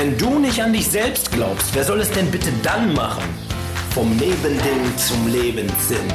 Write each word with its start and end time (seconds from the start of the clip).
Wenn 0.00 0.16
du 0.16 0.38
nicht 0.38 0.62
an 0.62 0.72
dich 0.72 0.86
selbst 0.86 1.32
glaubst, 1.32 1.74
wer 1.74 1.82
soll 1.82 2.00
es 2.00 2.08
denn 2.12 2.30
bitte 2.30 2.52
dann 2.62 2.94
machen? 2.94 3.24
Vom 3.90 4.14
Nebending 4.14 4.96
zum 4.96 5.26
Lebenssinn. 5.26 6.06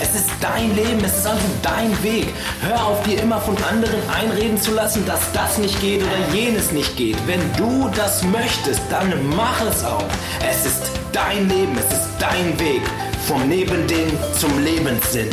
Es 0.00 0.14
ist 0.14 0.30
dein 0.40 0.76
Leben, 0.76 1.04
es 1.04 1.18
ist 1.18 1.26
also 1.26 1.42
dein 1.64 1.90
Weg. 2.04 2.28
Hör 2.62 2.86
auf, 2.86 3.02
dir 3.02 3.20
immer 3.20 3.40
von 3.40 3.56
anderen 3.64 3.98
einreden 4.08 4.62
zu 4.62 4.72
lassen, 4.72 5.04
dass 5.04 5.32
das 5.32 5.58
nicht 5.58 5.80
geht 5.80 6.00
oder 6.00 6.32
jenes 6.32 6.70
nicht 6.70 6.96
geht. 6.96 7.16
Wenn 7.26 7.40
du 7.56 7.90
das 7.96 8.22
möchtest, 8.22 8.82
dann 8.88 9.12
mach 9.34 9.60
es 9.62 9.84
auch. 9.84 10.06
Es 10.48 10.64
ist 10.64 10.92
dein 11.12 11.48
Leben, 11.48 11.76
es 11.76 11.92
ist 11.92 12.08
dein 12.20 12.56
Weg. 12.60 12.82
Vom 13.26 13.48
Nebending 13.48 14.16
zum 14.38 14.62
Lebenssinn. 14.62 15.30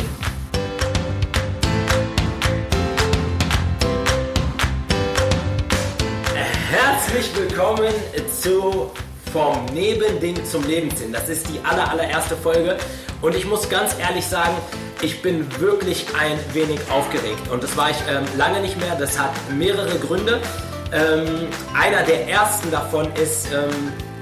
Herzlich 7.10 7.36
willkommen 7.36 7.94
zu 8.38 8.90
Vom 9.32 9.64
Nebending 9.72 10.44
zum 10.44 10.62
Lebenssinn. 10.66 11.10
Das 11.10 11.26
ist 11.30 11.48
die 11.48 11.58
aller, 11.64 11.90
allererste 11.90 12.36
Folge 12.36 12.76
und 13.22 13.34
ich 13.34 13.46
muss 13.46 13.70
ganz 13.70 13.96
ehrlich 13.98 14.26
sagen, 14.26 14.54
ich 15.00 15.22
bin 15.22 15.46
wirklich 15.58 16.04
ein 16.20 16.38
wenig 16.52 16.78
aufgeregt 16.90 17.48
und 17.50 17.62
das 17.62 17.78
war 17.78 17.88
ich 17.88 17.96
ähm, 18.10 18.24
lange 18.36 18.60
nicht 18.60 18.78
mehr. 18.78 18.94
Das 18.94 19.18
hat 19.18 19.30
mehrere 19.56 19.98
Gründe. 19.98 20.38
Ähm, 20.92 21.48
einer 21.74 22.02
der 22.02 22.28
ersten 22.28 22.70
davon 22.70 23.10
ist, 23.14 23.46
ähm, 23.54 23.70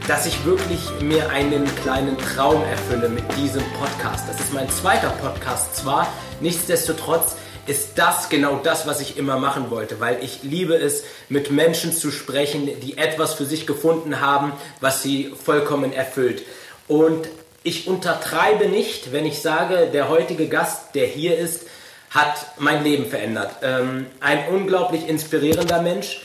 dass 0.07 0.25
ich 0.25 0.45
wirklich 0.45 0.89
mir 1.01 1.29
einen 1.31 1.65
kleinen 1.83 2.17
Traum 2.19 2.63
erfülle 2.63 3.09
mit 3.09 3.25
diesem 3.37 3.65
Podcast. 3.81 4.29
Das 4.29 4.39
ist 4.39 4.53
mein 4.53 4.71
zweiter 4.71 5.11
Podcast 5.11 5.75
zwar, 5.75 6.07
nichtsdestotrotz 6.41 7.35
ist 7.67 7.91
das 7.97 8.29
genau 8.29 8.61
das, 8.63 8.87
was 8.87 9.01
ich 9.01 9.17
immer 9.17 9.39
machen 9.39 9.71
wollte, 9.71 10.01
weil 10.01 10.23
ich 10.23 10.43
liebe 10.43 10.75
es, 10.75 11.05
mit 11.29 11.51
Menschen 11.51 11.93
zu 11.93 12.11
sprechen, 12.11 12.69
die 12.81 12.99
etwas 12.99 13.35
für 13.35 13.45
sich 13.45 13.67
gefunden 13.67 14.21
haben, 14.21 14.53
was 14.81 15.03
sie 15.03 15.35
vollkommen 15.45 15.93
erfüllt. 15.93 16.43
Und 16.89 17.29
ich 17.63 17.89
untertreibe 17.89 18.69
nicht, 18.69 19.13
wenn 19.13 19.27
ich 19.27 19.43
sage, 19.43 19.89
der 19.93 20.09
heutige 20.09 20.49
Gast, 20.49 20.95
der 20.95 21.07
hier 21.07 21.37
ist, 21.37 21.67
hat 22.11 22.47
mein 22.59 22.85
Leben 22.85 23.07
verändert. 23.07 23.57
Ähm, 23.63 24.07
ein 24.21 24.49
unglaublich 24.49 25.09
inspirierender 25.09 25.83
Mensch. 25.83 26.23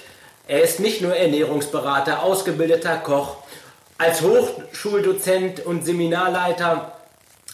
Er 0.48 0.62
ist 0.62 0.80
nicht 0.80 1.02
nur 1.02 1.16
Ernährungsberater, 1.16 2.22
ausgebildeter 2.22 2.98
Koch. 2.98 3.38
Als 3.98 4.22
Hochschuldozent 4.22 5.66
und 5.66 5.86
Seminarleiter 5.86 6.94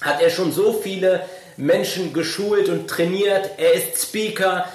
hat 0.02 0.22
er 0.22 0.30
schon 0.30 0.52
so 0.52 0.74
viele 0.74 1.22
Menschen 1.58 2.14
geschult 2.14 2.70
und 2.70 2.88
trainiert. 2.88 3.52
Er 3.58 3.74
ist 3.74 4.02
Speaker. 4.02 4.66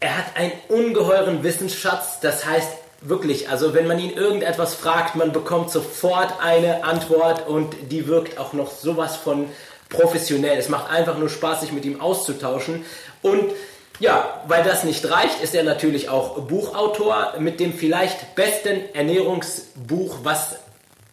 Er 0.00 0.18
hat 0.18 0.36
einen 0.36 0.52
ungeheuren 0.68 1.42
Wissensschatz. 1.42 2.20
Das 2.20 2.44
heißt, 2.46 2.68
Wirklich, 3.02 3.48
also 3.48 3.72
wenn 3.72 3.86
man 3.86 3.98
ihn 3.98 4.10
irgendetwas 4.10 4.74
fragt, 4.74 5.16
man 5.16 5.32
bekommt 5.32 5.70
sofort 5.70 6.34
eine 6.42 6.84
Antwort 6.84 7.48
und 7.48 7.74
die 7.90 8.06
wirkt 8.06 8.36
auch 8.38 8.52
noch 8.52 8.70
sowas 8.70 9.16
von 9.16 9.48
professionell. 9.88 10.58
Es 10.58 10.68
macht 10.68 10.90
einfach 10.90 11.16
nur 11.16 11.30
Spaß, 11.30 11.62
sich 11.62 11.72
mit 11.72 11.86
ihm 11.86 11.98
auszutauschen. 11.98 12.84
Und 13.22 13.52
ja, 14.00 14.42
weil 14.48 14.64
das 14.64 14.84
nicht 14.84 15.10
reicht, 15.10 15.40
ist 15.42 15.54
er 15.54 15.62
natürlich 15.62 16.10
auch 16.10 16.42
Buchautor 16.42 17.34
mit 17.38 17.58
dem 17.58 17.72
vielleicht 17.72 18.34
besten 18.34 18.94
Ernährungsbuch, 18.94 20.18
was 20.22 20.56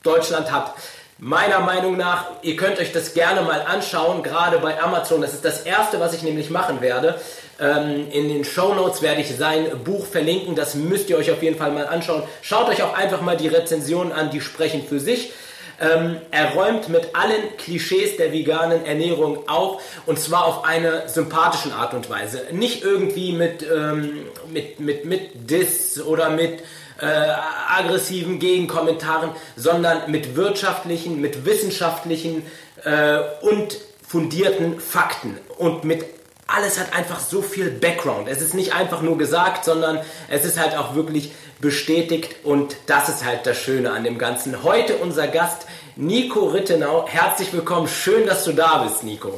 Deutschland 0.03 0.51
hat. 0.51 0.73
Meiner 1.19 1.61
Meinung 1.61 1.97
nach, 1.97 2.27
ihr 2.43 2.55
könnt 2.55 2.77
euch 2.77 2.91
das 2.91 3.15
gerne 3.15 3.41
mal 3.41 3.61
anschauen, 3.61 4.21
gerade 4.21 4.59
bei 4.59 4.79
Amazon. 4.79 5.19
Das 5.19 5.33
ist 5.33 5.43
das 5.43 5.61
erste, 5.61 5.99
was 5.99 6.13
ich 6.13 6.21
nämlich 6.21 6.51
machen 6.51 6.79
werde. 6.79 7.19
Ähm, 7.59 8.11
in 8.11 8.29
den 8.29 8.45
Show 8.45 8.75
Notes 8.75 9.01
werde 9.01 9.21
ich 9.21 9.35
sein 9.35 9.65
Buch 9.83 10.05
verlinken. 10.05 10.53
Das 10.53 10.75
müsst 10.75 11.09
ihr 11.09 11.17
euch 11.17 11.31
auf 11.31 11.41
jeden 11.41 11.57
Fall 11.57 11.71
mal 11.71 11.87
anschauen. 11.87 12.21
Schaut 12.43 12.69
euch 12.69 12.83
auch 12.83 12.93
einfach 12.95 13.21
mal 13.21 13.35
die 13.35 13.47
Rezensionen 13.47 14.13
an, 14.13 14.29
die 14.29 14.41
sprechen 14.41 14.85
für 14.87 14.99
sich. 14.99 15.31
Ähm, 15.79 16.17
er 16.29 16.53
räumt 16.53 16.89
mit 16.89 17.15
allen 17.15 17.57
Klischees 17.57 18.17
der 18.17 18.31
veganen 18.31 18.85
Ernährung 18.85 19.47
auf 19.47 19.81
und 20.05 20.19
zwar 20.19 20.45
auf 20.45 20.65
eine 20.65 21.09
sympathische 21.09 21.73
Art 21.73 21.95
und 21.95 22.11
Weise. 22.11 22.43
Nicht 22.51 22.83
irgendwie 22.83 23.31
mit, 23.31 23.63
ähm, 23.63 24.25
mit, 24.51 24.79
mit, 24.79 25.05
mit 25.05 25.49
Diss 25.49 25.99
oder 25.99 26.29
mit 26.29 26.63
äh, 26.99 27.05
aggressiven 27.05 28.39
Gegenkommentaren, 28.39 29.31
sondern 29.55 30.09
mit 30.09 30.35
wirtschaftlichen, 30.35 31.21
mit 31.21 31.45
wissenschaftlichen 31.45 32.43
äh, 32.83 33.19
und 33.41 33.77
fundierten 34.07 34.79
Fakten 34.79 35.37
und 35.57 35.83
mit 35.83 36.05
alles 36.47 36.79
hat 36.79 36.93
einfach 36.93 37.19
so 37.19 37.41
viel 37.41 37.69
Background. 37.69 38.29
Es 38.29 38.41
ist 38.41 38.53
nicht 38.53 38.73
einfach 38.73 39.01
nur 39.01 39.17
gesagt, 39.17 39.65
sondern 39.65 39.99
es 40.29 40.45
ist 40.45 40.57
halt 40.57 40.77
auch 40.77 40.95
wirklich 40.95 41.33
bestätigt 41.59 42.45
und 42.45 42.77
das 42.85 43.09
ist 43.09 43.25
halt 43.25 43.45
das 43.45 43.57
Schöne 43.57 43.91
an 43.91 44.03
dem 44.03 44.17
Ganzen. 44.17 44.63
Heute 44.63 44.95
unser 44.95 45.27
Gast 45.27 45.67
Nico 45.97 46.45
Rittenau. 46.45 47.05
Herzlich 47.07 47.51
willkommen. 47.51 47.87
Schön, 47.87 48.25
dass 48.25 48.45
du 48.45 48.53
da 48.53 48.83
bist, 48.83 49.03
Nico. 49.03 49.35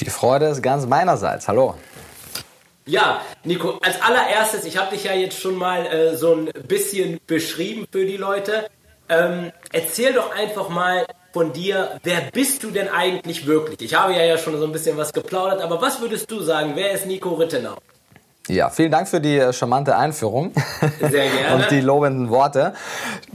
Die 0.00 0.10
Freude 0.10 0.46
ist 0.46 0.62
ganz 0.62 0.86
meinerseits. 0.86 1.46
Hallo. 1.46 1.74
Ja, 2.86 3.22
Nico, 3.44 3.78
als 3.82 4.00
allererstes, 4.02 4.64
ich 4.64 4.76
habe 4.76 4.94
dich 4.94 5.04
ja 5.04 5.14
jetzt 5.14 5.38
schon 5.38 5.56
mal 5.56 5.86
äh, 5.86 6.16
so 6.16 6.34
ein 6.34 6.46
bisschen 6.66 7.20
beschrieben 7.26 7.86
für 7.90 8.04
die 8.04 8.16
Leute. 8.16 8.68
Ähm, 9.08 9.52
erzähl 9.72 10.12
doch 10.12 10.34
einfach 10.34 10.68
mal, 10.68 11.06
von 11.32 11.52
dir, 11.52 12.00
wer 12.02 12.22
bist 12.32 12.62
du 12.62 12.70
denn 12.70 12.88
eigentlich 12.88 13.46
wirklich? 13.46 13.80
Ich 13.80 13.94
habe 13.94 14.14
ja, 14.14 14.24
ja 14.24 14.38
schon 14.38 14.58
so 14.58 14.64
ein 14.64 14.72
bisschen 14.72 14.96
was 14.96 15.12
geplaudert, 15.12 15.60
aber 15.60 15.80
was 15.80 16.00
würdest 16.00 16.30
du 16.30 16.40
sagen, 16.40 16.72
wer 16.74 16.92
ist 16.92 17.06
Nico 17.06 17.34
Rittenau? 17.34 17.76
Ja, 18.50 18.68
vielen 18.68 18.90
Dank 18.90 19.06
für 19.06 19.20
die 19.20 19.38
äh, 19.38 19.52
charmante 19.52 19.96
Einführung. 19.96 20.52
Sehr 20.98 21.10
gerne. 21.10 21.54
und 21.54 21.70
die 21.70 21.80
lobenden 21.80 22.30
Worte. 22.30 22.74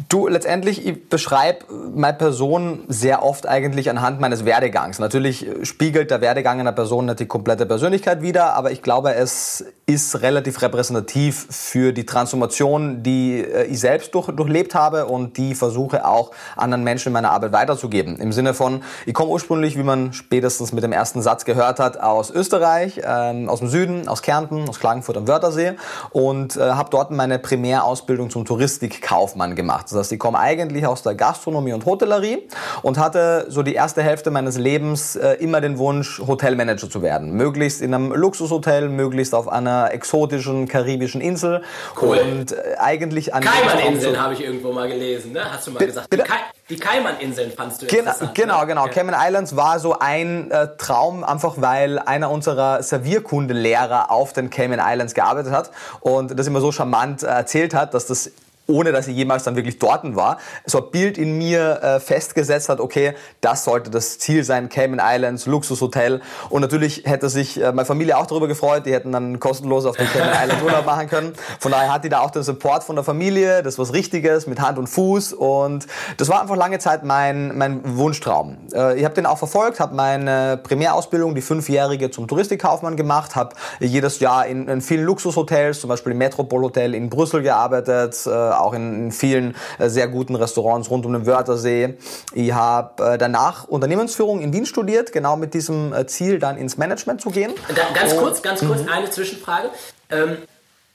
Du, 0.09 0.27
letztendlich, 0.27 0.85
ich 0.85 1.09
beschreibe 1.09 1.65
meine 1.95 2.17
Person 2.17 2.83
sehr 2.89 3.23
oft 3.23 3.47
eigentlich 3.47 3.89
anhand 3.89 4.19
meines 4.19 4.43
Werdegangs. 4.43 4.99
Natürlich 4.99 5.47
spiegelt 5.63 6.11
der 6.11 6.19
Werdegang 6.19 6.59
einer 6.59 6.73
Person 6.73 7.05
nicht 7.05 7.21
die 7.21 7.27
komplette 7.27 7.65
Persönlichkeit 7.65 8.21
wider, 8.21 8.53
aber 8.55 8.71
ich 8.71 8.81
glaube, 8.81 9.15
es 9.15 9.65
ist 9.87 10.23
relativ 10.23 10.63
repräsentativ 10.63 11.45
für 11.51 11.93
die 11.93 12.07
Transformation, 12.07 13.03
die 13.03 13.41
äh, 13.41 13.65
ich 13.65 13.79
selbst 13.79 14.15
durch, 14.15 14.27
durchlebt 14.31 14.73
habe 14.73 15.05
und 15.05 15.37
die 15.37 15.53
versuche 15.53 16.07
auch 16.07 16.31
anderen 16.55 16.83
Menschen 16.83 17.09
in 17.09 17.13
meiner 17.13 17.29
Arbeit 17.29 17.51
weiterzugeben. 17.51 18.17
Im 18.17 18.31
Sinne 18.31 18.55
von, 18.55 18.81
ich 19.05 19.13
komme 19.13 19.29
ursprünglich, 19.29 19.77
wie 19.77 19.83
man 19.83 20.11
spätestens 20.11 20.73
mit 20.73 20.83
dem 20.83 20.91
ersten 20.91 21.21
Satz 21.21 21.45
gehört 21.45 21.79
hat, 21.79 21.99
aus 21.99 22.31
Österreich, 22.31 23.01
ähm, 23.05 23.47
aus 23.47 23.59
dem 23.59 23.67
Süden, 23.67 24.07
aus 24.07 24.23
Kärnten, 24.23 24.67
aus 24.67 24.79
Klagenfurt 24.79 25.17
am 25.17 25.27
Wörthersee 25.27 25.73
und 26.09 26.57
äh, 26.57 26.61
habe 26.61 26.89
dort 26.89 27.11
meine 27.11 27.37
Primärausbildung 27.37 28.31
zum 28.31 28.43
Touristikkaufmann 28.43 29.55
gemacht. 29.55 29.85
Das 29.91 29.99
heißt, 29.99 30.11
ich 30.13 30.19
komme 30.19 30.39
eigentlich 30.39 30.87
aus 30.87 31.03
der 31.03 31.13
Gastronomie 31.13 31.73
und 31.73 31.85
Hotellerie 31.85 32.39
und 32.81 32.97
hatte 32.97 33.45
so 33.49 33.61
die 33.61 33.75
erste 33.75 34.01
Hälfte 34.01 34.31
meines 34.31 34.57
Lebens 34.57 35.15
äh, 35.15 35.33
immer 35.33 35.61
den 35.61 35.77
Wunsch, 35.77 36.19
Hotelmanager 36.25 36.89
zu 36.89 37.03
werden. 37.03 37.33
Möglichst 37.33 37.83
in 37.83 37.93
einem 37.93 38.11
Luxushotel, 38.11 38.89
möglichst 38.89 39.35
auf 39.35 39.47
einer 39.47 39.74
exotischen 39.91 40.67
karibischen 40.67 41.21
Insel. 41.21 41.63
Cool. 42.01 42.17
Und 42.17 42.51
äh, 42.51 42.75
eigentlich 42.79 43.33
an 43.33 43.43
Kaimaninseln 43.43 44.21
habe 44.21 44.33
ich 44.33 44.43
irgendwo 44.43 44.71
mal 44.71 44.87
gelesen, 44.87 45.33
ne? 45.33 45.51
Hast 45.51 45.67
du 45.67 45.71
mal 45.71 45.85
gesagt. 45.85 46.11
Die, 46.11 46.17
Kai 46.17 46.37
die 46.69 46.77
Kaimaninseln 46.77 47.51
fandst 47.51 47.81
du 47.81 47.85
genau, 47.85 47.99
interessant. 48.01 48.35
Genau, 48.35 48.61
ne? 48.61 48.67
genau. 48.67 48.85
Ja. 48.85 48.91
Cayman 48.91 49.15
Islands 49.17 49.55
war 49.55 49.79
so 49.79 49.97
ein 49.99 50.49
äh, 50.51 50.69
Traum, 50.77 51.23
einfach 51.23 51.55
weil 51.57 51.99
einer 51.99 52.31
unserer 52.31 52.81
Servierkundenlehrer 52.81 54.11
auf 54.11 54.33
den 54.33 54.49
Cayman 54.49 54.79
Islands 54.81 55.13
gearbeitet 55.13 55.51
hat 55.51 55.71
und 55.99 56.37
das 56.37 56.47
immer 56.47 56.61
so 56.61 56.71
charmant 56.71 57.23
äh, 57.23 57.27
erzählt 57.27 57.73
hat, 57.73 57.93
dass 57.93 58.07
das 58.07 58.31
ohne 58.67 58.91
dass 58.91 59.07
ich 59.07 59.15
jemals 59.15 59.43
dann 59.43 59.55
wirklich 59.55 59.79
dort 59.79 59.95
war, 60.15 60.37
so 60.65 60.83
ein 60.83 60.91
Bild 60.91 61.17
in 61.17 61.37
mir 61.37 61.81
äh, 61.81 61.99
festgesetzt 61.99 62.69
hat, 62.69 62.79
okay, 62.79 63.13
das 63.41 63.63
sollte 63.63 63.89
das 63.89 64.19
Ziel 64.19 64.43
sein, 64.43 64.69
Cayman 64.69 64.99
Islands, 65.01 65.45
Luxushotel. 65.45 66.21
Und 66.49 66.61
natürlich 66.61 67.03
hätte 67.05 67.29
sich 67.29 67.61
äh, 67.61 67.71
meine 67.71 67.85
Familie 67.85 68.17
auch 68.17 68.25
darüber 68.25 68.47
gefreut, 68.47 68.85
die 68.85 68.93
hätten 68.93 69.11
dann 69.11 69.39
kostenlos 69.39 69.85
auf 69.85 69.95
den 69.95 70.07
Cayman 70.07 70.33
Islands 70.43 70.63
Urlaub 70.63 70.85
machen 70.85 71.07
können. 71.07 71.33
Von 71.59 71.71
daher 71.71 71.93
hat 71.93 72.03
die 72.03 72.09
da 72.09 72.19
auch 72.19 72.31
den 72.31 72.43
Support 72.43 72.83
von 72.83 72.95
der 72.95 73.05
Familie, 73.05 73.63
das 73.63 73.79
was 73.79 73.93
Richtiges, 73.93 74.47
mit 74.47 74.59
Hand 74.59 74.77
und 74.77 74.87
Fuß. 74.87 75.33
Und 75.33 75.87
das 76.17 76.29
war 76.29 76.41
einfach 76.41 76.55
lange 76.55 76.79
Zeit 76.79 77.03
mein, 77.03 77.57
mein 77.57 77.97
Wunschtraum. 77.97 78.57
Äh, 78.73 78.99
ich 78.99 79.05
habe 79.05 79.15
den 79.15 79.25
auch 79.25 79.37
verfolgt, 79.37 79.79
habe 79.79 79.95
meine 79.95 80.59
Primärausbildung, 80.61 81.35
die 81.35 81.41
fünfjährige 81.41 82.11
zum 82.11 82.27
Touristikkaufmann 82.27 82.95
gemacht, 82.95 83.35
habe 83.35 83.55
jedes 83.79 84.19
Jahr 84.19 84.45
in, 84.45 84.67
in 84.67 84.81
vielen 84.81 85.03
Luxushotels, 85.03 85.79
zum 85.79 85.89
Beispiel 85.89 86.11
im 86.11 86.17
Metropolhotel 86.17 86.93
in 86.95 87.09
Brüssel 87.09 87.41
gearbeitet, 87.41 88.25
äh, 88.25 88.54
auch 88.61 88.73
in, 88.73 89.11
vielen 89.11 89.55
äh, 89.79 89.89
sehr 89.89 90.07
guten 90.07 90.35
Restaurants 90.35 90.89
rund 90.89 91.05
um 91.05 91.13
den 91.13 91.25
Wörthersee. 91.25 91.95
Ich 92.33 92.53
habe 92.53 93.13
äh, 93.13 93.17
danach 93.17 93.67
Unternehmensführung 93.67 94.41
in 94.41 94.53
Wien 94.53 94.65
studiert, 94.65 95.11
genau 95.11 95.35
mit 95.35 95.53
diesem 95.53 95.93
äh, 95.93 96.07
Ziel, 96.07 96.39
dann 96.39 96.57
ins 96.57 96.77
Management 96.77 97.21
zu 97.21 97.29
gehen. 97.29 97.53
Da, 97.67 97.83
ganz 97.93 98.13
Und, 98.13 98.19
kurz, 98.19 98.41
ganz 98.41 98.59
kurz 98.61 98.81
mhm. 98.83 98.89
eine 98.89 99.09
Zwischenfrage. 99.09 99.69
Ähm, 100.09 100.37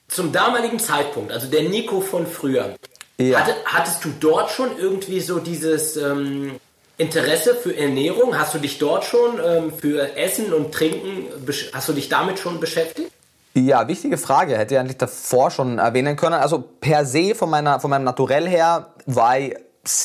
zum 0.08 0.32
damaligen 0.32 0.78
Zeitpunkt, 0.78 1.32
also 1.32 1.46
der 1.46 1.62
Nico 1.62 2.00
von 2.00 2.26
früher, 2.26 2.74
ja. 3.18 3.40
hatte, 3.40 3.54
hattest 3.64 4.04
du 4.04 4.10
dort 4.18 4.50
schon 4.50 4.76
irgendwie 4.76 5.20
so 5.20 5.38
dieses 5.38 5.96
ähm, 5.96 6.58
Interesse 6.98 7.54
für 7.54 7.76
Ernährung? 7.76 8.38
Hast 8.38 8.54
du 8.54 8.58
dich 8.58 8.78
dort 8.78 9.04
schon 9.04 9.40
ähm, 9.44 9.72
für 9.72 10.16
Essen 10.16 10.52
und 10.52 10.72
Trinken, 10.72 11.26
hast 11.72 11.88
du 11.88 11.92
dich 11.92 12.08
damit 12.08 12.38
schon 12.38 12.60
beschäftigt? 12.60 13.10
Ja, 13.54 13.88
wichtige 13.88 14.16
Frage. 14.16 14.56
Hätte 14.56 14.74
ich 14.74 14.80
eigentlich 14.80 14.98
davor 14.98 15.50
schon 15.50 15.78
erwähnen 15.78 16.16
können. 16.16 16.34
Also 16.34 16.62
per 16.80 17.04
se 17.04 17.34
von 17.34 17.50
meiner, 17.50 17.80
von 17.80 17.90
meinem 17.90 18.04
Naturell 18.04 18.48
her 18.48 18.94
war 19.06 19.38
ich 19.38 19.56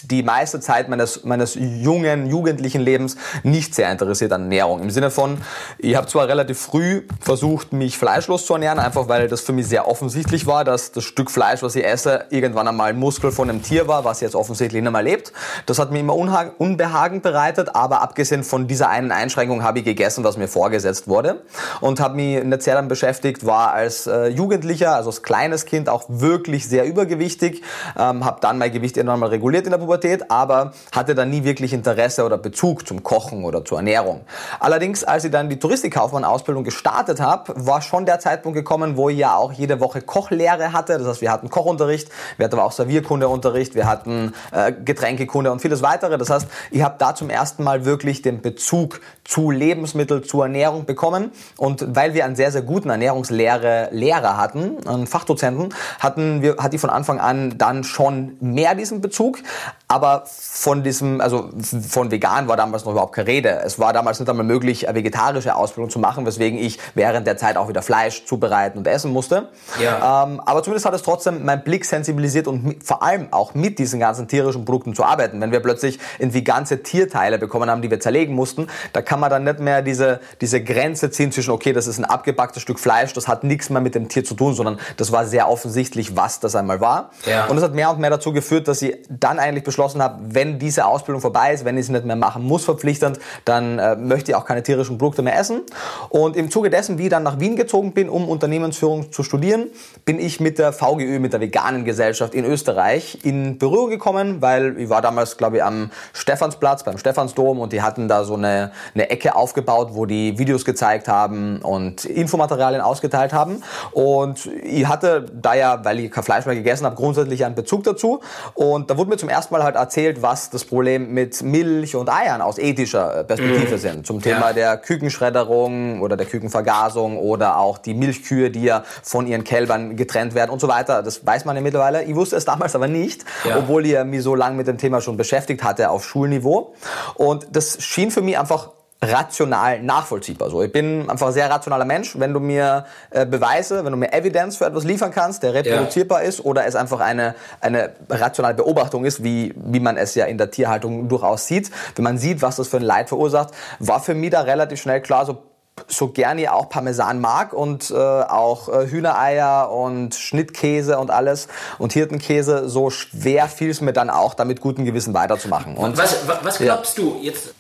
die 0.04 0.24
meiste 0.24 0.62
Zeit 0.62 0.88
meines, 0.88 1.26
meines 1.26 1.56
jungen, 1.56 2.28
jugendlichen 2.28 2.80
Lebens 2.80 3.18
nicht 3.44 3.76
sehr 3.76 3.92
interessiert 3.92 4.32
an 4.32 4.44
Ernährung. 4.44 4.82
Im 4.82 4.90
Sinne 4.90 5.12
von, 5.12 5.38
ich 5.78 5.98
habe 5.98 6.08
zwar 6.08 6.30
relativ 6.30 6.60
früh 6.60 7.04
versucht, 7.20 7.74
mich 7.74 7.98
fleischlos 7.98 8.46
zu 8.46 8.54
ernähren, 8.54 8.80
einfach 8.80 9.10
weil 9.10 9.28
das 9.28 9.42
für 9.42 9.52
mich 9.52 9.68
sehr 9.68 9.86
offensichtlich 9.86 10.48
war, 10.48 10.64
dass 10.64 10.94
das 10.94 11.04
Stück 11.04 11.30
Fleisch, 11.30 11.62
was 11.62 11.76
ich 11.76 11.84
esse, 11.84 12.24
irgendwann 12.30 12.70
einmal 12.70 12.92
ein 12.92 13.00
Muskel 13.00 13.34
von 13.34 13.50
einem 13.50 13.64
Tier 13.64 13.90
war, 13.90 14.06
was 14.06 14.22
jetzt 14.22 14.36
offensichtlich 14.36 14.82
nicht 14.82 14.92
mehr 14.92 15.04
lebt. 15.04 15.34
Das 15.66 15.78
hat 15.78 15.92
mir 15.92 16.00
immer 16.00 16.16
Unbehagen 16.16 17.22
bereitet, 17.22 17.76
aber 17.76 18.02
abgesehen 18.02 18.46
von 18.46 18.68
dieser 18.68 18.88
einen 18.88 19.12
Einschränkung 19.12 19.62
habe 19.62 19.80
ich 19.80 19.86
gegessen, 19.86 20.24
was 20.24 20.38
mir 20.38 20.48
vorgesetzt 20.48 21.10
wurde 21.10 21.42
und 21.82 22.00
habe 22.00 22.16
mich 22.16 22.42
nicht 22.42 22.62
sehr 22.62 22.76
damit 22.76 22.88
beschäftigt, 22.88 23.46
war 23.46 23.74
als 23.74 24.08
äh, 24.08 24.28
Jugendlicher, 24.28 24.96
also 24.96 25.10
als 25.10 25.22
kleines 25.22 25.66
Kind 25.66 25.90
auch 25.90 26.06
wirklich 26.08 26.70
sehr 26.70 26.86
übergewichtig, 26.86 27.62
ähm, 27.98 28.24
habe 28.24 28.40
dann 28.40 28.58
mein 28.58 28.72
Gewicht 28.72 28.96
irgendwann 28.96 29.20
mal 29.20 29.28
reguliert 29.30 29.65
in 29.66 29.72
der 29.72 29.78
Pubertät, 29.78 30.32
aber 30.32 30.72
hatte 30.92 31.16
dann 31.16 31.30
nie 31.30 31.44
wirklich 31.44 31.74
Interesse 31.74 32.26
oder 32.26 32.38
Bezug 32.38 32.88
zum 32.88 33.04
Kochen 33.04 33.44
oder 33.44 33.64
zur 33.66 33.80
Ernährung. 33.80 34.22
Allerdings, 34.60 35.04
als 35.04 35.26
ich 35.26 35.32
dann 35.32 35.50
die 35.50 35.60
Touristikkaufmann-Ausbildung 35.60 36.64
gestartet 36.64 37.20
habe, 37.20 37.54
war 37.56 37.82
schon 37.82 38.06
der 38.06 38.20
Zeitpunkt 38.20 38.56
gekommen, 38.56 38.98
wo 38.98 39.10
ich 39.10 39.18
ja 39.18 39.36
auch 39.36 39.52
jede 39.52 39.80
Woche 39.80 40.02
Kochlehre 40.02 40.74
hatte. 40.74 40.98
Das 40.98 41.08
heißt, 41.08 41.22
wir 41.22 41.32
hatten 41.32 41.50
Kochunterricht, 41.50 42.10
wir 42.38 42.46
hatten 42.46 42.56
aber 42.56 42.66
auch 42.66 42.72
Servierkundeunterricht, 42.72 43.76
wir 43.76 43.88
hatten 43.88 44.34
äh, 44.52 44.72
Getränkekunde 44.72 45.52
und 45.52 45.62
vieles 45.62 45.82
weitere. 45.82 46.18
Das 46.18 46.30
heißt, 46.30 46.48
ich 46.72 46.82
habe 46.82 46.96
da 46.98 47.16
zum 47.16 47.30
ersten 47.30 47.64
Mal 47.64 47.86
wirklich 47.86 48.22
den 48.22 48.42
Bezug 48.42 49.02
zu 49.24 49.52
Lebensmitteln, 49.52 50.24
zu 50.24 50.42
Ernährung 50.42 50.86
bekommen. 50.86 51.32
Und 51.58 51.96
weil 51.96 52.14
wir 52.14 52.26
einen 52.26 52.36
sehr, 52.36 52.52
sehr 52.52 52.62
guten 52.62 52.90
Ernährungslehre 52.90 53.90
Lehrer 53.92 54.38
hatten, 54.38 54.88
einen 54.88 55.08
Fachdozenten, 55.08 55.74
hatten 56.00 56.42
wir, 56.42 56.58
hatte 56.58 56.76
ich 56.76 56.82
von 56.82 56.90
Anfang 56.90 57.20
an 57.20 57.58
dann 57.58 57.84
schon 57.84 58.38
mehr 58.40 58.76
diesen 58.76 59.02
Bezug. 59.02 59.40
Aber 59.88 60.24
von 60.26 60.84
diesem, 60.84 61.22
also 61.22 61.50
von 61.88 62.10
vegan 62.10 62.48
war 62.48 62.58
damals 62.58 62.86
noch 62.86 62.94
überhaupt 62.94 63.14
keine 63.14 63.28
Rede. 63.28 63.62
Es 63.64 63.78
war 63.78 63.94
damals 63.94 64.20
nicht 64.20 64.28
einmal 64.30 64.46
möglich, 64.46 64.88
eine 64.88 64.98
vegetarische 64.98 65.56
Ausbildung 65.56 65.92
zu 65.92 66.00
machen, 66.00 66.26
weswegen 66.26 66.58
ich 66.58 66.80
während 66.96 67.28
der 67.28 67.38
Zeit 67.38 67.56
auch 67.56 67.68
wieder 67.68 67.84
Fleisch 67.84 68.26
zubereiten 68.26 68.80
und 68.80 68.88
essen 68.88 69.12
musste. 69.12 69.50
Ja. 69.82 70.24
Ähm, 70.24 70.42
aber 70.44 70.64
zumindest 70.64 70.88
hat 70.88 70.96
es 70.96 71.04
trotzdem 71.04 71.46
meinen 71.46 71.64
Blick 71.64 71.86
sensibilisiert 71.86 72.48
und 72.48 72.66
mit, 72.66 72.84
vor 72.84 73.04
allem 73.04 73.32
auch 73.32 73.54
mit 73.54 73.78
diesen 73.78 74.00
ganzen 74.00 74.28
tierischen 74.28 74.66
Produkten 74.66 74.96
zu 74.96 75.04
arbeiten. 75.04 75.40
Wenn 75.40 75.52
wir 75.52 75.60
plötzlich 75.60 76.00
irgendwie 76.18 76.44
ganze 76.44 76.82
Tierteile 76.82 77.38
bekommen 77.38 77.70
haben, 77.70 77.84
die 77.84 77.92
wir 77.92 78.00
zerlegen 78.00 78.34
mussten, 78.34 78.68
da 78.94 79.04
kann 79.04 79.20
man 79.20 79.30
dann 79.30 79.44
nicht 79.44 79.60
mehr 79.60 79.84
diese, 79.84 80.20
diese 80.42 80.64
Grenze 80.64 81.12
ziehen 81.12 81.32
zwischen, 81.32 81.52
okay, 81.52 81.74
das 81.74 81.86
ist 81.86 82.00
ein 82.00 82.06
abgebacktes 82.06 82.64
Stück 82.64 82.80
Fleisch, 82.80 83.14
das 83.14 83.28
hat 83.28 83.44
nichts 83.44 83.70
mehr 83.70 83.82
mit 83.82 83.94
dem 83.94 84.10
Tier 84.10 84.24
zu 84.24 84.34
tun, 84.34 84.56
sondern 84.56 84.80
das 84.98 85.12
war 85.12 85.26
sehr 85.26 85.48
offensichtlich, 85.48 86.16
was 86.16 86.40
das 86.40 86.56
einmal 86.56 86.82
war. 86.82 87.12
Ja. 87.26 87.46
Und 87.46 87.56
das 87.56 87.64
hat 87.64 87.74
mehr 87.74 87.92
und 87.92 88.00
mehr 88.00 88.10
dazu 88.10 88.34
geführt, 88.34 88.68
dass 88.68 88.82
ich 88.82 88.98
dann 89.10 89.40
eigentlich 89.46 89.64
beschlossen 89.64 90.02
habe, 90.02 90.20
wenn 90.22 90.60
diese 90.60 90.86
Ausbildung 90.86 91.22
vorbei 91.22 91.54
ist, 91.54 91.66
wenn 91.66 91.78
ich 91.78 91.86
es 91.86 91.90
nicht 91.90 92.06
mehr 92.06 92.16
machen 92.16 92.44
muss 92.44 92.66
verpflichtend, 92.66 93.20
dann 93.46 93.80
äh, 93.80 93.96
möchte 93.96 94.32
ich 94.32 94.36
auch 94.36 94.46
keine 94.46 94.64
tierischen 94.64 94.98
Produkte 94.98 95.22
mehr 95.22 95.40
essen. 95.40 95.62
Und 96.10 96.36
im 96.36 96.52
Zuge 96.52 96.70
dessen, 96.70 96.98
wie 96.98 97.04
ich 97.04 97.10
dann 97.10 97.24
nach 97.24 97.40
Wien 97.40 97.56
gezogen 97.56 97.94
bin, 97.94 98.10
um 98.10 98.28
Unternehmensführung 98.28 99.12
zu 99.12 99.24
studieren, 99.24 99.68
bin 100.06 100.20
ich 100.20 100.40
mit 100.40 100.60
der 100.60 100.74
VGÖ, 100.74 101.20
mit 101.20 101.34
der 101.34 101.42
veganen 101.42 101.86
Gesellschaft 101.86 102.34
in 102.34 102.46
Österreich 102.46 103.20
in 103.24 103.58
Berührung 103.58 103.90
gekommen, 103.90 104.42
weil 104.42 104.78
ich 104.80 104.90
war 104.90 105.02
damals, 105.02 105.38
glaube 105.38 105.58
ich, 105.58 105.64
am 105.64 105.92
Stephansplatz, 106.14 106.84
beim 106.84 106.98
Stephansdom 106.98 107.60
und 107.60 107.74
die 107.74 107.82
hatten 107.82 108.08
da 108.08 108.24
so 108.24 108.36
eine, 108.36 108.72
eine 108.94 109.10
Ecke 109.10 109.36
aufgebaut, 109.36 109.90
wo 109.92 110.06
die 110.06 110.38
Videos 110.38 110.66
gezeigt 110.66 111.08
haben 111.08 111.62
und 111.62 112.06
Infomaterialien 112.06 112.82
ausgeteilt 112.82 113.34
haben. 113.34 113.64
Und 113.92 114.50
ich 114.64 114.88
hatte 114.88 115.26
da 115.34 115.54
ja, 115.54 115.84
weil 115.84 116.00
ich 116.00 116.12
kein 116.12 116.24
Fleisch 116.24 116.46
mehr 116.46 116.56
gegessen 116.56 116.86
habe, 116.86 116.96
grundsätzlich 116.96 117.46
einen 117.46 117.56
Bezug 117.56 117.84
dazu. 117.84 118.22
Und 118.54 118.90
da 118.90 118.98
wurde 118.98 119.10
mir 119.10 119.18
zum 119.18 119.30
ersten 119.36 119.54
Mal 119.54 119.64
halt 119.64 119.76
erzählt, 119.76 120.22
was 120.22 120.50
das 120.50 120.64
Problem 120.64 121.14
mit 121.14 121.44
Milch 121.44 121.96
und 121.96 122.10
Eiern 122.10 122.42
aus 122.42 122.58
ethischer 122.58 123.20
äh, 123.20 123.24
Perspektive 123.24 123.76
mhm. 123.76 123.80
sind. 123.80 124.08
Zum 124.08 124.22
Thema 124.22 124.48
ja. 124.48 124.54
der 124.54 124.78
Kükenschredderung 124.78 126.02
oder 126.02 126.16
der 126.16 126.26
Kükenvergasung 126.26 127.18
oder 127.18 127.58
auch 127.58 127.78
die 127.78 127.94
Milchkühe, 127.94 128.50
die 128.50 128.64
ja 128.64 128.84
von 129.04 129.28
ihren 129.28 129.44
Kälbern 129.44 129.98
getrennt 129.98 130.36
werden 130.36 130.52
und 130.52 130.62
so 130.62 130.68
weiter. 130.68 131.04
Das 131.04 131.26
weiß 131.26 131.44
man 131.46 131.56
ja 131.58 131.62
mittlerweile. 131.62 132.04
Ich 132.04 132.16
wusste 132.16 132.38
es 132.38 132.46
damals 132.46 132.76
aber 132.76 132.88
nicht, 132.88 133.26
ja. 133.48 133.58
obwohl 133.58 133.86
ich 133.86 134.02
mich 134.06 134.24
so 134.24 134.36
lange 134.36 134.56
mit 134.56 134.68
dem 134.68 134.78
Thema 134.78 135.02
schon 135.02 135.18
beschäftigt 135.18 135.64
hatte 135.64 135.90
auf 135.90 136.06
Schulniveau. 136.06 136.74
Und 137.16 137.48
das 137.52 137.84
schien 137.84 138.12
für 138.12 138.22
mich 138.22 138.40
einfach 138.40 138.70
rational 139.12 139.82
nachvollziehbar. 139.82 140.50
So, 140.50 140.62
ich 140.62 140.72
bin 140.72 141.10
einfach 141.10 141.28
ein 141.28 141.34
sehr 141.34 141.50
rationaler 141.50 141.86
Mensch. 141.86 142.18
Wenn 142.20 142.34
du 142.34 142.40
mir 142.40 142.86
äh, 143.10 143.26
Beweise, 143.26 143.84
wenn 143.86 143.92
du 143.92 143.98
mir 143.98 144.14
Evidenz 144.14 144.58
für 144.58 144.66
etwas 144.66 144.84
liefern 144.84 145.12
kannst, 145.12 145.44
der 145.44 145.54
reproduzierbar 145.54 146.22
ja. 146.22 146.30
ist 146.30 146.44
oder 146.44 146.66
es 146.66 146.76
einfach 146.76 147.00
eine, 147.00 147.36
eine 147.62 147.92
rationale 148.10 148.56
Beobachtung 148.56 149.06
ist, 149.06 149.24
wie, 149.24 149.54
wie 149.56 149.80
man 149.80 149.98
es 149.98 150.16
ja 150.16 150.26
in 150.26 150.38
der 150.38 150.52
Tierhaltung 150.52 151.08
durchaus 151.08 151.48
sieht, 151.48 151.72
wenn 151.96 152.04
man 152.04 152.18
sieht, 152.18 152.42
was 152.42 152.58
das 152.58 152.68
für 152.68 152.78
ein 152.78 152.84
Leid 152.84 153.10
verursacht, 153.10 153.50
war 153.80 154.00
für 154.00 154.14
mich 154.14 154.32
da 154.32 154.42
relativ 154.42 154.82
schnell 154.82 155.02
klar, 155.02 155.26
so 155.26 155.44
so 155.88 156.08
gern 156.08 156.40
ihr 156.40 156.54
auch 156.54 156.70
Parmesan 156.70 157.20
mag 157.20 157.54
und 157.54 157.92
äh, 157.92 157.96
auch 157.96 158.70
äh, 158.70 158.88
Hühnereier 158.88 159.72
und 159.72 160.16
Schnittkäse 160.16 160.98
und 160.98 161.12
alles 161.12 161.48
und 161.80 161.94
Hirtenkäse, 161.94 162.70
so 162.70 162.90
schwer 162.90 163.48
fiel 163.48 163.70
es 163.70 163.82
mir 163.82 163.94
dann 163.94 164.10
auch, 164.10 164.34
damit 164.34 164.62
guten 164.62 164.86
Gewissen 164.86 165.14
weiterzumachen. 165.14 165.76
Und, 165.76 165.98
was, 165.98 166.28
was 166.44 166.58
glaubst 166.60 166.98
ja. 166.98 167.04
du 167.04 167.20
jetzt 167.22 167.55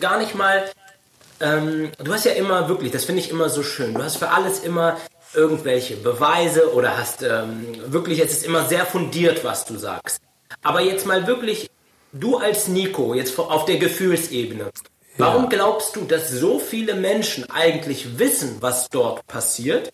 gar 0.00 0.18
nicht 0.18 0.34
mal. 0.34 0.70
Ähm, 1.40 1.90
du 2.02 2.12
hast 2.12 2.24
ja 2.24 2.32
immer 2.32 2.68
wirklich, 2.68 2.92
das 2.92 3.04
finde 3.04 3.20
ich 3.20 3.30
immer 3.30 3.48
so 3.48 3.62
schön. 3.62 3.94
Du 3.94 4.02
hast 4.02 4.16
für 4.16 4.30
alles 4.30 4.60
immer 4.60 4.96
irgendwelche 5.34 5.96
Beweise 5.96 6.72
oder 6.74 6.96
hast 6.96 7.22
ähm, 7.22 7.76
wirklich, 7.86 8.20
es 8.20 8.32
ist 8.32 8.44
immer 8.44 8.64
sehr 8.64 8.86
fundiert, 8.86 9.44
was 9.44 9.64
du 9.64 9.76
sagst. 9.76 10.20
Aber 10.62 10.80
jetzt 10.80 11.06
mal 11.06 11.26
wirklich, 11.26 11.70
du 12.12 12.38
als 12.38 12.68
Nico, 12.68 13.14
jetzt 13.14 13.38
auf 13.38 13.66
der 13.66 13.76
Gefühlsebene, 13.76 14.70
warum 15.18 15.44
ja. 15.44 15.48
glaubst 15.50 15.96
du, 15.96 16.04
dass 16.04 16.30
so 16.30 16.58
viele 16.58 16.94
Menschen 16.94 17.48
eigentlich 17.50 18.18
wissen, 18.18 18.56
was 18.60 18.88
dort 18.88 19.26
passiert, 19.26 19.92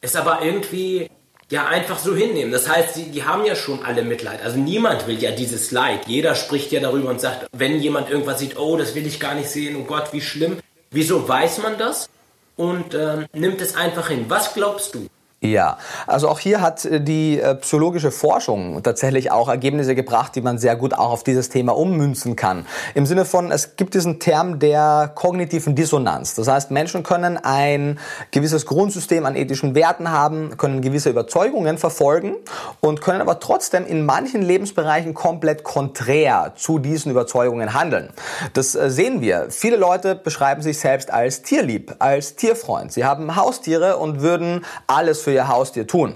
es 0.00 0.16
aber 0.16 0.42
irgendwie 0.42 1.10
ja 1.50 1.66
einfach 1.66 1.98
so 1.98 2.14
hinnehmen. 2.14 2.52
Das 2.52 2.68
heißt, 2.68 2.96
die, 2.96 3.10
die 3.10 3.24
haben 3.24 3.44
ja 3.44 3.54
schon 3.54 3.84
alle 3.84 4.02
Mitleid. 4.02 4.42
Also 4.42 4.58
niemand 4.58 5.06
will 5.06 5.18
ja 5.22 5.30
dieses 5.30 5.70
Leid. 5.70 6.06
Jeder 6.06 6.34
spricht 6.34 6.72
ja 6.72 6.80
darüber 6.80 7.10
und 7.10 7.20
sagt, 7.20 7.46
wenn 7.52 7.80
jemand 7.80 8.10
irgendwas 8.10 8.40
sieht, 8.40 8.58
oh, 8.58 8.76
das 8.76 8.94
will 8.94 9.06
ich 9.06 9.20
gar 9.20 9.34
nicht 9.34 9.50
sehen, 9.50 9.76
oh 9.76 9.84
Gott, 9.84 10.12
wie 10.12 10.20
schlimm. 10.20 10.58
Wieso 10.90 11.28
weiß 11.28 11.58
man 11.58 11.78
das? 11.78 12.08
Und 12.56 12.94
ähm, 12.94 13.26
nimmt 13.32 13.60
es 13.60 13.76
einfach 13.76 14.08
hin. 14.08 14.26
Was 14.28 14.54
glaubst 14.54 14.94
du? 14.94 15.08
Ja, 15.42 15.76
also 16.06 16.30
auch 16.30 16.38
hier 16.38 16.62
hat 16.62 16.86
äh, 16.86 16.98
die 16.98 17.38
äh, 17.38 17.54
psychologische 17.56 18.10
Forschung 18.10 18.82
tatsächlich 18.82 19.30
auch 19.30 19.50
Ergebnisse 19.50 19.94
gebracht, 19.94 20.34
die 20.34 20.40
man 20.40 20.56
sehr 20.56 20.76
gut 20.76 20.94
auch 20.94 21.10
auf 21.10 21.24
dieses 21.24 21.50
Thema 21.50 21.76
ummünzen 21.76 22.36
kann. 22.36 22.64
Im 22.94 23.04
Sinne 23.04 23.26
von, 23.26 23.52
es 23.52 23.76
gibt 23.76 23.92
diesen 23.92 24.18
Term 24.18 24.60
der 24.60 25.12
kognitiven 25.14 25.74
Dissonanz. 25.74 26.36
Das 26.36 26.48
heißt, 26.48 26.70
Menschen 26.70 27.02
können 27.02 27.36
ein 27.36 27.98
gewisses 28.30 28.64
Grundsystem 28.64 29.26
an 29.26 29.36
ethischen 29.36 29.74
Werten 29.74 30.10
haben, 30.10 30.56
können 30.56 30.80
gewisse 30.80 31.10
Überzeugungen 31.10 31.76
verfolgen 31.76 32.36
und 32.80 33.02
können 33.02 33.20
aber 33.20 33.38
trotzdem 33.38 33.84
in 33.84 34.06
manchen 34.06 34.40
Lebensbereichen 34.40 35.12
komplett 35.12 35.64
konträr 35.64 36.54
zu 36.56 36.78
diesen 36.78 37.10
Überzeugungen 37.10 37.74
handeln. 37.74 38.08
Das 38.54 38.74
äh, 38.74 38.90
sehen 38.90 39.20
wir. 39.20 39.48
Viele 39.50 39.76
Leute 39.76 40.14
beschreiben 40.14 40.62
sich 40.62 40.78
selbst 40.78 41.12
als 41.12 41.42
tierlieb, 41.42 41.94
als 41.98 42.36
Tierfreund. 42.36 42.90
Sie 42.90 43.04
haben 43.04 43.36
Haustiere 43.36 43.98
und 43.98 44.22
würden 44.22 44.64
alles 44.86 45.25
für 45.26 45.32
ihr 45.32 45.48
Haustier 45.48 45.88
tun. 45.88 46.14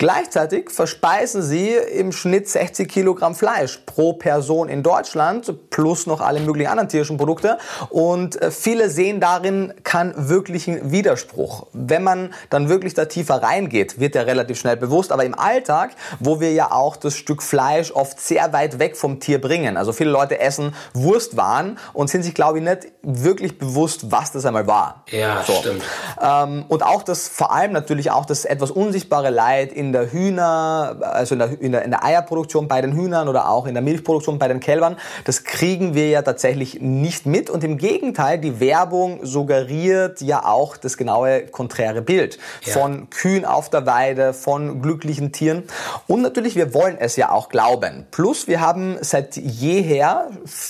Gleichzeitig 0.00 0.70
verspeisen 0.70 1.42
sie 1.42 1.68
im 1.70 2.12
Schnitt 2.12 2.48
60 2.48 2.88
Kilogramm 2.88 3.34
Fleisch 3.34 3.82
pro 3.84 4.14
Person 4.14 4.70
in 4.70 4.82
Deutschland 4.82 5.52
plus 5.68 6.06
noch 6.06 6.22
alle 6.22 6.40
möglichen 6.40 6.70
anderen 6.70 6.88
tierischen 6.88 7.18
Produkte 7.18 7.58
und 7.90 8.40
äh, 8.40 8.50
viele 8.50 8.88
sehen 8.88 9.20
darin 9.20 9.74
keinen 9.84 10.30
wirklichen 10.30 10.90
Widerspruch. 10.90 11.66
Wenn 11.74 12.02
man 12.02 12.32
dann 12.48 12.70
wirklich 12.70 12.94
da 12.94 13.04
tiefer 13.04 13.42
reingeht, 13.42 14.00
wird 14.00 14.14
der 14.14 14.26
relativ 14.26 14.58
schnell 14.58 14.78
bewusst, 14.78 15.12
aber 15.12 15.24
im 15.24 15.38
Alltag, 15.38 15.90
wo 16.18 16.40
wir 16.40 16.52
ja 16.52 16.72
auch 16.72 16.96
das 16.96 17.14
Stück 17.14 17.42
Fleisch 17.42 17.92
oft 17.92 18.18
sehr 18.20 18.54
weit 18.54 18.78
weg 18.78 18.96
vom 18.96 19.20
Tier 19.20 19.38
bringen, 19.38 19.76
also 19.76 19.92
viele 19.92 20.10
Leute 20.10 20.40
essen 20.40 20.74
Wurstwaren 20.94 21.78
und 21.92 22.08
sind 22.08 22.22
sich 22.22 22.34
glaube 22.34 22.58
ich 22.58 22.64
nicht 22.64 22.88
wirklich 23.02 23.58
bewusst, 23.58 24.10
was 24.10 24.32
das 24.32 24.46
einmal 24.46 24.66
war. 24.66 25.04
Ja, 25.10 25.42
so. 25.46 25.52
stimmt. 25.52 25.82
Ähm, 26.22 26.64
und 26.68 26.82
auch 26.82 27.02
das, 27.02 27.28
vor 27.28 27.52
allem 27.52 27.72
natürlich 27.72 28.10
auch 28.10 28.24
das 28.24 28.46
etwas 28.46 28.70
unsichtbare 28.70 29.28
Leid 29.28 29.49
Zeit 29.50 29.72
in 29.72 29.92
der 29.92 30.12
Hühner, 30.12 30.96
also 31.00 31.34
in 31.34 31.38
der, 31.40 31.60
in 31.60 31.72
der, 31.72 31.84
in 31.84 31.90
der 31.90 32.04
Eierproduktion 32.04 32.68
bei 32.68 32.80
den 32.80 32.92
Hühnern 32.92 33.28
oder 33.28 33.48
auch 33.48 33.66
in 33.66 33.74
der 33.74 33.82
Milchproduktion 33.82 34.38
bei 34.38 34.48
den 34.48 34.60
Kälbern, 34.60 34.96
das 35.24 35.44
kriegen 35.44 35.80
kriegen 35.80 35.94
wir 35.94 36.08
ja 36.08 36.22
tatsächlich 36.22 36.80
nicht 36.80 37.26
mit 37.26 37.48
und 37.48 37.64
im 37.64 37.78
Gegenteil, 37.78 38.38
die 38.38 38.60
Werbung 38.60 39.24
suggeriert 39.24 40.20
ja 40.20 40.44
auch 40.44 40.76
das 40.76 40.96
genaue 40.96 41.46
konträre 41.46 42.02
Bild 42.02 42.38
ja. 42.64 42.72
von 42.72 43.08
Kühen 43.10 43.44
auf 43.44 43.70
der 43.70 43.86
Weide, 43.86 44.32
von 44.32 44.82
glücklichen 44.82 45.32
Tieren 45.32 45.64
und 46.06 46.22
natürlich, 46.22 46.54
wir 46.54 46.74
wollen 46.74 46.96
es 46.98 47.16
ja 47.16 47.30
auch 47.30 47.48
glauben. 47.48 48.06
Plus, 48.10 48.46
wir 48.46 48.60
haben 48.60 48.98
seit 49.00 49.36
jeher, 49.36 50.28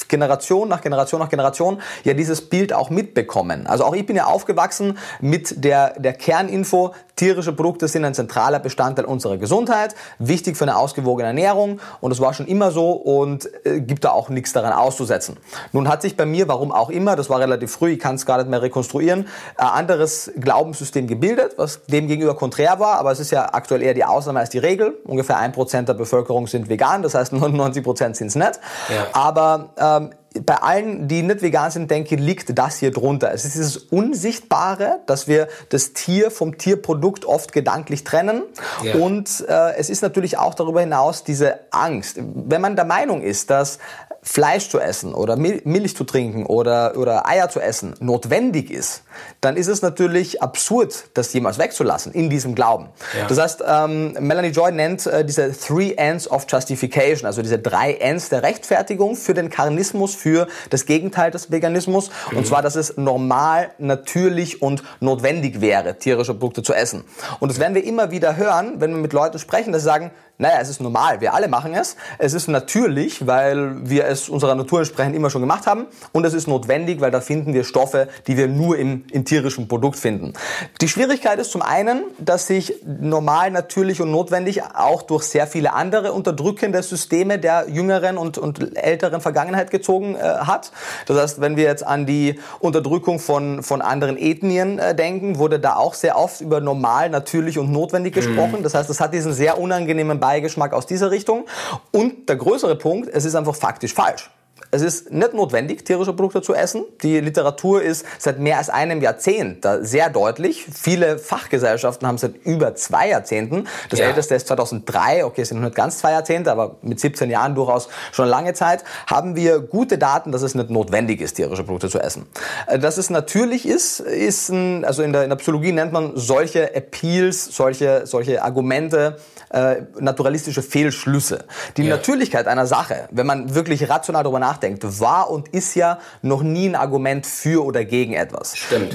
Generation 0.08 0.68
nach 0.68 0.80
Generation 0.80 1.20
nach 1.20 1.28
Generation, 1.28 1.80
ja 2.04 2.14
dieses 2.14 2.48
Bild 2.48 2.72
auch 2.72 2.90
mitbekommen. 2.90 3.66
Also 3.66 3.84
auch 3.84 3.94
ich 3.94 4.06
bin 4.06 4.16
ja 4.16 4.26
aufgewachsen 4.26 4.98
mit 5.20 5.64
der, 5.64 5.98
der 5.98 6.12
Kerninfo, 6.12 6.94
tierische 7.16 7.52
Produkte 7.52 7.86
sind 7.88 8.04
ein 8.04 8.14
zentraler 8.14 8.58
Bestandteil 8.58 8.69
unserer 9.06 9.36
Gesundheit, 9.36 9.94
wichtig 10.18 10.56
für 10.56 10.64
eine 10.64 10.76
ausgewogene 10.76 11.28
Ernährung 11.28 11.80
und 12.00 12.10
das 12.10 12.20
war 12.20 12.34
schon 12.34 12.46
immer 12.46 12.70
so 12.70 12.92
und 12.92 13.48
äh, 13.64 13.80
gibt 13.80 14.04
da 14.04 14.10
auch 14.10 14.28
nichts 14.28 14.52
daran 14.52 14.72
auszusetzen. 14.72 15.36
Nun 15.72 15.88
hat 15.88 16.02
sich 16.02 16.16
bei 16.16 16.26
mir, 16.26 16.48
warum 16.48 16.72
auch 16.72 16.90
immer, 16.90 17.16
das 17.16 17.30
war 17.30 17.40
relativ 17.40 17.72
früh, 17.72 17.92
ich 17.92 17.98
kann 17.98 18.16
es 18.16 18.26
gar 18.26 18.38
nicht 18.38 18.50
mehr 18.50 18.62
rekonstruieren, 18.62 19.28
ein 19.56 19.66
anderes 19.66 20.30
Glaubenssystem 20.38 21.06
gebildet, 21.06 21.54
was 21.56 21.84
dem 21.86 22.08
gegenüber 22.08 22.34
konträr 22.34 22.78
war, 22.80 22.98
aber 22.98 23.12
es 23.12 23.20
ist 23.20 23.30
ja 23.30 23.52
aktuell 23.52 23.82
eher 23.82 23.94
die 23.94 24.04
Ausnahme 24.04 24.40
als 24.40 24.50
die 24.50 24.58
Regel. 24.58 24.98
Ungefähr 25.04 25.38
ein 25.38 25.52
Prozent 25.52 25.88
der 25.88 25.94
Bevölkerung 25.94 26.46
sind 26.46 26.68
vegan, 26.68 27.02
das 27.02 27.14
heißt 27.14 27.32
99 27.40 27.82
Prozent 27.82 28.16
sind 28.16 28.28
es 28.28 28.34
nicht. 28.34 28.60
Ja. 28.88 29.06
Aber 29.12 29.70
ähm, 29.76 30.10
bei 30.34 30.56
allen, 30.56 31.08
die 31.08 31.22
nicht 31.22 31.42
vegan 31.42 31.70
sind, 31.70 31.90
denke 31.90 32.14
ich, 32.14 32.20
liegt 32.20 32.56
das 32.56 32.78
hier 32.78 32.92
drunter. 32.92 33.32
Es 33.32 33.44
ist 33.44 33.54
dieses 33.54 33.76
Unsichtbare, 33.76 35.00
dass 35.06 35.26
wir 35.26 35.48
das 35.70 35.92
Tier 35.92 36.30
vom 36.30 36.56
Tierprodukt 36.56 37.24
oft 37.24 37.52
gedanklich 37.52 38.04
trennen. 38.04 38.42
Ja. 38.84 38.94
Und 38.94 39.44
äh, 39.48 39.74
es 39.76 39.90
ist 39.90 40.02
natürlich 40.02 40.38
auch 40.38 40.54
darüber 40.54 40.80
hinaus 40.80 41.24
diese 41.24 41.58
Angst. 41.72 42.18
Wenn 42.18 42.60
man 42.60 42.76
der 42.76 42.84
Meinung 42.84 43.22
ist, 43.22 43.50
dass 43.50 43.78
Fleisch 44.22 44.68
zu 44.68 44.78
essen 44.78 45.14
oder 45.14 45.36
Milch 45.36 45.96
zu 45.96 46.04
trinken 46.04 46.44
oder, 46.44 46.96
oder 46.96 47.26
Eier 47.26 47.48
zu 47.48 47.58
essen 47.58 47.94
notwendig 48.00 48.70
ist, 48.70 49.02
dann 49.40 49.56
ist 49.56 49.66
es 49.66 49.80
natürlich 49.80 50.42
absurd, 50.42 51.04
das 51.14 51.32
jemals 51.32 51.58
wegzulassen 51.58 52.12
in 52.12 52.28
diesem 52.28 52.54
Glauben. 52.54 52.88
Ja. 53.18 53.26
Das 53.26 53.38
heißt, 53.38 53.64
ähm, 53.66 54.12
Melanie 54.20 54.50
Joy 54.50 54.72
nennt 54.72 55.06
äh, 55.06 55.24
diese 55.24 55.52
Three 55.52 55.92
Ends 55.92 56.30
of 56.30 56.44
Justification, 56.48 57.26
also 57.26 57.40
diese 57.40 57.58
drei 57.58 57.94
Ends 57.94 58.28
der 58.28 58.42
Rechtfertigung 58.42 59.16
für 59.16 59.32
den 59.32 59.48
Karnismus, 59.48 60.14
für 60.14 60.48
das 60.68 60.84
Gegenteil 60.84 61.30
des 61.30 61.50
Veganismus. 61.50 62.10
Mhm. 62.30 62.38
Und 62.38 62.46
zwar, 62.46 62.60
dass 62.60 62.76
es 62.76 62.98
normal, 62.98 63.70
natürlich 63.78 64.60
und 64.60 64.82
notwendig 65.00 65.62
wäre, 65.62 65.98
tierische 65.98 66.34
Produkte 66.34 66.62
zu 66.62 66.74
essen. 66.74 67.04
Und 67.38 67.50
das 67.50 67.58
werden 67.58 67.74
wir 67.74 67.84
immer 67.84 68.10
wieder 68.10 68.36
hören, 68.36 68.80
wenn 68.80 68.90
wir 68.90 69.00
mit 69.00 69.14
Leuten 69.14 69.38
sprechen, 69.38 69.72
dass 69.72 69.82
sie 69.82 69.86
sagen, 69.86 70.10
naja, 70.40 70.56
es 70.60 70.70
ist 70.70 70.80
normal, 70.80 71.20
wir 71.20 71.34
alle 71.34 71.48
machen 71.48 71.74
es. 71.74 71.96
Es 72.16 72.32
ist 72.32 72.48
natürlich, 72.48 73.26
weil 73.26 73.88
wir 73.88 74.06
es 74.06 74.30
unserer 74.30 74.54
Natur 74.54 74.78
entsprechend 74.78 75.14
immer 75.14 75.28
schon 75.28 75.42
gemacht 75.42 75.66
haben. 75.66 75.86
Und 76.12 76.24
es 76.24 76.32
ist 76.32 76.48
notwendig, 76.48 77.02
weil 77.02 77.10
da 77.10 77.20
finden 77.20 77.52
wir 77.52 77.62
Stoffe, 77.62 78.08
die 78.26 78.38
wir 78.38 78.48
nur 78.48 78.78
im, 78.78 79.04
im 79.12 79.26
tierischen 79.26 79.68
Produkt 79.68 79.98
finden. 79.98 80.32
Die 80.80 80.88
Schwierigkeit 80.88 81.38
ist 81.38 81.50
zum 81.50 81.60
einen, 81.60 82.04
dass 82.18 82.46
sich 82.46 82.76
normal, 82.86 83.50
natürlich 83.50 84.00
und 84.00 84.10
notwendig 84.10 84.62
auch 84.62 85.02
durch 85.02 85.24
sehr 85.24 85.46
viele 85.46 85.74
andere 85.74 86.12
unterdrückende 86.14 86.82
Systeme 86.82 87.38
der 87.38 87.66
jüngeren 87.68 88.16
und, 88.16 88.38
und 88.38 88.78
älteren 88.78 89.20
Vergangenheit 89.20 89.70
gezogen 89.70 90.14
äh, 90.14 90.20
hat. 90.20 90.72
Das 91.04 91.18
heißt, 91.18 91.40
wenn 91.42 91.56
wir 91.56 91.64
jetzt 91.64 91.86
an 91.86 92.06
die 92.06 92.40
Unterdrückung 92.60 93.18
von, 93.18 93.62
von 93.62 93.82
anderen 93.82 94.16
Ethnien 94.16 94.78
äh, 94.78 94.94
denken, 94.94 95.36
wurde 95.36 95.60
da 95.60 95.76
auch 95.76 95.92
sehr 95.92 96.16
oft 96.16 96.40
über 96.40 96.60
normal, 96.60 97.10
natürlich 97.10 97.58
und 97.58 97.70
notwendig 97.70 98.14
mhm. 98.14 98.20
gesprochen. 98.20 98.62
Das 98.62 98.72
heißt, 98.72 98.88
das 98.88 99.00
hat 99.00 99.12
diesen 99.12 99.34
sehr 99.34 99.58
unangenehmen 99.58 100.18
Beigeschmack 100.30 100.72
aus 100.72 100.86
dieser 100.86 101.10
Richtung. 101.10 101.46
Und 101.90 102.28
der 102.28 102.36
größere 102.36 102.76
Punkt, 102.76 103.10
es 103.12 103.24
ist 103.24 103.34
einfach 103.34 103.56
faktisch 103.56 103.94
falsch. 103.94 104.30
Es 104.72 104.82
ist 104.82 105.10
nicht 105.10 105.34
notwendig, 105.34 105.84
tierische 105.84 106.12
Produkte 106.12 106.42
zu 106.42 106.54
essen. 106.54 106.84
Die 107.02 107.18
Literatur 107.18 107.82
ist 107.82 108.06
seit 108.18 108.38
mehr 108.38 108.58
als 108.58 108.70
einem 108.70 109.02
Jahrzehnt 109.02 109.64
da 109.64 109.82
sehr 109.82 110.10
deutlich. 110.10 110.66
Viele 110.72 111.18
Fachgesellschaften 111.18 112.06
haben 112.06 112.18
seit 112.18 112.36
über 112.44 112.76
zwei 112.76 113.08
Jahrzehnten. 113.08 113.66
Das 113.88 113.98
ja. 113.98 114.06
älteste 114.06 114.36
ist 114.36 114.46
2003, 114.46 115.24
okay, 115.24 115.42
es 115.42 115.48
sind 115.48 115.58
noch 115.58 115.64
nicht 115.64 115.74
ganz 115.74 115.98
zwei 115.98 116.12
Jahrzehnte, 116.12 116.52
aber 116.52 116.76
mit 116.82 117.00
17 117.00 117.30
Jahren 117.30 117.56
durchaus 117.56 117.88
schon 118.12 118.28
lange 118.28 118.54
Zeit, 118.54 118.84
haben 119.08 119.34
wir 119.34 119.58
gute 119.58 119.98
Daten, 119.98 120.30
dass 120.30 120.42
es 120.42 120.54
nicht 120.54 120.70
notwendig 120.70 121.20
ist, 121.20 121.34
tierische 121.34 121.64
Produkte 121.64 121.88
zu 121.88 121.98
essen. 121.98 122.26
Äh, 122.68 122.78
dass 122.78 122.96
es 122.96 123.10
natürlich 123.10 123.66
ist, 123.66 123.98
ist 123.98 124.50
ein, 124.50 124.84
also 124.84 125.02
in 125.02 125.12
der, 125.12 125.24
in 125.24 125.30
der 125.30 125.36
Psychologie 125.36 125.72
nennt 125.72 125.92
man 125.92 126.12
solche 126.14 126.76
Appeals, 126.76 127.44
solche, 127.46 128.02
solche 128.06 128.42
Argumente, 128.44 129.16
äh, 129.50 129.82
naturalistische 129.98 130.62
Fehlschlüsse. 130.62 131.44
Die 131.76 131.82
ja. 131.82 131.96
Natürlichkeit 131.96 132.46
einer 132.46 132.66
Sache, 132.66 133.08
wenn 133.10 133.26
man 133.26 133.54
wirklich 133.54 133.88
rational 133.90 134.22
darüber 134.22 134.38
nachdenkt, 134.38 134.59
war 135.00 135.30
und 135.30 135.48
ist 135.48 135.74
ja 135.74 135.98
noch 136.22 136.42
nie 136.42 136.68
ein 136.68 136.74
Argument 136.74 137.26
für 137.26 137.64
oder 137.64 137.84
gegen 137.84 138.14
etwas. 138.14 138.56
Stimmt. 138.56 138.94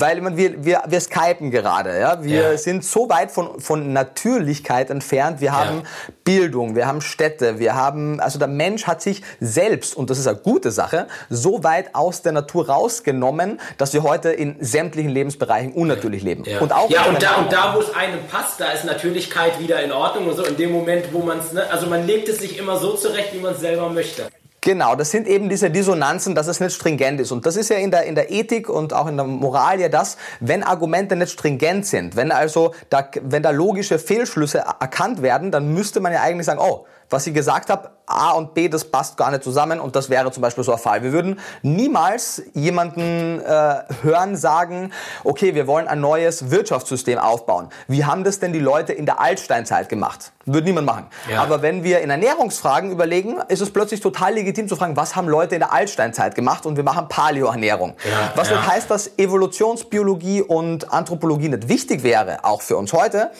Weil 0.00 0.20
man, 0.20 0.36
wir, 0.36 0.64
wir, 0.64 0.82
wir 0.86 1.00
skypen 1.00 1.50
gerade. 1.50 1.98
Ja? 1.98 2.22
Wir 2.22 2.52
ja. 2.52 2.58
sind 2.58 2.84
so 2.84 3.08
weit 3.08 3.30
von, 3.30 3.60
von 3.60 3.92
Natürlichkeit 3.92 4.90
entfernt. 4.90 5.40
Wir 5.40 5.52
haben 5.52 5.78
ja. 5.78 6.14
Bildung, 6.24 6.76
wir 6.76 6.86
haben 6.86 7.00
Städte, 7.00 7.58
wir 7.58 7.74
haben, 7.74 8.20
also 8.20 8.38
der 8.38 8.48
Mensch 8.48 8.86
hat 8.86 9.00
sich 9.00 9.22
selbst, 9.40 9.96
und 9.96 10.10
das 10.10 10.18
ist 10.18 10.26
eine 10.26 10.36
gute 10.36 10.70
Sache, 10.70 11.06
so 11.30 11.64
weit 11.64 11.94
aus 11.94 12.22
der 12.22 12.32
Natur 12.32 12.68
rausgenommen, 12.68 13.60
dass 13.78 13.94
wir 13.94 14.02
heute 14.02 14.30
in 14.30 14.56
sämtlichen 14.60 15.10
Lebensbereichen 15.10 15.72
unnatürlich 15.72 16.22
leben. 16.22 16.44
Ja. 16.44 16.60
Und 16.60 16.72
auch 16.72 16.90
ja, 16.90 17.04
und 17.04 17.22
da, 17.22 17.36
und 17.36 17.52
da, 17.52 17.74
wo 17.74 17.80
es 17.80 17.94
einem 17.94 18.26
passt, 18.30 18.60
da 18.60 18.70
ist 18.72 18.84
Natürlichkeit 18.84 19.58
wieder 19.58 19.82
in 19.82 19.92
Ordnung 19.92 20.28
und 20.28 20.36
so. 20.36 20.44
In 20.44 20.56
dem 20.56 20.72
Moment, 20.72 21.12
wo 21.12 21.20
man 21.20 21.38
es, 21.38 21.52
ne, 21.52 21.70
also 21.70 21.86
man 21.86 22.06
legt 22.06 22.28
es 22.28 22.38
sich 22.38 22.58
immer 22.58 22.78
so 22.78 22.94
zurecht, 22.94 23.32
wie 23.32 23.38
man 23.38 23.54
es 23.54 23.60
selber 23.60 23.88
möchte. 23.88 24.28
Genau, 24.60 24.96
das 24.96 25.10
sind 25.12 25.28
eben 25.28 25.48
diese 25.48 25.70
Dissonanzen, 25.70 26.34
dass 26.34 26.48
es 26.48 26.58
nicht 26.58 26.74
stringent 26.74 27.20
ist. 27.20 27.30
Und 27.30 27.46
das 27.46 27.56
ist 27.56 27.70
ja 27.70 27.76
in 27.76 27.90
der, 27.90 28.04
in 28.04 28.16
der 28.16 28.30
Ethik 28.30 28.68
und 28.68 28.92
auch 28.92 29.06
in 29.06 29.16
der 29.16 29.26
Moral 29.26 29.80
ja 29.80 29.88
das, 29.88 30.16
wenn 30.40 30.64
Argumente 30.64 31.14
nicht 31.14 31.30
stringent 31.30 31.86
sind, 31.86 32.16
wenn 32.16 32.32
also 32.32 32.74
da, 32.90 33.08
wenn 33.22 33.42
da 33.42 33.50
logische 33.50 33.98
Fehlschlüsse 33.98 34.64
erkannt 34.80 35.22
werden, 35.22 35.52
dann 35.52 35.72
müsste 35.72 36.00
man 36.00 36.12
ja 36.12 36.22
eigentlich 36.22 36.46
sagen, 36.46 36.60
oh, 36.60 36.86
was 37.08 37.26
ich 37.26 37.34
gesagt 37.34 37.70
habe, 37.70 37.90
A 38.08 38.32
und 38.32 38.54
B, 38.54 38.68
das 38.68 38.84
passt 38.84 39.16
gar 39.16 39.30
nicht 39.30 39.42
zusammen 39.42 39.80
und 39.80 39.94
das 39.94 40.10
wäre 40.10 40.30
zum 40.32 40.40
Beispiel 40.40 40.64
so 40.64 40.72
ein 40.72 40.78
Fall. 40.78 41.02
Wir 41.02 41.12
würden 41.12 41.38
niemals 41.62 42.42
jemanden 42.54 43.40
äh, 43.40 43.74
hören 44.02 44.36
sagen, 44.36 44.92
okay, 45.24 45.54
wir 45.54 45.66
wollen 45.66 45.86
ein 45.88 46.00
neues 46.00 46.50
Wirtschaftssystem 46.50 47.18
aufbauen. 47.18 47.68
Wie 47.86 48.04
haben 48.04 48.24
das 48.24 48.40
denn 48.40 48.52
die 48.52 48.58
Leute 48.58 48.92
in 48.92 49.06
der 49.06 49.20
Altsteinzeit 49.20 49.88
gemacht? 49.88 50.32
Würde 50.46 50.66
niemand 50.66 50.86
machen. 50.86 51.06
Ja. 51.30 51.42
Aber 51.42 51.60
wenn 51.60 51.84
wir 51.84 52.00
in 52.00 52.08
Ernährungsfragen 52.08 52.90
überlegen, 52.90 53.38
ist 53.48 53.60
es 53.60 53.70
plötzlich 53.70 54.00
total 54.00 54.32
legitim 54.32 54.66
zu 54.66 54.76
fragen, 54.76 54.96
was 54.96 55.14
haben 55.14 55.28
Leute 55.28 55.54
in 55.54 55.60
der 55.60 55.72
Altsteinzeit 55.72 56.34
gemacht 56.34 56.64
und 56.64 56.76
wir 56.76 56.84
machen 56.84 57.08
Paleoernährung. 57.08 57.94
Ja, 58.08 58.32
was 58.34 58.48
ja. 58.48 58.56
nicht 58.56 58.66
heißt, 58.66 58.90
dass 58.90 59.18
Evolutionsbiologie 59.18 60.40
und 60.40 60.90
Anthropologie 60.90 61.50
nicht 61.50 61.68
wichtig 61.68 62.02
wäre, 62.02 62.44
auch 62.44 62.62
für 62.62 62.78
uns 62.78 62.94
heute. 62.94 63.30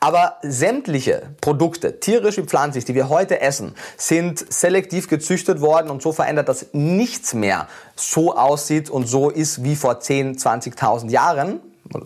Aber 0.00 0.36
sämtliche 0.42 1.30
Produkte, 1.40 2.00
tierisch 2.00 2.36
wie 2.36 2.42
pflanzlich, 2.42 2.84
die 2.84 2.94
wir 2.94 3.08
heute 3.08 3.40
essen, 3.40 3.74
sind 3.96 4.17
selektiv 4.48 5.08
gezüchtet 5.08 5.60
worden 5.60 5.90
und 5.90 6.02
so 6.02 6.12
verändert, 6.12 6.48
dass 6.48 6.66
nichts 6.72 7.34
mehr 7.34 7.68
so 7.96 8.34
aussieht 8.34 8.90
und 8.90 9.06
so 9.06 9.30
ist 9.30 9.64
wie 9.64 9.76
vor 9.76 10.00
10, 10.00 10.36
20.000 10.36 11.10
Jahren. 11.10 11.60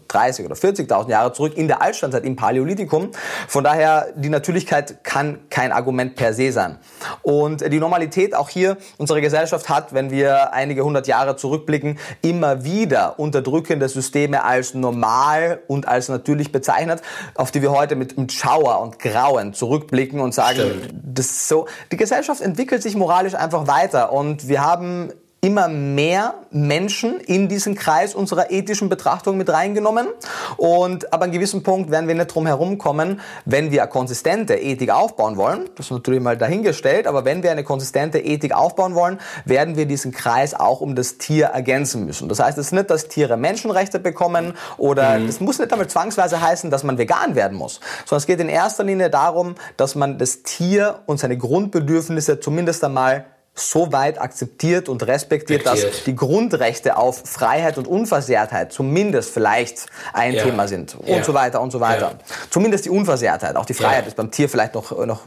30 0.09 0.47
oder 0.47 0.55
40.000 0.55 1.09
Jahre 1.11 1.33
zurück 1.33 1.57
in 1.57 1.69
der 1.69 1.83
Altsteinzeit 1.83 2.25
im 2.25 2.37
Paläolithikum. 2.37 3.11
Von 3.49 3.65
daher, 3.65 4.09
die 4.17 4.29
Natürlichkeit 4.29 5.05
kann 5.05 5.41
kein 5.51 5.73
Argument 5.73 6.15
per 6.15 6.35
se 6.35 6.53
sein. 6.53 6.79
Und 7.23 7.61
die 7.73 7.79
Normalität 7.79 8.35
auch 8.35 8.49
hier, 8.49 8.77
unsere 8.99 9.21
Gesellschaft 9.21 9.69
hat, 9.69 9.93
wenn 9.93 10.11
wir 10.11 10.53
einige 10.53 10.85
hundert 10.85 11.07
Jahre 11.07 11.37
zurückblicken, 11.37 11.99
immer 12.23 12.65
wieder 12.65 13.19
unterdrückende 13.19 13.89
Systeme 13.89 14.45
als 14.45 14.75
normal 14.75 15.63
und 15.67 15.89
als 15.89 16.09
natürlich 16.09 16.53
bezeichnet, 16.53 17.03
auf 17.35 17.51
die 17.51 17.63
wir 17.63 17.73
heute 17.73 17.97
mit, 17.97 18.19
mit 18.19 18.33
Schauer 18.33 18.81
und 18.81 18.99
Grauen 18.99 19.55
zurückblicken 19.55 20.21
und 20.21 20.35
sagen, 20.35 20.61
Stimmt. 20.61 20.95
das 21.05 21.49
so, 21.49 21.67
die 21.91 21.97
Gesellschaft 21.97 22.41
entwickelt 22.41 22.83
sich 22.83 22.97
moralisch 22.97 23.35
einfach 23.35 23.67
weiter 23.67 24.13
und 24.13 24.49
wir 24.49 24.65
haben 24.65 25.13
immer 25.45 25.67
mehr 25.67 26.35
Menschen 26.53 27.19
in 27.19 27.49
diesen 27.49 27.75
Kreis 27.75 28.15
unserer 28.15 28.53
ethischen 28.53 28.89
Betrachtung 28.89 29.37
mit 29.37 29.51
reingenommen. 29.51 30.07
Und 30.57 31.13
ab 31.13 31.21
einem 31.21 31.33
gewissen 31.33 31.65
Punkt 31.65 31.91
werden 31.91 32.07
wir 32.07 32.15
nicht 32.15 32.33
drum 32.33 32.47
herum 32.47 32.79
kommen, 32.79 33.21
wenn 33.45 33.73
wir 33.73 33.83
eine 33.83 33.91
konsistente 33.91 34.55
Ethik 34.55 34.91
aufbauen 34.91 35.37
wollen. 35.37 35.69
Das 35.75 35.87
ist 35.87 35.91
natürlich 35.91 36.21
mal 36.21 36.37
dahingestellt, 36.37 37.09
aber 37.09 37.25
wenn 37.25 37.43
wir 37.43 37.51
eine 37.51 37.65
konsistente 37.65 38.21
Ethik 38.21 38.55
aufbauen 38.55 38.95
wollen, 38.95 39.19
werden 39.45 39.75
wir 39.75 39.87
diesen 39.87 40.13
Kreis 40.13 40.55
auch 40.55 40.81
um 40.81 40.95
das 40.95 41.19
Tier 41.19 41.47
ergänzen 41.47 42.07
müssen. 42.07 42.29
Das 42.29 42.39
heißt 42.39 42.57
es 42.57 42.67
ist 42.67 42.73
nicht, 42.73 42.89
dass 42.89 43.09
Tiere 43.09 43.37
Menschenrechte 43.37 43.99
bekommen 43.99 44.55
oder 44.79 45.19
mhm. 45.19 45.27
das 45.27 45.41
muss 45.41 45.59
nicht 45.59 45.73
damit 45.73 45.91
zwangsweise 45.91 46.41
heißen, 46.41 46.71
dass 46.71 46.85
man 46.85 46.99
vegan 46.99 47.35
werden 47.35 47.59
muss, 47.59 47.81
sondern 48.05 48.19
es 48.19 48.27
geht 48.27 48.39
in 48.39 48.49
erster 48.49 48.85
Linie 48.85 49.11
darum, 49.11 49.57
dass 49.77 49.97
man 49.97 50.19
das 50.19 50.45
Tier 50.45 51.01
und 51.07 51.19
seine 51.19 51.37
Grundbedürfnisse 51.37 52.39
zumindest 52.39 52.85
einmal 52.85 53.25
so 53.55 53.93
weit 53.93 54.19
akzeptiert 54.19 54.89
und 54.89 55.07
respektiert, 55.07 55.67
Aktiert. 55.67 55.93
dass 55.93 56.05
die 56.05 56.17
Grundrechte 56.17 56.97
auf 56.97 57.23
Freiheit 57.27 57.77
und 57.77 57.87
Unversehrtheit 57.87 58.73
zumindest 58.73 59.29
vielleicht 59.29 59.87
ein 60.15 60.33
ja. 60.33 60.45
Thema 60.45 60.67
sind 60.67 60.95
und 60.95 61.07
ja. 61.07 61.23
so 61.23 61.35
weiter 61.35 61.61
und 61.61 61.71
so 61.71 61.79
weiter. 61.79 62.13
Ja. 62.13 62.35
Zumindest 62.49 62.87
die 62.87 62.91
Unversehrtheit. 62.91 63.57
Auch 63.57 63.67
die 63.67 63.75
Freiheit 63.75 64.07
ist 64.07 64.17
beim 64.17 64.31
Tier 64.31 64.49
vielleicht 64.49 64.75
noch, 64.75 64.91
noch 65.05 65.25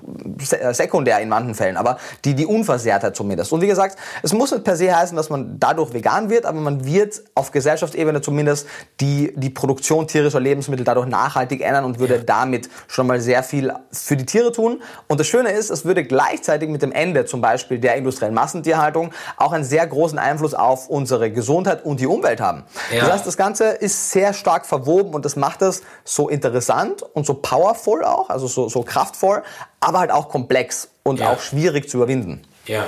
sekundär 0.72 1.20
in 1.20 1.30
manchen 1.30 1.54
Fällen, 1.54 1.78
aber 1.78 2.00
die, 2.24 2.34
die 2.34 2.48
Unversehrtheit 2.48 3.16
zumindest. 3.16 3.54
Und 3.54 3.62
wie 3.62 3.68
gesagt, 3.68 3.96
es 4.24 4.34
muss 4.34 4.52
nicht 4.52 4.64
per 4.64 4.76
se 4.76 4.96
heißen, 4.96 5.16
dass 5.16 5.30
man 5.30 5.60
dadurch 5.60 5.94
vegan 5.94 6.32
wird, 6.32 6.46
aber 6.46 6.60
man 6.60 6.84
wird 6.84 7.22
auf 7.36 7.52
Gesellschaftsebene 7.52 8.22
zumindest 8.22 8.66
die, 9.02 9.34
die 9.36 9.52
Produktion 9.52 10.08
tierischer 10.08 10.40
Lebensmittel 10.40 10.84
dadurch 10.84 11.08
nachhaltig 11.08 11.62
ändern 11.62 11.86
und 11.86 12.00
würde 12.00 12.24
damit 12.24 12.70
schon 12.88 13.06
mal 13.06 13.22
sehr 13.22 13.44
viel 13.44 13.72
für 13.92 14.18
die 14.18 14.26
Tiere 14.26 14.52
tun. 14.52 14.82
Und 15.08 15.20
das 15.20 15.28
Schöne 15.28 15.52
ist, 15.52 15.70
es 15.70 15.86
würde 15.86 16.04
gleichzeitig 16.04 16.70
mit 16.70 16.82
dem 16.82 16.92
Ende 16.92 17.26
zum 17.26 17.40
Beispiel 17.40 17.78
der 17.78 17.94
Industrie 17.96 18.15
industriellen 18.16 18.34
Massentierhaltung 18.34 19.12
auch 19.38 19.52
einen 19.52 19.64
sehr 19.64 19.86
großen 19.86 20.18
Einfluss 20.18 20.54
auf 20.54 20.90
unsere 20.90 21.32
Gesundheit 21.32 21.86
und 21.86 22.00
die 22.00 22.08
Umwelt 22.08 22.40
haben. 22.40 22.64
Ja. 22.92 23.02
Das 23.02 23.14
heißt, 23.14 23.28
das 23.28 23.38
Ganze 23.38 23.66
ist 23.66 24.12
sehr 24.12 24.34
stark 24.34 24.66
verwoben 24.66 25.14
und 25.14 25.26
das 25.26 25.36
macht 25.36 25.62
es 25.62 25.82
so 26.04 26.30
interessant 26.30 27.04
und 27.14 27.26
so 27.26 27.34
powerful 27.36 28.04
auch, 28.04 28.30
also 28.30 28.48
so, 28.48 28.70
so 28.70 28.84
kraftvoll, 28.84 29.44
aber 29.80 30.00
halt 30.00 30.12
auch 30.12 30.30
komplex 30.30 30.90
und 31.04 31.20
ja. 31.20 31.32
auch 31.32 31.40
schwierig 31.40 31.90
zu 31.90 31.98
überwinden. 31.98 32.42
Ja. 32.66 32.86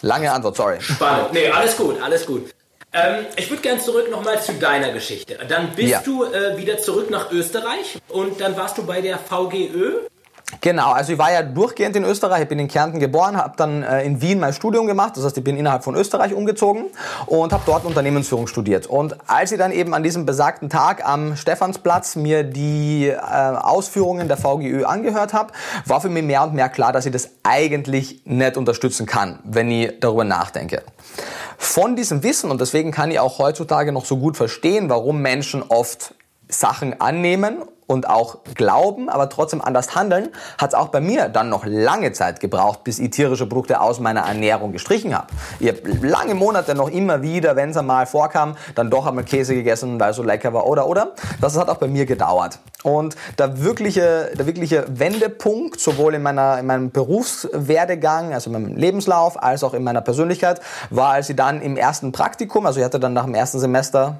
Lange 0.00 0.30
Antwort, 0.30 0.56
sorry. 0.56 0.80
Spannend. 0.80 1.32
Nee, 1.32 1.48
alles 1.48 1.76
gut, 1.76 2.00
alles 2.02 2.26
gut. 2.26 2.50
Ähm, 2.92 3.26
ich 3.36 3.50
würde 3.50 3.62
gerne 3.62 3.80
zurück 3.80 4.10
nochmal 4.10 4.40
zu 4.40 4.54
deiner 4.54 4.92
Geschichte. 4.92 5.38
Dann 5.48 5.74
bist 5.74 5.88
ja. 5.88 6.00
du 6.04 6.24
äh, 6.24 6.56
wieder 6.56 6.78
zurück 6.78 7.10
nach 7.10 7.30
Österreich 7.30 7.98
und 8.08 8.40
dann 8.40 8.56
warst 8.56 8.78
du 8.78 8.84
bei 8.84 9.00
der 9.00 9.18
VGÖ. 9.18 9.98
Genau, 10.62 10.92
also 10.92 11.12
ich 11.12 11.18
war 11.18 11.30
ja 11.30 11.42
durchgehend 11.42 11.94
in 11.94 12.04
Österreich, 12.04 12.42
ich 12.42 12.48
bin 12.48 12.58
in 12.58 12.68
Kärnten 12.68 12.98
geboren, 12.98 13.36
habe 13.36 13.52
dann 13.56 13.82
äh, 13.82 14.02
in 14.04 14.22
Wien 14.22 14.40
mein 14.40 14.54
Studium 14.54 14.86
gemacht, 14.86 15.16
das 15.16 15.24
heißt, 15.24 15.36
ich 15.36 15.44
bin 15.44 15.58
innerhalb 15.58 15.84
von 15.84 15.94
Österreich 15.94 16.32
umgezogen 16.32 16.86
und 17.26 17.52
habe 17.52 17.62
dort 17.66 17.84
Unternehmensführung 17.84 18.46
studiert. 18.46 18.86
Und 18.86 19.16
als 19.28 19.52
ich 19.52 19.58
dann 19.58 19.72
eben 19.72 19.92
an 19.92 20.02
diesem 20.02 20.24
besagten 20.24 20.70
Tag 20.70 21.06
am 21.06 21.36
Stephansplatz 21.36 22.16
mir 22.16 22.44
die 22.44 23.08
äh, 23.08 23.16
Ausführungen 23.18 24.26
der 24.26 24.38
VGÖ 24.38 24.84
angehört 24.84 25.34
habe, 25.34 25.52
war 25.84 26.00
für 26.00 26.08
mich 26.08 26.24
mehr 26.24 26.42
und 26.42 26.54
mehr 26.54 26.70
klar, 26.70 26.92
dass 26.92 27.04
ich 27.04 27.12
das 27.12 27.28
eigentlich 27.42 28.22
nicht 28.24 28.56
unterstützen 28.56 29.04
kann, 29.04 29.40
wenn 29.44 29.70
ich 29.70 30.00
darüber 30.00 30.24
nachdenke. 30.24 30.82
Von 31.58 31.94
diesem 31.94 32.22
Wissen, 32.22 32.50
und 32.50 32.60
deswegen 32.60 32.90
kann 32.90 33.10
ich 33.10 33.20
auch 33.20 33.38
heutzutage 33.38 33.92
noch 33.92 34.06
so 34.06 34.16
gut 34.16 34.36
verstehen, 34.36 34.88
warum 34.88 35.20
Menschen 35.20 35.62
oft 35.62 36.14
Sachen 36.48 37.00
annehmen 37.00 37.58
und 37.88 38.08
auch 38.08 38.38
glauben, 38.54 39.08
aber 39.08 39.28
trotzdem 39.28 39.60
anders 39.60 39.96
handeln, 39.96 40.28
hat 40.58 40.70
es 40.70 40.74
auch 40.74 40.88
bei 40.88 41.00
mir 41.00 41.28
dann 41.28 41.48
noch 41.48 41.64
lange 41.66 42.12
Zeit 42.12 42.38
gebraucht, 42.38 42.84
bis 42.84 42.98
ich 43.00 43.10
tierische 43.10 43.46
Produkte 43.46 43.80
aus 43.80 43.98
meiner 43.98 44.20
Ernährung 44.20 44.72
gestrichen 44.72 45.16
habe. 45.16 45.26
Ich 45.58 45.68
habe 45.68 46.06
lange 46.06 46.34
Monate 46.34 46.74
noch 46.74 46.90
immer 46.90 47.22
wieder, 47.22 47.56
wenn 47.56 47.70
es 47.70 47.76
einmal 47.76 48.06
vorkam, 48.06 48.56
dann 48.74 48.90
doch 48.90 49.06
einmal 49.06 49.24
Käse 49.24 49.54
gegessen, 49.54 49.98
weil 49.98 50.10
es 50.10 50.16
so 50.16 50.22
lecker 50.22 50.52
war 50.52 50.66
oder 50.66 50.86
oder. 50.86 51.14
Das 51.40 51.56
hat 51.56 51.70
auch 51.70 51.78
bei 51.78 51.88
mir 51.88 52.04
gedauert. 52.04 52.58
Und 52.84 53.16
der 53.38 53.64
wirkliche, 53.64 54.30
der 54.38 54.46
wirkliche 54.46 54.84
Wendepunkt, 54.88 55.80
sowohl 55.80 56.14
in, 56.14 56.22
meiner, 56.22 56.58
in 56.58 56.66
meinem 56.66 56.90
Berufswerdegang, 56.90 58.34
also 58.34 58.50
in 58.50 58.62
meinem 58.62 58.76
Lebenslauf, 58.76 59.42
als 59.42 59.64
auch 59.64 59.72
in 59.72 59.82
meiner 59.82 60.02
Persönlichkeit, 60.02 60.60
war, 60.90 61.12
als 61.12 61.30
ich 61.30 61.36
dann 61.36 61.62
im 61.62 61.76
ersten 61.76 62.12
Praktikum, 62.12 62.66
also 62.66 62.78
ich 62.78 62.84
hatte 62.84 63.00
dann 63.00 63.14
nach 63.14 63.24
dem 63.24 63.34
ersten 63.34 63.58
Semester 63.58 64.18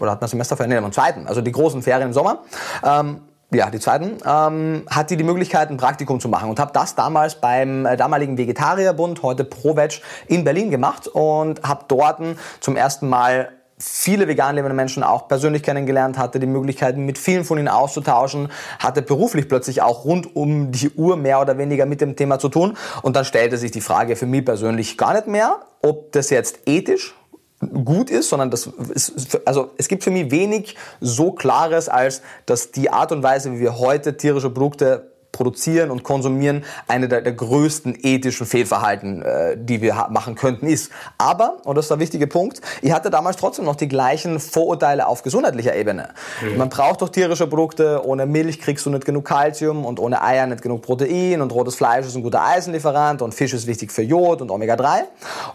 oder 0.00 0.12
hat 0.12 0.20
man 0.20 0.28
Semesterferien, 0.28 0.70
nee, 0.70 0.84
am 0.84 0.92
zweiten, 0.92 1.26
also 1.26 1.40
die 1.40 1.52
großen 1.52 1.82
Ferien 1.82 2.08
im 2.08 2.12
Sommer, 2.12 2.42
ähm, 2.84 3.20
ja, 3.52 3.70
die 3.70 3.78
zweiten, 3.78 4.18
ähm, 4.26 4.82
hat 4.90 5.10
die 5.10 5.16
die 5.16 5.24
Möglichkeit, 5.24 5.70
ein 5.70 5.76
Praktikum 5.76 6.18
zu 6.18 6.28
machen 6.28 6.50
und 6.50 6.58
habe 6.58 6.72
das 6.72 6.94
damals 6.96 7.36
beim 7.36 7.86
äh, 7.86 7.96
damaligen 7.96 8.36
Vegetarierbund, 8.38 9.22
heute 9.22 9.44
ProVeg, 9.44 10.02
in 10.26 10.44
Berlin 10.44 10.70
gemacht 10.70 11.06
und 11.06 11.62
habe 11.62 11.84
dort 11.88 12.20
zum 12.60 12.76
ersten 12.76 13.08
Mal 13.08 13.50
viele 13.78 14.26
vegan 14.26 14.54
lebende 14.54 14.74
Menschen 14.74 15.02
auch 15.02 15.28
persönlich 15.28 15.62
kennengelernt, 15.62 16.18
hatte 16.18 16.40
die 16.40 16.46
Möglichkeit, 16.46 16.96
mit 16.96 17.18
vielen 17.18 17.44
von 17.44 17.58
ihnen 17.58 17.68
auszutauschen, 17.68 18.48
hatte 18.78 19.02
beruflich 19.02 19.48
plötzlich 19.48 19.82
auch 19.82 20.04
rund 20.04 20.34
um 20.34 20.72
die 20.72 20.90
Uhr 20.90 21.16
mehr 21.16 21.40
oder 21.40 21.58
weniger 21.58 21.86
mit 21.86 22.00
dem 22.00 22.16
Thema 22.16 22.38
zu 22.38 22.48
tun. 22.48 22.76
Und 23.02 23.16
dann 23.16 23.24
stellte 23.24 23.58
sich 23.58 23.70
die 23.70 23.80
Frage 23.82 24.16
für 24.16 24.26
mich 24.26 24.44
persönlich 24.44 24.96
gar 24.96 25.14
nicht 25.14 25.26
mehr, 25.26 25.60
ob 25.82 26.12
das 26.12 26.30
jetzt 26.30 26.60
ethisch 26.66 27.14
gut 27.60 28.10
ist, 28.10 28.28
sondern 28.28 28.50
das 28.50 28.66
ist, 28.66 29.40
also 29.46 29.70
es 29.78 29.88
gibt 29.88 30.04
für 30.04 30.10
mich 30.10 30.30
wenig 30.30 30.76
so 31.00 31.32
Klares, 31.32 31.88
als 31.88 32.22
dass 32.44 32.70
die 32.70 32.90
Art 32.90 33.12
und 33.12 33.22
Weise, 33.22 33.52
wie 33.52 33.60
wir 33.60 33.78
heute 33.78 34.16
tierische 34.16 34.50
Produkte 34.50 35.10
produzieren 35.36 35.90
und 35.90 36.02
konsumieren 36.02 36.64
eine 36.88 37.08
der, 37.08 37.20
der 37.20 37.34
größten 37.34 37.98
ethischen 38.02 38.46
Fehlverhalten, 38.46 39.22
äh, 39.22 39.56
die 39.56 39.82
wir 39.82 40.06
machen 40.10 40.34
könnten, 40.34 40.66
ist. 40.66 40.90
Aber, 41.18 41.58
und 41.64 41.76
das 41.76 41.84
ist 41.84 41.90
der 41.90 41.98
wichtige 41.98 42.26
Punkt, 42.26 42.60
ich 42.80 42.92
hatte 42.92 43.10
damals 43.10 43.36
trotzdem 43.36 43.66
noch 43.66 43.76
die 43.76 43.88
gleichen 43.88 44.40
Vorurteile 44.40 45.06
auf 45.06 45.22
gesundheitlicher 45.22 45.76
Ebene. 45.76 46.08
Mhm. 46.42 46.56
Man 46.56 46.68
braucht 46.70 47.02
doch 47.02 47.10
tierische 47.10 47.46
Produkte, 47.46 48.00
ohne 48.04 48.26
Milch 48.26 48.60
kriegst 48.60 48.86
du 48.86 48.90
nicht 48.90 49.04
genug 49.04 49.26
Kalzium 49.26 49.84
und 49.84 50.00
ohne 50.00 50.22
Eier 50.22 50.46
nicht 50.46 50.62
genug 50.62 50.82
Protein 50.82 51.42
und 51.42 51.52
rotes 51.52 51.76
Fleisch 51.76 52.06
ist 52.06 52.16
ein 52.16 52.22
guter 52.22 52.44
Eisenlieferant 52.44 53.20
und 53.20 53.34
Fisch 53.34 53.52
ist 53.52 53.66
wichtig 53.66 53.92
für 53.92 54.02
Jod 54.02 54.40
und 54.40 54.50
Omega-3. 54.50 55.02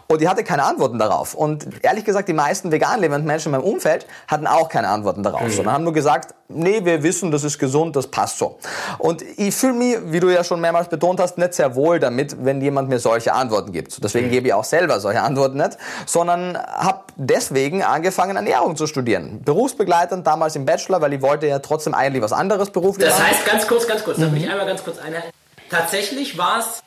Und 0.08 0.22
ich 0.22 0.28
hatte 0.28 0.44
keine 0.44 0.64
Antworten 0.64 0.98
darauf. 0.98 1.34
Und 1.34 1.66
ehrlich 1.82 2.04
gesagt, 2.04 2.28
die 2.28 2.32
meisten 2.32 2.70
vegan 2.70 3.00
lebenden 3.00 3.26
Menschen 3.26 3.48
in 3.52 3.60
meinem 3.60 3.70
Umfeld 3.72 4.06
hatten 4.28 4.46
auch 4.46 4.68
keine 4.68 4.88
Antworten 4.88 5.22
darauf, 5.22 5.42
mhm. 5.42 5.50
sondern 5.50 5.74
haben 5.74 5.84
nur 5.84 5.92
gesagt, 5.92 6.34
nee, 6.48 6.84
wir 6.84 7.02
wissen, 7.02 7.30
das 7.30 7.44
ist 7.44 7.58
gesund, 7.58 7.96
das 7.96 8.06
passt 8.06 8.38
so. 8.38 8.58
Und 8.98 9.22
ich 9.36 9.54
fühle 9.54 9.71
mich, 9.72 9.96
wie 10.06 10.20
du 10.20 10.28
ja 10.30 10.44
schon 10.44 10.60
mehrmals 10.60 10.88
betont 10.88 11.20
hast, 11.20 11.38
nicht 11.38 11.54
sehr 11.54 11.74
wohl 11.74 12.00
damit, 12.00 12.44
wenn 12.44 12.60
jemand 12.60 12.88
mir 12.88 12.98
solche 12.98 13.32
Antworten 13.32 13.72
gibt. 13.72 14.02
Deswegen 14.02 14.30
gebe 14.30 14.48
ich 14.48 14.54
auch 14.54 14.64
selber 14.64 15.00
solche 15.00 15.20
Antworten 15.20 15.58
nicht, 15.58 15.78
sondern 16.06 16.56
habe 16.58 17.04
deswegen 17.16 17.82
angefangen, 17.82 18.36
Ernährung 18.36 18.76
zu 18.76 18.86
studieren. 18.86 19.42
Berufsbegleitend 19.44 20.26
damals 20.26 20.56
im 20.56 20.64
Bachelor, 20.64 21.00
weil 21.00 21.12
ich 21.12 21.22
wollte 21.22 21.46
ja 21.46 21.58
trotzdem 21.58 21.94
eigentlich 21.94 22.22
was 22.22 22.32
anderes 22.32 22.70
beruflich 22.70 23.08
Das 23.08 23.22
heißt, 23.22 23.46
ganz 23.46 23.66
kurz, 23.66 23.86
ganz 23.86 24.04
kurz, 24.04 24.18
mhm. 24.18 24.22
darf 24.22 24.36
ich 24.36 24.50
einmal 24.50 24.66
ganz 24.66 24.84
kurz 24.84 24.98
einhalten. 24.98 25.30
Tatsächlich 25.70 26.36
war 26.36 26.60
es, 26.60 26.82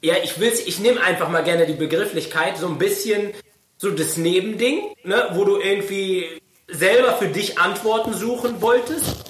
ja, 0.00 0.14
ich 0.22 0.40
will's, 0.40 0.60
ich 0.60 0.80
nehme 0.80 1.02
einfach 1.02 1.28
mal 1.28 1.42
gerne 1.42 1.66
die 1.66 1.74
Begrifflichkeit, 1.74 2.56
so 2.56 2.66
ein 2.66 2.78
bisschen 2.78 3.32
so 3.76 3.90
das 3.90 4.16
Nebending, 4.16 4.94
ne, 5.04 5.30
wo 5.32 5.44
du 5.44 5.58
irgendwie 5.58 6.40
selber 6.68 7.14
für 7.14 7.28
dich 7.28 7.58
Antworten 7.58 8.12
suchen 8.12 8.60
wolltest, 8.60 9.24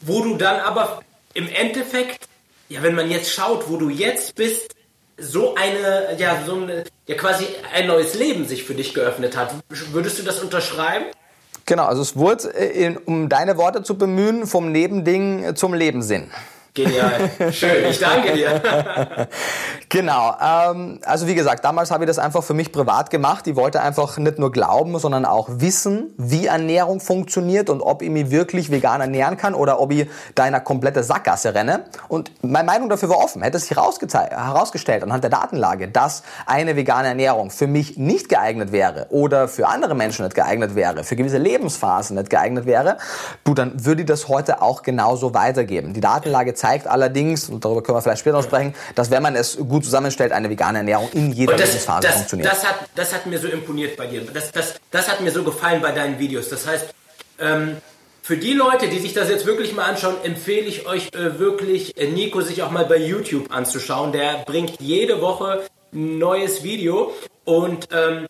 wo 0.00 0.22
du 0.22 0.36
dann 0.36 0.60
aber 0.60 1.02
im 1.34 1.48
Endeffekt, 1.48 2.28
ja, 2.68 2.82
wenn 2.82 2.94
man 2.94 3.10
jetzt 3.10 3.32
schaut, 3.32 3.68
wo 3.70 3.76
du 3.76 3.88
jetzt 3.88 4.34
bist, 4.34 4.74
so 5.18 5.54
eine, 5.54 6.16
ja, 6.18 6.42
so 6.46 6.54
eine, 6.54 6.84
ja, 7.06 7.16
quasi 7.16 7.46
ein 7.74 7.86
neues 7.86 8.14
Leben 8.14 8.46
sich 8.46 8.64
für 8.64 8.74
dich 8.74 8.94
geöffnet 8.94 9.36
hat. 9.36 9.54
Würdest 9.92 10.18
du 10.18 10.22
das 10.22 10.40
unterschreiben? 10.40 11.06
Genau, 11.66 11.84
also 11.84 12.02
es 12.02 12.16
wurde, 12.16 12.48
äh, 12.54 12.96
um 13.04 13.28
deine 13.28 13.56
Worte 13.56 13.82
zu 13.82 13.96
bemühen, 13.96 14.46
vom 14.46 14.72
Nebending 14.72 15.54
zum 15.54 15.74
Lebenssinn. 15.74 16.30
Genial. 16.74 17.30
Schön, 17.52 17.84
ich 17.90 17.98
danke 17.98 18.32
dir. 18.32 18.62
genau. 19.90 20.34
Ähm, 20.40 21.00
also 21.04 21.26
wie 21.26 21.34
gesagt, 21.34 21.66
damals 21.66 21.90
habe 21.90 22.04
ich 22.04 22.08
das 22.08 22.18
einfach 22.18 22.42
für 22.42 22.54
mich 22.54 22.72
privat 22.72 23.10
gemacht. 23.10 23.46
Ich 23.46 23.56
wollte 23.56 23.82
einfach 23.82 24.16
nicht 24.16 24.38
nur 24.38 24.50
glauben, 24.50 24.98
sondern 24.98 25.26
auch 25.26 25.50
wissen, 25.50 26.14
wie 26.16 26.46
Ernährung 26.46 27.00
funktioniert 27.00 27.68
und 27.68 27.82
ob 27.82 28.00
ich 28.00 28.08
mich 28.08 28.30
wirklich 28.30 28.70
vegan 28.70 29.02
ernähren 29.02 29.36
kann 29.36 29.54
oder 29.54 29.80
ob 29.80 29.92
ich 29.92 30.08
da 30.34 30.46
in 30.46 30.54
eine 30.54 30.64
komplette 30.64 31.02
Sackgasse 31.02 31.54
renne. 31.54 31.84
Und 32.08 32.32
meine 32.42 32.64
Meinung 32.64 32.88
dafür 32.88 33.10
war 33.10 33.18
offen. 33.18 33.42
Hätte 33.42 33.58
es 33.58 33.66
sich 33.66 33.76
herausgestellt 33.76 35.02
anhand 35.02 35.24
der 35.24 35.30
Datenlage, 35.30 35.88
dass 35.88 36.22
eine 36.46 36.74
vegane 36.74 37.08
Ernährung 37.08 37.50
für 37.50 37.66
mich 37.66 37.98
nicht 37.98 38.30
geeignet 38.30 38.72
wäre 38.72 39.08
oder 39.10 39.46
für 39.46 39.68
andere 39.68 39.94
Menschen 39.94 40.24
nicht 40.24 40.34
geeignet 40.34 40.74
wäre, 40.74 41.04
für 41.04 41.16
gewisse 41.16 41.36
Lebensphasen 41.36 42.16
nicht 42.16 42.30
geeignet 42.30 42.64
wäre, 42.64 42.96
du, 43.44 43.52
dann 43.52 43.84
würde 43.84 44.02
ich 44.02 44.06
das 44.06 44.28
heute 44.28 44.62
auch 44.62 44.82
genauso 44.82 45.34
weitergeben. 45.34 45.92
Die 45.92 46.00
Datenlage 46.00 46.54
zeigt 46.62 46.86
allerdings, 46.86 47.48
und 47.48 47.64
darüber 47.64 47.82
können 47.82 47.98
wir 47.98 48.02
vielleicht 48.02 48.20
später 48.20 48.36
noch 48.36 48.44
sprechen, 48.44 48.72
dass 48.94 49.10
wenn 49.10 49.20
man 49.20 49.34
es 49.34 49.56
gut 49.56 49.84
zusammenstellt, 49.84 50.30
eine 50.30 50.48
vegane 50.48 50.78
Ernährung 50.78 51.08
in 51.12 51.32
jeder 51.32 51.54
das, 51.56 51.66
Lebensphase 51.66 52.06
das, 52.06 52.14
funktioniert. 52.14 52.52
Das 52.52 52.64
hat, 52.64 52.76
das 52.94 53.12
hat 53.12 53.26
mir 53.26 53.40
so 53.40 53.48
imponiert 53.48 53.96
bei 53.96 54.06
dir. 54.06 54.20
Das, 54.32 54.52
das, 54.52 54.74
das 54.92 55.10
hat 55.10 55.20
mir 55.20 55.32
so 55.32 55.42
gefallen 55.42 55.82
bei 55.82 55.90
deinen 55.90 56.20
Videos. 56.20 56.48
Das 56.48 56.64
heißt, 56.64 56.94
ähm, 57.40 57.78
für 58.22 58.36
die 58.36 58.52
Leute, 58.52 58.86
die 58.86 59.00
sich 59.00 59.12
das 59.12 59.28
jetzt 59.28 59.44
wirklich 59.44 59.74
mal 59.74 59.86
anschauen, 59.86 60.14
empfehle 60.22 60.66
ich 60.66 60.86
euch 60.86 61.08
äh, 61.14 61.40
wirklich, 61.40 61.96
äh, 61.96 62.06
Nico 62.06 62.40
sich 62.42 62.62
auch 62.62 62.70
mal 62.70 62.84
bei 62.84 62.98
YouTube 62.98 63.52
anzuschauen. 63.52 64.12
Der 64.12 64.44
bringt 64.46 64.80
jede 64.80 65.20
Woche 65.20 65.64
ein 65.92 66.18
neues 66.18 66.62
Video 66.62 67.12
und 67.44 67.88
ähm, 67.90 68.28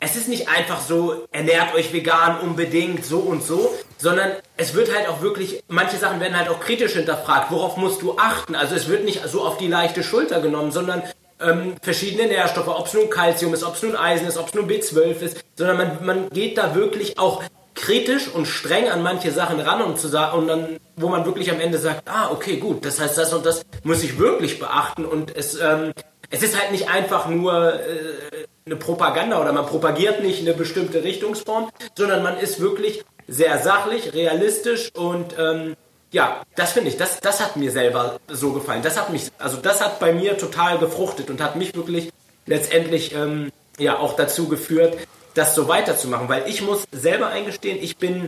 es 0.00 0.16
ist 0.16 0.28
nicht 0.28 0.48
einfach 0.48 0.80
so, 0.80 1.26
ernährt 1.30 1.74
euch 1.74 1.92
vegan 1.92 2.40
unbedingt 2.40 3.04
so 3.04 3.18
und 3.18 3.44
so, 3.44 3.70
sondern 3.98 4.32
es 4.56 4.74
wird 4.74 4.94
halt 4.94 5.08
auch 5.08 5.20
wirklich, 5.20 5.62
manche 5.68 5.98
Sachen 5.98 6.20
werden 6.20 6.36
halt 6.36 6.48
auch 6.48 6.58
kritisch 6.58 6.94
hinterfragt. 6.94 7.50
Worauf 7.50 7.76
musst 7.76 8.00
du 8.00 8.16
achten? 8.16 8.54
Also 8.54 8.74
es 8.74 8.88
wird 8.88 9.04
nicht 9.04 9.20
so 9.28 9.42
auf 9.44 9.58
die 9.58 9.68
leichte 9.68 10.02
Schulter 10.02 10.40
genommen, 10.40 10.72
sondern 10.72 11.02
ähm, 11.38 11.74
verschiedene 11.82 12.28
Nährstoffe, 12.28 12.68
ob 12.68 12.86
es 12.86 12.94
nun 12.94 13.10
Kalzium 13.10 13.52
ist, 13.52 13.62
ob 13.62 13.74
es 13.74 13.82
nun 13.82 13.94
Eisen 13.94 14.26
ist, 14.26 14.38
ob 14.38 14.48
es 14.48 14.54
nun 14.54 14.68
B12 14.68 15.20
ist, 15.20 15.44
sondern 15.54 15.76
man, 15.76 16.04
man 16.04 16.30
geht 16.30 16.56
da 16.56 16.74
wirklich 16.74 17.18
auch 17.18 17.42
kritisch 17.74 18.28
und 18.28 18.46
streng 18.46 18.88
an 18.88 19.02
manche 19.02 19.30
Sachen 19.30 19.60
ran 19.60 19.82
und, 19.82 19.98
zu 19.98 20.08
sagen, 20.08 20.38
und 20.38 20.48
dann, 20.48 20.76
wo 20.96 21.08
man 21.08 21.24
wirklich 21.24 21.50
am 21.50 21.60
Ende 21.60 21.78
sagt, 21.78 22.08
ah, 22.08 22.30
okay, 22.30 22.56
gut, 22.56 22.84
das 22.84 23.00
heißt, 23.00 23.16
das 23.16 23.32
und 23.32 23.46
das 23.46 23.62
muss 23.84 24.02
ich 24.02 24.18
wirklich 24.18 24.58
beachten 24.58 25.04
und 25.04 25.34
es, 25.34 25.58
ähm, 25.60 25.92
es 26.30 26.42
ist 26.42 26.58
halt 26.58 26.72
nicht 26.72 26.88
einfach 26.88 27.28
nur 27.28 27.74
äh, 27.74 28.46
eine 28.64 28.76
Propaganda 28.76 29.40
oder 29.40 29.52
man 29.52 29.66
propagiert 29.66 30.22
nicht 30.22 30.40
eine 30.40 30.54
bestimmte 30.54 31.02
Richtungsform, 31.02 31.70
sondern 31.96 32.22
man 32.22 32.38
ist 32.38 32.60
wirklich 32.60 33.04
sehr 33.26 33.58
sachlich, 33.58 34.14
realistisch 34.14 34.90
und 34.94 35.34
ähm, 35.38 35.76
ja, 36.12 36.42
das 36.56 36.72
finde 36.72 36.90
ich, 36.90 36.96
das, 36.96 37.20
das 37.20 37.40
hat 37.40 37.56
mir 37.56 37.70
selber 37.70 38.18
so 38.28 38.52
gefallen. 38.52 38.82
Das 38.82 38.98
hat 38.98 39.10
mich, 39.10 39.30
also 39.38 39.58
das 39.58 39.80
hat 39.80 40.00
bei 40.00 40.12
mir 40.12 40.36
total 40.38 40.78
gefruchtet 40.78 41.30
und 41.30 41.40
hat 41.40 41.56
mich 41.56 41.74
wirklich 41.74 42.10
letztendlich 42.46 43.14
ähm, 43.14 43.52
ja 43.78 43.98
auch 43.98 44.16
dazu 44.16 44.48
geführt, 44.48 44.96
das 45.34 45.54
so 45.54 45.68
weiterzumachen, 45.68 46.28
weil 46.28 46.48
ich 46.48 46.62
muss 46.62 46.84
selber 46.90 47.28
eingestehen, 47.28 47.78
ich 47.80 47.96
bin 47.96 48.26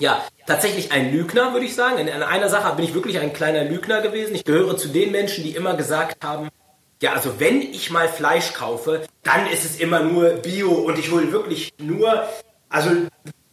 ja 0.00 0.24
tatsächlich 0.46 0.92
ein 0.92 1.12
Lügner, 1.12 1.52
würde 1.52 1.66
ich 1.66 1.74
sagen. 1.74 1.98
In, 1.98 2.08
in 2.08 2.22
einer 2.22 2.48
Sache 2.48 2.74
bin 2.74 2.84
ich 2.86 2.94
wirklich 2.94 3.18
ein 3.18 3.34
kleiner 3.34 3.64
Lügner 3.64 4.00
gewesen. 4.00 4.34
Ich 4.34 4.44
gehöre 4.44 4.76
zu 4.76 4.88
den 4.88 5.12
Menschen, 5.12 5.44
die 5.44 5.54
immer 5.54 5.74
gesagt 5.74 6.24
haben, 6.24 6.48
ja, 7.04 7.12
also 7.12 7.38
wenn 7.38 7.60
ich 7.60 7.90
mal 7.90 8.08
Fleisch 8.08 8.54
kaufe, 8.54 9.02
dann 9.22 9.46
ist 9.46 9.62
es 9.62 9.78
immer 9.78 10.00
nur 10.00 10.30
Bio 10.30 10.70
und 10.70 10.98
ich 10.98 11.10
hole 11.10 11.32
wirklich 11.32 11.74
nur, 11.76 12.26
also 12.70 12.88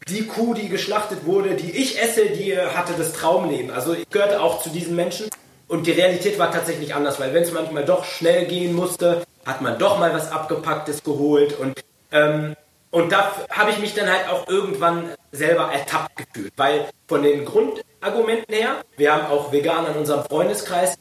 die 0.07 0.25
Kuh, 0.25 0.53
die 0.53 0.69
geschlachtet 0.69 1.25
wurde, 1.25 1.55
die 1.55 1.71
ich 1.71 2.01
esse, 2.01 2.27
die 2.27 2.57
hatte 2.57 2.93
das 2.97 3.11
Traumleben. 3.11 3.69
Also 3.69 3.93
ich 3.93 4.09
gehörte 4.09 4.41
auch 4.41 4.63
zu 4.63 4.69
diesen 4.69 4.95
Menschen. 4.95 5.27
Und 5.67 5.85
die 5.85 5.91
Realität 5.91 6.39
war 6.39 6.49
tatsächlich 6.49 6.95
anders, 6.95 7.19
weil 7.19 7.33
wenn 7.33 7.43
es 7.43 7.51
manchmal 7.51 7.83
doch 7.83 8.05
schnell 8.05 8.45
gehen 8.45 8.73
musste, 8.73 9.23
hat 9.45 9.61
man 9.61 9.77
doch 9.77 9.99
mal 9.99 10.13
was 10.13 10.31
Abgepacktes 10.31 11.03
geholt. 11.03 11.59
Und, 11.59 11.83
ähm, 12.13 12.55
und 12.89 13.11
da 13.11 13.33
habe 13.49 13.71
ich 13.71 13.79
mich 13.79 13.93
dann 13.93 14.09
halt 14.09 14.29
auch 14.29 14.47
irgendwann 14.47 15.11
selber 15.33 15.71
ertappt 15.73 16.15
gefühlt. 16.15 16.53
Weil 16.55 16.89
von 17.05 17.21
den 17.21 17.43
Grundargumenten 17.43 18.55
her, 18.55 18.77
wir 18.95 19.13
haben 19.13 19.25
auch 19.27 19.51
Veganer 19.51 19.89
in 19.89 19.97
unserem 19.97 20.23
Freundeskreis, 20.23 20.97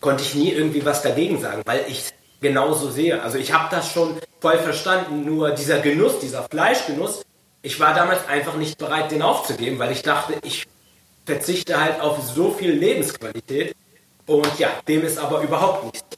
konnte 0.00 0.22
ich 0.22 0.34
nie 0.34 0.52
irgendwie 0.52 0.84
was 0.84 1.02
dagegen 1.02 1.40
sagen, 1.40 1.62
weil 1.64 1.84
ich 1.88 2.10
genauso 2.40 2.90
sehe. 2.90 3.22
Also 3.22 3.38
ich 3.38 3.52
habe 3.52 3.68
das 3.70 3.92
schon 3.92 4.18
voll 4.40 4.58
verstanden, 4.58 5.24
nur 5.24 5.50
dieser 5.50 5.80
Genuss, 5.80 6.20
dieser 6.20 6.44
Fleischgenuss, 6.44 7.22
ich 7.62 7.80
war 7.80 7.94
damals 7.94 8.26
einfach 8.28 8.56
nicht 8.56 8.78
bereit, 8.78 9.10
den 9.10 9.22
aufzugeben, 9.22 9.78
weil 9.78 9.92
ich 9.92 10.02
dachte, 10.02 10.34
ich 10.42 10.66
verzichte 11.26 11.80
halt 11.80 12.00
auf 12.00 12.22
so 12.22 12.52
viel 12.52 12.70
Lebensqualität. 12.70 13.74
Und 14.26 14.58
ja, 14.58 14.68
dem 14.86 15.04
ist 15.04 15.18
aber 15.18 15.40
überhaupt 15.40 15.92
nicht. 15.92 16.17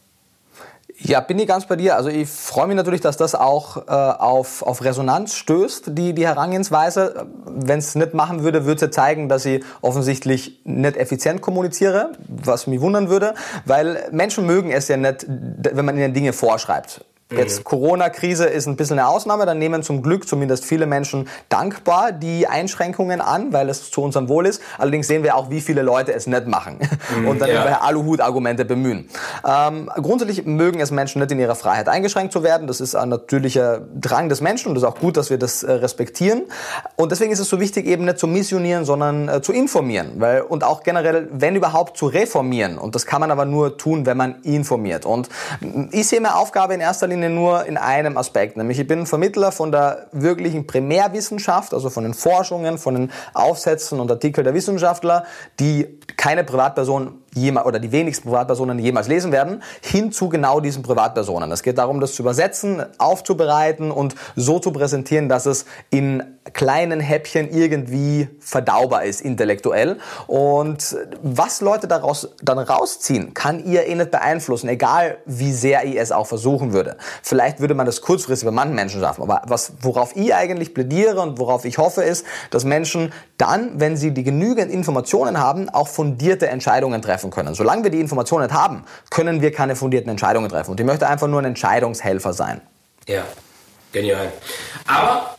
Ja, 1.03 1.21
bin 1.21 1.39
ich 1.39 1.47
ganz 1.49 1.67
bei 1.67 1.77
dir. 1.77 1.97
Also 1.97 2.11
ich 2.11 2.29
freue 2.29 2.67
mich 2.67 2.77
natürlich, 2.77 3.01
dass 3.01 3.17
das 3.17 3.35
auch 3.35 3.79
äh, 3.89 3.91
auf, 3.91 4.63
auf 4.63 4.85
Resonanz 4.85 5.35
stößt, 5.35 5.97
die, 5.97 6.13
die 6.13 6.27
Herangehensweise. 6.27 7.27
Wenn 7.47 7.79
es 7.79 7.95
nicht 7.95 8.13
machen 8.13 8.43
würde, 8.43 8.67
würde 8.67 8.85
es 8.85 8.91
zeigen, 8.93 9.29
dass 9.29 9.47
ich 9.47 9.65
offensichtlich 9.81 10.61
nicht 10.65 10.99
effizient 10.99 11.41
kommuniziere, 11.41 12.13
was 12.29 12.67
mich 12.67 12.83
wundern 12.83 13.09
würde, 13.09 13.35
weil 13.65 14.09
Menschen 14.13 14.45
mögen 14.45 14.71
es 14.71 14.89
ja 14.89 14.99
nicht, 14.99 15.27
wenn 15.29 15.85
man 15.85 15.97
ihnen 15.97 16.13
Dinge 16.13 16.35
vorschreibt. 16.35 17.05
Jetzt 17.31 17.61
mhm. 17.61 17.64
Corona-Krise 17.64 18.47
ist 18.47 18.66
ein 18.66 18.77
bisschen 18.77 18.99
eine 18.99 19.09
Ausnahme, 19.09 19.47
dann 19.47 19.59
nehmen 19.59 19.83
zum 19.83 20.03
Glück 20.03 20.27
zumindest 20.27 20.64
viele 20.64 20.87
Menschen 20.87 21.29
dankbar 21.49 22.12
die 22.12 22.47
Einschränkungen 22.47 23.21
an, 23.21 23.53
weil 23.53 23.69
es 23.69 23.90
zu 23.90 24.03
unserem 24.03 24.29
Wohl 24.29 24.47
ist. 24.47 24.61
Allerdings 24.79 25.07
sehen 25.07 25.23
wir 25.23 25.37
auch, 25.37 25.49
wie 25.51 25.61
viele 25.61 25.83
Leute 25.83 26.12
es 26.12 26.27
nicht 26.27 26.47
machen 26.47 26.79
mhm, 27.16 27.29
und 27.29 27.40
dann 27.40 27.49
ja. 27.49 27.62
über 27.62 27.83
Aluhut-Argumente 27.83 28.64
bemühen. 28.64 29.09
Ähm, 29.47 29.88
grundsätzlich 29.95 30.45
mögen 30.45 30.81
es 30.81 30.90
Menschen 30.90 31.21
nicht 31.21 31.31
in 31.31 31.38
ihrer 31.38 31.55
Freiheit 31.55 31.88
eingeschränkt 31.88 32.33
zu 32.33 32.43
werden. 32.43 32.66
Das 32.66 32.81
ist 32.81 32.97
ein 32.97 33.09
natürlicher 33.09 33.81
Drang 33.95 34.29
des 34.29 34.40
Menschen 34.40 34.71
und 34.71 34.77
es 34.77 34.83
ist 34.83 34.88
auch 34.88 34.99
gut, 34.99 35.16
dass 35.16 35.31
wir 35.31 35.38
das 35.38 35.62
äh, 35.62 35.71
respektieren. 35.71 36.43
Und 36.97 37.12
deswegen 37.12 37.31
ist 37.31 37.38
es 37.38 37.49
so 37.49 37.61
wichtig, 37.61 37.87
eben 37.87 38.07
nicht 38.07 38.19
zu 38.19 38.27
missionieren, 38.27 38.85
sondern 38.85 39.29
äh, 39.29 39.40
zu 39.40 39.53
informieren. 39.53 40.14
Weil, 40.16 40.43
und 40.43 40.64
auch 40.64 40.83
generell, 40.83 41.29
wenn 41.31 41.55
überhaupt, 41.55 41.97
zu 41.97 42.07
reformieren. 42.07 42.77
Und 42.77 42.97
das 42.97 43.07
kann 43.07 43.21
man 43.21 43.31
aber 43.31 43.45
nur 43.45 43.77
tun, 43.77 44.05
wenn 44.05 44.16
man 44.16 44.43
informiert. 44.43 45.07
Und 45.07 45.29
ich 45.93 46.09
sehe 46.09 46.21
meine 46.21 46.37
Aufgabe 46.37 46.75
in 46.75 46.81
erster 46.81 47.07
Linie 47.07 47.19
Linie 47.20 47.30
nur 47.30 47.66
in 47.66 47.76
einem 47.76 48.16
Aspekt, 48.16 48.56
nämlich 48.56 48.78
ich 48.78 48.87
bin 48.87 49.06
Vermittler 49.06 49.52
von 49.52 49.70
der 49.70 50.06
wirklichen 50.12 50.66
Primärwissenschaft, 50.66 51.74
also 51.74 51.90
von 51.90 52.04
den 52.04 52.14
Forschungen, 52.14 52.78
von 52.78 52.94
den 52.94 53.12
Aufsätzen 53.35 54.00
und 54.00 54.11
Artikeln 54.11 54.44
der 54.44 54.54
Wissenschaftler, 54.54 55.24
die 55.59 56.00
keine 56.16 56.44
Privatperson 56.44 57.19
jemals, 57.35 57.66
oder 57.66 57.79
die 57.79 57.93
wenigsten 57.93 58.29
Privatpersonen 58.29 58.79
jemals 58.79 59.09
lesen 59.09 59.33
werden, 59.33 59.62
hin 59.83 60.12
zu 60.12 60.29
genau 60.29 60.61
diesen 60.61 60.83
Privatpersonen. 60.83 61.51
Es 61.53 61.62
geht 61.62 61.79
darum, 61.79 62.01
das 62.01 62.14
zu 62.14 62.23
übersetzen, 62.23 62.85
aufzubereiten 62.99 63.90
und 63.90 64.14
so 64.37 64.59
zu 64.59 64.73
präsentieren, 64.73 65.29
dass 65.29 65.47
es 65.47 65.66
in 65.90 66.23
kleinen 66.53 67.01
Häppchen 67.01 67.51
irgendwie 67.51 68.29
verdaubar 68.40 69.05
ist, 69.05 69.21
intellektuell. 69.21 69.99
Und 70.27 70.97
was 71.23 71.61
Leute 71.61 71.87
daraus 71.87 72.31
dann 72.43 72.59
rausziehen, 72.59 73.35
kann 73.35 73.64
ihr 73.64 73.87
eh 73.87 73.95
nicht 73.95 74.11
beeinflussen, 74.11 74.69
egal 74.69 75.19
wie 75.27 75.53
sehr 75.53 75.85
ihr 75.85 76.01
es 76.01 76.12
auch 76.12 76.27
versuchen 76.27 76.73
würde. 76.73 76.97
Vielleicht 77.23 77.61
würde 77.61 77.75
man 77.75 77.87
das 77.87 78.01
kurzfristig 78.01 78.47
bei 78.47 78.53
manchen 78.53 78.75
Menschen 78.75 79.01
schaffen, 79.01 79.23
aber 79.23 79.43
was, 79.47 79.75
worauf 79.83 80.16
ich 80.16 80.35
eigentlich 80.35 80.75
plädiere 80.75 81.21
und 81.21 81.38
worauf 81.38 81.64
ich 81.64 81.79
hoffe, 81.79 82.03
ist, 82.03 82.25
dass 82.51 82.64
Menschen 82.64 83.12
dann, 83.37 83.79
wenn 83.79 83.97
sie 83.97 84.12
die 84.12 84.25
genügend 84.25 84.73
Informationen 84.73 85.38
haben, 85.38 85.69
auch 85.69 85.88
fundierte 85.88 86.49
Entscheidungen 86.49 87.03
treffen 87.03 87.19
treffen 87.20 87.30
können. 87.30 87.54
Solange 87.54 87.85
wir 87.85 87.90
die 87.90 88.00
Informationen 88.00 88.46
nicht 88.46 88.54
haben, 88.54 88.85
können 89.11 89.40
wir 89.42 89.52
keine 89.52 89.76
fundierten 89.76 90.11
Entscheidungen 90.11 90.48
treffen. 90.48 90.72
Und 90.72 90.80
ich 90.80 90.87
möchte 90.87 91.06
einfach 91.06 91.28
nur 91.28 91.40
ein 91.40 91.44
Entscheidungshelfer 91.44 92.33
sein. 92.33 92.61
Ja, 93.06 93.24
genial. 93.92 94.33
Aber 94.87 95.37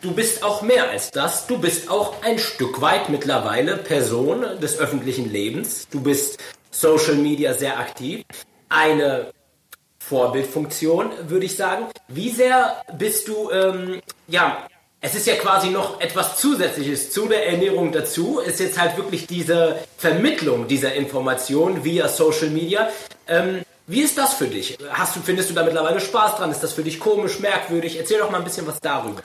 du 0.00 0.12
bist 0.12 0.42
auch 0.42 0.62
mehr 0.62 0.90
als 0.90 1.10
das. 1.10 1.46
Du 1.46 1.58
bist 1.58 1.90
auch 1.90 2.22
ein 2.22 2.38
Stück 2.38 2.80
weit 2.80 3.08
mittlerweile 3.08 3.76
Person 3.76 4.44
des 4.60 4.78
öffentlichen 4.78 5.30
Lebens. 5.30 5.88
Du 5.90 6.00
bist 6.00 6.38
Social 6.70 7.16
Media 7.16 7.54
sehr 7.54 7.78
aktiv. 7.78 8.24
Eine 8.68 9.32
Vorbildfunktion, 9.98 11.10
würde 11.28 11.46
ich 11.46 11.56
sagen. 11.56 11.86
Wie 12.08 12.30
sehr 12.30 12.82
bist 12.96 13.28
du 13.28 13.50
ähm, 13.50 14.00
ja, 14.26 14.66
es 15.02 15.14
ist 15.14 15.26
ja 15.26 15.36
quasi 15.36 15.70
noch 15.70 16.00
etwas 16.00 16.36
Zusätzliches 16.38 17.10
zu 17.10 17.26
der 17.26 17.48
Ernährung 17.48 17.90
dazu, 17.90 18.38
ist 18.40 18.60
jetzt 18.60 18.78
halt 18.78 18.96
wirklich 18.98 19.26
diese 19.26 19.78
Vermittlung 19.96 20.68
dieser 20.68 20.94
Information 20.94 21.84
via 21.84 22.08
Social 22.08 22.50
Media. 22.50 22.90
Ähm, 23.26 23.62
wie 23.86 24.02
ist 24.02 24.18
das 24.18 24.34
für 24.34 24.46
dich? 24.46 24.76
Hast 24.90 25.16
du, 25.16 25.20
findest 25.20 25.50
du 25.50 25.54
da 25.54 25.64
mittlerweile 25.64 26.00
Spaß 26.00 26.36
dran? 26.36 26.50
Ist 26.50 26.60
das 26.60 26.74
für 26.74 26.82
dich 26.82 27.00
komisch, 27.00 27.40
merkwürdig? 27.40 27.98
Erzähl 27.98 28.18
doch 28.18 28.30
mal 28.30 28.38
ein 28.38 28.44
bisschen 28.44 28.66
was 28.66 28.78
darüber. 28.80 29.22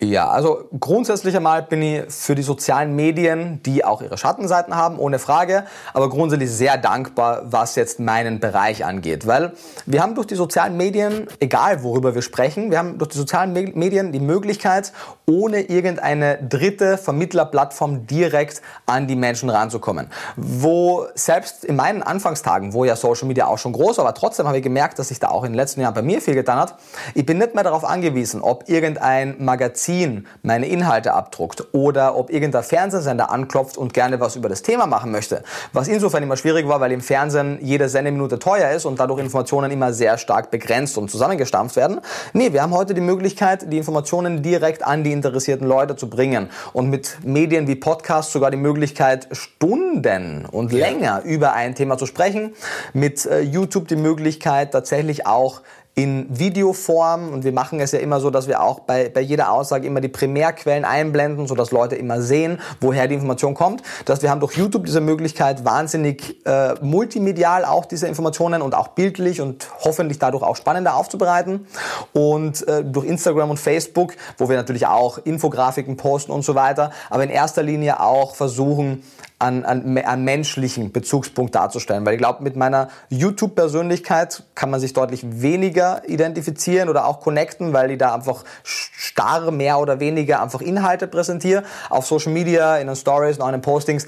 Ja, 0.00 0.28
also 0.28 0.68
grundsätzlich 0.78 1.34
einmal 1.34 1.64
bin 1.64 1.82
ich 1.82 2.04
für 2.08 2.36
die 2.36 2.44
sozialen 2.44 2.94
Medien, 2.94 3.60
die 3.64 3.84
auch 3.84 4.00
ihre 4.00 4.16
Schattenseiten 4.16 4.76
haben, 4.76 4.96
ohne 4.96 5.18
Frage, 5.18 5.64
aber 5.92 6.08
grundsätzlich 6.08 6.52
sehr 6.52 6.76
dankbar, 6.76 7.42
was 7.46 7.74
jetzt 7.74 7.98
meinen 7.98 8.38
Bereich 8.38 8.84
angeht, 8.84 9.26
weil 9.26 9.54
wir 9.86 10.00
haben 10.00 10.14
durch 10.14 10.28
die 10.28 10.36
sozialen 10.36 10.76
Medien, 10.76 11.26
egal 11.40 11.82
worüber 11.82 12.14
wir 12.14 12.22
sprechen, 12.22 12.70
wir 12.70 12.78
haben 12.78 12.98
durch 12.98 13.10
die 13.10 13.18
sozialen 13.18 13.52
Medien 13.52 14.12
die 14.12 14.20
Möglichkeit, 14.20 14.92
ohne 15.26 15.62
irgendeine 15.62 16.38
dritte 16.48 16.96
Vermittlerplattform 16.96 18.06
direkt 18.06 18.62
an 18.86 19.08
die 19.08 19.16
Menschen 19.16 19.50
ranzukommen. 19.50 20.10
Wo 20.36 21.06
selbst 21.16 21.64
in 21.64 21.74
meinen 21.74 22.04
Anfangstagen, 22.04 22.72
wo 22.72 22.84
ja 22.84 22.94
Social 22.94 23.26
Media 23.26 23.48
auch 23.48 23.58
schon 23.58 23.72
groß 23.72 23.98
war, 23.98 24.04
aber 24.04 24.14
trotzdem 24.14 24.46
habe 24.46 24.58
ich 24.58 24.62
gemerkt, 24.62 25.00
dass 25.00 25.08
sich 25.08 25.18
da 25.18 25.30
auch 25.30 25.42
in 25.42 25.50
den 25.50 25.56
letzten 25.56 25.80
Jahren 25.80 25.94
bei 25.94 26.02
mir 26.02 26.20
viel 26.20 26.34
getan 26.34 26.60
hat. 26.60 26.76
Ich 27.14 27.26
bin 27.26 27.38
nicht 27.38 27.56
mehr 27.56 27.64
darauf 27.64 27.84
angewiesen, 27.84 28.42
ob 28.42 28.68
irgendein 28.68 29.44
Magazin 29.44 29.87
Magazin 29.88 30.26
meine 30.42 30.68
Inhalte 30.68 31.14
abdruckt 31.14 31.68
oder 31.72 32.16
ob 32.16 32.30
irgendein 32.30 32.62
Fernsehsender 32.62 33.30
anklopft 33.30 33.78
und 33.78 33.94
gerne 33.94 34.20
was 34.20 34.36
über 34.36 34.48
das 34.48 34.62
Thema 34.62 34.86
machen 34.86 35.10
möchte. 35.10 35.42
Was 35.72 35.88
insofern 35.88 36.22
immer 36.22 36.36
schwierig 36.36 36.68
war, 36.68 36.80
weil 36.80 36.92
im 36.92 37.00
Fernsehen 37.00 37.58
jede 37.62 37.88
Sendeminute 37.88 38.38
teuer 38.38 38.70
ist 38.70 38.84
und 38.84 39.00
dadurch 39.00 39.20
Informationen 39.20 39.70
immer 39.70 39.92
sehr 39.92 40.18
stark 40.18 40.50
begrenzt 40.50 40.98
und 40.98 41.10
zusammengestampft 41.10 41.76
werden. 41.76 42.00
Nee, 42.32 42.52
wir 42.52 42.62
haben 42.62 42.74
heute 42.74 42.94
die 42.94 43.00
Möglichkeit, 43.00 43.72
die 43.72 43.78
Informationen 43.78 44.42
direkt 44.42 44.84
an 44.84 45.04
die 45.04 45.12
interessierten 45.12 45.66
Leute 45.66 45.96
zu 45.96 46.10
bringen 46.10 46.50
und 46.72 46.90
mit 46.90 47.18
Medien 47.24 47.66
wie 47.66 47.74
Podcasts 47.74 48.32
sogar 48.32 48.50
die 48.50 48.56
Möglichkeit, 48.58 49.28
Stunden 49.32 50.46
und 50.46 50.72
länger 50.72 51.22
über 51.24 51.54
ein 51.54 51.74
Thema 51.74 51.96
zu 51.96 52.06
sprechen. 52.06 52.54
Mit 52.92 53.24
äh, 53.24 53.40
YouTube 53.40 53.88
die 53.88 53.96
Möglichkeit, 53.96 54.72
tatsächlich 54.72 55.26
auch 55.26 55.62
in 55.98 56.26
Videoform 56.30 57.32
und 57.32 57.42
wir 57.42 57.50
machen 57.50 57.80
es 57.80 57.90
ja 57.90 57.98
immer 57.98 58.20
so, 58.20 58.30
dass 58.30 58.46
wir 58.46 58.62
auch 58.62 58.78
bei, 58.78 59.08
bei 59.08 59.20
jeder 59.20 59.50
Aussage 59.50 59.84
immer 59.84 60.00
die 60.00 60.06
Primärquellen 60.06 60.84
einblenden, 60.84 61.48
sodass 61.48 61.72
Leute 61.72 61.96
immer 61.96 62.22
sehen, 62.22 62.60
woher 62.80 63.08
die 63.08 63.16
Information 63.16 63.54
kommt. 63.54 63.82
Das 64.04 64.22
wir 64.22 64.30
haben 64.30 64.38
durch 64.38 64.56
YouTube 64.56 64.84
diese 64.84 65.00
Möglichkeit, 65.00 65.64
wahnsinnig 65.64 66.36
äh, 66.46 66.74
multimedial 66.82 67.64
auch 67.64 67.84
diese 67.84 68.06
Informationen 68.06 68.62
und 68.62 68.76
auch 68.76 68.88
bildlich 68.88 69.40
und 69.40 69.66
hoffentlich 69.80 70.20
dadurch 70.20 70.44
auch 70.44 70.54
spannender 70.54 70.94
aufzubereiten. 70.94 71.66
Und 72.12 72.66
äh, 72.68 72.84
durch 72.84 73.04
Instagram 73.04 73.50
und 73.50 73.58
Facebook, 73.58 74.14
wo 74.36 74.48
wir 74.48 74.56
natürlich 74.56 74.86
auch 74.86 75.18
Infografiken 75.18 75.96
posten 75.96 76.30
und 76.30 76.44
so 76.44 76.54
weiter, 76.54 76.92
aber 77.10 77.24
in 77.24 77.30
erster 77.30 77.64
Linie 77.64 77.98
auch 77.98 78.36
versuchen, 78.36 79.02
an, 79.38 79.64
an, 79.64 79.98
an 79.98 80.24
menschlichen 80.24 80.90
Bezugspunkt 80.90 81.54
darzustellen. 81.54 82.04
Weil 82.04 82.14
ich 82.14 82.18
glaube, 82.18 82.42
mit 82.42 82.56
meiner 82.56 82.88
YouTube-Persönlichkeit 83.08 84.42
kann 84.54 84.70
man 84.70 84.80
sich 84.80 84.92
deutlich 84.94 85.24
weniger 85.24 86.02
identifizieren 86.08 86.88
oder 86.88 87.06
auch 87.06 87.20
connecten, 87.20 87.72
weil 87.72 87.92
ich 87.92 87.98
da 87.98 88.14
einfach 88.14 88.44
starr 88.64 89.50
mehr 89.52 89.78
oder 89.78 90.00
weniger 90.00 90.42
einfach 90.42 90.60
Inhalte 90.60 91.06
präsentiere. 91.06 91.62
Auf 91.88 92.06
Social 92.06 92.32
Media, 92.32 92.78
in 92.78 92.88
den 92.88 92.96
Stories, 92.96 93.38
in 93.38 93.52
den 93.52 93.62
Postings 93.62 94.06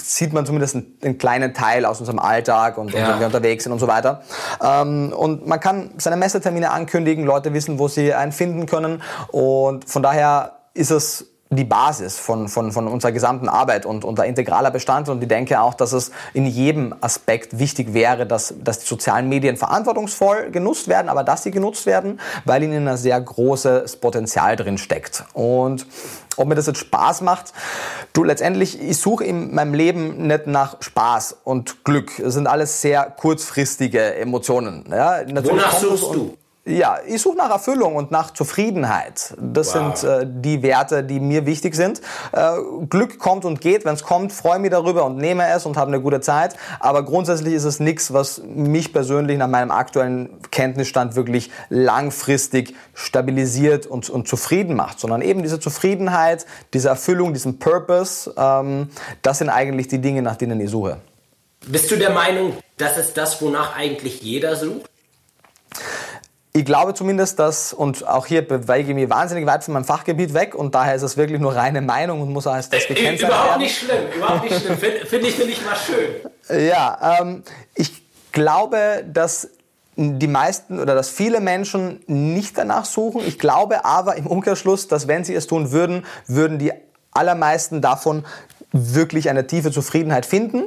sieht 0.00 0.32
man 0.32 0.46
zumindest 0.46 0.76
einen, 0.76 0.98
einen, 1.02 1.18
kleinen 1.18 1.52
Teil 1.52 1.84
aus 1.84 2.00
unserem 2.00 2.18
Alltag 2.18 2.78
und, 2.78 2.92
ja. 2.92 3.04
und 3.04 3.12
wenn 3.12 3.20
wir 3.20 3.26
unterwegs 3.26 3.64
sind 3.64 3.72
und 3.72 3.80
so 3.80 3.86
weiter. 3.86 4.22
Ähm, 4.62 5.12
und 5.14 5.46
man 5.46 5.60
kann 5.60 5.90
seine 5.98 6.16
Messetermine 6.16 6.70
ankündigen, 6.70 7.24
Leute 7.24 7.52
wissen, 7.52 7.78
wo 7.78 7.88
sie 7.88 8.14
einen 8.14 8.32
finden 8.32 8.64
können 8.64 9.02
und 9.28 9.88
von 9.88 10.02
daher 10.02 10.52
ist 10.72 10.90
es 10.90 11.33
die 11.56 11.64
Basis 11.64 12.18
von, 12.18 12.48
von, 12.48 12.72
von 12.72 12.88
unserer 12.88 13.12
gesamten 13.12 13.48
Arbeit 13.48 13.86
und 13.86 14.04
unser 14.04 14.26
integraler 14.26 14.70
Bestandteil. 14.70 15.14
Und 15.14 15.22
ich 15.22 15.28
denke 15.28 15.60
auch, 15.60 15.74
dass 15.74 15.92
es 15.92 16.10
in 16.32 16.46
jedem 16.46 16.94
Aspekt 17.00 17.58
wichtig 17.58 17.94
wäre, 17.94 18.26
dass, 18.26 18.54
dass 18.62 18.80
die 18.80 18.86
sozialen 18.86 19.28
Medien 19.28 19.56
verantwortungsvoll 19.56 20.50
genutzt 20.50 20.88
werden, 20.88 21.08
aber 21.08 21.24
dass 21.24 21.42
sie 21.42 21.50
genutzt 21.50 21.86
werden, 21.86 22.20
weil 22.44 22.62
ihnen 22.62 22.88
ein 22.88 22.96
sehr 22.96 23.20
großes 23.20 23.96
Potenzial 23.96 24.56
drin 24.56 24.78
steckt. 24.78 25.24
Und 25.32 25.86
ob 26.36 26.48
mir 26.48 26.54
das 26.54 26.66
jetzt 26.66 26.78
Spaß 26.78 27.20
macht, 27.20 27.52
du 28.12 28.24
letztendlich, 28.24 28.80
ich 28.80 28.98
suche 28.98 29.24
in 29.24 29.54
meinem 29.54 29.74
Leben 29.74 30.26
nicht 30.26 30.46
nach 30.46 30.76
Spaß 30.80 31.38
und 31.44 31.84
Glück. 31.84 32.18
Es 32.18 32.34
sind 32.34 32.46
alles 32.46 32.80
sehr 32.80 33.04
kurzfristige 33.04 34.14
Emotionen. 34.14 34.84
Ja, 34.90 35.20
Wonach 35.28 35.78
suchst 35.78 36.14
du? 36.14 36.36
Ja, 36.66 36.96
ich 37.06 37.20
suche 37.20 37.36
nach 37.36 37.50
Erfüllung 37.50 37.94
und 37.94 38.10
nach 38.10 38.30
Zufriedenheit. 38.30 39.34
Das 39.38 39.74
wow. 39.74 39.94
sind 39.94 40.10
äh, 40.10 40.26
die 40.26 40.62
Werte, 40.62 41.04
die 41.04 41.20
mir 41.20 41.44
wichtig 41.44 41.74
sind. 41.74 42.00
Äh, 42.32 42.56
Glück 42.88 43.18
kommt 43.18 43.44
und 43.44 43.60
geht. 43.60 43.84
Wenn 43.84 43.92
es 43.92 44.02
kommt, 44.02 44.32
freue 44.32 44.58
mich 44.58 44.70
darüber 44.70 45.04
und 45.04 45.18
nehme 45.18 45.46
es 45.46 45.66
und 45.66 45.76
habe 45.76 45.88
eine 45.88 46.00
gute 46.00 46.22
Zeit. 46.22 46.56
Aber 46.80 47.04
grundsätzlich 47.04 47.52
ist 47.52 47.64
es 47.64 47.80
nichts, 47.80 48.14
was 48.14 48.40
mich 48.46 48.94
persönlich 48.94 49.36
nach 49.36 49.48
meinem 49.48 49.70
aktuellen 49.70 50.40
Kenntnisstand 50.50 51.16
wirklich 51.16 51.50
langfristig 51.68 52.74
stabilisiert 52.94 53.86
und, 53.86 54.08
und 54.08 54.26
zufrieden 54.26 54.74
macht, 54.74 55.00
sondern 55.00 55.20
eben 55.20 55.42
diese 55.42 55.60
Zufriedenheit, 55.60 56.46
diese 56.72 56.88
Erfüllung, 56.88 57.34
diesen 57.34 57.58
Purpose, 57.58 58.32
ähm, 58.38 58.88
das 59.20 59.36
sind 59.36 59.50
eigentlich 59.50 59.88
die 59.88 59.98
Dinge, 59.98 60.22
nach 60.22 60.36
denen 60.36 60.58
ich 60.62 60.70
suche. 60.70 60.96
Bist 61.66 61.90
du 61.90 61.96
der 61.96 62.10
Meinung, 62.10 62.54
das 62.78 62.96
ist 62.96 63.18
das, 63.18 63.42
wonach 63.42 63.76
eigentlich 63.76 64.22
jeder 64.22 64.56
sucht? 64.56 64.88
Ich 66.56 66.64
glaube 66.64 66.94
zumindest, 66.94 67.40
dass, 67.40 67.72
und 67.72 68.06
auch 68.06 68.26
hier 68.26 68.46
bewege 68.46 68.90
ich 68.90 68.94
mich 68.94 69.10
wahnsinnig 69.10 69.44
weit 69.44 69.64
von 69.64 69.74
meinem 69.74 69.84
Fachgebiet 69.84 70.34
weg 70.34 70.54
und 70.54 70.72
daher 70.72 70.94
ist 70.94 71.02
es 71.02 71.16
wirklich 71.16 71.40
nur 71.40 71.56
reine 71.56 71.80
Meinung 71.80 72.20
und 72.20 72.32
muss 72.32 72.46
als 72.46 72.70
das 72.70 72.84
äh, 72.84 72.94
gekennzeichnet 72.94 73.22
werden. 73.22 73.32
Überhaupt 73.32 73.58
nicht 73.58 73.76
schlimm, 73.76 74.12
überhaupt 74.16 74.44
nicht 74.44 74.60
schlimm. 74.60 74.78
Finde 74.78 75.06
find 75.06 75.24
ich, 75.24 75.34
find 75.34 75.50
ich 75.50 75.64
mal 75.64 75.74
schön. 75.74 76.68
Ja, 76.68 77.18
ähm, 77.20 77.42
ich 77.74 78.04
glaube, 78.30 79.04
dass 79.04 79.48
die 79.96 80.28
meisten 80.28 80.78
oder 80.78 80.94
dass 80.94 81.08
viele 81.08 81.40
Menschen 81.40 82.04
nicht 82.06 82.56
danach 82.56 82.84
suchen. 82.84 83.22
Ich 83.26 83.40
glaube 83.40 83.84
aber 83.84 84.14
im 84.14 84.28
Umkehrschluss, 84.28 84.86
dass 84.86 85.08
wenn 85.08 85.24
sie 85.24 85.34
es 85.34 85.48
tun 85.48 85.72
würden, 85.72 86.06
würden 86.28 86.60
die 86.60 86.72
allermeisten 87.10 87.80
davon 87.80 88.24
wirklich 88.70 89.30
eine 89.30 89.46
tiefe 89.46 89.70
Zufriedenheit 89.70 90.26
finden. 90.26 90.64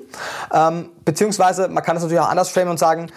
Ähm, 0.53 0.89
beziehungsweise 1.03 1.67
man 1.67 1.83
kann 1.83 1.97
es 1.97 2.03
natürlich 2.03 2.21
auch 2.21 2.29
anders 2.29 2.49
framen 2.49 2.71
und 2.71 2.79
sagen, 2.79 3.11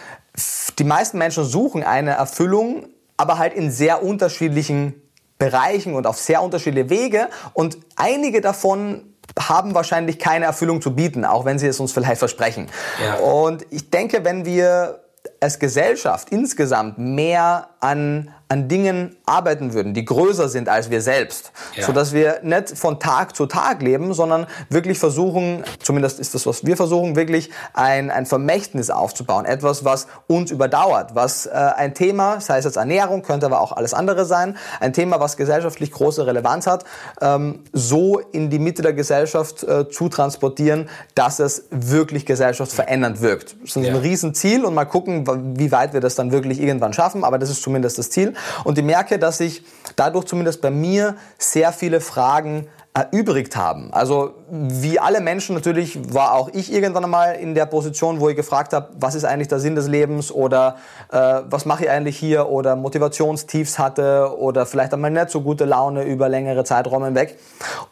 die 0.79 0.85
meisten 0.85 1.19
Menschen 1.19 1.45
suchen 1.45 1.83
eine 1.83 2.12
Erfüllung, 2.12 2.87
aber 3.16 3.38
halt 3.38 3.55
in 3.55 3.71
sehr 3.71 4.03
unterschiedlichen 4.03 4.95
Bereichen 5.38 5.95
und 5.95 6.07
auf 6.07 6.19
sehr 6.19 6.43
unterschiedliche 6.43 6.90
Wege 6.90 7.29
und 7.55 7.79
einige 7.97 8.40
davon 8.40 9.14
haben 9.38 9.75
wahrscheinlich 9.75 10.19
keine 10.19 10.45
Erfüllung 10.45 10.83
zu 10.83 10.95
bieten, 10.95 11.25
auch 11.25 11.45
wenn 11.45 11.59
sie 11.59 11.66
es 11.66 11.81
uns 11.81 11.93
vielleicht 11.93 12.19
versprechen. 12.19 12.69
Ja. 13.03 13.16
Und 13.16 13.64
ich 13.71 13.90
denke, 13.90 14.25
wenn 14.25 14.45
wir 14.45 15.01
als 15.40 15.59
Gesellschaft 15.59 16.31
insgesamt 16.31 16.98
mehr 16.98 17.68
an 17.81 18.31
an 18.50 18.66
Dingen 18.66 19.16
arbeiten 19.26 19.74
würden, 19.74 19.94
die 19.94 20.05
größer 20.05 20.48
sind 20.48 20.68
als 20.68 20.90
wir 20.90 21.00
selbst, 21.03 21.53
ja. 21.76 21.87
so 21.87 21.92
dass 21.92 22.12
wir 22.12 22.40
nicht 22.42 22.76
von 22.76 22.98
Tag 22.98 23.37
zu 23.37 23.46
Tag 23.46 23.81
leben, 23.81 24.12
sondern 24.12 24.48
wirklich 24.68 24.98
versuchen, 24.98 25.62
zumindest 25.81 26.18
ist 26.18 26.35
das 26.35 26.46
was 26.46 26.66
wir 26.66 26.76
versuchen, 26.76 27.14
wirklich 27.14 27.50
ein 27.74 28.11
ein 28.11 28.26
Vermächtnis 28.26 28.90
aufzubauen, 28.90 29.44
etwas, 29.44 29.85
was 29.85 30.09
uns 30.26 30.50
überdauert, 30.50 31.14
was 31.14 31.46
äh, 31.46 31.50
ein 31.50 31.94
Thema, 31.94 32.40
sei 32.40 32.59
es 32.59 32.64
jetzt 32.64 32.76
Ernährung, 32.76 33.22
könnte 33.22 33.46
aber 33.46 33.61
auch 33.61 33.70
alles 33.70 33.94
andere 33.94 34.24
sein, 34.24 34.57
ein 34.81 34.92
Thema, 34.92 35.20
was 35.20 35.37
gesellschaftlich 35.37 35.92
große 35.92 36.26
Relevanz 36.26 36.66
hat, 36.66 36.85
ähm, 37.20 37.61
so 37.72 38.18
in 38.18 38.50
die 38.50 38.59
Mitte 38.59 38.83
der 38.83 38.94
Gesellschaft 38.94 39.62
äh, 39.62 39.88
zu 39.88 40.09
transportieren, 40.09 40.88
dass 41.14 41.38
es 41.38 41.66
wirklich 41.70 42.26
gesellschaftsverändernd 42.26 43.20
wirkt. 43.20 43.55
Das 43.62 43.76
ist 43.76 43.85
ja. 43.85 43.94
ein 43.94 44.00
Riesenziel 44.00 44.64
und 44.64 44.74
mal 44.74 44.87
gucken, 44.87 45.24
wie 45.38 45.73
weit 45.73 45.93
wir 45.93 46.01
das 46.01 46.14
dann 46.14 46.33
wirklich 46.33 46.61
irgendwann 46.61 46.93
schaffen, 46.93 47.25
aber 47.25 47.38
das 47.38 47.51
ist 47.51 47.62
zumindest 47.62 47.99
das 47.99 48.11
Ziel. 48.11 48.35
Und 48.64 48.79
ich 48.79 48.85
merke, 48.85 49.19
dass 49.19 49.38
sich 49.38 49.64
dadurch 49.97 50.27
zumindest 50.27 50.62
bei 50.62 50.71
mir 50.71 51.16
sehr 51.38 51.73
viele 51.73 52.01
Fragen 52.01 52.66
erübrigt 52.93 53.55
haben. 53.55 53.93
Also 53.93 54.35
wie 54.51 54.99
alle 54.99 55.21
Menschen 55.21 55.55
natürlich 55.55 56.12
war 56.12 56.35
auch 56.35 56.49
ich 56.53 56.73
irgendwann 56.73 57.05
einmal 57.05 57.37
in 57.37 57.55
der 57.55 57.66
Position, 57.66 58.19
wo 58.19 58.29
ich 58.29 58.35
gefragt 58.35 58.73
habe, 58.73 58.88
was 58.99 59.14
ist 59.14 59.25
eigentlich 59.25 59.47
der 59.47 59.61
Sinn 59.61 59.77
des 59.77 59.87
Lebens 59.87 60.33
oder 60.33 60.77
äh, 61.12 61.43
was 61.49 61.66
mache 61.66 61.85
ich 61.85 61.90
eigentlich 61.90 62.16
hier 62.16 62.49
oder 62.49 62.75
Motivationstiefs 62.75 63.79
hatte 63.79 64.37
oder 64.37 64.66
vielleicht 64.66 64.93
einmal 64.93 65.12
nicht 65.12 65.31
so 65.31 65.40
gute 65.40 65.66
Laune 65.66 66.03
über 66.03 66.29
längere 66.29 66.64
Zeiträume 66.64 67.14
weg. 67.14 67.38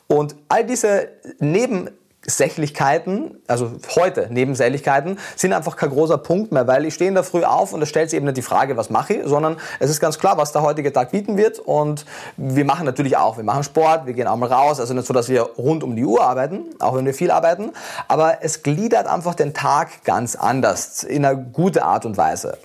Und 0.08 0.34
all 0.48 0.64
diese 0.64 1.08
Neben 1.38 1.90
Sächlichkeiten, 2.26 3.40
also 3.46 3.72
heute 3.94 4.28
Nebensächlichkeiten, 4.30 5.18
sind 5.36 5.52
einfach 5.52 5.76
kein 5.76 5.90
großer 5.90 6.18
Punkt 6.18 6.52
mehr, 6.52 6.66
weil 6.66 6.84
ich 6.84 6.94
stehe 6.94 7.08
in 7.08 7.14
der 7.14 7.24
Früh 7.24 7.44
auf 7.44 7.72
und 7.72 7.80
es 7.80 7.88
stellt 7.88 8.10
sich 8.10 8.16
eben 8.16 8.26
nicht 8.26 8.36
die 8.36 8.42
Frage, 8.42 8.76
was 8.76 8.90
mache 8.90 9.14
ich, 9.14 9.20
sondern 9.24 9.56
es 9.78 9.88
ist 9.88 10.00
ganz 10.00 10.18
klar, 10.18 10.36
was 10.36 10.52
der 10.52 10.62
heutige 10.62 10.92
Tag 10.92 11.12
bieten 11.12 11.36
wird 11.36 11.58
und 11.58 12.04
wir 12.36 12.64
machen 12.64 12.84
natürlich 12.84 13.16
auch, 13.16 13.36
wir 13.36 13.44
machen 13.44 13.62
Sport, 13.62 14.06
wir 14.06 14.12
gehen 14.12 14.26
auch 14.26 14.36
mal 14.36 14.52
raus, 14.52 14.80
also 14.80 14.94
nicht 14.94 15.06
so, 15.06 15.14
dass 15.14 15.28
wir 15.28 15.42
rund 15.42 15.82
um 15.84 15.96
die 15.96 16.04
Uhr 16.04 16.22
arbeiten, 16.22 16.66
auch 16.80 16.96
wenn 16.96 17.06
wir 17.06 17.14
viel 17.14 17.30
arbeiten, 17.30 17.72
aber 18.08 18.38
es 18.42 18.62
gliedert 18.62 19.06
einfach 19.06 19.34
den 19.34 19.54
Tag 19.54 20.04
ganz 20.04 20.36
anders, 20.36 21.04
in 21.04 21.24
einer 21.24 21.36
gute 21.36 21.84
Art 21.84 22.04
und 22.04 22.16
Weise. 22.16 22.58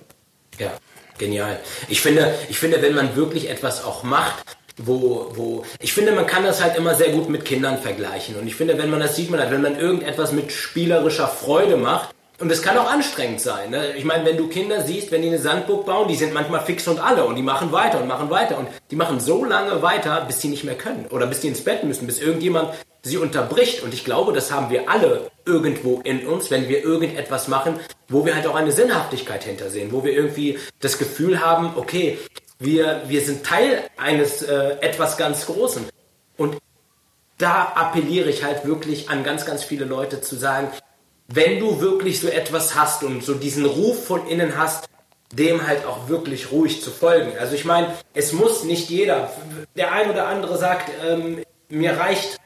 Ja, 0.58 0.72
genial. 1.16 1.58
Ich 1.88 2.02
finde, 2.02 2.34
ich 2.48 2.58
finde, 2.58 2.82
wenn 2.82 2.94
man 2.94 3.16
wirklich 3.16 3.48
etwas 3.48 3.84
auch 3.84 4.02
macht, 4.02 4.56
wo, 4.76 5.30
wo, 5.34 5.64
ich 5.80 5.92
finde, 5.92 6.12
man 6.12 6.26
kann 6.26 6.44
das 6.44 6.62
halt 6.62 6.76
immer 6.76 6.94
sehr 6.94 7.10
gut 7.10 7.28
mit 7.28 7.44
Kindern 7.44 7.78
vergleichen. 7.78 8.36
Und 8.36 8.46
ich 8.46 8.56
finde, 8.56 8.76
wenn 8.78 8.90
man 8.90 9.00
das 9.00 9.16
sieht, 9.16 9.30
man 9.30 9.40
halt, 9.40 9.50
wenn 9.50 9.62
man 9.62 9.78
irgendetwas 9.78 10.32
mit 10.32 10.50
spielerischer 10.52 11.28
Freude 11.28 11.76
macht, 11.76 12.10
und 12.40 12.50
es 12.50 12.62
kann 12.62 12.76
auch 12.76 12.90
anstrengend 12.90 13.40
sein. 13.40 13.70
Ne? 13.70 13.94
Ich 13.96 14.04
meine, 14.04 14.24
wenn 14.24 14.36
du 14.36 14.48
Kinder 14.48 14.82
siehst, 14.82 15.12
wenn 15.12 15.22
die 15.22 15.28
eine 15.28 15.38
Sandburg 15.38 15.86
bauen, 15.86 16.08
die 16.08 16.16
sind 16.16 16.34
manchmal 16.34 16.64
fix 16.64 16.88
und 16.88 16.98
alle 16.98 17.24
und 17.24 17.36
die 17.36 17.42
machen 17.42 17.70
weiter 17.70 18.00
und 18.00 18.08
machen 18.08 18.28
weiter 18.28 18.58
und 18.58 18.66
die 18.90 18.96
machen 18.96 19.20
so 19.20 19.44
lange 19.44 19.82
weiter, 19.82 20.24
bis 20.26 20.40
sie 20.40 20.48
nicht 20.48 20.64
mehr 20.64 20.74
können 20.74 21.06
oder 21.10 21.28
bis 21.28 21.42
sie 21.42 21.48
ins 21.48 21.62
Bett 21.62 21.84
müssen, 21.84 22.06
bis 22.06 22.20
irgendjemand 22.20 22.74
sie 23.02 23.18
unterbricht. 23.18 23.84
Und 23.84 23.94
ich 23.94 24.04
glaube, 24.04 24.32
das 24.32 24.50
haben 24.50 24.70
wir 24.70 24.90
alle 24.90 25.30
irgendwo 25.46 26.00
in 26.02 26.26
uns, 26.26 26.50
wenn 26.50 26.68
wir 26.68 26.82
irgendetwas 26.82 27.46
machen, 27.46 27.78
wo 28.08 28.26
wir 28.26 28.34
halt 28.34 28.48
auch 28.48 28.56
eine 28.56 28.72
Sinnhaftigkeit 28.72 29.44
hintersehen, 29.44 29.92
wo 29.92 30.02
wir 30.02 30.12
irgendwie 30.12 30.58
das 30.80 30.98
Gefühl 30.98 31.40
haben, 31.40 31.74
okay, 31.76 32.18
wir, 32.58 33.02
wir 33.06 33.20
sind 33.20 33.44
Teil 33.44 33.84
eines 33.96 34.42
äh, 34.42 34.76
etwas 34.80 35.16
ganz 35.16 35.46
Großen. 35.46 35.86
Und 36.36 36.58
da 37.38 37.72
appelliere 37.74 38.30
ich 38.30 38.44
halt 38.44 38.66
wirklich 38.66 39.10
an 39.10 39.24
ganz, 39.24 39.44
ganz 39.44 39.64
viele 39.64 39.84
Leute 39.84 40.20
zu 40.20 40.36
sagen, 40.36 40.68
wenn 41.28 41.58
du 41.58 41.80
wirklich 41.80 42.20
so 42.20 42.28
etwas 42.28 42.74
hast 42.74 43.02
und 43.02 43.24
so 43.24 43.34
diesen 43.34 43.64
Ruf 43.64 44.06
von 44.06 44.26
innen 44.26 44.56
hast, 44.56 44.88
dem 45.32 45.66
halt 45.66 45.84
auch 45.84 46.08
wirklich 46.08 46.52
ruhig 46.52 46.82
zu 46.82 46.90
folgen. 46.90 47.32
Also 47.38 47.54
ich 47.54 47.64
meine, 47.64 47.94
es 48.12 48.32
muss 48.32 48.64
nicht 48.64 48.88
jeder. 48.88 49.32
Der 49.74 49.92
ein 49.92 50.10
oder 50.10 50.28
andere 50.28 50.58
sagt, 50.58 50.90
ähm, 51.04 51.42
mir 51.68 51.98
reicht 51.98 52.36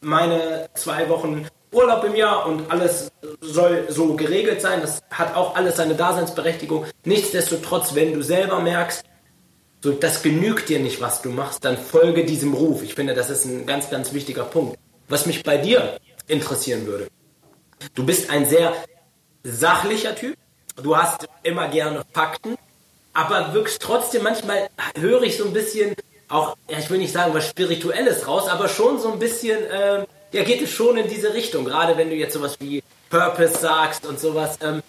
meine 0.00 0.68
zwei 0.74 1.08
Wochen 1.08 1.46
Urlaub 1.72 2.04
im 2.04 2.14
Jahr 2.14 2.46
und 2.46 2.70
alles 2.70 3.10
soll 3.40 3.86
so 3.88 4.14
geregelt 4.14 4.60
sein. 4.60 4.80
Das 4.80 5.02
hat 5.10 5.34
auch 5.34 5.54
alles 5.54 5.76
seine 5.76 5.94
Daseinsberechtigung. 5.94 6.86
Nichtsdestotrotz, 7.04 7.94
wenn 7.94 8.14
du 8.14 8.22
selber 8.22 8.60
merkst, 8.60 9.04
so, 9.80 9.92
das 9.92 10.22
genügt 10.22 10.68
dir 10.68 10.80
nicht, 10.80 11.00
was 11.00 11.22
du 11.22 11.30
machst, 11.30 11.64
dann 11.64 11.78
folge 11.78 12.24
diesem 12.24 12.54
Ruf. 12.54 12.82
Ich 12.82 12.94
finde, 12.94 13.14
das 13.14 13.30
ist 13.30 13.44
ein 13.44 13.66
ganz, 13.66 13.90
ganz 13.90 14.12
wichtiger 14.12 14.44
Punkt. 14.44 14.78
Was 15.08 15.26
mich 15.26 15.42
bei 15.42 15.56
dir 15.56 15.98
interessieren 16.26 16.86
würde. 16.86 17.08
Du 17.94 18.04
bist 18.04 18.30
ein 18.30 18.44
sehr 18.46 18.74
sachlicher 19.44 20.14
Typ. 20.14 20.36
Du 20.82 20.96
hast 20.96 21.28
immer 21.42 21.68
gerne 21.68 22.04
Fakten, 22.12 22.56
aber 23.12 23.54
wirkst 23.54 23.80
trotzdem 23.80 24.22
manchmal, 24.22 24.68
höre 24.96 25.22
ich 25.22 25.36
so 25.36 25.44
ein 25.44 25.52
bisschen 25.52 25.94
auch, 26.28 26.56
ja, 26.68 26.78
ich 26.78 26.90
will 26.90 26.98
nicht 26.98 27.12
sagen 27.12 27.32
was 27.32 27.48
Spirituelles 27.48 28.26
raus, 28.26 28.48
aber 28.48 28.68
schon 28.68 29.00
so 29.00 29.12
ein 29.12 29.18
bisschen, 29.18 29.58
ähm, 29.72 30.04
ja, 30.32 30.44
geht 30.44 30.60
es 30.60 30.70
schon 30.70 30.98
in 30.98 31.08
diese 31.08 31.32
Richtung. 31.32 31.64
Gerade 31.64 31.96
wenn 31.96 32.10
du 32.10 32.16
jetzt 32.16 32.34
sowas 32.34 32.56
wie 32.60 32.82
Purpose 33.08 33.58
sagst 33.58 34.06
und 34.06 34.20
sowas. 34.20 34.58
Ähm, 34.62 34.82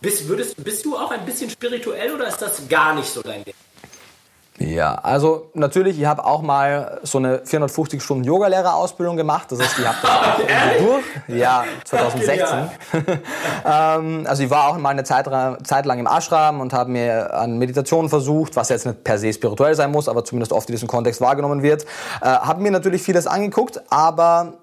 bist, 0.00 0.28
würdest, 0.28 0.62
bist 0.62 0.84
du 0.84 0.96
auch 0.96 1.10
ein 1.10 1.24
bisschen 1.24 1.50
spirituell 1.50 2.14
oder 2.14 2.28
ist 2.28 2.40
das 2.40 2.68
gar 2.68 2.94
nicht 2.94 3.08
so 3.08 3.22
dein 3.22 3.44
Ding? 3.44 3.54
Ja, 4.58 4.94
also 4.94 5.50
natürlich, 5.52 5.98
ich 5.98 6.06
habe 6.06 6.24
auch 6.24 6.40
mal 6.40 6.98
so 7.02 7.18
eine 7.18 7.40
450 7.44 8.02
Stunden 8.02 8.24
Yogalehrerausbildung 8.24 9.16
gemacht. 9.16 9.52
Das 9.52 9.60
heißt, 9.60 9.78
ich 9.78 9.86
habe 9.86 9.98
das 10.02 10.78
durch. 10.78 11.38
Ja, 11.38 11.64
2016. 11.84 12.70
ähm, 13.66 14.26
also 14.26 14.42
ich 14.42 14.48
war 14.48 14.68
auch 14.68 14.78
mal 14.78 14.90
eine 14.90 15.04
Zeit, 15.04 15.28
Zeit 15.66 15.84
lang 15.84 15.98
im 15.98 16.06
Ashram 16.06 16.60
und 16.60 16.72
habe 16.72 16.90
mir 16.90 17.34
an 17.34 17.58
Meditationen 17.58 18.08
versucht, 18.08 18.56
was 18.56 18.70
jetzt 18.70 18.86
nicht 18.86 19.04
per 19.04 19.18
se 19.18 19.30
spirituell 19.32 19.74
sein 19.74 19.92
muss, 19.92 20.08
aber 20.08 20.24
zumindest 20.24 20.52
oft 20.52 20.70
in 20.70 20.74
diesem 20.74 20.88
Kontext 20.88 21.20
wahrgenommen 21.20 21.62
wird. 21.62 21.84
Äh, 22.22 22.26
habe 22.26 22.62
mir 22.62 22.70
natürlich 22.70 23.02
vieles 23.02 23.26
angeguckt, 23.26 23.82
aber 23.90 24.54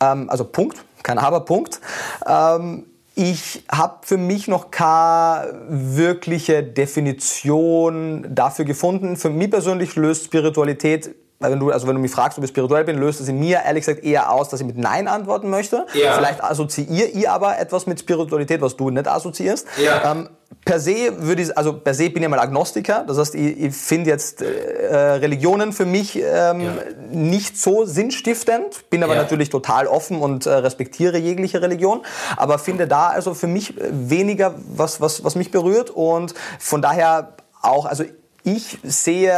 ähm, 0.00 0.28
also 0.28 0.44
Punkt, 0.44 0.82
kein 1.02 1.18
Aber 1.18 1.40
Punkt. 1.40 1.80
Ähm, 2.26 2.86
ich 3.20 3.64
habe 3.70 3.98
für 4.02 4.16
mich 4.16 4.48
noch 4.48 4.70
keine 4.70 5.52
wirkliche 5.68 6.62
Definition 6.62 8.26
dafür 8.30 8.64
gefunden. 8.64 9.16
Für 9.16 9.28
mich 9.28 9.50
persönlich 9.50 9.94
löst 9.94 10.24
Spiritualität 10.24 11.14
wenn 11.42 11.58
du, 11.58 11.70
also 11.70 11.86
wenn 11.86 11.94
du 11.94 12.02
mich 12.02 12.10
fragst, 12.10 12.36
ob 12.36 12.44
ich 12.44 12.50
spirituell 12.50 12.84
bin, 12.84 12.98
löst 12.98 13.18
es 13.18 13.28
in 13.28 13.38
mir 13.38 13.62
ehrlich 13.64 13.86
gesagt 13.86 14.04
eher 14.04 14.30
aus, 14.30 14.50
dass 14.50 14.60
ich 14.60 14.66
mit 14.66 14.76
Nein 14.76 15.08
antworten 15.08 15.48
möchte. 15.48 15.86
Ja. 15.94 16.12
Vielleicht 16.12 16.44
assoziiere 16.44 17.08
ich 17.08 17.28
aber 17.30 17.58
etwas 17.58 17.86
mit 17.86 17.98
Spiritualität, 17.98 18.60
was 18.60 18.76
du 18.76 18.90
nicht 18.90 19.08
assoziierst. 19.08 19.66
Ja. 19.82 20.12
Ähm, 20.12 20.28
per 20.64 20.78
se 20.78 21.22
würde 21.22 21.42
ich, 21.42 21.56
also 21.56 21.72
per 21.72 21.94
se 21.94 22.10
bin 22.10 22.22
ich 22.22 22.28
mal 22.28 22.38
Agnostiker. 22.38 23.04
Das 23.06 23.18
heißt, 23.18 23.34
ich, 23.34 23.58
ich 23.58 23.74
finde 23.74 24.10
jetzt 24.10 24.42
äh, 24.42 24.94
Religionen 24.94 25.72
für 25.72 25.86
mich 25.86 26.16
ähm, 26.16 26.22
ja. 26.60 26.74
nicht 27.10 27.58
so 27.58 27.84
sinnstiftend, 27.84 28.90
bin 28.90 29.02
aber 29.02 29.14
ja. 29.14 29.22
natürlich 29.22 29.48
total 29.48 29.86
offen 29.86 30.20
und 30.20 30.46
äh, 30.46 30.50
respektiere 30.50 31.18
jegliche 31.18 31.62
Religion, 31.62 32.02
aber 32.36 32.58
finde 32.58 32.86
da 32.86 33.08
also 33.08 33.34
für 33.34 33.46
mich 33.46 33.74
weniger 33.78 34.54
was, 34.68 35.00
was, 35.00 35.24
was 35.24 35.34
mich 35.34 35.50
berührt 35.50 35.90
und 35.90 36.34
von 36.58 36.82
daher 36.82 37.34
auch, 37.62 37.86
also 37.86 38.04
ich 38.44 38.78
sehe 38.82 39.34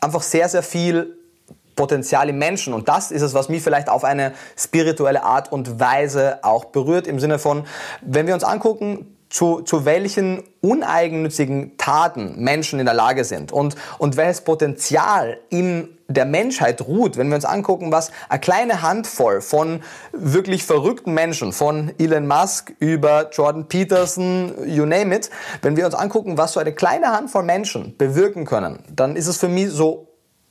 einfach 0.00 0.22
sehr, 0.22 0.48
sehr 0.48 0.62
viel 0.62 1.16
Potenzial 1.76 2.28
im 2.28 2.38
Menschen. 2.38 2.74
Und 2.74 2.88
das 2.88 3.10
ist 3.10 3.22
es, 3.22 3.32
was 3.32 3.48
mich 3.48 3.62
vielleicht 3.62 3.88
auf 3.88 4.04
eine 4.04 4.32
spirituelle 4.56 5.22
Art 5.22 5.50
und 5.50 5.80
Weise 5.80 6.40
auch 6.42 6.66
berührt, 6.66 7.06
im 7.06 7.18
Sinne 7.18 7.38
von, 7.38 7.64
wenn 8.02 8.26
wir 8.26 8.34
uns 8.34 8.44
angucken, 8.44 9.16
zu, 9.30 9.62
zu 9.62 9.84
welchen 9.84 10.42
uneigennützigen 10.60 11.76
Taten 11.78 12.34
Menschen 12.36 12.80
in 12.80 12.84
der 12.84 12.94
Lage 12.94 13.24
sind 13.24 13.52
und, 13.52 13.76
und 13.98 14.16
welches 14.16 14.42
Potenzial 14.42 15.38
in 15.48 15.96
der 16.08 16.24
Menschheit 16.26 16.82
ruht, 16.82 17.16
wenn 17.16 17.28
wir 17.28 17.36
uns 17.36 17.44
angucken, 17.44 17.92
was 17.92 18.10
eine 18.28 18.40
kleine 18.40 18.82
Handvoll 18.82 19.40
von 19.40 19.80
wirklich 20.12 20.64
verrückten 20.64 21.14
Menschen, 21.14 21.52
von 21.52 21.92
Elon 21.98 22.26
Musk 22.26 22.72
über 22.80 23.30
Jordan 23.30 23.68
Peterson, 23.68 24.52
you 24.66 24.84
name 24.84 25.14
it, 25.14 25.30
wenn 25.62 25.76
wir 25.76 25.86
uns 25.86 25.94
angucken, 25.94 26.36
was 26.36 26.54
so 26.54 26.60
eine 26.60 26.72
kleine 26.72 27.12
Handvoll 27.12 27.44
Menschen 27.44 27.96
bewirken 27.96 28.44
können, 28.44 28.80
dann 28.94 29.14
ist 29.14 29.28
es 29.28 29.36
für 29.36 29.48
mich 29.48 29.70
so 29.70 30.09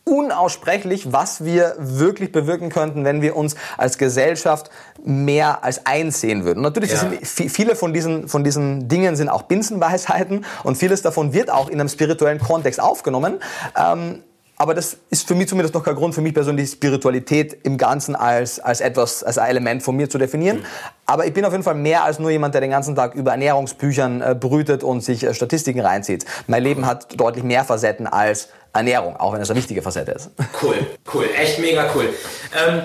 unaussprechlich, 0.09 1.13
was 1.13 1.43
wir 1.45 1.75
wirklich 1.77 2.31
bewirken 2.31 2.69
könnten, 2.69 3.05
wenn 3.05 3.21
wir 3.21 3.35
uns 3.35 3.55
als 3.77 3.97
Gesellschaft 3.97 4.69
mehr 5.03 5.63
als 5.63 5.85
einsehen 5.85 6.43
würden. 6.43 6.61
Natürlich 6.61 6.91
ja. 6.91 6.97
sind 6.97 7.25
viele 7.25 7.75
von 7.75 7.93
diesen, 7.93 8.27
von 8.27 8.43
diesen 8.43 8.87
Dingen 8.87 9.15
sind 9.15 9.29
auch 9.29 9.43
Binsenweisheiten 9.43 10.45
und 10.63 10.77
vieles 10.77 11.01
davon 11.01 11.33
wird 11.33 11.51
auch 11.51 11.69
in 11.69 11.79
einem 11.79 11.89
spirituellen 11.89 12.39
Kontext 12.39 12.81
aufgenommen. 12.81 13.39
Ähm, 13.77 14.23
aber 14.61 14.73
das 14.73 14.97
ist 15.09 15.25
für 15.25 15.35
mich 15.35 15.47
zumindest 15.47 15.73
noch 15.73 15.85
kein 15.85 15.95
Grund, 15.95 16.13
für 16.13 16.19
mich 16.19 16.33
persönlich 16.33 16.69
Spiritualität 16.69 17.59
im 17.63 17.77
Ganzen 17.77 18.13
als, 18.13 18.59
als 18.59 18.81
etwas, 18.81 19.23
als 19.23 19.37
ein 19.37 19.49
Element 19.49 19.83
von 19.83 19.95
mir 19.95 20.09
zu 20.09 20.17
definieren. 20.17 20.57
Mhm. 20.57 20.65
Aber 21.05 21.25
ich 21.25 21.33
bin 21.33 21.45
auf 21.45 21.53
jeden 21.53 21.63
Fall 21.63 21.75
mehr 21.75 22.03
als 22.03 22.19
nur 22.19 22.29
jemand, 22.29 22.55
der 22.55 22.61
den 22.61 22.69
ganzen 22.69 22.93
Tag 22.93 23.15
über 23.15 23.31
Ernährungsbüchern 23.31 24.21
äh, 24.21 24.35
brütet 24.37 24.83
und 24.83 24.99
sich 24.99 25.23
äh, 25.23 25.33
Statistiken 25.33 25.79
reinzieht. 25.79 26.25
Mein 26.47 26.61
Leben 26.61 26.85
hat 26.85 27.17
deutlich 27.17 27.45
mehr 27.45 27.63
Facetten 27.63 28.05
als 28.05 28.49
Ernährung, 28.79 29.15
auch 29.17 29.33
wenn 29.33 29.41
es 29.41 29.49
eine 29.49 29.59
wichtige 29.59 29.81
Facette 29.81 30.11
ist. 30.11 30.31
Cool, 30.61 30.75
cool, 31.13 31.29
echt 31.37 31.59
mega 31.59 31.89
cool. 31.95 32.13
Ähm, 32.53 32.81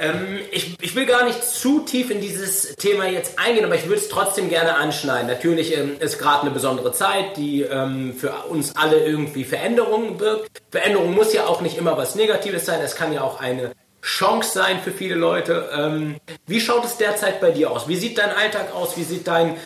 ähm, 0.00 0.38
ich, 0.50 0.76
ich 0.80 0.94
will 0.94 1.04
gar 1.04 1.24
nicht 1.24 1.44
zu 1.44 1.80
tief 1.80 2.10
in 2.10 2.20
dieses 2.20 2.74
Thema 2.76 3.06
jetzt 3.06 3.38
eingehen, 3.38 3.66
aber 3.66 3.74
ich 3.74 3.84
würde 3.84 4.00
es 4.00 4.08
trotzdem 4.08 4.48
gerne 4.48 4.76
anschneiden. 4.76 5.26
Natürlich 5.26 5.76
ähm, 5.76 5.96
ist 6.00 6.18
gerade 6.18 6.42
eine 6.42 6.50
besondere 6.50 6.92
Zeit, 6.92 7.36
die 7.36 7.62
ähm, 7.62 8.14
für 8.14 8.32
uns 8.48 8.76
alle 8.76 9.04
irgendwie 9.04 9.44
Veränderungen 9.44 10.16
birgt. 10.16 10.62
Veränderung 10.70 11.14
muss 11.14 11.34
ja 11.34 11.46
auch 11.46 11.60
nicht 11.60 11.76
immer 11.76 11.98
was 11.98 12.14
Negatives 12.14 12.64
sein, 12.64 12.80
es 12.82 12.96
kann 12.96 13.12
ja 13.12 13.20
auch 13.20 13.40
eine 13.40 13.72
Chance 14.02 14.52
sein 14.54 14.80
für 14.80 14.90
viele 14.90 15.16
Leute. 15.16 15.68
Ähm, 15.76 16.16
wie 16.46 16.60
schaut 16.60 16.86
es 16.86 16.96
derzeit 16.96 17.40
bei 17.42 17.50
dir 17.50 17.70
aus? 17.70 17.86
Wie 17.86 17.96
sieht 17.96 18.16
dein 18.16 18.30
Alltag 18.30 18.74
aus? 18.74 18.96
Wie 18.96 19.04
sieht 19.04 19.28
dein 19.28 19.56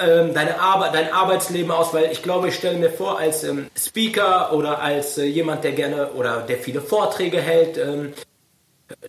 ähm, 0.00 0.34
deine 0.34 0.60
Arbeit, 0.60 0.94
dein 0.94 1.12
Arbeitsleben 1.12 1.70
aus, 1.70 1.92
weil 1.94 2.10
ich 2.12 2.22
glaube, 2.22 2.48
ich 2.48 2.54
stelle 2.54 2.78
mir 2.78 2.90
vor, 2.90 3.18
als 3.18 3.44
ähm, 3.44 3.70
Speaker 3.78 4.52
oder 4.52 4.80
als 4.80 5.18
äh, 5.18 5.24
jemand, 5.24 5.64
der 5.64 5.72
gerne 5.72 6.12
oder 6.12 6.42
der 6.42 6.58
viele 6.58 6.80
Vorträge 6.80 7.40
hält, 7.40 7.78
ähm, 7.78 8.12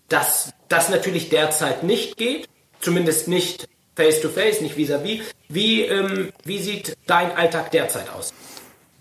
dass 0.10 0.54
das 0.70 0.90
natürlich 0.90 1.30
derzeit 1.30 1.84
nicht 1.84 2.18
geht, 2.18 2.48
zumindest 2.80 3.28
nicht 3.28 3.68
face 3.96 4.22
to 4.22 4.30
face, 4.30 4.62
nicht 4.62 4.78
vis-à-vis. 4.78 5.22
-vis. 5.22 5.34
Wie, 5.50 5.82
ähm, 5.82 6.32
wie 6.44 6.60
sieht 6.60 6.98
dein 7.08 7.36
Alltag 7.36 7.72
derzeit 7.72 8.10
aus? 8.18 8.34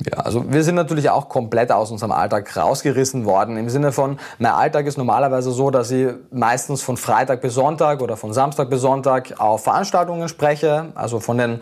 Ja, 0.04 0.20
also 0.20 0.50
wir 0.50 0.64
sind 0.64 0.76
natürlich 0.76 1.10
auch 1.10 1.28
komplett 1.28 1.70
aus 1.70 1.90
unserem 1.90 2.12
Alltag 2.12 2.56
rausgerissen 2.56 3.26
worden. 3.26 3.58
Im 3.58 3.68
Sinne 3.68 3.92
von, 3.92 4.18
mein 4.38 4.52
Alltag 4.52 4.86
ist 4.86 4.96
normalerweise 4.96 5.52
so, 5.52 5.70
dass 5.70 5.90
ich 5.90 6.08
meistens 6.30 6.80
von 6.80 6.96
Freitag 6.96 7.42
bis 7.42 7.54
Sonntag 7.54 8.00
oder 8.00 8.16
von 8.16 8.32
Samstag 8.32 8.70
bis 8.70 8.80
Sonntag 8.80 9.38
auf 9.38 9.64
Veranstaltungen 9.64 10.28
spreche. 10.28 10.92
Also 10.94 11.20
von 11.20 11.36
den, 11.36 11.60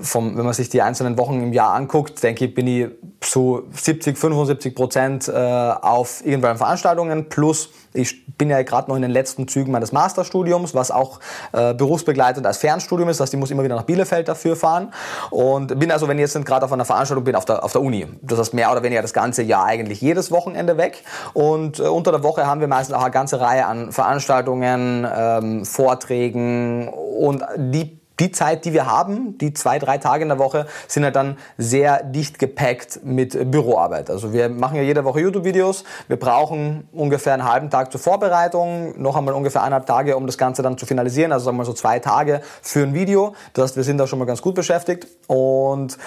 vom, 0.00 0.36
wenn 0.36 0.44
man 0.44 0.54
sich 0.54 0.68
die 0.68 0.82
einzelnen 0.82 1.16
Wochen 1.16 1.40
im 1.40 1.52
Jahr 1.52 1.74
anguckt, 1.74 2.20
denke 2.24 2.46
ich, 2.46 2.54
bin 2.54 2.66
ich 2.66 2.88
so 3.22 3.62
70, 3.72 4.18
75 4.18 4.74
Prozent 4.74 5.28
äh, 5.28 5.32
auf 5.32 6.24
irgendwelchen 6.24 6.58
Veranstaltungen 6.58 7.28
plus 7.28 7.70
ich 7.96 8.26
bin 8.36 8.50
ja 8.50 8.62
gerade 8.62 8.88
noch 8.90 8.96
in 8.96 9.02
den 9.02 9.10
letzten 9.10 9.48
Zügen 9.48 9.72
meines 9.72 9.92
Masterstudiums, 9.92 10.74
was 10.74 10.90
auch 10.90 11.20
äh, 11.52 11.74
berufsbegleitend 11.74 12.46
als 12.46 12.58
Fernstudium 12.58 13.08
ist. 13.08 13.18
Das 13.18 13.26
heißt, 13.26 13.34
ich 13.34 13.40
muss 13.40 13.50
immer 13.50 13.64
wieder 13.64 13.74
nach 13.74 13.84
Bielefeld 13.84 14.28
dafür 14.28 14.56
fahren. 14.56 14.92
Und 15.30 15.78
bin 15.78 15.90
also, 15.90 16.06
wenn 16.06 16.18
ich 16.18 16.22
jetzt 16.22 16.46
gerade 16.46 16.64
auf 16.64 16.72
einer 16.72 16.84
Veranstaltung 16.84 17.24
bin, 17.24 17.34
auf 17.34 17.44
der, 17.44 17.64
auf 17.64 17.72
Uni. 17.80 18.06
Das 18.22 18.38
heißt, 18.38 18.54
mehr 18.54 18.70
oder 18.72 18.82
weniger 18.82 19.02
das 19.02 19.12
ganze 19.12 19.42
Jahr 19.42 19.64
eigentlich 19.64 20.00
jedes 20.00 20.30
Wochenende 20.30 20.76
weg. 20.76 21.02
Und 21.32 21.78
äh, 21.78 21.84
unter 21.84 22.12
der 22.12 22.22
Woche 22.22 22.46
haben 22.46 22.60
wir 22.60 22.68
meistens 22.68 22.94
auch 22.94 23.02
eine 23.02 23.10
ganze 23.10 23.40
Reihe 23.40 23.66
an 23.66 23.92
Veranstaltungen, 23.92 25.06
ähm, 25.10 25.64
Vorträgen 25.64 26.88
und 26.88 27.44
die 27.56 27.95
die 28.18 28.32
Zeit, 28.32 28.64
die 28.64 28.72
wir 28.72 28.86
haben, 28.86 29.36
die 29.38 29.52
zwei, 29.52 29.78
drei 29.78 29.98
Tage 29.98 30.22
in 30.22 30.28
der 30.28 30.38
Woche, 30.38 30.66
sind 30.88 31.04
halt 31.04 31.16
dann 31.16 31.36
sehr 31.58 32.02
dicht 32.02 32.38
gepackt 32.38 33.00
mit 33.04 33.50
Büroarbeit. 33.50 34.10
Also 34.10 34.32
wir 34.32 34.48
machen 34.48 34.76
ja 34.76 34.82
jede 34.82 35.04
Woche 35.04 35.20
YouTube-Videos. 35.20 35.84
Wir 36.08 36.18
brauchen 36.18 36.88
ungefähr 36.92 37.34
einen 37.34 37.44
halben 37.44 37.68
Tag 37.68 37.92
zur 37.92 38.00
Vorbereitung, 38.00 39.00
noch 39.00 39.16
einmal 39.16 39.34
ungefähr 39.34 39.62
eineinhalb 39.62 39.86
Tage, 39.86 40.16
um 40.16 40.26
das 40.26 40.38
Ganze 40.38 40.62
dann 40.62 40.78
zu 40.78 40.86
finalisieren. 40.86 41.32
Also 41.32 41.46
sagen 41.46 41.58
wir 41.58 41.64
so 41.64 41.74
zwei 41.74 41.98
Tage 41.98 42.40
für 42.62 42.82
ein 42.82 42.94
Video. 42.94 43.34
Das 43.52 43.64
heißt, 43.64 43.76
wir 43.76 43.84
sind 43.84 43.98
da 43.98 44.06
schon 44.06 44.18
mal 44.18 44.24
ganz 44.24 44.40
gut 44.40 44.54
beschäftigt. 44.54 45.06
Und 45.26 45.98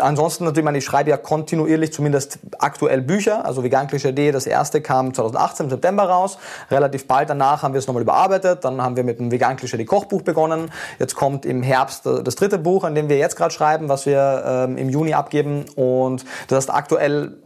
ansonsten 0.00 0.44
natürlich, 0.44 0.62
ich, 0.62 0.64
meine, 0.64 0.78
ich 0.78 0.84
schreibe 0.84 1.10
ja 1.10 1.16
kontinuierlich 1.16 1.92
zumindest 1.92 2.38
aktuell 2.58 3.02
Bücher. 3.02 3.44
Also 3.44 3.64
Vegan 3.64 3.88
Klischee, 3.88 4.30
das 4.30 4.46
erste 4.46 4.80
kam 4.80 5.12
2018 5.12 5.66
im 5.66 5.70
September 5.70 6.04
raus. 6.04 6.38
Relativ 6.70 7.08
bald 7.08 7.30
danach 7.30 7.62
haben 7.62 7.74
wir 7.74 7.80
es 7.80 7.86
nochmal 7.88 8.02
überarbeitet. 8.02 8.64
Dann 8.64 8.80
haben 8.80 8.96
wir 8.96 9.02
mit 9.02 9.18
dem 9.18 9.32
Vegan 9.32 9.56
Klischee 9.56 9.84
Kochbuch 9.84 10.22
begonnen. 10.22 10.70
Jetzt 10.98 11.15
kommt 11.16 11.44
im 11.44 11.64
Herbst 11.64 12.06
das 12.06 12.36
dritte 12.36 12.58
Buch, 12.58 12.84
an 12.84 12.94
dem 12.94 13.08
wir 13.08 13.16
jetzt 13.18 13.34
gerade 13.34 13.52
schreiben, 13.52 13.88
was 13.88 14.06
wir 14.06 14.44
ähm, 14.46 14.76
im 14.76 14.88
Juni 14.88 15.14
abgeben. 15.14 15.64
Und 15.74 16.24
das 16.46 16.58
heißt, 16.58 16.70
aktuell 16.70 17.38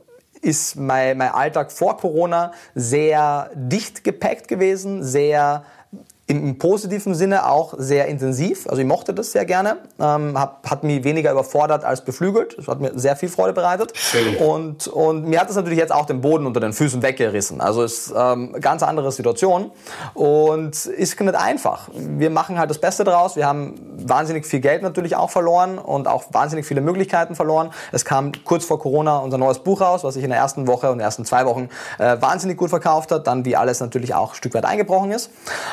ist 0.42 0.76
mein, 0.76 1.16
mein 1.16 1.33
Alltag 1.33 1.72
vor 1.72 1.96
Corona 1.96 2.52
sehr 2.74 3.50
dicht 3.54 4.04
gepackt 4.04 4.48
gewesen, 4.48 5.02
sehr 5.02 5.64
im, 6.31 6.59
positiven 6.59 7.14
Sinne 7.14 7.47
auch 7.47 7.75
sehr 7.77 8.07
intensiv. 8.07 8.69
Also 8.69 8.81
ich 8.81 8.87
mochte 8.87 9.12
das 9.12 9.33
sehr 9.33 9.45
gerne. 9.45 9.79
Ähm, 9.99 10.38
hab, 10.38 10.69
hat 10.71 10.85
mich 10.85 11.03
weniger 11.03 11.33
überfordert 11.33 11.85
als 11.85 12.03
beflügelt. 12.03 12.57
Das 12.57 12.69
hat 12.69 12.81
mir 12.81 12.93
sehr 12.95 13.16
viel 13.16 13.29
Freude 13.29 13.53
bereitet. 13.53 13.93
Schön. 13.97 14.37
Und, 14.37 14.87
und 14.87 15.27
mir 15.27 15.40
hat 15.40 15.49
das 15.49 15.57
natürlich 15.57 15.79
jetzt 15.79 15.93
auch 15.93 16.07
den 16.07 16.21
Boden 16.21 16.47
unter 16.47 16.61
den 16.61 16.73
Füßen 16.73 17.03
weggerissen. 17.03 17.61
Also 17.61 17.83
es 17.83 18.07
ist 18.07 18.14
ähm, 18.16 18.51
eine 18.51 18.61
ganz 18.61 18.83
andere 18.83 19.11
Situation 19.11 19.73
und 20.14 20.87
ist 20.87 21.21
nicht 21.21 21.35
einfach. 21.35 21.88
Wir 21.95 22.31
machen 22.31 22.59
halt 22.59 22.71
das 22.71 22.79
Beste 22.79 23.03
daraus. 23.05 23.35
Wir 23.35 23.47
haben 23.47 23.75
wahnsinnig 23.99 24.47
viel 24.47 24.61
Geld 24.61 24.83
natürlich 24.83 25.16
auch 25.16 25.31
verloren 25.31 25.79
und 25.79 26.07
auch 26.07 26.25
wahnsinnig 26.33 26.64
viele 26.64 26.81
Möglichkeiten 26.81 27.35
verloren. 27.35 27.71
Es 27.90 28.05
kam 28.05 28.33
kurz 28.45 28.64
vor 28.64 28.79
Corona 28.79 29.19
unser 29.19 29.38
neues 29.38 29.59
Buch 29.59 29.81
raus, 29.81 30.05
was 30.05 30.14
sich 30.14 30.23
in 30.23 30.31
der 30.31 30.38
ersten 30.38 30.69
Woche 30.69 30.90
und 30.90 30.99
den 30.99 31.05
ersten 31.05 31.25
zwei 31.25 31.45
Wochen 31.47 31.69
äh, 31.99 32.16
wahnsinnig 32.21 32.57
gut 32.57 32.71
verkauft 32.71 33.11
hat. 33.11 33.27
Dann 33.27 33.45
wie 33.45 33.57
alles 33.57 33.81
natürlich 33.81 34.14
auch 34.14 34.31
ein 34.33 34.37
Stück 34.37 34.55
weit 34.55 34.64
eingebrochen 34.64 35.11
ist. 35.11 35.31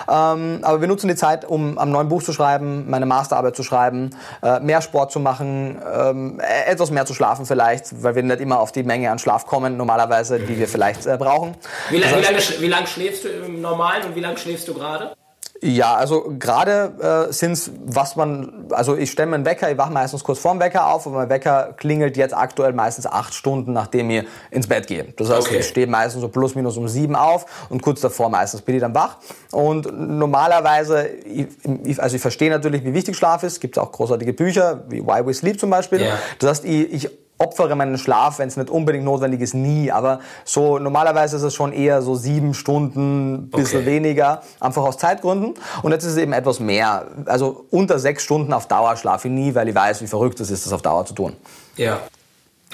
Ähm, 0.10 0.47
ähm, 0.56 0.64
aber 0.64 0.82
wir 0.82 0.88
nutzen 0.88 1.08
die 1.08 1.16
Zeit, 1.16 1.46
um 1.46 1.78
am 1.78 1.92
neuen 1.92 2.10
Buch 2.10 2.24
zu 2.24 2.34
schreiben, 2.34 2.90
meine 2.90 3.06
Masterarbeit 3.06 3.56
zu 3.56 3.64
schreiben, 3.64 4.12
äh, 4.44 4.60
mehr 4.60 4.82
Sport 4.82 5.12
zu 5.12 5.20
machen, 5.20 5.82
ähm, 5.94 6.40
e-, 6.40 6.72
etwas 6.72 6.92
mehr 6.92 7.06
zu 7.06 7.14
schlafen 7.14 7.46
vielleicht, 7.46 8.04
weil 8.04 8.16
wir 8.16 8.24
nicht 8.24 8.42
immer 8.42 8.60
auf 8.60 8.72
die 8.72 8.84
Menge 8.84 9.12
an 9.12 9.20
Schlaf 9.20 9.46
kommen, 9.46 9.78
normalerweise, 9.78 10.40
die 10.40 10.58
wir 10.58 10.68
vielleicht 10.68 11.06
äh, 11.06 11.18
brauchen. 11.18 11.56
Wie, 11.90 11.98
wie, 11.98 12.00
lange, 12.00 12.40
wie 12.60 12.68
lange 12.68 12.88
schläfst 12.88 13.24
du 13.24 13.30
im 13.30 13.62
Normalen 13.62 14.06
und 14.06 14.16
wie 14.16 14.22
lange 14.22 14.38
schläfst 14.38 14.68
du 14.68 14.74
gerade? 14.74 15.14
Ja, 15.62 15.96
also 15.96 16.34
gerade 16.38 17.28
äh, 17.30 17.34
sind 17.34 17.72
was 17.86 18.16
man, 18.16 18.68
also 18.72 18.96
ich 18.96 19.12
stelle 19.12 19.30
mir 19.30 19.36
einen 19.36 19.46
Wecker, 19.46 19.72
ich 19.72 19.78
wache 19.78 19.92
meistens 19.92 20.24
kurz 20.24 20.40
vorm 20.40 20.60
Wecker 20.60 20.88
auf, 20.88 21.08
aber 21.08 21.18
mein 21.18 21.30
Wecker 21.30 21.74
klingelt 21.78 22.16
jetzt 22.18 22.36
aktuell 22.36 22.74
meistens 22.74 23.08
acht 23.08 23.34
Stunden, 23.34 23.74
nachdem 23.74 24.10
ich 24.10 24.26
ins 24.52 24.68
Bett 24.68 24.88
gehe. 24.88 25.14
Das 25.18 25.30
heißt, 25.30 25.48
okay. 25.48 25.60
ich 25.60 25.68
stehe 25.68 25.88
meistens 25.88 26.22
so 26.22 26.28
plus 26.28 26.56
minus 26.56 26.78
um 26.78 26.88
sieben 26.88 27.16
auf 27.16 27.68
und 27.70 27.82
kurz 27.82 28.02
davor 28.02 28.30
meistens 28.30 28.62
bin 28.62 28.76
ich 28.76 28.82
dann 28.82 28.94
wach. 28.94 29.18
Und 29.52 29.88
normalerweise, 29.98 31.08
ich, 31.08 32.02
also 32.02 32.16
ich 32.16 32.22
verstehe 32.22 32.50
natürlich, 32.50 32.84
wie 32.84 32.94
wichtig 32.94 33.18
Schlaf 33.18 33.44
ist. 33.44 33.54
Es 33.54 33.60
gibt 33.60 33.80
auch 33.80 33.92
großartige 33.92 34.34
Bücher, 34.34 34.84
wie 34.90 35.02
Why 35.06 35.26
We 35.26 35.34
Sleep 35.34 35.60
zum 35.60 35.70
Beispiel. 35.70 36.02
Yeah. 36.02 36.20
Das 36.40 36.50
heißt, 36.50 36.66
ich, 36.66 36.94
ich 36.94 37.10
opfere 37.38 37.76
meinen 37.76 37.98
Schlaf, 37.98 38.40
wenn 38.40 38.48
es 38.48 38.58
nicht 38.58 38.70
unbedingt 38.70 39.06
notwendig 39.06 39.42
ist, 39.42 39.54
nie. 39.54 39.92
Aber 39.92 40.20
so 40.44 40.80
normalerweise 40.80 41.38
ist 41.38 41.44
es 41.44 41.54
schon 41.54 41.74
eher 41.74 42.02
so 42.02 42.16
sieben 42.16 42.54
Stunden, 42.54 43.50
bisschen 43.50 43.82
okay. 43.82 43.88
weniger, 43.88 44.42
einfach 44.60 44.84
aus 44.84 44.98
Zeitgründen. 44.98 45.54
Und 45.82 45.92
jetzt 45.92 46.04
ist 46.04 46.14
es 46.14 46.18
eben 46.18 46.34
etwas 46.34 46.60
mehr. 46.60 47.08
Also 47.26 47.66
unter 47.70 48.00
sechs 48.00 48.24
Stunden 48.24 48.54
auf 48.54 48.68
Dauer 48.68 48.96
schlafe 48.98 49.28
ich 49.28 49.34
nie, 49.34 49.56
weil 49.56 49.68
ich 49.68 49.76
weiß, 49.76 50.02
wie 50.02 50.08
verrückt 50.08 50.40
es 50.40 50.50
ist, 50.52 50.66
das 50.66 50.74
auf 50.74 50.82
Dauer 50.82 51.06
zu 51.06 51.14
tun. 51.14 51.34
Ja. 51.76 52.00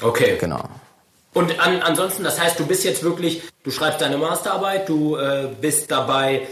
Okay. 0.01 0.37
Genau. 0.39 0.63
Und 1.33 1.59
an, 1.59 1.81
ansonsten, 1.81 2.23
das 2.23 2.39
heißt, 2.39 2.59
du 2.59 2.65
bist 2.65 2.83
jetzt 2.83 3.03
wirklich, 3.03 3.41
du 3.63 3.71
schreibst 3.71 4.01
deine 4.01 4.17
Masterarbeit, 4.17 4.87
du 4.87 5.17
äh, 5.17 5.49
bist 5.59 5.89
dabei, 5.89 6.47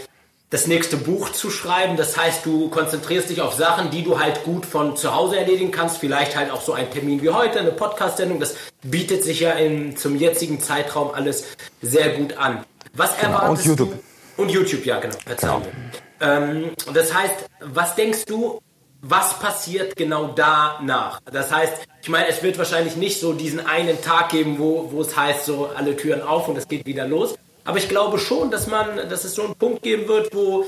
das 0.52 0.66
nächste 0.66 0.98
Buch 0.98 1.30
zu 1.30 1.50
schreiben. 1.50 1.96
Das 1.96 2.16
heißt, 2.16 2.44
du 2.44 2.68
konzentrierst 2.68 3.30
dich 3.30 3.40
auf 3.40 3.54
Sachen, 3.54 3.90
die 3.90 4.04
du 4.04 4.20
halt 4.20 4.44
gut 4.44 4.66
von 4.66 4.96
zu 4.96 5.14
Hause 5.14 5.38
erledigen 5.38 5.70
kannst. 5.70 5.96
Vielleicht 5.96 6.36
halt 6.36 6.50
auch 6.50 6.60
so 6.60 6.74
ein 6.74 6.90
Termin 6.90 7.22
wie 7.22 7.30
heute, 7.30 7.58
eine 7.58 7.72
Podcast-Sendung. 7.72 8.38
Das 8.38 8.54
bietet 8.82 9.24
sich 9.24 9.40
ja 9.40 9.52
in, 9.52 9.96
zum 9.96 10.14
jetzigen 10.14 10.60
Zeitraum 10.60 11.10
alles 11.14 11.46
sehr 11.80 12.10
gut 12.10 12.36
an. 12.36 12.64
Was 12.92 13.16
genau. 13.16 13.38
erwartest 13.38 13.66
Und 13.66 13.70
YouTube. 13.70 13.94
Du? 14.36 14.42
Und 14.42 14.50
YouTube, 14.50 14.84
ja, 14.84 15.00
genau. 15.00 15.16
Verzeihung. 15.24 15.62
Genau. 15.62 16.32
Ähm, 16.32 16.70
das 16.92 17.14
heißt, 17.14 17.34
was 17.60 17.94
denkst 17.94 18.26
du, 18.26 18.60
was 19.00 19.38
passiert 19.38 19.96
genau 19.96 20.34
danach? 20.36 21.18
Das 21.32 21.50
heißt, 21.50 21.72
ich 22.02 22.10
meine, 22.10 22.28
es 22.28 22.42
wird 22.42 22.58
wahrscheinlich 22.58 22.96
nicht 22.96 23.18
so 23.18 23.32
diesen 23.32 23.64
einen 23.66 24.02
Tag 24.02 24.28
geben, 24.28 24.58
wo, 24.58 24.92
wo 24.92 25.00
es 25.00 25.16
heißt, 25.16 25.46
so 25.46 25.70
alle 25.74 25.96
Türen 25.96 26.20
auf 26.20 26.46
und 26.48 26.58
es 26.58 26.68
geht 26.68 26.84
wieder 26.84 27.08
los. 27.08 27.36
Aber 27.64 27.78
ich 27.78 27.88
glaube 27.88 28.18
schon, 28.18 28.50
dass 28.50 28.66
man, 28.66 29.08
dass 29.08 29.24
es 29.24 29.34
so 29.34 29.42
einen 29.42 29.54
Punkt 29.54 29.82
geben 29.82 30.08
wird, 30.08 30.34
wo 30.34 30.64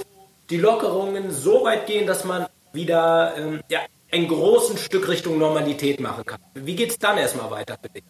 die 0.50 0.58
Lockerungen 0.58 1.30
so 1.30 1.64
weit 1.64 1.86
gehen, 1.86 2.06
dass 2.06 2.24
man 2.24 2.46
wieder 2.72 3.34
ähm, 3.36 3.60
ja, 3.68 3.80
ein 4.12 4.28
großes 4.28 4.80
Stück 4.80 5.08
Richtung 5.08 5.38
Normalität 5.38 6.00
machen 6.00 6.24
kann. 6.24 6.40
Wie 6.54 6.76
geht 6.76 6.90
es 6.90 6.98
dann 6.98 7.18
erstmal 7.18 7.50
weiter 7.50 7.76
für 7.80 7.88
dich? 7.88 8.04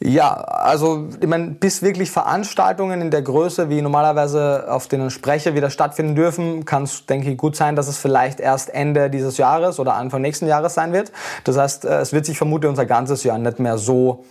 Ja, 0.00 0.34
also 0.34 1.08
ich 1.20 1.26
meine, 1.26 1.52
bis 1.52 1.82
wirklich 1.82 2.10
Veranstaltungen 2.10 3.00
in 3.00 3.10
der 3.10 3.22
Größe, 3.22 3.70
wie 3.70 3.80
normalerweise 3.80 4.66
auf 4.68 4.88
denen 4.88 5.10
Sprecher 5.10 5.54
wieder 5.54 5.70
stattfinden 5.70 6.14
dürfen, 6.14 6.64
kann 6.64 6.82
es, 6.82 7.06
denke 7.06 7.30
ich, 7.30 7.36
gut 7.36 7.56
sein, 7.56 7.76
dass 7.76 7.88
es 7.88 7.98
vielleicht 7.98 8.40
erst 8.40 8.70
Ende 8.70 9.08
dieses 9.08 9.38
Jahres 9.38 9.78
oder 9.78 9.94
Anfang 9.94 10.20
nächsten 10.20 10.46
Jahres 10.46 10.74
sein 10.74 10.92
wird. 10.92 11.12
Das 11.44 11.56
heißt, 11.56 11.84
äh, 11.84 12.00
es 12.00 12.12
wird 12.12 12.26
sich 12.26 12.36
vermutlich 12.36 12.68
unser 12.68 12.86
ganzes 12.86 13.24
Jahr 13.24 13.38
nicht 13.38 13.60
mehr 13.60 13.78
so 13.78 14.24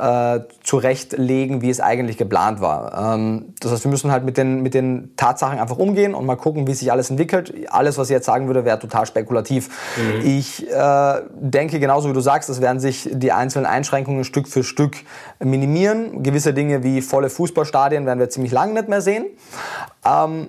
äh, 0.00 0.40
zurechtlegen, 0.62 1.62
wie 1.62 1.70
es 1.70 1.80
eigentlich 1.80 2.16
geplant 2.16 2.60
war. 2.60 3.14
Ähm, 3.14 3.54
das 3.60 3.72
heißt, 3.72 3.84
wir 3.84 3.90
müssen 3.90 4.10
halt 4.10 4.24
mit 4.24 4.36
den, 4.38 4.62
mit 4.62 4.74
den 4.74 5.14
Tatsachen 5.16 5.58
einfach 5.58 5.76
umgehen 5.76 6.14
und 6.14 6.24
mal 6.24 6.36
gucken, 6.36 6.66
wie 6.66 6.74
sich 6.74 6.90
alles 6.90 7.10
entwickelt. 7.10 7.52
Alles, 7.68 7.98
was 7.98 8.08
ich 8.08 8.14
jetzt 8.14 8.26
sagen 8.26 8.46
würde, 8.46 8.64
wäre 8.64 8.78
total 8.78 9.06
spekulativ. 9.06 9.68
Mhm. 9.96 10.26
Ich 10.26 10.70
äh, 10.70 11.14
denke, 11.34 11.80
genauso 11.80 12.08
wie 12.08 12.14
du 12.14 12.20
sagst, 12.20 12.48
es 12.48 12.60
werden 12.60 12.80
sich 12.80 13.10
die 13.12 13.32
einzelnen 13.32 13.66
Einschränkungen 13.66 14.24
Stück 14.24 14.48
für 14.48 14.64
Stück 14.64 14.96
minimieren. 15.38 16.22
Gewisse 16.22 16.54
Dinge 16.54 16.82
wie 16.82 17.02
volle 17.02 17.28
Fußballstadien 17.28 18.06
werden 18.06 18.18
wir 18.18 18.30
ziemlich 18.30 18.52
lange 18.52 18.72
nicht 18.72 18.88
mehr 18.88 19.02
sehen. 19.02 19.26
Ähm, 20.04 20.48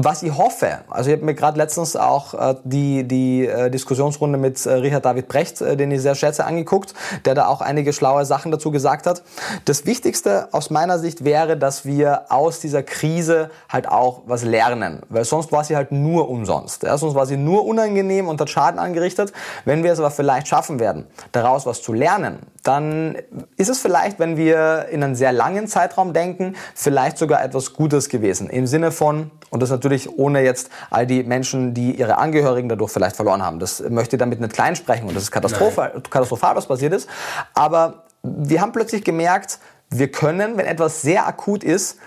was 0.00 0.22
ich 0.22 0.38
hoffe, 0.38 0.78
also 0.88 1.10
ich 1.10 1.16
habe 1.16 1.24
mir 1.24 1.34
gerade 1.34 1.58
letztens 1.58 1.96
auch 1.96 2.32
äh, 2.32 2.54
die, 2.62 3.02
die 3.02 3.48
äh, 3.48 3.68
Diskussionsrunde 3.68 4.38
mit 4.38 4.64
äh, 4.64 4.74
Richard 4.74 5.04
David 5.04 5.26
Brecht, 5.26 5.60
äh, 5.60 5.76
den 5.76 5.90
ich 5.90 6.02
sehr 6.02 6.14
schätze, 6.14 6.44
angeguckt, 6.44 6.94
der 7.24 7.34
da 7.34 7.48
auch 7.48 7.60
einige 7.60 7.92
schlaue 7.92 8.24
Sachen 8.24 8.52
dazu 8.52 8.70
gesagt 8.70 9.08
hat. 9.08 9.24
Das 9.64 9.86
Wichtigste 9.86 10.50
aus 10.52 10.70
meiner 10.70 11.00
Sicht 11.00 11.24
wäre, 11.24 11.56
dass 11.56 11.84
wir 11.84 12.30
aus 12.30 12.60
dieser 12.60 12.84
Krise 12.84 13.50
halt 13.68 13.88
auch 13.88 14.22
was 14.26 14.44
lernen, 14.44 15.02
weil 15.08 15.24
sonst 15.24 15.50
war 15.50 15.64
sie 15.64 15.74
halt 15.74 15.90
nur 15.90 16.30
umsonst. 16.30 16.84
Ja? 16.84 16.96
Sonst 16.96 17.16
war 17.16 17.26
sie 17.26 17.36
nur 17.36 17.66
unangenehm 17.66 18.28
und 18.28 18.40
hat 18.40 18.50
Schaden 18.50 18.78
angerichtet. 18.78 19.32
Wenn 19.64 19.82
wir 19.82 19.92
es 19.92 19.98
aber 19.98 20.12
vielleicht 20.12 20.46
schaffen 20.46 20.78
werden, 20.78 21.08
daraus 21.32 21.66
was 21.66 21.82
zu 21.82 21.92
lernen, 21.92 22.38
dann 22.62 23.16
ist 23.56 23.68
es 23.68 23.80
vielleicht, 23.80 24.20
wenn 24.20 24.36
wir 24.36 24.86
in 24.92 25.02
einen 25.02 25.16
sehr 25.16 25.32
langen 25.32 25.66
Zeitraum 25.66 26.12
denken, 26.12 26.54
vielleicht 26.76 27.18
sogar 27.18 27.42
etwas 27.42 27.72
Gutes 27.72 28.08
gewesen. 28.08 28.48
Im 28.48 28.68
Sinne 28.68 28.92
von, 28.92 29.32
und 29.50 29.60
das 29.60 29.70
natürlich 29.70 30.18
ohne 30.18 30.42
jetzt 30.42 30.70
all 30.90 31.06
die 31.06 31.22
Menschen, 31.22 31.74
die 31.74 31.92
ihre 31.92 32.18
Angehörigen 32.18 32.68
dadurch 32.68 32.90
vielleicht 32.90 33.16
verloren 33.16 33.42
haben. 33.42 33.58
Das 33.58 33.80
möchte 33.88 34.16
ich 34.16 34.20
damit 34.20 34.40
nicht 34.40 34.52
klein 34.52 34.76
sprechen 34.76 35.08
und 35.08 35.14
das 35.14 35.24
ist 35.24 35.30
katastrophal, 35.30 36.02
katastrophal 36.10 36.56
was 36.56 36.66
passiert 36.66 36.92
ist. 36.92 37.08
Aber 37.54 38.04
wir 38.22 38.60
haben 38.60 38.72
plötzlich 38.72 39.04
gemerkt, 39.04 39.58
wir 39.90 40.10
können, 40.10 40.56
wenn 40.56 40.66
etwas 40.66 41.02
sehr 41.02 41.26
akut 41.26 41.64
ist, 41.64 41.98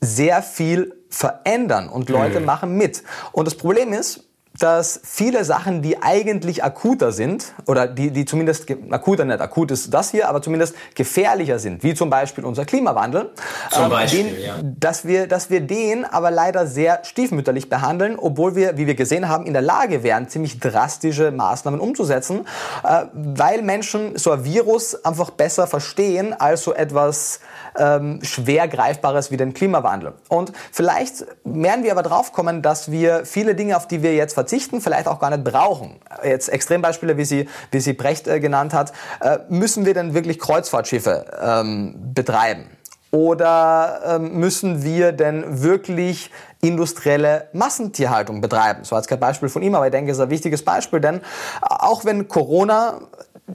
sehr 0.00 0.42
viel 0.42 0.94
verändern 1.08 1.88
und 1.88 2.08
Leute 2.08 2.40
mhm. 2.40 2.46
machen 2.46 2.76
mit. 2.76 3.02
Und 3.32 3.46
das 3.46 3.54
Problem 3.54 3.92
ist, 3.92 4.29
dass 4.60 5.00
viele 5.02 5.44
Sachen, 5.44 5.80
die 5.80 6.02
eigentlich 6.02 6.62
akuter 6.62 7.12
sind, 7.12 7.54
oder 7.66 7.86
die, 7.86 8.10
die 8.10 8.26
zumindest 8.26 8.66
akuter 8.90 9.24
nicht 9.24 9.40
akut 9.40 9.70
ist 9.70 9.92
das 9.92 10.10
hier, 10.10 10.28
aber 10.28 10.42
zumindest 10.42 10.74
gefährlicher 10.94 11.58
sind, 11.58 11.82
wie 11.82 11.94
zum 11.94 12.10
Beispiel 12.10 12.44
unser 12.44 12.66
Klimawandel, 12.66 13.30
zum 13.70 13.84
ähm, 13.84 13.90
Beispiel, 13.90 14.24
den, 14.24 14.42
ja. 14.42 14.54
dass, 14.62 15.06
wir, 15.06 15.26
dass 15.26 15.48
wir 15.48 15.62
den 15.62 16.04
aber 16.04 16.30
leider 16.30 16.66
sehr 16.66 17.04
stiefmütterlich 17.04 17.70
behandeln, 17.70 18.18
obwohl 18.18 18.54
wir, 18.54 18.76
wie 18.76 18.86
wir 18.86 18.94
gesehen 18.94 19.28
haben, 19.28 19.46
in 19.46 19.54
der 19.54 19.62
Lage 19.62 20.02
wären, 20.02 20.28
ziemlich 20.28 20.60
drastische 20.60 21.30
Maßnahmen 21.30 21.80
umzusetzen, 21.80 22.46
äh, 22.84 23.06
weil 23.14 23.62
Menschen 23.62 24.18
so 24.18 24.30
ein 24.30 24.44
Virus 24.44 25.04
einfach 25.06 25.30
besser 25.30 25.66
verstehen 25.66 26.34
als 26.38 26.64
so 26.64 26.74
etwas 26.74 27.40
ähm, 27.78 28.18
schwer 28.22 28.68
greifbares 28.68 29.30
wie 29.30 29.38
den 29.38 29.54
Klimawandel. 29.54 30.12
Und 30.28 30.52
vielleicht 30.70 31.24
werden 31.44 31.82
wir 31.82 31.92
aber 31.92 32.02
drauf 32.02 32.32
kommen, 32.32 32.60
dass 32.60 32.90
wir 32.90 33.24
viele 33.24 33.54
Dinge, 33.54 33.76
auf 33.76 33.88
die 33.88 34.02
wir 34.02 34.14
jetzt 34.14 34.34
verzichten, 34.34 34.49
vielleicht 34.80 35.06
auch 35.06 35.18
gar 35.18 35.30
nicht 35.30 35.44
brauchen. 35.44 36.00
Jetzt 36.24 36.48
Extrembeispiele, 36.48 37.16
wie 37.16 37.24
sie, 37.24 37.48
wie 37.70 37.80
sie 37.80 37.92
Brecht 37.92 38.28
äh, 38.28 38.40
genannt 38.40 38.74
hat. 38.74 38.92
Äh, 39.20 39.38
müssen 39.48 39.86
wir 39.86 39.94
denn 39.94 40.14
wirklich 40.14 40.38
Kreuzfahrtschiffe 40.38 41.26
ähm, 41.42 41.94
betreiben? 42.14 42.66
Oder 43.12 44.00
ähm, 44.06 44.38
müssen 44.38 44.84
wir 44.84 45.12
denn 45.12 45.62
wirklich 45.62 46.30
industrielle 46.60 47.48
Massentierhaltung 47.52 48.40
betreiben? 48.40 48.84
So 48.84 48.94
als 48.94 49.08
kein 49.08 49.18
Beispiel 49.18 49.48
von 49.48 49.62
ihm, 49.62 49.74
aber 49.74 49.86
ich 49.86 49.90
denke, 49.90 50.12
es 50.12 50.18
ist 50.18 50.22
ein 50.22 50.30
wichtiges 50.30 50.64
Beispiel, 50.64 51.00
denn 51.00 51.20
auch 51.60 52.04
wenn 52.04 52.28
Corona 52.28 53.00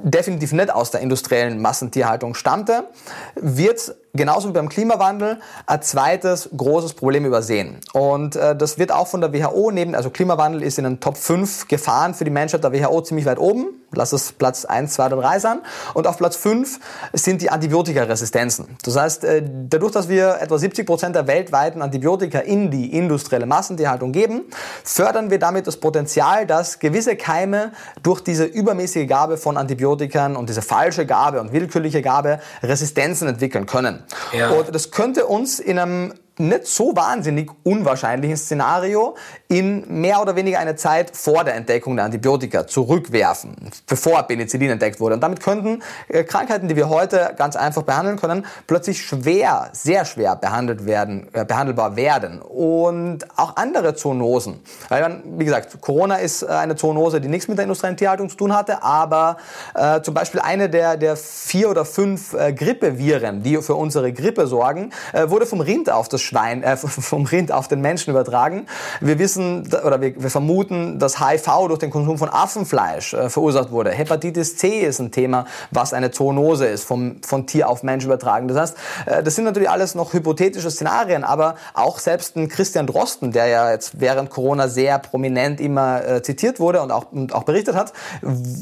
definitiv 0.04 0.52
nicht 0.52 0.74
aus 0.74 0.92
der 0.92 1.00
industriellen 1.00 1.62
Massentierhaltung 1.62 2.34
stammte, 2.34 2.90
wird 3.36 3.96
genauso 4.16 4.50
wie 4.50 4.54
beim 4.54 4.70
Klimawandel 4.70 5.40
ein 5.66 5.82
zweites 5.82 6.50
großes 6.56 6.94
Problem 6.94 7.26
übersehen. 7.26 7.78
Und 7.94 8.36
äh, 8.36 8.56
das 8.56 8.78
wird 8.78 8.92
auch 8.92 9.08
von 9.08 9.22
der 9.22 9.34
WHO 9.34 9.72
neben, 9.72 9.96
also 9.96 10.10
Klimawandel 10.10 10.64
ist 10.64 10.78
in 10.78 10.84
den 10.84 11.00
Top 11.00 11.18
5 11.18 11.68
Gefahren 11.68 12.14
für 12.14 12.24
die 12.24 12.32
Menschheit 12.32 12.64
der 12.64 12.74
WHO 12.74 13.02
ziemlich 13.02 13.26
weit 13.26 13.40
oben. 13.40 13.68
Lass 13.92 14.12
es 14.12 14.34
Platz 14.34 14.66
1, 14.66 14.94
2 14.94 15.06
oder 15.08 15.18
3 15.18 15.40
sein. 15.40 15.60
Und 15.94 16.08
auf 16.08 16.18
Platz 16.18 16.36
5 16.36 16.80
sind 17.14 17.42
die 17.42 17.50
Antibiotikaresistenzen. 17.50 18.78
Das 18.84 18.98
heißt, 18.98 19.24
äh, 19.24 19.44
dadurch, 19.70 19.92
dass 19.92 20.10
wir 20.10 20.38
etwa 20.42 20.58
70 20.58 20.86
Prozent 20.86 21.16
der 21.16 21.28
weltweiten 21.28 21.82
Antibiotika 21.82 22.40
in 22.40 22.72
die 22.72 22.96
industrielle 22.98 23.46
Massentierhaltung 23.46 24.12
geben, 24.12 24.44
fördern 24.84 25.30
wir 25.30 25.40
damit 25.40 25.68
das 25.68 25.78
Potenzial, 25.78 26.46
dass 26.46 26.80
gewisse 26.80 27.16
Keime 27.16 27.72
durch 28.04 28.22
diese 28.22 28.46
übermäßige 28.46 29.08
Gabe 29.08 29.38
von 29.38 29.58
Antibiotikern 29.58 30.36
und 30.36 30.50
diese 30.50 30.62
falsche 30.62 31.06
Gabe 31.06 31.40
und 31.40 31.54
willkürliche 31.54 32.02
Gabe 32.02 32.40
Resistenzen 32.64 33.28
entwickeln 33.28 33.66
können. 33.66 34.04
Ja. 34.34 34.52
Und 34.52 34.74
das 34.74 34.92
könnte 34.92 35.26
uns 35.26 35.60
in 35.60 35.80
einem 35.80 36.14
nicht 36.38 36.68
so 36.68 36.96
wahnsinnig 36.96 37.50
unwahrscheinlichen 37.64 38.38
Szenario 38.38 39.16
in 39.48 40.02
mehr 40.02 40.22
oder 40.22 40.36
weniger 40.36 40.60
eine 40.60 40.76
Zeit 40.76 41.16
vor 41.16 41.44
der 41.44 41.56
Entdeckung 41.56 41.96
der 41.96 42.06
Antibiotika 42.06 42.66
zurückwerfen, 42.66 43.56
bevor 43.88 44.24
Penicillin 44.24 44.72
entdeckt 44.72 45.00
wurde. 45.00 45.16
Und 45.16 45.22
damit 45.22 45.40
könnten 45.40 45.84
äh, 46.08 46.24
Krankheiten, 46.24 46.68
die 46.68 46.76
wir 46.76 46.90
heute 46.90 47.34
ganz 47.38 47.56
einfach 47.56 47.84
behandeln 47.84 48.18
können, 48.18 48.46
plötzlich 48.66 49.06
schwer, 49.06 49.70
sehr 49.72 50.06
schwer 50.06 50.36
behandelt 50.36 50.88
werden, 50.88 51.28
äh, 51.34 51.46
behandelbar 51.46 51.96
werden. 51.96 52.42
Und 52.42 53.20
auch 53.38 53.56
andere 53.56 53.94
Zoonosen. 53.94 54.62
Weil, 54.90 55.22
wie 55.38 55.46
gesagt, 55.46 55.80
Corona 55.80 56.16
ist 56.16 56.42
äh, 56.42 56.48
eine 56.48 56.76
Zoonose, 56.76 57.22
die 57.22 57.28
nichts 57.28 57.48
mit 57.48 57.60
der 57.60 57.64
industriellen 57.64 57.98
Tierhaltung 57.98 58.30
zu 58.30 58.38
tun 58.38 58.56
hatte, 58.56 58.82
aber 58.82 59.38
äh, 59.76 60.02
zum 60.02 60.16
Beispiel 60.16 60.42
eine 60.42 60.70
der, 60.70 60.98
der 60.98 61.16
vier 61.18 61.70
oder 61.70 61.86
fünf 61.86 62.34
äh, 62.34 62.52
Grippeviren, 62.52 63.44
die 63.44 63.62
für 63.62 63.76
unsere 63.76 64.12
Grippe 64.12 64.48
sorgen, 64.48 64.92
äh, 65.14 65.30
wurde 65.30 65.46
vom 65.46 65.62
Rind 65.62 65.92
auf 65.92 66.10
das 66.10 66.22
Schwein, 66.22 66.64
vom 66.78 67.26
Rind 67.26 67.52
auf 67.52 67.68
den 67.68 67.82
Menschen 67.82 68.10
übertragen. 68.10 68.66
Wir 69.02 69.20
wissen 69.20 69.35
oder 69.38 70.02
wir, 70.02 70.22
wir 70.22 70.30
vermuten, 70.30 71.00
dass 71.00 71.20
HIV 71.20 71.68
durch 71.68 71.80
den 71.80 71.90
Konsum 71.90 72.18
von 72.18 72.30
Affenfleisch 72.30 73.14
äh, 73.14 73.30
verursacht 73.30 73.72
wurde. 73.72 73.92
Hepatitis 73.92 74.58
C 74.58 74.82
ist 74.82 75.00
ein 75.00 75.12
Thema, 75.12 75.46
was 75.72 75.94
eine 75.94 76.12
Zoonose 76.12 76.66
ist, 76.66 76.84
vom, 76.84 77.22
von 77.24 77.48
Tier 77.48 77.70
auf 77.70 77.84
Mensch 77.84 78.06
übertragen. 78.06 78.48
Das 78.48 78.58
heißt, 78.58 78.78
äh, 79.06 79.24
das 79.24 79.36
sind 79.36 79.46
natürlich 79.46 79.70
alles 79.70 79.96
noch 79.96 80.14
hypothetische 80.14 80.72
Szenarien, 80.72 81.24
aber 81.24 81.56
auch 81.74 82.00
selbst 82.00 82.36
ein 82.36 82.48
Christian 82.48 82.88
Drosten, 82.88 83.32
der 83.32 83.48
ja 83.48 83.72
jetzt 83.72 84.00
während 84.00 84.30
Corona 84.30 84.68
sehr 84.68 85.00
prominent 85.00 85.60
immer 85.60 86.06
äh, 86.06 86.22
zitiert 86.22 86.60
wurde 86.60 86.82
und 86.82 86.92
auch, 86.92 87.12
und 87.12 87.34
auch 87.34 87.44
berichtet 87.44 87.76
hat, 87.76 87.94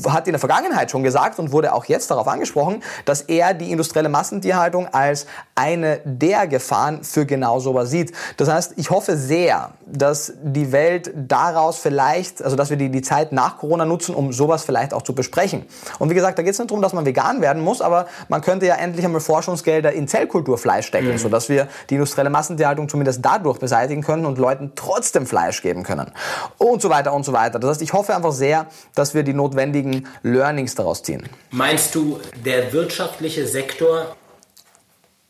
hat 0.07 0.27
in 0.27 0.33
der 0.33 0.39
Vergangenheit 0.39 0.91
schon 0.91 1.03
gesagt 1.03 1.39
und 1.39 1.51
wurde 1.51 1.73
auch 1.73 1.85
jetzt 1.85 2.11
darauf 2.11 2.27
angesprochen, 2.27 2.83
dass 3.05 3.21
er 3.21 3.53
die 3.53 3.71
industrielle 3.71 4.09
Massentierhaltung 4.09 4.87
als 4.87 5.25
eine 5.55 6.01
der 6.05 6.47
Gefahren 6.47 7.03
für 7.03 7.25
genau 7.25 7.59
sowas 7.59 7.89
sieht. 7.89 8.13
Das 8.37 8.49
heißt, 8.49 8.73
ich 8.77 8.89
hoffe 8.89 9.17
sehr, 9.17 9.71
dass 9.85 10.33
die 10.41 10.62
Welt 10.71 11.11
daraus 11.15 11.77
vielleicht, 11.77 12.43
also 12.43 12.55
dass 12.55 12.69
wir 12.69 12.77
die, 12.77 12.89
die 12.89 13.01
Zeit 13.01 13.31
nach 13.31 13.57
Corona 13.57 13.85
nutzen, 13.85 14.15
um 14.15 14.31
sowas 14.31 14.63
vielleicht 14.63 14.93
auch 14.93 15.01
zu 15.01 15.13
besprechen. 15.13 15.65
Und 15.99 16.09
wie 16.09 16.13
gesagt, 16.13 16.37
da 16.37 16.43
geht 16.43 16.53
es 16.53 16.59
nicht 16.59 16.71
darum, 16.71 16.81
dass 16.81 16.93
man 16.93 17.05
vegan 17.05 17.41
werden 17.41 17.61
muss, 17.61 17.81
aber 17.81 18.07
man 18.29 18.41
könnte 18.41 18.65
ja 18.65 18.75
endlich 18.75 19.05
einmal 19.05 19.21
Forschungsgelder 19.21 19.91
in 19.91 20.07
Zellkulturfleisch 20.07 20.87
stecken, 20.87 21.11
mhm. 21.11 21.17
sodass 21.17 21.49
wir 21.49 21.67
die 21.89 21.95
industrielle 21.95 22.29
Massentierhaltung 22.29 22.89
zumindest 22.89 23.23
dadurch 23.23 23.59
beseitigen 23.59 24.01
können 24.01 24.25
und 24.25 24.37
Leuten 24.37 24.73
trotzdem 24.75 25.25
Fleisch 25.25 25.61
geben 25.61 25.83
können. 25.83 26.11
Und 26.57 26.81
so 26.81 26.89
weiter 26.89 27.13
und 27.13 27.25
so 27.25 27.33
weiter. 27.33 27.59
Das 27.59 27.71
heißt, 27.71 27.81
ich 27.81 27.93
hoffe 27.93 28.15
einfach 28.15 28.31
sehr, 28.31 28.67
dass 28.95 29.13
wir 29.13 29.23
die 29.23 29.33
notwendigen 29.33 30.07
Learnings 30.21 30.75
daraus 30.75 31.03
ziehen. 31.03 31.27
Meinst 31.51 31.95
du, 31.95 32.19
der 32.45 32.71
wirtschaftliche 32.73 33.47
Sektor 33.47 34.15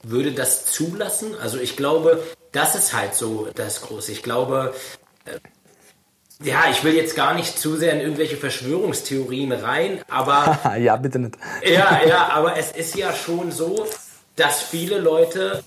würde 0.04 0.32
das 0.32 0.66
zulassen? 0.66 1.32
Also 1.42 1.58
ich 1.58 1.78
glaube, 1.78 2.22
das 2.52 2.76
ist 2.76 2.94
halt 2.94 3.16
so 3.16 3.48
das 3.56 3.82
Große. 3.82 4.12
Ich 4.12 4.24
glaube, 4.24 4.74
ja, 6.44 6.66
ich 6.70 6.84
will 6.84 6.94
jetzt 6.94 7.16
gar 7.16 7.34
nicht 7.34 7.58
zu 7.58 7.76
sehr 7.78 7.94
in 7.94 8.02
irgendwelche 8.02 8.38
Verschwörungstheorien 8.38 9.52
rein, 9.52 10.02
aber. 10.10 10.60
ja, 10.80 10.96
bitte 10.98 11.20
nicht. 11.20 11.36
ja, 11.64 12.02
ja, 12.06 12.30
aber 12.30 12.58
es 12.58 12.72
ist 12.72 12.96
ja 12.96 13.14
schon 13.14 13.52
so, 13.52 13.86
dass 14.36 14.62
viele 14.62 14.98
Leute 14.98 15.64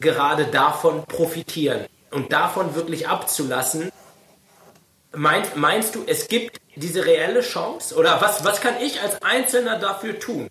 gerade 0.00 0.46
davon 0.46 1.04
profitieren. 1.06 1.86
Und 2.10 2.32
davon 2.32 2.74
wirklich 2.74 3.06
abzulassen, 3.06 3.92
meinst, 5.12 5.56
meinst 5.56 5.94
du, 5.94 6.02
es 6.06 6.26
gibt 6.26 6.60
diese 6.74 7.06
reelle 7.06 7.40
Chance? 7.40 7.94
Oder 7.94 8.20
was, 8.20 8.44
was 8.44 8.60
kann 8.60 8.74
ich 8.80 9.00
als 9.00 9.22
Einzelner 9.22 9.78
dafür 9.78 10.18
tun? 10.18 10.48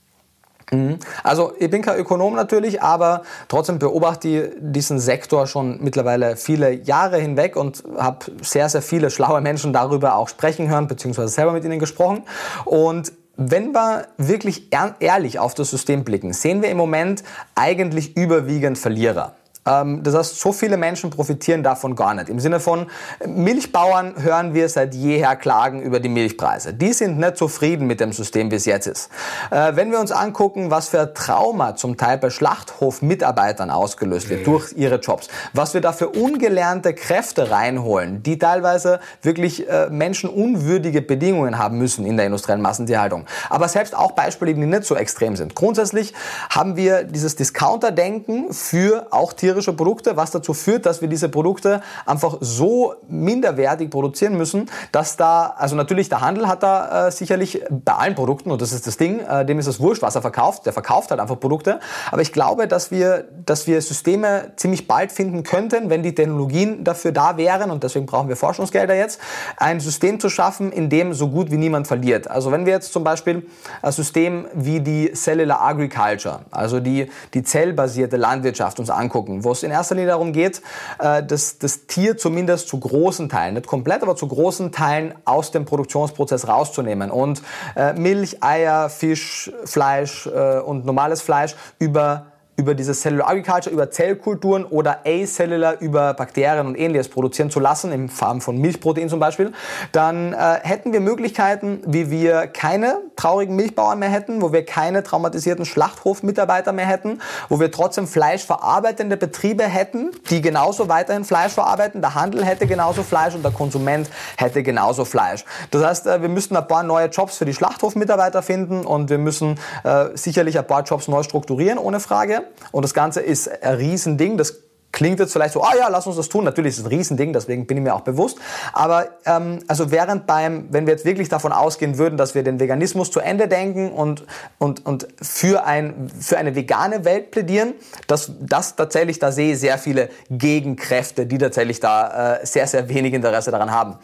Mhm. 0.71 0.99
Also 1.23 1.53
ich 1.57 1.69
bin 1.69 1.81
kein 1.81 1.97
Ökonom 1.97 2.35
natürlich, 2.35 2.81
aber 2.81 3.23
trotzdem 3.47 3.79
beobachte 3.79 4.27
ich 4.27 4.49
diesen 4.59 4.99
Sektor 4.99 5.47
schon 5.47 5.79
mittlerweile 5.81 6.35
viele 6.35 6.71
Jahre 6.71 7.17
hinweg 7.17 7.55
und 7.55 7.83
habe 7.97 8.25
sehr, 8.41 8.69
sehr 8.69 8.81
viele 8.81 9.09
schlaue 9.09 9.41
Menschen 9.41 9.73
darüber 9.73 10.15
auch 10.15 10.29
sprechen 10.29 10.69
hören, 10.69 10.87
beziehungsweise 10.87 11.29
selber 11.29 11.53
mit 11.53 11.63
ihnen 11.63 11.79
gesprochen. 11.79 12.23
Und 12.65 13.11
wenn 13.35 13.71
wir 13.73 14.07
wirklich 14.17 14.67
ehrlich 14.99 15.39
auf 15.39 15.53
das 15.53 15.69
System 15.69 16.03
blicken, 16.03 16.33
sehen 16.33 16.61
wir 16.61 16.69
im 16.69 16.77
Moment 16.77 17.23
eigentlich 17.55 18.17
überwiegend 18.17 18.77
Verlierer. 18.77 19.33
Ähm, 19.65 20.03
das 20.03 20.15
heißt, 20.15 20.39
so 20.39 20.51
viele 20.51 20.77
Menschen 20.77 21.09
profitieren 21.09 21.63
davon 21.63 21.95
gar 21.95 22.13
nicht. 22.13 22.29
Im 22.29 22.39
Sinne 22.39 22.59
von 22.59 22.87
Milchbauern 23.25 24.21
hören 24.21 24.53
wir 24.53 24.69
seit 24.69 24.95
jeher 24.95 25.35
klagen 25.35 25.81
über 25.81 25.99
die 25.99 26.09
Milchpreise. 26.09 26.73
Die 26.73 26.93
sind 26.93 27.19
nicht 27.19 27.37
zufrieden 27.37 27.87
mit 27.87 27.99
dem 27.99 28.11
System, 28.11 28.51
wie 28.51 28.55
es 28.55 28.65
jetzt 28.65 28.87
ist. 28.87 29.09
Äh, 29.51 29.75
wenn 29.75 29.91
wir 29.91 29.99
uns 29.99 30.11
angucken, 30.11 30.71
was 30.71 30.89
für 30.89 31.13
Trauma 31.13 31.75
zum 31.75 31.97
Teil 31.97 32.17
bei 32.17 32.29
Schlachthofmitarbeitern 32.29 33.69
ausgelöst 33.69 34.29
wird 34.29 34.47
durch 34.47 34.73
ihre 34.73 34.99
Jobs, 34.99 35.27
was 35.53 35.73
wir 35.73 35.81
da 35.81 35.91
für 35.91 36.09
ungelernte 36.09 36.93
Kräfte 36.93 37.51
reinholen, 37.51 38.23
die 38.23 38.39
teilweise 38.39 38.99
wirklich 39.21 39.67
äh, 39.69 39.89
menschenunwürdige 39.89 41.01
Bedingungen 41.01 41.57
haben 41.57 41.77
müssen 41.77 42.05
in 42.05 42.17
der 42.17 42.25
industriellen 42.25 42.61
Massentierhaltung. 42.61 43.25
Aber 43.49 43.67
selbst 43.67 43.95
auch 43.95 44.11
Beispiele, 44.11 44.53
die 44.53 44.65
nicht 44.65 44.85
so 44.85 44.95
extrem 44.95 45.35
sind. 45.35 45.55
Grundsätzlich 45.55 46.13
haben 46.49 46.75
wir 46.75 47.03
dieses 47.03 47.35
Discounter-Denken 47.35 48.53
für 48.53 49.07
auch 49.11 49.33
Tiere 49.33 49.48
tierische 49.49 49.73
Produkte, 49.73 50.15
was 50.15 50.29
dazu 50.29 50.53
führt, 50.53 50.85
dass 50.85 51.01
wir 51.01 51.07
diese 51.07 51.27
Produkte 51.27 51.81
einfach 52.05 52.37
so 52.39 52.93
minderwertig 53.07 53.89
produzieren 53.89 54.37
müssen, 54.37 54.69
dass 54.91 55.17
da, 55.17 55.55
also 55.57 55.75
natürlich 55.75 56.07
der 56.07 56.21
Handel 56.21 56.47
hat 56.47 56.61
da 56.61 57.07
äh, 57.07 57.11
sicherlich 57.11 57.63
bei 57.69 57.93
allen 57.93 58.13
Produkten, 58.13 58.51
und 58.51 58.61
das 58.61 58.71
ist 58.71 58.85
das 58.85 58.97
Ding, 58.97 59.21
äh, 59.21 59.45
dem 59.45 59.57
ist 59.57 59.65
es 59.65 59.79
wurscht, 59.79 60.03
was 60.03 60.13
er 60.13 60.21
verkauft, 60.21 60.67
der 60.67 60.73
verkauft 60.73 61.09
halt 61.09 61.19
einfach 61.19 61.39
Produkte, 61.39 61.79
aber 62.11 62.21
ich 62.21 62.31
glaube, 62.31 62.67
dass 62.67 62.91
wir, 62.91 63.25
dass 63.43 63.65
wir 63.65 63.81
Systeme 63.81 64.51
ziemlich 64.55 64.87
bald 64.87 65.11
finden 65.11 65.41
könnten, 65.41 65.89
wenn 65.89 66.03
die 66.03 66.13
Technologien 66.13 66.83
dafür 66.83 67.11
da 67.11 67.37
wären, 67.37 67.71
und 67.71 67.83
deswegen 67.83 68.05
brauchen 68.05 68.29
wir 68.29 68.35
Forschungsgelder 68.35 68.93
jetzt, 68.93 69.19
ein 69.57 69.79
System 69.79 70.19
zu 70.19 70.29
schaffen, 70.29 70.71
in 70.71 70.89
dem 70.89 71.13
so 71.13 71.29
gut 71.29 71.49
wie 71.49 71.57
niemand 71.57 71.87
verliert. 71.87 72.29
Also 72.29 72.51
wenn 72.51 72.67
wir 72.67 72.73
jetzt 72.73 72.93
zum 72.93 73.03
Beispiel 73.03 73.47
ein 73.81 73.91
System 73.91 74.45
wie 74.53 74.79
die 74.79 75.11
Cellular 75.13 75.61
Agriculture, 75.61 76.41
also 76.51 76.79
die, 76.79 77.09
die 77.33 77.41
zellbasierte 77.41 78.17
Landwirtschaft 78.17 78.79
uns 78.79 78.91
angucken, 78.91 79.38
wo 79.43 79.51
es 79.51 79.63
in 79.63 79.71
erster 79.71 79.95
Linie 79.95 80.09
darum 80.09 80.33
geht, 80.33 80.61
äh, 80.99 81.23
das, 81.23 81.57
das 81.57 81.85
Tier 81.87 82.17
zumindest 82.17 82.67
zu 82.67 82.79
großen 82.79 83.29
Teilen, 83.29 83.55
nicht 83.55 83.67
komplett, 83.67 84.01
aber 84.01 84.15
zu 84.15 84.27
großen 84.27 84.71
Teilen 84.71 85.13
aus 85.25 85.51
dem 85.51 85.65
Produktionsprozess 85.65 86.47
rauszunehmen 86.47 87.11
und 87.11 87.41
äh, 87.75 87.93
Milch, 87.93 88.43
Eier, 88.43 88.89
Fisch, 88.89 89.51
Fleisch 89.65 90.27
äh, 90.27 90.59
und 90.59 90.85
normales 90.85 91.21
Fleisch 91.21 91.55
über 91.79 92.28
über 92.59 92.75
diese 92.75 92.93
Cellular 92.93 93.29
Agriculture, 93.29 93.73
über 93.73 93.89
Zellkulturen 93.89 94.65
oder 94.65 94.99
acellular 95.05 95.79
über 95.79 96.13
Bakterien 96.13 96.67
und 96.67 96.77
ähnliches 96.77 97.07
produzieren 97.07 97.49
zu 97.49 97.61
lassen, 97.61 97.93
in 97.93 98.09
Form 98.09 98.41
von 98.41 98.57
Milchprotein 98.57 99.07
zum 99.07 99.21
Beispiel, 99.21 99.53
dann 99.93 100.33
äh, 100.33 100.59
hätten 100.61 100.91
wir 100.91 100.99
Möglichkeiten, 100.99 101.79
wie 101.85 102.11
wir 102.11 102.47
keine 102.47 102.97
traurigen 103.15 103.55
Milchbauern 103.55 103.97
mehr 103.97 104.09
hätten, 104.09 104.41
wo 104.41 104.51
wir 104.51 104.65
keine 104.65 105.03
traumatisierten 105.03 105.63
Schlachthofmitarbeiter 105.65 106.73
mehr 106.73 106.85
hätten, 106.85 107.21
wo 107.47 107.61
wir 107.61 107.71
trotzdem 107.71 108.07
fleischverarbeitende 108.07 109.15
Betriebe 109.15 109.63
hätten, 109.63 110.11
die 110.29 110.41
genauso 110.41 110.89
weiterhin 110.89 111.23
Fleisch 111.23 111.53
verarbeiten, 111.53 112.01
der 112.01 112.15
Handel 112.15 112.43
hätte 112.43 112.67
genauso 112.67 113.03
Fleisch 113.03 113.35
und 113.35 113.43
der 113.43 113.53
Konsument 113.53 114.09
hätte 114.35 114.63
genauso 114.63 115.05
Fleisch. 115.05 115.45
Das 115.71 115.81
heißt, 115.81 116.07
äh, 116.07 116.21
wir 116.21 116.29
müssten 116.29 116.57
ein 116.57 116.67
paar 116.67 116.83
neue 116.83 117.07
Jobs 117.07 117.37
für 117.37 117.45
die 117.45 117.53
Schlachthofmitarbeiter 117.53 118.41
finden 118.41 118.85
und 118.85 119.09
wir 119.09 119.17
müssen 119.17 119.57
äh, 119.85 120.07
sicherlich 120.15 120.59
ein 120.59 120.67
paar 120.67 120.83
Jobs 120.83 121.07
neu 121.07 121.23
strukturieren, 121.23 121.77
ohne 121.77 122.01
Frage. 122.01 122.43
Und 122.71 122.83
das 122.83 122.93
Ganze 122.93 123.21
ist 123.21 123.47
ein 123.63 123.75
Riesending. 123.75 124.37
Das 124.37 124.68
Klingt 124.91 125.19
jetzt 125.19 125.33
vielleicht 125.33 125.53
so, 125.53 125.61
ah 125.61 125.75
ja, 125.77 125.87
lass 125.87 126.07
uns 126.07 126.15
das 126.15 126.29
tun. 126.29 126.43
Natürlich 126.43 126.73
ist 126.73 126.79
es 126.79 126.85
ein 126.85 126.87
Riesending, 126.87 127.31
deswegen 127.31 127.67
bin 127.67 127.77
ich 127.77 127.83
mir 127.83 127.93
auch 127.93 128.01
bewusst. 128.01 128.39
Aber 128.73 129.07
ähm, 129.25 129.59
also 129.67 129.91
während 129.91 130.25
beim, 130.25 130.67
wenn 130.71 130.87
wir 130.87 130.93
jetzt 130.93 131.05
wirklich 131.05 131.29
davon 131.29 131.51
ausgehen 131.51 131.99
würden, 131.99 132.17
dass 132.17 132.33
wir 132.33 132.41
den 132.41 132.59
Veganismus 132.59 133.11
zu 133.11 133.19
Ende 133.19 133.47
denken 133.47 133.91
und, 133.91 134.25
und, 134.57 134.85
und 134.87 135.07
für, 135.21 135.63
ein, 135.63 136.09
für 136.19 136.39
eine 136.39 136.55
vegane 136.55 137.05
Welt 137.05 137.29
plädieren, 137.29 137.73
dass 138.07 138.31
das 138.39 138.75
tatsächlich, 138.75 139.19
da 139.19 139.31
sehe 139.31 139.53
ich 139.53 139.59
sehr 139.59 139.77
viele 139.77 140.09
Gegenkräfte, 140.31 141.27
die 141.27 141.37
tatsächlich 141.37 141.79
da 141.79 142.37
äh, 142.37 142.45
sehr, 142.45 142.65
sehr 142.65 142.89
wenig 142.89 143.13
Interesse 143.13 143.51
daran 143.51 143.71
haben. 143.71 143.97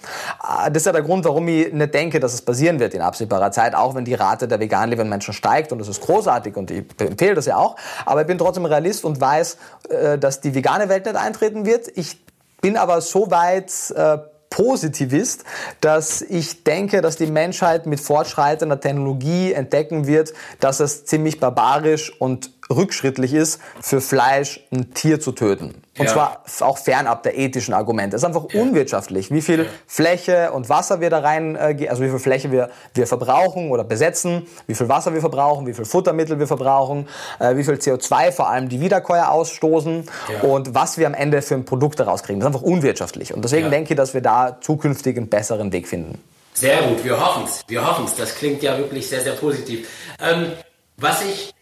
Äh, 0.43 0.69
das 0.69 0.81
ist 0.81 0.85
ja 0.85 0.91
der 0.91 1.01
Grund, 1.01 1.25
warum 1.25 1.47
ich 1.47 1.73
nicht 1.73 1.93
denke, 1.95 2.19
dass 2.19 2.33
es 2.33 2.43
passieren 2.43 2.79
wird 2.79 2.93
in 2.93 3.01
absehbarer 3.01 3.51
Zeit, 3.51 3.73
auch 3.73 3.95
wenn 3.95 4.05
die 4.05 4.13
Rate 4.13 4.47
der 4.47 4.59
vegan 4.59 4.89
lebenden 4.89 5.09
Menschen 5.09 5.33
steigt 5.33 5.71
und 5.71 5.79
das 5.79 5.87
ist 5.87 6.01
großartig 6.01 6.55
und 6.55 6.69
ich 6.69 6.83
empfehle 6.99 7.33
das 7.33 7.47
ja 7.47 7.57
auch. 7.57 7.75
Aber 8.05 8.21
ich 8.21 8.27
bin 8.27 8.37
trotzdem 8.37 8.65
Realist 8.65 9.03
und 9.03 9.19
weiß, 9.19 9.57
äh, 9.89 10.17
dass 10.19 10.41
die 10.41 10.53
vegane 10.53 10.74
vegane 10.75 10.89
Welt 10.89 11.05
nicht 11.05 11.15
eintreten 11.15 11.65
wird. 11.65 11.87
Ich 11.95 12.19
bin 12.61 12.77
aber 12.77 13.01
so 13.01 13.31
weit 13.31 13.71
äh, 13.95 14.17
Positivist, 14.49 15.43
dass 15.81 16.21
ich 16.21 16.63
denke, 16.63 17.01
dass 17.01 17.17
die 17.17 17.27
Menschheit 17.27 17.85
mit 17.85 17.99
fortschreitender 17.99 18.79
Technologie 18.79 19.53
entdecken 19.53 20.07
wird, 20.07 20.33
dass 20.59 20.79
es 20.79 21.05
ziemlich 21.05 21.39
barbarisch 21.39 22.13
und 22.19 22.51
rückschrittlich 22.69 23.33
ist, 23.33 23.59
für 23.81 24.01
Fleisch 24.01 24.65
ein 24.71 24.93
Tier 24.93 25.19
zu 25.19 25.33
töten. 25.33 25.84
Und 25.97 26.07
ja. 26.07 26.11
zwar 26.11 26.43
auch 26.67 26.77
fernab 26.77 27.23
der 27.23 27.37
ethischen 27.37 27.73
Argumente. 27.73 28.17
Es 28.17 28.23
ist 28.23 28.25
einfach 28.25 28.47
ja. 28.51 28.61
unwirtschaftlich, 28.61 29.31
wie 29.31 29.41
viel 29.41 29.59
ja. 29.59 29.65
Fläche 29.87 30.51
und 30.51 30.67
Wasser 30.67 30.99
wir 30.99 31.09
da 31.09 31.19
rein, 31.19 31.55
äh, 31.55 31.87
also 31.89 32.03
wie 32.03 32.09
viel 32.09 32.19
Fläche 32.19 32.51
wir, 32.51 32.69
wir 32.93 33.07
verbrauchen 33.07 33.71
oder 33.71 33.85
besetzen, 33.85 34.45
wie 34.67 34.75
viel 34.75 34.89
Wasser 34.89 35.13
wir 35.13 35.21
verbrauchen, 35.21 35.65
wie 35.67 35.73
viel 35.73 35.85
Futtermittel 35.85 36.37
wir 36.37 36.47
verbrauchen, 36.47 37.07
äh, 37.39 37.55
wie 37.55 37.63
viel 37.63 37.75
CO2 37.75 38.33
vor 38.33 38.49
allem 38.49 38.67
die 38.67 38.81
Wiederkäuer 38.81 39.31
ausstoßen 39.31 40.09
und 40.41 40.75
was 40.75 40.97
wir 40.97 41.07
am 41.07 41.13
Ende 41.13 41.41
für 41.41 41.55
ein 41.55 41.63
Produkt 41.63 41.99
daraus 41.99 42.23
kriegen. 42.23 42.41
Das 42.41 42.49
ist 42.49 42.55
einfach 42.55 42.67
unwirtschaftlich. 42.67 43.33
Und 43.33 43.45
deswegen 43.45 43.71
denke 43.71 43.93
ich, 43.93 43.97
dass 43.97 44.13
wir 44.13 44.21
da 44.21 44.57
zukünftig 44.59 45.15
einen 45.15 45.29
besseren 45.29 45.71
Weg 45.71 45.87
finden. 45.87 46.21
Sehr 46.53 46.81
gut, 46.83 47.03
wir 47.03 47.19
hoffen 47.19 47.43
es. 47.45 47.61
Wir 47.67 47.85
hoffen 47.85 48.05
es. 48.05 48.15
Das 48.15 48.35
klingt 48.35 48.63
ja 48.63 48.77
wirklich 48.77 49.07
sehr, 49.09 49.21
sehr 49.21 49.33
positiv. 49.33 49.87
Ähm, 50.21 50.51
was 50.97 51.21
ich 51.23 51.54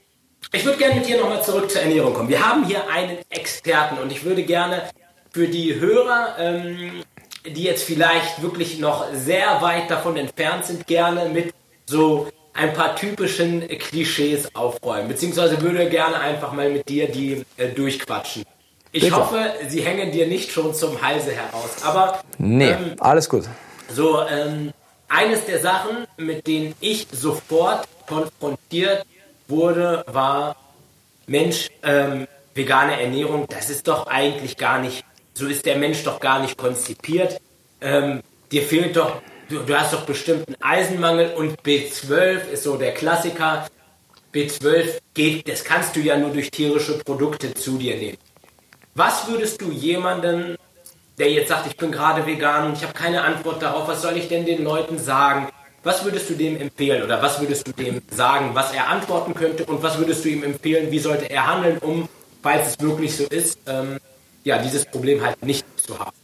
ich 0.53 0.63
würde 0.65 0.77
gerne 0.77 0.95
mit 0.95 1.07
dir 1.07 1.19
nochmal 1.19 1.43
zurück 1.43 1.69
zur 1.69 1.81
Ernährung 1.81 2.13
kommen. 2.13 2.29
Wir 2.29 2.47
haben 2.47 2.65
hier 2.65 2.87
einen 2.87 3.17
Experten 3.29 3.97
und 3.97 4.11
ich 4.11 4.23
würde 4.23 4.43
gerne 4.43 4.83
für 5.31 5.47
die 5.47 5.79
Hörer, 5.79 6.35
ähm, 6.37 7.03
die 7.45 7.63
jetzt 7.63 7.83
vielleicht 7.83 8.41
wirklich 8.41 8.79
noch 8.79 9.07
sehr 9.13 9.61
weit 9.61 9.89
davon 9.89 10.15
entfernt 10.15 10.65
sind, 10.65 10.85
gerne 10.85 11.27
mit 11.29 11.53
so 11.85 12.27
ein 12.53 12.71
paar 12.73 12.95
typischen 12.95 13.67
Klischees 13.67 14.55
aufräumen. 14.55 15.07
Beziehungsweise 15.07 15.59
würde 15.59 15.89
gerne 15.89 16.19
einfach 16.19 16.53
mal 16.53 16.69
mit 16.69 16.87
dir 16.87 17.11
die 17.11 17.43
äh, 17.57 17.69
durchquatschen. 17.69 18.43
Ich 18.91 19.05
Bitte. 19.05 19.15
hoffe, 19.15 19.53
sie 19.67 19.81
hängen 19.81 20.11
dir 20.11 20.27
nicht 20.27 20.51
schon 20.51 20.75
zum 20.75 21.01
Halse 21.01 21.31
heraus. 21.31 21.83
Aber. 21.83 22.21
Nee, 22.37 22.69
ähm, 22.69 22.95
alles 22.99 23.27
gut. 23.27 23.45
So, 23.89 24.21
ähm, 24.21 24.71
eines 25.09 25.45
der 25.45 25.59
Sachen, 25.59 26.05
mit 26.17 26.45
denen 26.45 26.75
ich 26.79 27.07
sofort 27.11 27.87
konfrontiert 28.07 29.03
wurde, 29.47 30.03
war, 30.07 30.55
Mensch, 31.27 31.69
ähm, 31.83 32.27
vegane 32.53 33.01
Ernährung, 33.01 33.45
das 33.49 33.69
ist 33.69 33.87
doch 33.87 34.07
eigentlich 34.07 34.57
gar 34.57 34.79
nicht, 34.79 35.05
so 35.33 35.47
ist 35.47 35.65
der 35.65 35.77
Mensch 35.77 36.03
doch 36.03 36.19
gar 36.19 36.39
nicht 36.39 36.57
konzipiert. 36.57 37.39
Ähm, 37.81 38.21
dir 38.51 38.63
fehlt 38.63 38.95
doch, 38.95 39.21
du, 39.49 39.59
du 39.59 39.79
hast 39.79 39.93
doch 39.93 40.05
bestimmt 40.05 40.47
einen 40.47 40.61
Eisenmangel 40.61 41.33
und 41.33 41.61
B12 41.61 42.49
ist 42.49 42.63
so 42.63 42.77
der 42.77 42.93
Klassiker. 42.93 43.67
B12 44.33 44.99
geht, 45.13 45.47
das 45.47 45.63
kannst 45.63 45.95
du 45.95 45.99
ja 45.99 46.17
nur 46.17 46.31
durch 46.31 46.51
tierische 46.51 46.97
Produkte 46.99 47.53
zu 47.53 47.77
dir 47.77 47.95
nehmen. 47.95 48.17
Was 48.95 49.27
würdest 49.27 49.61
du 49.61 49.71
jemanden, 49.71 50.55
der 51.17 51.31
jetzt 51.31 51.49
sagt, 51.49 51.67
ich 51.67 51.77
bin 51.77 51.91
gerade 51.91 52.25
vegan 52.25 52.67
und 52.67 52.77
ich 52.77 52.83
habe 52.83 52.93
keine 52.93 53.23
Antwort 53.23 53.61
darauf, 53.61 53.87
was 53.87 54.01
soll 54.01 54.17
ich 54.17 54.27
denn 54.27 54.45
den 54.45 54.63
Leuten 54.63 54.97
sagen? 54.99 55.49
Was 55.83 56.05
würdest 56.05 56.29
du 56.29 56.35
dem 56.35 56.55
empfehlen 56.55 57.03
oder 57.03 57.21
was 57.21 57.41
würdest 57.41 57.67
du 57.67 57.71
dem 57.73 58.01
sagen, 58.09 58.51
was 58.53 58.73
er 58.73 58.87
antworten 58.89 59.33
könnte 59.33 59.65
und 59.65 59.83
was 59.83 59.97
würdest 59.97 60.23
du 60.23 60.29
ihm 60.29 60.43
empfehlen, 60.43 60.91
wie 60.91 60.99
sollte 60.99 61.29
er 61.29 61.45
handeln, 61.45 61.77
um, 61.79 62.07
falls 62.41 62.69
es 62.69 62.79
wirklich 62.79 63.15
so 63.17 63.25
ist, 63.25 63.59
ähm, 63.67 63.97
ja, 64.45 64.61
dieses 64.61 64.85
Problem 64.85 65.21
halt 65.21 65.43
nicht 65.43 65.65
zu 65.77 65.99
haben? 65.99 66.15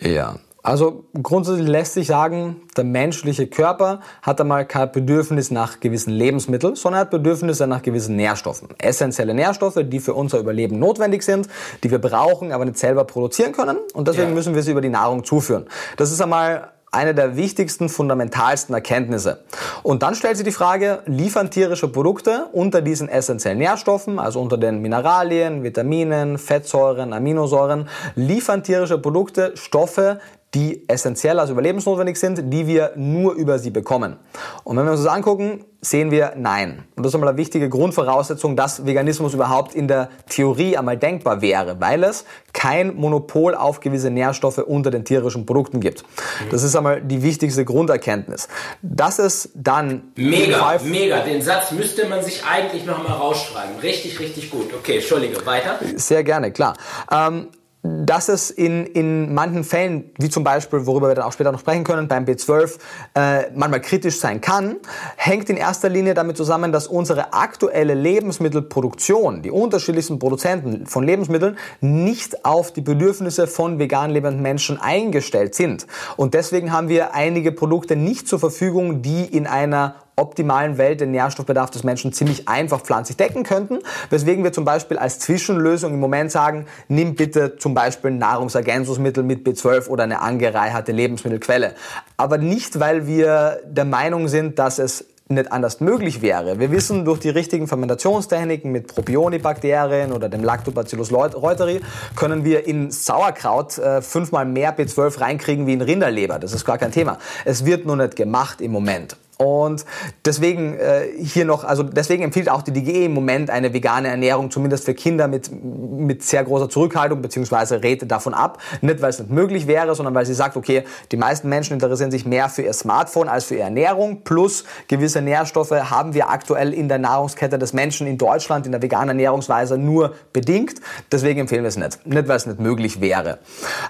Ja, 0.00 0.36
also 0.62 1.04
grundsätzlich 1.22 1.68
lässt 1.68 1.92
sich 1.92 2.06
sagen, 2.06 2.62
der 2.74 2.84
menschliche 2.84 3.46
Körper 3.46 4.00
hat 4.22 4.40
einmal 4.40 4.64
kein 4.64 4.90
Bedürfnis 4.90 5.50
nach 5.50 5.80
gewissen 5.80 6.10
Lebensmitteln, 6.10 6.74
sondern 6.74 7.02
hat 7.02 7.10
Bedürfnisse 7.10 7.66
nach 7.66 7.82
gewissen 7.82 8.16
Nährstoffen. 8.16 8.68
Essentielle 8.78 9.34
Nährstoffe, 9.34 9.78
die 9.82 10.00
für 10.00 10.14
unser 10.14 10.38
Überleben 10.38 10.78
notwendig 10.78 11.22
sind, 11.22 11.48
die 11.82 11.90
wir 11.90 11.98
brauchen, 11.98 12.50
aber 12.50 12.64
nicht 12.64 12.78
selber 12.78 13.04
produzieren 13.04 13.52
können. 13.52 13.76
Und 13.92 14.08
deswegen 14.08 14.28
ja. 14.28 14.34
müssen 14.34 14.54
wir 14.54 14.62
sie 14.62 14.70
über 14.70 14.80
die 14.80 14.88
Nahrung 14.88 15.24
zuführen. 15.24 15.66
Das 15.98 16.10
ist 16.10 16.22
einmal 16.22 16.70
eine 16.94 17.14
der 17.14 17.36
wichtigsten, 17.36 17.88
fundamentalsten 17.88 18.74
Erkenntnisse. 18.74 19.42
Und 19.82 20.02
dann 20.02 20.14
stellt 20.14 20.36
sich 20.36 20.44
die 20.44 20.52
Frage, 20.52 21.02
liefern 21.06 21.50
tierische 21.50 21.88
Produkte 21.88 22.46
unter 22.52 22.82
diesen 22.82 23.08
essentiellen 23.08 23.58
Nährstoffen, 23.58 24.18
also 24.18 24.40
unter 24.40 24.56
den 24.56 24.80
Mineralien, 24.80 25.62
Vitaminen, 25.62 26.38
Fettsäuren, 26.38 27.12
Aminosäuren, 27.12 27.88
liefern 28.14 28.62
tierische 28.62 28.98
Produkte 28.98 29.52
Stoffe, 29.56 30.20
die 30.54 30.88
essentiell, 30.88 31.38
also 31.40 31.52
überlebensnotwendig 31.52 32.16
sind, 32.16 32.52
die 32.52 32.66
wir 32.66 32.92
nur 32.96 33.34
über 33.34 33.58
sie 33.58 33.70
bekommen. 33.70 34.16
Und 34.62 34.76
wenn 34.76 34.84
wir 34.84 34.92
uns 34.92 35.02
das 35.02 35.12
angucken, 35.12 35.64
sehen 35.80 36.10
wir 36.10 36.32
nein. 36.36 36.84
Und 36.96 37.04
das 37.04 37.10
ist 37.10 37.14
einmal 37.14 37.28
eine 37.28 37.38
wichtige 37.38 37.68
Grundvoraussetzung, 37.68 38.56
dass 38.56 38.86
Veganismus 38.86 39.34
überhaupt 39.34 39.74
in 39.74 39.88
der 39.88 40.08
Theorie 40.28 40.76
einmal 40.76 40.96
denkbar 40.96 41.42
wäre, 41.42 41.80
weil 41.80 42.04
es 42.04 42.24
kein 42.52 42.94
Monopol 42.94 43.54
auf 43.54 43.80
gewisse 43.80 44.10
Nährstoffe 44.10 44.58
unter 44.58 44.90
den 44.90 45.04
tierischen 45.04 45.44
Produkten 45.44 45.80
gibt. 45.80 46.04
Das 46.50 46.62
ist 46.62 46.74
einmal 46.74 47.02
die 47.02 47.22
wichtigste 47.22 47.64
Grunderkenntnis. 47.64 48.48
Dass 48.82 49.18
es 49.18 49.50
dann... 49.54 50.12
Mega, 50.16 50.78
mega. 50.84 51.20
Den 51.20 51.42
Satz 51.42 51.72
müsste 51.72 52.08
man 52.08 52.22
sich 52.22 52.42
eigentlich 52.44 52.86
noch 52.86 53.06
mal 53.06 53.14
rausschreiben. 53.14 53.78
Richtig, 53.82 54.20
richtig 54.20 54.50
gut. 54.50 54.72
Okay, 54.72 54.96
Entschuldige, 54.96 55.44
weiter. 55.44 55.78
Sehr 55.96 56.24
gerne, 56.24 56.52
klar. 56.52 56.74
Ähm, 57.10 57.48
dass 57.84 58.30
es 58.30 58.50
in, 58.50 58.86
in 58.86 59.34
manchen 59.34 59.62
Fällen, 59.62 60.10
wie 60.18 60.30
zum 60.30 60.42
Beispiel, 60.42 60.86
worüber 60.86 61.08
wir 61.08 61.14
dann 61.14 61.26
auch 61.26 61.32
später 61.32 61.52
noch 61.52 61.60
sprechen 61.60 61.84
können, 61.84 62.08
beim 62.08 62.24
B12 62.24 62.78
äh, 63.14 63.50
manchmal 63.54 63.82
kritisch 63.82 64.18
sein 64.18 64.40
kann, 64.40 64.76
hängt 65.16 65.50
in 65.50 65.58
erster 65.58 65.90
Linie 65.90 66.14
damit 66.14 66.38
zusammen, 66.38 66.72
dass 66.72 66.86
unsere 66.86 67.34
aktuelle 67.34 67.92
Lebensmittelproduktion, 67.92 69.42
die 69.42 69.50
unterschiedlichsten 69.50 70.18
Produzenten 70.18 70.86
von 70.86 71.04
Lebensmitteln, 71.04 71.58
nicht 71.82 72.46
auf 72.46 72.72
die 72.72 72.80
Bedürfnisse 72.80 73.46
von 73.46 73.78
vegan 73.78 74.10
lebenden 74.10 74.40
Menschen 74.40 74.80
eingestellt 74.80 75.54
sind. 75.54 75.86
Und 76.16 76.32
deswegen 76.32 76.72
haben 76.72 76.88
wir 76.88 77.12
einige 77.12 77.52
Produkte 77.52 77.96
nicht 77.96 78.26
zur 78.26 78.38
Verfügung, 78.38 79.02
die 79.02 79.26
in 79.26 79.46
einer 79.46 79.96
optimalen 80.16 80.78
Welt 80.78 81.00
den 81.00 81.10
Nährstoffbedarf 81.10 81.70
des 81.70 81.84
Menschen 81.84 82.12
ziemlich 82.12 82.48
einfach 82.48 82.80
pflanzlich 82.82 83.16
decken 83.16 83.42
könnten, 83.42 83.78
weswegen 84.10 84.44
wir 84.44 84.52
zum 84.52 84.64
Beispiel 84.64 84.98
als 84.98 85.18
Zwischenlösung 85.18 85.94
im 85.94 86.00
Moment 86.00 86.30
sagen, 86.30 86.66
nimm 86.88 87.14
bitte 87.14 87.56
zum 87.56 87.74
Beispiel 87.74 88.12
Nahrungsergänzungsmittel 88.12 89.22
mit 89.22 89.46
B12 89.46 89.88
oder 89.88 90.04
eine 90.04 90.20
angereicherte 90.20 90.92
Lebensmittelquelle. 90.92 91.74
Aber 92.16 92.38
nicht, 92.38 92.80
weil 92.80 93.06
wir 93.06 93.60
der 93.66 93.84
Meinung 93.84 94.28
sind, 94.28 94.58
dass 94.58 94.78
es 94.78 95.06
nicht 95.28 95.52
anders 95.52 95.80
möglich 95.80 96.20
wäre. 96.20 96.58
Wir 96.58 96.70
wissen, 96.70 97.04
durch 97.04 97.18
die 97.18 97.30
richtigen 97.30 97.66
Fermentationstechniken 97.66 98.70
mit 98.70 98.88
Propionibakterien 98.88 100.12
oder 100.12 100.28
dem 100.28 100.44
Lactobacillus 100.44 101.12
reuteri 101.12 101.80
können 102.14 102.44
wir 102.44 102.66
in 102.66 102.90
Sauerkraut 102.90 103.78
äh, 103.78 104.02
fünfmal 104.02 104.44
mehr 104.44 104.76
B12 104.76 105.20
reinkriegen 105.20 105.66
wie 105.66 105.72
in 105.72 105.80
Rinderleber. 105.80 106.38
Das 106.38 106.52
ist 106.52 106.66
gar 106.66 106.76
kein 106.76 106.92
Thema. 106.92 107.18
Es 107.46 107.64
wird 107.64 107.86
nur 107.86 107.96
nicht 107.96 108.16
gemacht 108.16 108.60
im 108.60 108.72
Moment. 108.72 109.16
Und 109.36 109.84
deswegen 110.24 110.78
äh, 110.78 111.08
hier 111.18 111.44
noch, 111.44 111.64
also 111.64 111.82
deswegen 111.82 112.22
empfiehlt 112.22 112.48
auch 112.48 112.62
die 112.62 112.72
DGE 112.72 113.06
im 113.06 113.14
Moment 113.14 113.50
eine 113.50 113.72
vegane 113.72 114.08
Ernährung, 114.08 114.50
zumindest 114.50 114.84
für 114.84 114.94
Kinder 114.94 115.26
mit, 115.26 115.50
mit 115.52 116.22
sehr 116.22 116.44
großer 116.44 116.68
Zurückhaltung, 116.68 117.20
beziehungsweise 117.20 117.82
rät 117.82 118.10
davon 118.10 118.32
ab. 118.32 118.58
Nicht, 118.80 119.02
weil 119.02 119.10
es 119.10 119.18
nicht 119.18 119.30
möglich 119.30 119.66
wäre, 119.66 119.94
sondern 119.94 120.14
weil 120.14 120.24
sie 120.24 120.34
sagt, 120.34 120.56
okay, 120.56 120.84
die 121.10 121.16
meisten 121.16 121.48
Menschen 121.48 121.74
interessieren 121.74 122.10
sich 122.10 122.24
mehr 122.24 122.48
für 122.48 122.62
ihr 122.62 122.72
Smartphone 122.72 123.28
als 123.28 123.44
für 123.46 123.54
ihre 123.56 123.64
Ernährung, 123.64 124.22
plus 124.22 124.64
gewisse 124.88 125.20
Nährstoffe 125.20 125.72
haben 125.72 126.14
wir 126.14 126.30
aktuell 126.30 126.72
in 126.72 126.88
der 126.88 126.98
Nahrungskette 126.98 127.58
des 127.58 127.72
Menschen 127.72 128.06
in 128.06 128.18
Deutschland 128.18 128.66
in 128.66 128.72
der 128.72 128.82
veganen 128.82 129.10
Ernährungsweise 129.10 129.78
nur 129.78 130.14
bedingt. 130.32 130.80
Deswegen 131.10 131.40
empfehlen 131.40 131.62
wir 131.62 131.68
es 131.68 131.76
nicht. 131.76 132.06
Nicht, 132.06 132.28
weil 132.28 132.36
es 132.36 132.46
nicht 132.46 132.60
möglich 132.60 133.00
wäre. 133.00 133.38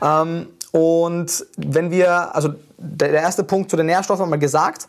Ähm, 0.02 0.46
und 0.72 1.46
wenn 1.56 1.90
wir, 1.90 2.34
also 2.34 2.54
der 2.78 3.12
erste 3.12 3.44
Punkt 3.44 3.70
zu 3.70 3.76
den 3.76 3.86
Nährstoffen 3.86 4.30
wir 4.30 4.38
gesagt, 4.38 4.88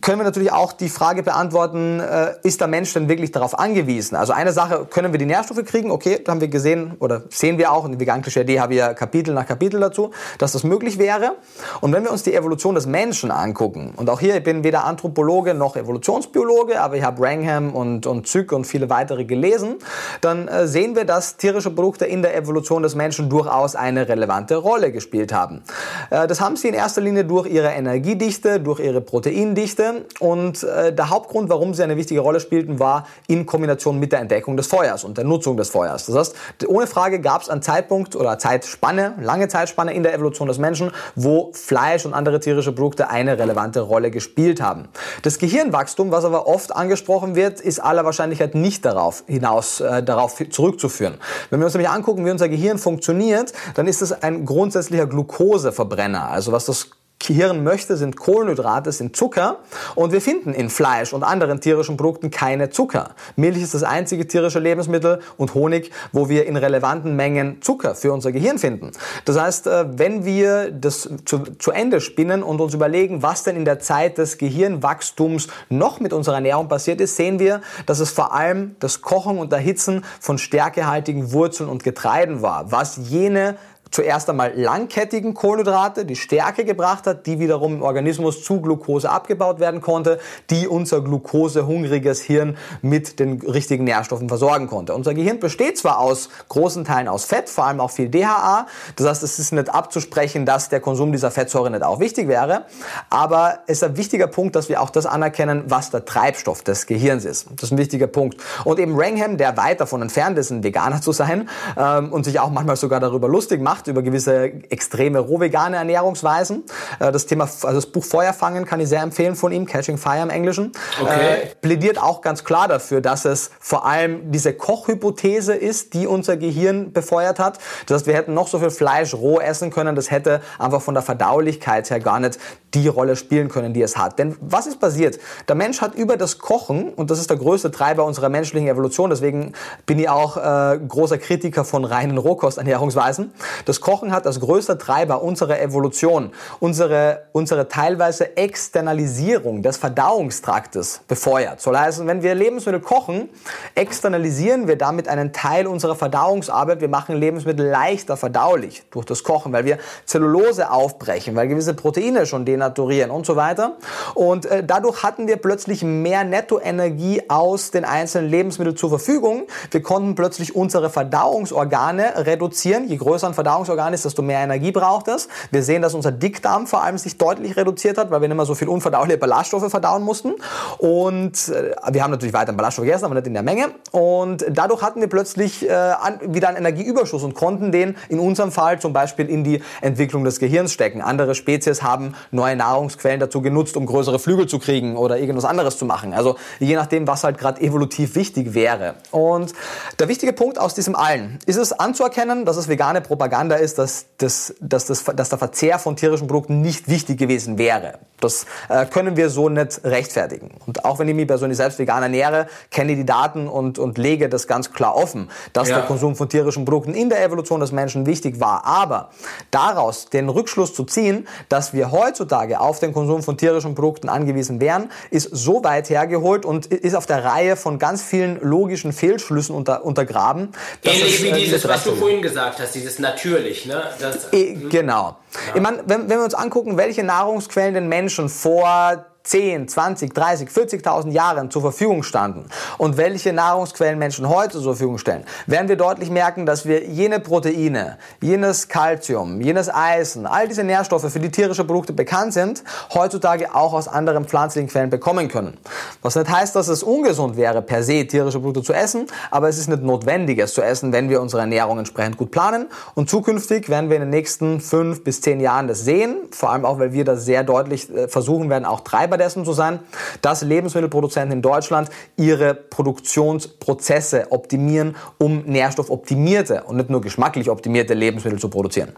können 0.00 0.18
wir 0.18 0.24
natürlich 0.24 0.52
auch 0.52 0.72
die 0.72 0.88
Frage 0.88 1.22
beantworten, 1.22 2.00
äh, 2.00 2.34
ist 2.42 2.60
der 2.60 2.68
Mensch 2.68 2.92
denn 2.94 3.08
wirklich 3.08 3.32
darauf 3.32 3.58
angewiesen? 3.58 4.16
Also 4.16 4.32
eine 4.32 4.52
Sache, 4.52 4.86
können 4.88 5.12
wir 5.12 5.18
die 5.18 5.26
Nährstoffe 5.26 5.64
kriegen? 5.64 5.90
Okay, 5.90 6.20
da 6.24 6.32
haben 6.32 6.40
wir 6.40 6.48
gesehen 6.48 6.94
oder 7.00 7.22
sehen 7.30 7.58
wir 7.58 7.72
auch, 7.72 7.84
in 7.84 7.92
der 7.92 8.00
veganklische 8.00 8.40
Idee 8.40 8.60
haben 8.60 8.70
wir 8.70 8.94
Kapitel 8.94 9.34
nach 9.34 9.46
Kapitel 9.46 9.80
dazu, 9.80 10.10
dass 10.38 10.52
das 10.52 10.64
möglich 10.64 10.98
wäre. 10.98 11.36
Und 11.80 11.92
wenn 11.92 12.04
wir 12.04 12.12
uns 12.12 12.22
die 12.22 12.34
Evolution 12.34 12.74
des 12.74 12.86
Menschen 12.86 13.30
angucken, 13.30 13.92
und 13.96 14.08
auch 14.10 14.20
hier, 14.20 14.36
ich 14.36 14.44
bin 14.44 14.64
weder 14.64 14.84
Anthropologe 14.84 15.54
noch 15.54 15.76
Evolutionsbiologe, 15.76 16.80
aber 16.80 16.96
ich 16.96 17.02
habe 17.02 17.20
Wrangham 17.20 17.74
und, 17.74 18.06
und 18.06 18.26
Zück 18.26 18.52
und 18.52 18.66
viele 18.66 18.88
weitere 18.90 19.24
gelesen, 19.24 19.76
dann 20.20 20.48
äh, 20.48 20.66
sehen 20.66 20.96
wir, 20.96 21.04
dass 21.04 21.36
tierische 21.36 21.70
Produkte 21.70 22.06
in 22.06 22.22
der 22.22 22.36
Evolution 22.36 22.82
des 22.82 22.94
Menschen 22.94 23.28
durchaus 23.28 23.76
eine 23.76 24.08
relevante 24.08 24.56
Rolle 24.56 24.92
gespielt 24.92 25.32
haben. 25.32 25.62
Äh, 26.10 26.26
das 26.26 26.40
haben 26.40 26.56
sie 26.56 26.68
in 26.68 26.74
erster 26.74 27.00
Ligne 27.18 27.24
durch 27.24 27.48
ihre 27.48 27.68
Energiedichte, 27.68 28.60
durch 28.60 28.80
ihre 28.80 29.00
Proteindichte 29.00 30.04
und 30.20 30.62
äh, 30.62 30.92
der 30.92 31.10
Hauptgrund, 31.10 31.48
warum 31.48 31.74
sie 31.74 31.82
eine 31.82 31.96
wichtige 31.96 32.20
Rolle 32.20 32.40
spielten, 32.40 32.78
war 32.78 33.06
in 33.26 33.46
Kombination 33.46 33.98
mit 33.98 34.12
der 34.12 34.20
Entdeckung 34.20 34.56
des 34.56 34.66
Feuers 34.66 35.04
und 35.04 35.18
der 35.18 35.24
Nutzung 35.24 35.56
des 35.56 35.70
Feuers. 35.70 36.06
Das 36.06 36.16
heißt, 36.16 36.36
ohne 36.68 36.86
Frage 36.86 37.20
gab 37.20 37.42
es 37.42 37.48
einen 37.48 37.62
Zeitpunkt 37.62 38.14
oder 38.16 38.38
Zeitspanne, 38.38 39.14
lange 39.20 39.48
Zeitspanne 39.48 39.92
in 39.94 40.02
der 40.02 40.14
Evolution 40.14 40.48
des 40.48 40.58
Menschen, 40.58 40.92
wo 41.14 41.50
Fleisch 41.52 42.06
und 42.06 42.14
andere 42.14 42.40
tierische 42.40 42.72
Produkte 42.72 43.10
eine 43.10 43.38
relevante 43.38 43.80
Rolle 43.80 44.10
gespielt 44.10 44.60
haben. 44.60 44.88
Das 45.22 45.38
Gehirnwachstum, 45.38 46.10
was 46.10 46.24
aber 46.24 46.46
oft 46.46 46.74
angesprochen 46.74 47.34
wird, 47.34 47.60
ist 47.60 47.80
aller 47.80 48.04
Wahrscheinlichkeit 48.04 48.54
nicht 48.54 48.84
darauf 48.84 49.24
hinaus, 49.26 49.80
äh, 49.80 50.02
darauf 50.02 50.36
zurückzuführen. 50.50 51.14
Wenn 51.50 51.60
wir 51.60 51.66
uns 51.66 51.74
nämlich 51.74 51.90
angucken, 51.90 52.24
wie 52.24 52.30
unser 52.30 52.48
Gehirn 52.48 52.78
funktioniert, 52.78 53.52
dann 53.74 53.86
ist 53.86 54.02
es 54.02 54.12
ein 54.12 54.44
grundsätzlicher 54.44 55.06
Glukoseverbrenner. 55.06 56.28
Also 56.30 56.52
was 56.52 56.66
das 56.66 56.90
Hirn 57.26 57.62
möchte, 57.62 57.96
sind 57.96 58.16
Kohlenhydrate, 58.16 58.92
sind 58.92 59.16
Zucker 59.16 59.58
und 59.94 60.12
wir 60.12 60.20
finden 60.20 60.54
in 60.54 60.70
Fleisch 60.70 61.12
und 61.12 61.22
anderen 61.22 61.60
tierischen 61.60 61.96
Produkten 61.96 62.30
keine 62.30 62.70
Zucker. 62.70 63.10
Milch 63.36 63.62
ist 63.62 63.74
das 63.74 63.82
einzige 63.82 64.26
tierische 64.26 64.58
Lebensmittel 64.58 65.20
und 65.36 65.54
Honig, 65.54 65.90
wo 66.12 66.28
wir 66.28 66.46
in 66.46 66.56
relevanten 66.56 67.16
Mengen 67.16 67.60
Zucker 67.60 67.94
für 67.94 68.12
unser 68.12 68.32
Gehirn 68.32 68.58
finden. 68.58 68.92
Das 69.24 69.38
heißt, 69.38 69.66
äh, 69.66 69.98
wenn 69.98 70.24
wir 70.24 70.70
das 70.70 71.08
zu, 71.24 71.40
zu 71.58 71.70
Ende 71.70 72.00
spinnen 72.00 72.42
und 72.42 72.60
uns 72.60 72.74
überlegen, 72.74 73.22
was 73.22 73.42
denn 73.42 73.56
in 73.56 73.64
der 73.64 73.80
Zeit 73.80 74.18
des 74.18 74.38
Gehirnwachstums 74.38 75.48
noch 75.68 76.00
mit 76.00 76.12
unserer 76.12 76.36
Ernährung 76.36 76.68
passiert 76.68 77.00
ist, 77.00 77.16
sehen 77.16 77.38
wir, 77.38 77.60
dass 77.86 78.00
es 78.00 78.10
vor 78.10 78.32
allem 78.32 78.76
das 78.80 79.02
Kochen 79.02 79.38
und 79.38 79.52
Erhitzen 79.52 80.04
von 80.20 80.38
stärkehaltigen 80.38 81.32
Wurzeln 81.32 81.68
und 81.68 81.84
Getreiden 81.84 82.42
war, 82.42 82.70
was 82.72 82.96
jene 82.96 83.56
zuerst 83.90 84.28
einmal 84.28 84.52
langkettigen 84.54 85.34
Kohlenhydrate, 85.34 86.04
die 86.04 86.16
Stärke 86.16 86.64
gebracht 86.64 87.06
hat, 87.06 87.26
die 87.26 87.38
wiederum 87.38 87.76
im 87.76 87.82
Organismus 87.82 88.44
zu 88.44 88.60
Glucose 88.60 89.10
abgebaut 89.10 89.60
werden 89.60 89.80
konnte, 89.80 90.18
die 90.50 90.68
unser 90.68 91.00
glukosehungriges 91.00 92.22
Hirn 92.22 92.56
mit 92.82 93.18
den 93.18 93.40
richtigen 93.40 93.84
Nährstoffen 93.84 94.28
versorgen 94.28 94.66
konnte. 94.66 94.94
Unser 94.94 95.14
Gehirn 95.14 95.40
besteht 95.40 95.78
zwar 95.78 95.98
aus 95.98 96.28
großen 96.48 96.84
Teilen 96.84 97.08
aus 97.08 97.24
Fett, 97.24 97.48
vor 97.48 97.64
allem 97.64 97.80
auch 97.80 97.90
viel 97.90 98.08
DHA, 98.08 98.66
das 98.96 99.06
heißt, 99.06 99.22
es 99.22 99.38
ist 99.38 99.52
nicht 99.52 99.68
abzusprechen, 99.68 100.46
dass 100.46 100.68
der 100.68 100.80
Konsum 100.80 101.12
dieser 101.12 101.30
Fettsäure 101.30 101.70
nicht 101.70 101.82
auch 101.82 102.00
wichtig 102.00 102.28
wäre, 102.28 102.64
aber 103.10 103.60
es 103.66 103.78
ist 103.78 103.84
ein 103.84 103.96
wichtiger 103.96 104.26
Punkt, 104.26 104.56
dass 104.56 104.68
wir 104.68 104.82
auch 104.82 104.90
das 104.90 105.06
anerkennen, 105.06 105.64
was 105.68 105.90
der 105.90 106.04
Treibstoff 106.04 106.62
des 106.62 106.86
Gehirns 106.86 107.24
ist. 107.24 107.46
Das 107.56 107.64
ist 107.64 107.72
ein 107.72 107.78
wichtiger 107.78 108.06
Punkt. 108.06 108.40
Und 108.64 108.78
eben 108.78 108.98
Rangham, 108.98 109.36
der 109.36 109.56
weit 109.56 109.80
davon 109.80 110.02
entfernt 110.02 110.38
ist, 110.38 110.50
ein 110.50 110.62
Veganer 110.62 111.00
zu 111.00 111.12
sein 111.12 111.48
ähm, 111.76 112.12
und 112.12 112.24
sich 112.24 112.40
auch 112.40 112.50
manchmal 112.50 112.76
sogar 112.76 113.00
darüber 113.00 113.28
lustig 113.28 113.60
macht, 113.60 113.77
über 113.86 114.02
gewisse 114.02 114.52
extreme 114.70 115.18
rohvegane 115.18 115.76
Ernährungsweisen. 115.76 116.64
Äh, 116.98 117.12
das 117.12 117.26
Thema, 117.26 117.44
also 117.44 117.66
das 117.66 117.86
Buch 117.86 118.04
Feuerfangen 118.04 118.64
kann 118.64 118.80
ich 118.80 118.88
sehr 118.88 119.02
empfehlen 119.02 119.36
von 119.36 119.52
ihm, 119.52 119.66
Catching 119.66 119.98
Fire 119.98 120.22
im 120.22 120.30
Englischen. 120.30 120.72
Okay. 121.00 121.42
Äh, 121.42 121.46
plädiert 121.60 122.02
auch 122.02 122.20
ganz 122.20 122.44
klar 122.44 122.68
dafür, 122.68 123.00
dass 123.00 123.24
es 123.24 123.50
vor 123.60 123.86
allem 123.86 124.32
diese 124.32 124.52
Kochhypothese 124.52 125.54
ist, 125.54 125.94
die 125.94 126.06
unser 126.06 126.36
Gehirn 126.36 126.92
befeuert 126.92 127.38
hat. 127.38 127.58
Das 127.86 127.98
heißt, 127.98 128.06
wir 128.06 128.14
hätten 128.14 128.34
noch 128.34 128.48
so 128.48 128.58
viel 128.58 128.70
Fleisch 128.70 129.14
roh 129.14 129.38
essen 129.38 129.70
können, 129.70 129.94
das 129.94 130.10
hätte 130.10 130.40
einfach 130.58 130.82
von 130.82 130.94
der 130.94 131.02
Verdaulichkeit 131.02 131.90
her 131.90 132.00
gar 132.00 132.20
nicht 132.20 132.38
die 132.74 132.88
Rolle 132.88 133.16
spielen 133.16 133.48
können, 133.48 133.72
die 133.72 133.82
es 133.82 133.96
hat. 133.96 134.18
Denn 134.18 134.36
was 134.40 134.66
ist 134.66 134.78
passiert? 134.80 135.18
Der 135.48 135.54
Mensch 135.54 135.80
hat 135.80 135.94
über 135.94 136.16
das 136.16 136.38
Kochen, 136.38 136.92
und 136.92 137.10
das 137.10 137.18
ist 137.18 137.30
der 137.30 137.36
größte 137.36 137.70
Treiber 137.70 138.04
unserer 138.04 138.28
menschlichen 138.28 138.68
Evolution, 138.68 139.10
deswegen 139.10 139.52
bin 139.86 139.98
ich 139.98 140.08
auch 140.08 140.36
äh, 140.36 140.78
großer 140.78 141.18
Kritiker 141.18 141.64
von 141.64 141.84
reinen 141.84 142.18
Rohkosternährungsweisen, 142.18 143.32
das 143.68 143.80
Kochen 143.80 144.12
hat 144.12 144.26
als 144.26 144.40
größter 144.40 144.78
Treiber 144.78 145.22
unserer 145.22 145.60
Evolution 145.60 146.32
unsere, 146.60 147.22
unsere 147.32 147.68
teilweise 147.68 148.36
Externalisierung 148.36 149.62
des 149.62 149.76
Verdauungstraktes 149.78 151.00
befeuert. 151.08 151.60
Soll 151.60 151.76
heißen, 151.76 152.06
wenn 152.06 152.22
wir 152.22 152.34
Lebensmittel 152.34 152.80
kochen, 152.80 153.30
externalisieren 153.74 154.68
wir 154.68 154.76
damit 154.76 155.08
einen 155.08 155.32
Teil 155.32 155.66
unserer 155.66 155.96
Verdauungsarbeit. 155.96 156.80
Wir 156.82 156.88
machen 156.88 157.16
Lebensmittel 157.16 157.66
leichter 157.66 158.16
verdaulich 158.16 158.82
durch 158.90 159.06
das 159.06 159.22
Kochen, 159.22 159.52
weil 159.52 159.64
wir 159.64 159.78
Zellulose 160.04 160.70
aufbrechen, 160.70 161.34
weil 161.34 161.48
gewisse 161.48 161.74
Proteine 161.74 162.26
schon 162.26 162.44
den 162.44 162.58
denaturieren 162.58 163.10
und 163.10 163.24
so 163.24 163.36
weiter. 163.36 163.76
Und 164.14 164.46
äh, 164.46 164.64
dadurch 164.64 165.02
hatten 165.02 165.28
wir 165.28 165.36
plötzlich 165.36 165.82
mehr 165.82 166.24
Nettoenergie 166.24 167.22
aus 167.28 167.70
den 167.70 167.84
einzelnen 167.84 168.28
Lebensmitteln 168.30 168.76
zur 168.76 168.90
Verfügung. 168.90 169.46
Wir 169.70 169.82
konnten 169.82 170.14
plötzlich 170.14 170.56
unsere 170.56 170.90
Verdauungsorgane 170.90 172.26
reduzieren. 172.26 172.88
Je 172.88 172.96
größer 172.96 173.28
ein 173.28 173.34
Verdauungsorgan 173.34 173.57
ist, 173.64 174.04
desto 174.04 174.22
mehr 174.22 174.40
Energie 174.40 174.72
braucht 174.72 175.08
es. 175.08 175.28
Wir 175.50 175.62
sehen, 175.62 175.82
dass 175.82 175.94
unser 175.94 176.12
Dickdarm 176.12 176.66
vor 176.66 176.82
allem 176.82 176.98
sich 176.98 177.18
deutlich 177.18 177.56
reduziert 177.56 177.98
hat, 177.98 178.10
weil 178.10 178.20
wir 178.20 178.28
nicht 178.28 178.36
mehr 178.36 178.46
so 178.46 178.54
viel 178.54 178.68
unverdauliche 178.68 179.18
Ballaststoffe 179.18 179.70
verdauen 179.70 180.02
mussten. 180.02 180.34
Und 180.78 181.48
äh, 181.48 181.74
wir 181.92 182.02
haben 182.02 182.10
natürlich 182.10 182.34
weiter 182.34 182.52
Ballaststoffe 182.52 182.86
gegessen, 182.86 183.04
aber 183.04 183.14
nicht 183.14 183.26
in 183.26 183.34
der 183.34 183.42
Menge. 183.42 183.66
Und 183.90 184.44
dadurch 184.50 184.82
hatten 184.82 185.00
wir 185.00 185.08
plötzlich 185.08 185.68
äh, 185.68 185.72
an, 185.72 186.20
wieder 186.22 186.48
einen 186.48 186.58
Energieüberschuss 186.58 187.22
und 187.22 187.34
konnten 187.34 187.72
den 187.72 187.96
in 188.08 188.18
unserem 188.18 188.52
Fall 188.52 188.80
zum 188.80 188.92
Beispiel 188.92 189.28
in 189.28 189.44
die 189.44 189.62
Entwicklung 189.80 190.24
des 190.24 190.38
Gehirns 190.38 190.72
stecken. 190.72 191.02
Andere 191.02 191.34
Spezies 191.34 191.82
haben 191.82 192.14
neue 192.30 192.56
Nahrungsquellen 192.56 193.20
dazu 193.20 193.42
genutzt, 193.42 193.76
um 193.76 193.86
größere 193.86 194.18
Flügel 194.18 194.46
zu 194.46 194.58
kriegen 194.58 194.96
oder 194.96 195.18
irgendwas 195.18 195.44
anderes 195.44 195.78
zu 195.78 195.84
machen. 195.84 196.12
Also 196.12 196.36
je 196.58 196.74
nachdem, 196.74 197.06
was 197.06 197.24
halt 197.24 197.38
gerade 197.38 197.60
evolutiv 197.60 198.14
wichtig 198.14 198.54
wäre. 198.54 198.94
Und 199.10 199.52
der 199.98 200.08
wichtige 200.08 200.32
Punkt 200.32 200.58
aus 200.58 200.74
diesem 200.74 200.94
allen 200.94 201.38
ist 201.46 201.56
es 201.56 201.72
anzuerkennen, 201.72 202.44
dass 202.44 202.56
es 202.56 202.68
vegane 202.68 203.00
Propaganda 203.00 203.47
ist, 203.56 203.78
dass, 203.78 204.06
das, 204.18 204.54
dass, 204.60 204.86
das, 204.86 205.04
dass 205.04 205.28
der 205.28 205.38
Verzehr 205.38 205.78
von 205.78 205.96
tierischen 205.96 206.26
Produkten 206.26 206.60
nicht 206.60 206.88
wichtig 206.88 207.18
gewesen 207.18 207.58
wäre. 207.58 207.98
Das 208.20 208.46
äh, 208.68 208.86
können 208.86 209.16
wir 209.16 209.30
so 209.30 209.48
nicht 209.48 209.84
rechtfertigen. 209.84 210.50
Und 210.66 210.84
auch 210.84 210.98
wenn 210.98 211.08
ich 211.08 211.14
mich 211.14 211.26
persönlich 211.26 211.56
selbst 211.56 211.78
vegan 211.78 212.02
ernähre, 212.02 212.48
kenne 212.70 212.92
ich 212.92 212.98
die 212.98 213.06
Daten 213.06 213.46
und, 213.46 213.78
und 213.78 213.96
lege 213.96 214.28
das 214.28 214.46
ganz 214.48 214.72
klar 214.72 214.96
offen, 214.96 215.30
dass 215.52 215.68
ja. 215.68 215.76
der 215.76 215.86
Konsum 215.86 216.16
von 216.16 216.28
tierischen 216.28 216.64
Produkten 216.64 216.94
in 216.94 217.08
der 217.08 217.22
Evolution 217.22 217.60
des 217.60 217.70
Menschen 217.70 218.06
wichtig 218.06 218.40
war. 218.40 218.64
Aber 218.64 219.10
daraus 219.50 220.10
den 220.10 220.28
Rückschluss 220.28 220.74
zu 220.74 220.84
ziehen, 220.84 221.28
dass 221.48 221.72
wir 221.72 221.92
heutzutage 221.92 222.60
auf 222.60 222.80
den 222.80 222.92
Konsum 222.92 223.22
von 223.22 223.38
tierischen 223.38 223.74
Produkten 223.74 224.08
angewiesen 224.08 224.60
wären, 224.60 224.90
ist 225.10 225.28
so 225.32 225.62
weit 225.62 225.88
hergeholt 225.90 226.44
und 226.44 226.66
ist 226.66 226.94
auf 226.94 227.06
der 227.06 227.24
Reihe 227.24 227.56
von 227.56 227.78
ganz 227.78 228.02
vielen 228.02 228.40
logischen 228.40 228.92
Fehlschlüssen 228.92 229.54
unter, 229.54 229.84
untergraben. 229.84 230.52
Ähnlich 230.82 231.22
wie 231.22 231.28
äh, 231.28 231.34
dieses, 231.34 231.68
was 231.68 231.84
du 231.84 231.94
vorhin 231.94 232.22
gesagt 232.22 232.58
hast, 232.58 232.74
dieses 232.74 232.98
natürlich. 233.38 233.66
Ne? 233.66 233.82
Das, 234.00 234.32
e, 234.32 234.54
genau. 234.54 235.16
Ja. 235.48 235.54
Ich 235.54 235.60
meine, 235.60 235.78
wenn, 235.86 236.08
wenn 236.08 236.18
wir 236.18 236.24
uns 236.24 236.34
angucken, 236.34 236.76
welche 236.76 237.04
Nahrungsquellen 237.04 237.74
den 237.74 237.88
Menschen 237.88 238.28
vor 238.28 239.06
10, 239.28 239.68
20, 239.68 240.14
30, 240.14 240.48
40.000 240.48 241.10
Jahren 241.10 241.50
zur 241.50 241.62
Verfügung 241.62 242.02
standen 242.02 242.46
und 242.78 242.96
welche 242.96 243.32
Nahrungsquellen 243.32 243.98
Menschen 243.98 244.28
heute 244.28 244.52
zur 244.52 244.74
Verfügung 244.74 244.98
stellen, 244.98 245.24
werden 245.46 245.68
wir 245.68 245.76
deutlich 245.76 246.10
merken, 246.10 246.46
dass 246.46 246.64
wir 246.64 246.86
jene 246.86 247.20
Proteine, 247.20 247.98
jenes 248.22 248.68
Calcium, 248.68 249.40
jenes 249.40 249.72
Eisen, 249.72 250.26
all 250.26 250.48
diese 250.48 250.64
Nährstoffe, 250.64 251.12
für 251.12 251.20
die 251.20 251.30
tierische 251.30 251.64
Produkte 251.64 251.92
bekannt 251.92 252.32
sind, 252.32 252.64
heutzutage 252.94 253.54
auch 253.54 253.74
aus 253.74 253.86
anderen 253.86 254.24
pflanzlichen 254.24 254.68
Quellen 254.70 254.88
bekommen 254.88 255.28
können. 255.28 255.58
Was 256.00 256.16
nicht 256.16 256.30
heißt, 256.30 256.56
dass 256.56 256.68
es 256.68 256.82
ungesund 256.82 257.36
wäre, 257.36 257.60
per 257.60 257.82
se 257.82 258.06
tierische 258.06 258.40
Produkte 258.40 258.62
zu 258.62 258.72
essen, 258.72 259.06
aber 259.30 259.48
es 259.48 259.58
ist 259.58 259.68
nicht 259.68 259.82
notwendig, 259.82 260.38
es 260.38 260.54
zu 260.54 260.62
essen, 260.62 260.92
wenn 260.92 261.10
wir 261.10 261.20
unsere 261.20 261.42
Ernährung 261.42 261.78
entsprechend 261.78 262.16
gut 262.16 262.30
planen. 262.30 262.68
Und 262.94 263.10
zukünftig 263.10 263.68
werden 263.68 263.90
wir 263.90 263.96
in 263.96 264.02
den 264.02 264.10
nächsten 264.10 264.60
fünf 264.60 265.04
bis 265.04 265.20
zehn 265.20 265.40
Jahren 265.40 265.68
das 265.68 265.80
sehen, 265.80 266.16
vor 266.30 266.50
allem 266.50 266.64
auch, 266.64 266.78
weil 266.78 266.92
wir 266.92 267.04
das 267.04 267.26
sehr 267.26 267.44
deutlich 267.44 267.94
äh, 267.94 268.08
versuchen 268.08 268.48
werden, 268.48 268.64
auch 268.64 268.80
Treiber 268.80 269.17
dessen 269.18 269.44
zu 269.44 269.52
sein, 269.52 269.80
dass 270.22 270.42
Lebensmittelproduzenten 270.42 271.32
in 271.32 271.42
Deutschland 271.42 271.90
ihre 272.16 272.54
Produktionsprozesse 272.54 274.28
optimieren, 274.30 274.96
um 275.18 275.44
nährstoffoptimierte 275.44 276.64
und 276.64 276.76
nicht 276.76 276.90
nur 276.90 277.00
geschmacklich 277.00 277.50
optimierte 277.50 277.94
Lebensmittel 277.94 278.38
zu 278.38 278.48
produzieren. 278.48 278.94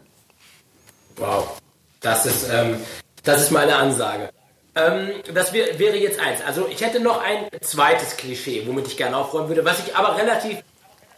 Wow, 1.17 1.61
das 2.01 2.27
ist, 2.27 2.49
ähm, 2.53 2.77
das 3.25 3.43
ist 3.43 3.51
meine 3.51 3.77
Ansage. 3.77 4.31
Ähm, 4.75 5.11
das 5.35 5.53
wär, 5.53 5.79
wäre 5.79 5.97
jetzt 5.97 6.21
eins. 6.21 6.41
Also 6.47 6.69
ich 6.71 6.81
hätte 6.81 7.01
noch 7.01 7.23
ein 7.23 7.47
zweites 7.61 8.17
Klischee, 8.17 8.63
womit 8.67 8.87
ich 8.87 8.97
gerne 8.97 9.17
aufräumen 9.17 9.49
würde, 9.49 9.65
was 9.65 9.81
ich 9.87 9.97
aber 9.97 10.17
relativ 10.17 10.63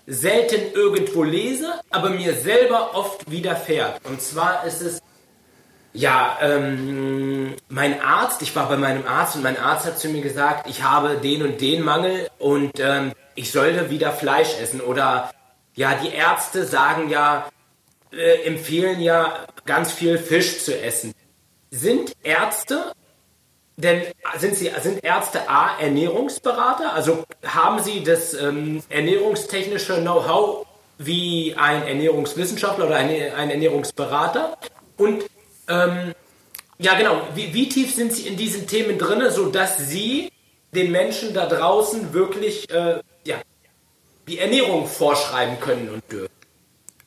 selten 0.06 0.72
irgendwo 0.74 1.22
lese, 1.22 1.74
aber 1.90 2.10
mir 2.10 2.34
selber 2.34 2.94
oft 2.94 3.30
widerfährt. 3.30 4.00
Und 4.04 4.20
zwar 4.20 4.64
ist 4.64 4.82
es 4.82 5.00
ja, 5.94 6.38
ähm, 6.40 7.54
mein 7.68 8.00
Arzt, 8.00 8.42
ich 8.42 8.54
war 8.56 8.68
bei 8.68 8.76
meinem 8.76 9.06
Arzt 9.06 9.36
und 9.36 9.42
mein 9.42 9.58
Arzt 9.58 9.86
hat 9.86 9.98
zu 9.98 10.08
mir 10.08 10.22
gesagt, 10.22 10.68
ich 10.68 10.82
habe 10.82 11.18
den 11.18 11.42
und 11.42 11.60
den 11.60 11.82
Mangel 11.82 12.28
und 12.38 12.80
ähm, 12.80 13.12
ich 13.34 13.52
sollte 13.52 13.90
wieder 13.90 14.12
Fleisch 14.12 14.58
essen. 14.60 14.80
Oder 14.80 15.30
ja, 15.74 15.94
die 15.94 16.14
Ärzte 16.14 16.64
sagen 16.64 17.10
ja, 17.10 17.48
äh, 18.12 18.46
empfehlen 18.46 19.00
ja 19.00 19.46
ganz 19.66 19.92
viel 19.92 20.18
Fisch 20.18 20.64
zu 20.64 20.78
essen. 20.80 21.12
Sind 21.70 22.12
Ärzte 22.22 22.92
denn 23.76 24.02
sind 24.38 24.54
Sie 24.54 24.70
sind 24.80 25.02
Ärzte 25.02 25.48
A 25.48 25.78
Ernährungsberater? 25.78 26.92
Also 26.92 27.24
haben 27.44 27.82
Sie 27.82 28.04
das 28.04 28.34
ähm, 28.34 28.82
ernährungstechnische 28.88 30.00
Know-how 30.00 30.66
wie 30.98 31.54
ein 31.56 31.86
Ernährungswissenschaftler 31.86 32.86
oder 32.86 32.96
ein, 32.96 33.08
ein 33.34 33.50
Ernährungsberater? 33.50 34.58
Und 34.98 35.24
ähm, 35.68 36.14
ja, 36.78 36.94
genau. 36.94 37.28
Wie, 37.34 37.54
wie, 37.54 37.68
tief 37.68 37.94
sind 37.94 38.12
Sie 38.12 38.26
in 38.26 38.36
diesen 38.36 38.66
Themen 38.66 38.98
drin, 38.98 39.22
sodass 39.30 39.78
Sie 39.78 40.30
den 40.74 40.90
Menschen 40.90 41.32
da 41.32 41.46
draußen 41.46 42.12
wirklich 42.12 42.68
äh, 42.70 43.00
ja, 43.24 43.36
die 44.26 44.38
Ernährung 44.38 44.86
vorschreiben 44.86 45.60
können 45.60 45.88
und 45.90 46.02
dürfen? 46.10 46.41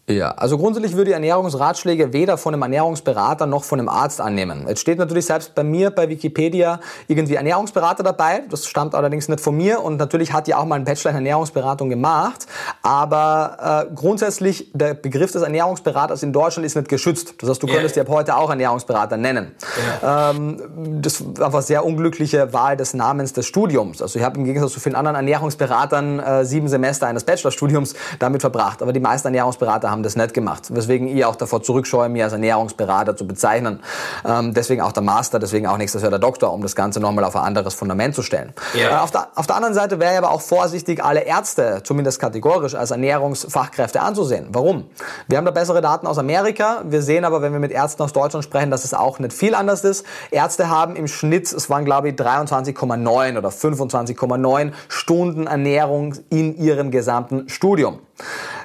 Ja, 0.07 0.29
also 0.31 0.59
grundsätzlich 0.59 0.95
würde 0.95 1.09
ich 1.09 1.15
Ernährungsratschläge 1.15 2.13
weder 2.13 2.37
von 2.37 2.53
einem 2.53 2.61
Ernährungsberater 2.61 3.47
noch 3.47 3.63
von 3.63 3.79
einem 3.79 3.89
Arzt 3.89 4.21
annehmen. 4.21 4.65
Jetzt 4.67 4.81
steht 4.81 4.99
natürlich 4.99 5.25
selbst 5.25 5.55
bei 5.55 5.63
mir 5.63 5.89
bei 5.89 6.07
Wikipedia 6.07 6.79
irgendwie 7.07 7.33
Ernährungsberater 7.33 8.03
dabei. 8.03 8.43
Das 8.51 8.67
stammt 8.67 8.93
allerdings 8.93 9.29
nicht 9.29 9.39
von 9.41 9.57
mir 9.57 9.81
und 9.81 9.97
natürlich 9.97 10.31
hat 10.31 10.45
die 10.45 10.53
auch 10.53 10.65
mal 10.65 10.75
einen 10.75 10.85
Bachelor 10.85 11.09
in 11.09 11.17
Ernährungsberatung 11.17 11.89
gemacht. 11.89 12.45
Aber 12.83 13.87
äh, 13.89 13.95
grundsätzlich 13.95 14.69
der 14.73 14.93
Begriff 14.93 15.31
des 15.31 15.41
Ernährungsberaters 15.41 16.21
in 16.21 16.31
Deutschland 16.31 16.67
ist 16.67 16.75
nicht 16.75 16.87
geschützt. 16.87 17.33
Das 17.39 17.49
heißt, 17.49 17.63
du 17.63 17.67
könntest 17.67 17.95
dir 17.95 18.01
ab 18.01 18.09
heute 18.09 18.37
auch 18.37 18.51
Ernährungsberater 18.51 19.17
nennen. 19.17 19.55
Yeah. 20.03 20.29
Ähm, 20.29 21.01
das 21.01 21.23
war 21.39 21.51
eine 21.51 21.61
sehr 21.63 21.83
unglückliche 21.83 22.53
Wahl 22.53 22.77
des 22.77 22.93
Namens 22.93 23.33
des 23.33 23.47
Studiums. 23.47 24.03
Also 24.03 24.19
ich 24.19 24.25
habe 24.25 24.37
im 24.37 24.45
Gegensatz 24.45 24.73
zu 24.73 24.79
vielen 24.79 24.95
anderen 24.95 25.15
Ernährungsberatern 25.15 26.19
äh, 26.19 26.45
sieben 26.45 26.67
Semester 26.67 27.07
eines 27.07 27.23
Bachelorstudiums 27.23 27.95
damit 28.19 28.41
verbracht. 28.41 28.83
Aber 28.83 28.93
die 28.93 28.99
meisten 28.99 29.29
Ernährungsberater 29.29 29.94
haben 29.94 29.94
das 30.03 30.15
nicht 30.15 30.33
gemacht. 30.33 30.73
Weswegen 30.73 31.07
ich 31.07 31.25
auch 31.25 31.35
davor 31.35 31.63
zurückscheue, 31.63 32.09
mich 32.09 32.23
als 32.23 32.33
Ernährungsberater 32.33 33.15
zu 33.15 33.27
bezeichnen. 33.27 33.79
Ähm, 34.25 34.53
deswegen 34.53 34.81
auch 34.81 34.91
der 34.91 35.03
Master, 35.03 35.39
deswegen 35.39 35.67
auch 35.67 35.77
nächstes 35.77 36.01
Jahr 36.01 36.11
der 36.11 36.19
Doktor, 36.19 36.53
um 36.53 36.61
das 36.61 36.75
Ganze 36.75 36.99
nochmal 36.99 37.23
auf 37.23 37.35
ein 37.35 37.43
anderes 37.43 37.73
Fundament 37.73 38.15
zu 38.15 38.21
stellen. 38.21 38.53
Ja. 38.73 38.89
Äh, 38.89 39.01
auf, 39.01 39.11
der, 39.11 39.27
auf 39.35 39.47
der 39.47 39.55
anderen 39.55 39.73
Seite 39.73 39.99
wäre 39.99 40.13
ich 40.13 40.17
aber 40.17 40.31
auch 40.31 40.41
vorsichtig, 40.41 41.03
alle 41.03 41.21
Ärzte, 41.21 41.81
zumindest 41.83 42.19
kategorisch, 42.19 42.75
als 42.75 42.91
Ernährungsfachkräfte 42.91 44.01
anzusehen. 44.01 44.47
Warum? 44.51 44.85
Wir 45.27 45.37
haben 45.37 45.45
da 45.45 45.51
bessere 45.51 45.81
Daten 45.81 46.07
aus 46.07 46.17
Amerika. 46.17 46.81
Wir 46.85 47.01
sehen 47.01 47.25
aber, 47.25 47.41
wenn 47.41 47.53
wir 47.53 47.59
mit 47.59 47.71
Ärzten 47.71 48.03
aus 48.03 48.13
Deutschland 48.13 48.43
sprechen, 48.43 48.71
dass 48.71 48.83
es 48.83 48.93
auch 48.93 49.19
nicht 49.19 49.33
viel 49.33 49.55
anders 49.55 49.83
ist. 49.83 50.05
Ärzte 50.31 50.69
haben 50.69 50.95
im 50.95 51.07
Schnitt, 51.07 51.51
es 51.51 51.69
waren 51.69 51.85
glaube 51.85 52.09
ich 52.09 52.15
23,9 52.15 53.37
oder 53.37 53.49
25,9 53.49 54.71
Stunden 54.87 55.47
Ernährung 55.47 56.15
in 56.29 56.57
ihrem 56.57 56.91
gesamten 56.91 57.49
Studium. 57.49 57.99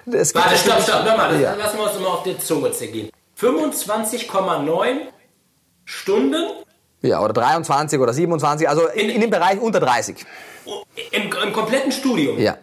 Es 0.06 0.34
Warte, 0.34 0.56
stopp, 0.56 0.82
stopp, 0.82 1.04
nochmal, 1.04 1.40
ja. 1.40 1.54
lassen 1.54 1.76
wir 1.76 1.84
uns 1.84 1.98
mal 1.98 2.08
auf 2.08 2.22
die 2.22 2.38
Zunge 2.38 2.72
zergehen. 2.72 3.10
25,9 3.38 4.98
Stunden? 5.84 6.50
Ja, 7.02 7.20
oder 7.22 7.32
23 7.32 7.98
oder 7.98 8.12
27, 8.12 8.68
also 8.68 8.86
in, 8.88 9.10
in 9.10 9.20
dem 9.20 9.30
Bereich 9.30 9.60
unter 9.60 9.80
30. 9.80 10.24
Im, 11.10 11.32
Im 11.32 11.52
kompletten 11.52 11.90
Studium? 11.90 12.38
Ja. 12.38 12.58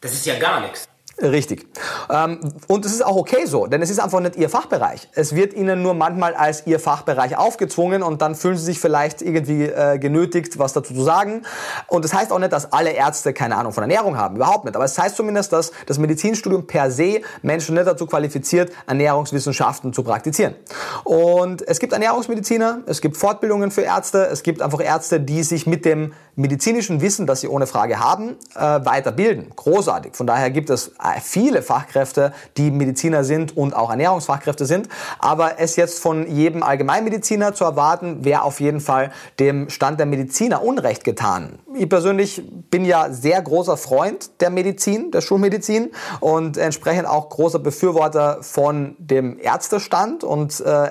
Das 0.00 0.12
ist 0.12 0.26
ja 0.26 0.38
gar 0.38 0.60
nichts. 0.60 0.88
Richtig. 1.20 1.66
Ähm, 2.10 2.38
und 2.68 2.86
es 2.86 2.92
ist 2.92 3.04
auch 3.04 3.16
okay 3.16 3.44
so, 3.46 3.66
denn 3.66 3.82
es 3.82 3.90
ist 3.90 3.98
einfach 3.98 4.20
nicht 4.20 4.36
Ihr 4.36 4.48
Fachbereich. 4.48 5.08
Es 5.14 5.34
wird 5.34 5.52
Ihnen 5.52 5.82
nur 5.82 5.94
manchmal 5.94 6.34
als 6.34 6.64
Ihr 6.66 6.78
Fachbereich 6.78 7.36
aufgezwungen 7.36 8.04
und 8.04 8.22
dann 8.22 8.36
fühlen 8.36 8.56
Sie 8.56 8.64
sich 8.64 8.78
vielleicht 8.78 9.20
irgendwie 9.20 9.64
äh, 9.64 9.98
genötigt, 9.98 10.60
was 10.60 10.74
dazu 10.74 10.94
zu 10.94 11.02
sagen. 11.02 11.42
Und 11.88 12.04
das 12.04 12.14
heißt 12.14 12.30
auch 12.30 12.38
nicht, 12.38 12.52
dass 12.52 12.72
alle 12.72 12.90
Ärzte 12.90 13.32
keine 13.32 13.56
Ahnung 13.56 13.72
von 13.72 13.82
Ernährung 13.82 14.16
haben, 14.16 14.36
überhaupt 14.36 14.64
nicht. 14.64 14.76
Aber 14.76 14.84
es 14.84 14.96
heißt 14.96 15.16
zumindest, 15.16 15.52
dass 15.52 15.72
das 15.86 15.98
Medizinstudium 15.98 16.68
per 16.68 16.90
se 16.92 17.20
Menschen 17.42 17.74
nicht 17.74 17.88
dazu 17.88 18.06
qualifiziert, 18.06 18.70
Ernährungswissenschaften 18.86 19.92
zu 19.92 20.04
praktizieren. 20.04 20.54
Und 21.02 21.66
es 21.66 21.80
gibt 21.80 21.92
Ernährungsmediziner, 21.92 22.82
es 22.86 23.00
gibt 23.00 23.16
Fortbildungen 23.16 23.72
für 23.72 23.82
Ärzte, 23.82 24.26
es 24.26 24.44
gibt 24.44 24.62
einfach 24.62 24.80
Ärzte, 24.80 25.18
die 25.18 25.42
sich 25.42 25.66
mit 25.66 25.84
dem 25.84 26.12
medizinischen 26.36 27.00
Wissen, 27.00 27.26
das 27.26 27.40
sie 27.40 27.48
ohne 27.48 27.66
Frage 27.66 27.98
haben, 27.98 28.36
äh, 28.54 28.60
weiterbilden. 28.60 29.50
Großartig. 29.56 30.14
Von 30.14 30.28
daher 30.28 30.50
gibt 30.50 30.70
es 30.70 30.92
viele 31.22 31.62
Fachkräfte, 31.62 32.32
die 32.56 32.70
Mediziner 32.70 33.24
sind 33.24 33.56
und 33.56 33.74
auch 33.74 33.90
Ernährungsfachkräfte 33.90 34.66
sind. 34.66 34.88
Aber 35.18 35.58
es 35.58 35.76
jetzt 35.76 35.98
von 36.00 36.28
jedem 36.30 36.62
Allgemeinmediziner 36.62 37.54
zu 37.54 37.64
erwarten, 37.64 38.24
wäre 38.24 38.42
auf 38.42 38.60
jeden 38.60 38.80
Fall 38.80 39.12
dem 39.38 39.70
Stand 39.70 39.98
der 39.98 40.06
Mediziner 40.06 40.62
Unrecht 40.62 41.04
getan. 41.04 41.58
Ich 41.74 41.88
persönlich 41.88 42.42
bin 42.70 42.84
ja 42.84 43.10
sehr 43.10 43.40
großer 43.42 43.76
Freund 43.76 44.40
der 44.40 44.50
Medizin, 44.50 45.10
der 45.10 45.20
Schulmedizin 45.20 45.90
und 46.20 46.56
entsprechend 46.56 47.06
auch 47.06 47.28
großer 47.28 47.58
Befürworter 47.58 48.42
von 48.42 48.96
dem 48.98 49.38
Ärztestand 49.38 50.24
und 50.24 50.60
äh, 50.60 50.90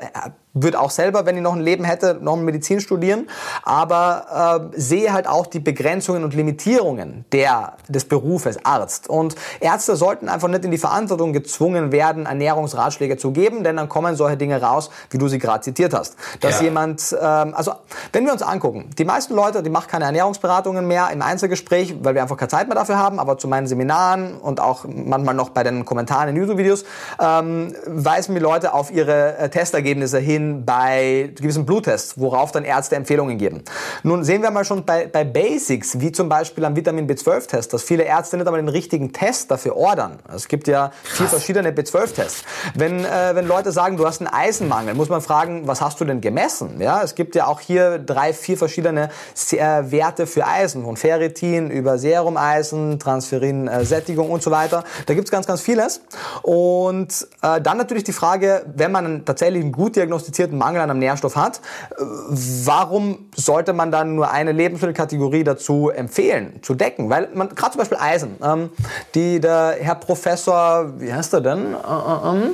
würde 0.64 0.80
auch 0.80 0.92
selber, 0.92 1.26
wenn 1.26 1.36
ich 1.36 1.42
noch 1.42 1.56
ein 1.56 1.62
Leben 1.62 1.84
hätte, 1.84 2.18
noch 2.22 2.36
Medizin 2.38 2.80
studieren, 2.80 3.30
aber 3.64 4.70
äh, 4.74 4.80
sehe 4.80 5.14
halt 5.14 5.28
auch 5.28 5.48
die 5.48 5.60
Begrenzungen 5.60 6.24
und 6.24 6.34
Limitierungen 6.34 7.26
der, 7.32 7.74
des 7.88 8.06
Berufes 8.06 8.58
Arzt. 8.64 9.10
Und 9.10 9.36
Ärzte 9.60 9.96
sollten 9.96 10.30
einfach 10.30 10.48
nicht 10.48 10.66
in 10.66 10.72
die 10.72 10.78
Verantwortung 10.78 11.34
gezwungen 11.34 11.92
werden, 11.92 12.26
Ernährungsratschläge 12.26 13.18
zu 13.18 13.32
geben, 13.32 13.64
denn 13.64 13.76
dann 13.76 13.90
kommen 13.90 14.16
solche 14.16 14.38
Dinge 14.38 14.62
raus, 14.62 14.90
wie 15.10 15.18
du 15.18 15.28
sie 15.28 15.40
gerade 15.40 15.62
zitiert 15.62 15.94
hast. 15.94 16.16
Dass 16.42 16.60
ja. 16.60 16.66
jemand, 16.66 17.16
ähm, 17.20 17.54
also 17.56 17.74
wenn 18.14 18.26
wir 18.26 18.34
uns 18.34 18.42
angucken, 18.42 18.90
die 18.98 19.06
meisten 19.06 19.34
Leute, 19.34 19.64
die 19.64 19.70
machen 19.70 19.88
keine 19.90 20.06
Ernährungsberatungen 20.06 20.88
mehr 20.88 21.10
im 21.12 21.22
Einzelgespräch, 21.22 21.96
weil 22.02 22.16
wir 22.16 22.22
einfach 22.22 22.38
keine 22.38 22.50
Zeit 22.50 22.68
mehr 22.68 22.76
dafür 22.76 22.98
haben, 22.98 23.20
aber 23.20 23.38
zu 23.38 23.48
meinen 23.48 23.68
Seminaren 23.68 24.38
und 24.38 24.60
auch 24.60 24.86
manchmal 24.88 25.36
noch 25.36 25.50
bei 25.50 25.64
den 25.64 25.86
Kommentaren 25.86 26.30
in 26.30 26.36
YouTube-Videos 26.36 26.86
ähm, 27.20 27.74
weisen 27.86 28.36
die 28.36 28.42
Leute 28.42 28.74
auf 28.74 28.92
ihre 28.92 29.38
äh, 29.38 29.50
Testergebnisse 29.50 30.20
hin, 30.20 30.47
bei 30.66 31.32
gewissen 31.36 31.66
Bluttests, 31.66 32.20
worauf 32.20 32.52
dann 32.52 32.64
Ärzte 32.64 32.96
Empfehlungen 32.96 33.38
geben. 33.38 33.64
Nun 34.04 34.24
sehen 34.24 34.42
wir 34.42 34.52
mal 34.52 34.66
schon 34.66 34.86
bei, 34.86 35.08
bei 35.08 35.24
Basics, 35.24 36.00
wie 36.00 36.12
zum 36.12 36.30
Beispiel 36.30 36.66
am 36.66 36.76
Vitamin 36.76 37.08
B12-Test, 37.08 37.74
dass 37.74 37.84
viele 37.84 38.04
Ärzte 38.04 38.38
nicht 38.38 38.48
einmal 38.48 38.62
den 38.62 38.70
richtigen 38.70 39.14
Test 39.14 39.52
dafür 39.52 39.76
ordern. 39.76 40.20
Es 40.34 40.48
gibt 40.48 40.68
ja 40.68 40.92
vier 41.04 41.28
verschiedene 41.28 41.72
B12-Tests. 41.72 42.44
Wenn, 42.76 43.04
äh, 43.04 43.34
wenn 43.34 43.48
Leute 43.48 43.72
sagen, 43.72 43.98
du 43.98 44.06
hast 44.06 44.22
einen 44.22 44.30
Eisenmangel, 44.30 44.96
muss 44.96 45.10
man 45.10 45.22
fragen, 45.22 45.68
was 45.68 45.82
hast 45.82 46.00
du 46.00 46.06
denn 46.06 46.22
gemessen? 46.22 46.80
Ja, 46.80 47.02
es 47.04 47.16
gibt 47.16 47.36
ja 47.36 47.48
auch 47.48 47.60
hier 47.60 48.00
drei, 48.00 48.34
vier 48.34 48.58
verschiedene 48.58 49.10
äh, 49.52 49.58
Werte 49.92 50.28
für 50.28 50.46
Eisen, 50.46 50.84
von 50.84 50.98
Ferritin 50.98 51.70
über 51.70 51.98
Serumeisen, 51.98 53.00
Transferin-Sättigung 53.00 54.30
und 54.30 54.44
so 54.44 54.52
weiter. 54.52 54.84
Da 55.06 55.14
gibt 55.14 55.28
es 55.28 55.32
ganz, 55.32 55.48
ganz 55.48 55.62
vieles. 55.62 56.02
Und 56.42 57.28
äh, 57.42 57.62
dann 57.62 57.78
natürlich 57.78 58.04
die 58.04 58.14
Frage, 58.14 58.66
wenn 58.76 58.92
man 58.92 59.26
tatsächlich 59.26 59.64
einen 59.64 59.72
gut 59.72 59.96
diagnostizierten 59.96 60.37
diagnostizierten 60.38 60.58
Mangel 60.58 60.82
an 60.82 60.90
einem 60.90 61.00
Nährstoff 61.00 61.36
hat, 61.36 61.62
warum 61.98 63.30
sollte 63.36 63.74
man 63.74 63.92
dann 63.92 64.16
nur 64.16 64.32
eine 64.32 64.52
Lebensmittelkategorie 64.52 65.44
dazu 65.44 65.90
empfehlen, 65.90 66.60
zu 66.62 66.76
decken? 66.76 67.10
Weil 67.10 67.30
man, 67.34 67.50
gerade 67.50 67.72
zum 67.72 67.80
Beispiel 67.80 67.98
Eisen, 68.00 68.36
ähm, 68.44 68.70
die 69.16 69.40
der 69.40 69.76
Herr 69.80 69.96
Professor, 69.96 70.94
wie 71.00 71.14
heißt 71.14 71.34
er 71.34 71.42
denn? 71.42 71.74
Äh, 71.74 71.78
äh, 71.78 72.50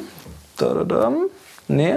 da, 0.58 0.74
da, 0.74 0.84
da. 0.84 1.12
Nee, 1.68 1.96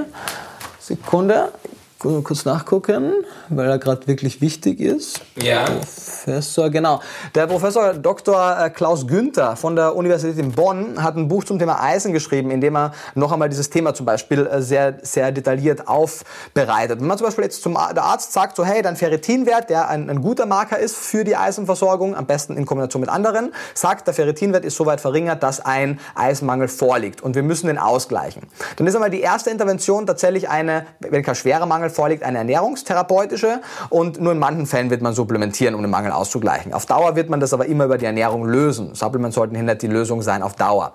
Sekunde, 0.81 1.53
kurz 1.99 2.45
nachgucken, 2.45 3.25
weil 3.49 3.69
er 3.69 3.79
gerade 3.79 4.07
wirklich 4.07 4.41
wichtig 4.41 4.81
ist. 4.81 5.21
Ja. 5.41 5.65
Professor, 5.65 6.71
genau. 6.71 7.01
Der 7.35 7.47
Professor 7.47 7.95
Dr. 7.95 8.59
Äh, 8.59 8.71
Klaus 8.71 9.07
Günther 9.07 9.57
von 9.57 9.77
der 9.77 9.97
Universität 9.97 10.39
in 10.39 10.53
Bonn 10.53 11.03
hat 11.03 11.17
ein 11.17 11.29
Buch 11.29 11.45
zum 11.45 11.59
Thema 11.59 11.83
Eisen 11.83 12.13
geschrieben, 12.13 12.51
in 12.51 12.61
dem 12.61 12.77
er 12.77 12.93
noch 13.15 13.33
einmal 13.33 13.49
dieses 13.49 13.71
Thema 13.71 13.95
zum 13.95 14.05
Beispiel 14.05 14.47
äh, 14.47 14.61
sehr, 14.61 14.99
sehr 15.03 15.33
detailliert 15.33 15.89
aufbereitet. 15.89 17.01
Wenn 17.01 17.07
man 17.07 17.17
zum 17.17 17.27
Beispiel 17.27 17.45
jetzt 17.45 17.63
zum 17.63 17.75
der 17.75 18.05
Arzt 18.05 18.33
sagt, 18.33 18.57
so 18.57 18.65
hey, 18.65 18.83
dein 18.83 18.97
Ferritinwert, 18.97 19.71
der 19.71 19.89
ein, 19.89 20.11
ein 20.11 20.21
guter 20.21 20.47
Marker 20.47 20.79
ist 20.79 20.97
für 20.97 21.25
die 21.25 21.37
Eisenversorgung, 21.37 22.15
am 22.15 22.27
besten 22.27 22.57
in 22.57 22.67
Kombination 22.67 23.01
mit 23.01 23.11
anderen, 23.11 23.55
sagt, 23.75 24.07
der 24.07 24.15
Ferritinwert 24.15 24.65
ist 24.65 24.77
so 24.77 24.85
weit 24.85 25.01
verringert, 25.01 25.43
dass 25.43 25.61
ein 25.61 25.99
Eisenmangel 26.15 26.69
vorliegt 26.69 27.23
und 27.23 27.35
wir 27.35 27.43
müssen 27.43 27.69
den 27.69 27.79
ausgleichen. 27.79 28.43
Dann 28.77 28.87
ist 28.87 28.95
einmal 28.95 29.11
die 29.11 29.21
erste 29.21 29.51
Intervention 29.51 30.07
tatsächlich 30.07 30.49
eine, 30.49 30.87
wenn 31.01 31.23
kein 31.23 31.35
schwerer 31.35 31.67
Mangel 31.67 31.86
vorliegt, 31.91 32.23
eine 32.23 32.39
ernährungstherapeutische 32.39 33.61
und 33.89 34.21
nur 34.21 34.33
in 34.33 34.39
manchen 34.39 34.67
Fällen 34.67 34.91
wird 34.91 35.03
man 35.03 35.15
supplementieren, 35.15 35.75
um 35.75 35.83
den 35.83 35.91
Mangel 35.91 36.13
auszugleichen. 36.13 36.73
Auf 36.73 36.87
Dauer 36.87 37.17
wird 37.17 37.31
man 37.31 37.41
das 37.41 37.53
aber 37.53 37.67
immer 37.67 37.85
über 37.85 37.99
die 37.99 38.07
Ernährung 38.07 38.45
lösen. 38.47 38.95
Supplements 38.95 39.35
sollten 39.35 39.65
nicht 39.65 39.83
die 39.83 39.89
Lösung 39.89 40.23
sein 40.23 40.43
auf 40.43 40.55
Dauer. 40.55 40.95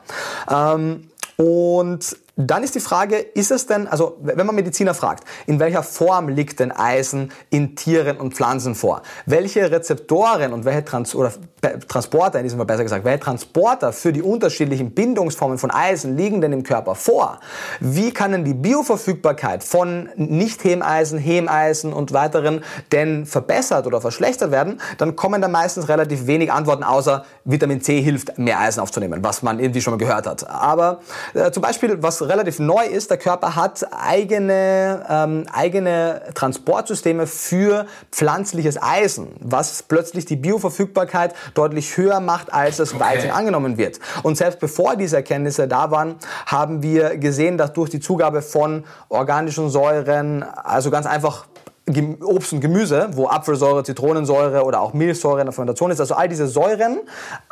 Ähm, 0.49 1.07
und 1.37 2.15
dann 2.37 2.63
ist 2.63 2.75
die 2.75 2.79
Frage, 2.79 3.17
ist 3.17 3.51
es 3.51 3.65
denn, 3.65 3.87
also 3.87 4.17
wenn 4.21 4.45
man 4.45 4.55
Mediziner 4.55 4.93
fragt, 4.93 5.25
in 5.47 5.59
welcher 5.59 5.83
Form 5.83 6.29
liegt 6.29 6.59
denn 6.59 6.71
Eisen 6.71 7.31
in 7.49 7.75
Tieren 7.75 8.17
und 8.17 8.33
Pflanzen 8.33 8.73
vor? 8.73 9.01
Welche 9.25 9.69
Rezeptoren 9.69 10.53
und 10.53 10.63
welche 10.63 10.85
Trans 10.85 11.13
oder 11.13 11.33
Transporter, 11.87 12.39
in 12.39 12.43
diesem 12.43 12.57
Fall 12.57 12.65
besser 12.65 12.83
gesagt, 12.83 13.05
welche 13.05 13.19
Transporter 13.19 13.93
für 13.93 14.13
die 14.13 14.21
unterschiedlichen 14.21 14.91
Bindungsformen 14.91 15.57
von 15.57 15.71
Eisen 15.71 16.17
liegen 16.17 16.41
denn 16.41 16.53
im 16.53 16.63
Körper 16.63 16.95
vor? 16.95 17.39
Wie 17.79 18.11
kann 18.11 18.31
denn 18.31 18.45
die 18.45 18.53
Bioverfügbarkeit 18.53 19.63
von 19.63 20.09
Nicht-Hemeisen, 20.15 21.19
Hemeisen 21.19 21.93
und 21.93 22.13
weiteren 22.13 22.63
denn 22.91 23.25
verbessert 23.25 23.85
oder 23.85 24.01
verschlechtert 24.01 24.51
werden? 24.51 24.79
Dann 24.97 25.15
kommen 25.15 25.41
da 25.41 25.47
meistens 25.47 25.89
relativ 25.89 26.27
wenig 26.27 26.51
Antworten, 26.51 26.83
außer 26.83 27.25
Vitamin 27.43 27.81
C 27.81 28.01
hilft, 28.01 28.37
mehr 28.39 28.59
Eisen 28.59 28.79
aufzunehmen, 28.79 29.23
was 29.23 29.43
man 29.43 29.59
irgendwie 29.59 29.81
schon 29.81 29.91
mal 29.91 29.97
gehört 29.97 30.25
hat. 30.25 30.49
Aber 30.49 31.01
äh, 31.33 31.51
zum 31.51 31.61
Beispiel, 31.61 32.01
was 32.01 32.20
relativ 32.21 32.59
neu 32.59 32.85
ist, 32.85 33.09
der 33.09 33.17
Körper 33.17 33.55
hat 33.55 33.85
eigene, 33.91 35.05
ähm, 35.09 35.45
eigene 35.51 36.21
Transportsysteme 36.33 37.27
für 37.27 37.85
pflanzliches 38.11 38.81
Eisen, 38.81 39.29
was 39.39 39.83
plötzlich 39.83 40.25
die 40.25 40.35
Bioverfügbarkeit 40.35 41.33
deutlich 41.53 41.97
höher 41.97 42.19
macht, 42.19 42.53
als 42.53 42.79
es 42.79 42.93
okay. 42.93 43.01
weiterhin 43.01 43.31
angenommen 43.31 43.77
wird. 43.77 43.99
Und 44.23 44.37
selbst 44.37 44.59
bevor 44.59 44.95
diese 44.95 45.17
Erkenntnisse 45.17 45.67
da 45.67 45.91
waren, 45.91 46.15
haben 46.45 46.83
wir 46.83 47.17
gesehen, 47.17 47.57
dass 47.57 47.73
durch 47.73 47.89
die 47.89 47.99
Zugabe 47.99 48.41
von 48.41 48.83
organischen 49.09 49.69
Säuren, 49.69 50.43
also 50.43 50.91
ganz 50.91 51.05
einfach 51.05 51.45
Obst 51.87 52.53
und 52.53 52.61
Gemüse, 52.61 53.09
wo 53.13 53.27
Apfelsäure, 53.27 53.83
Zitronensäure 53.83 54.63
oder 54.63 54.81
auch 54.81 54.93
Milchsäure 54.93 55.41
in 55.41 55.47
der 55.47 55.53
Fermentation 55.53 55.89
ist. 55.89 55.99
Also 55.99 56.13
all 56.13 56.29
diese 56.29 56.47
Säuren, 56.47 56.99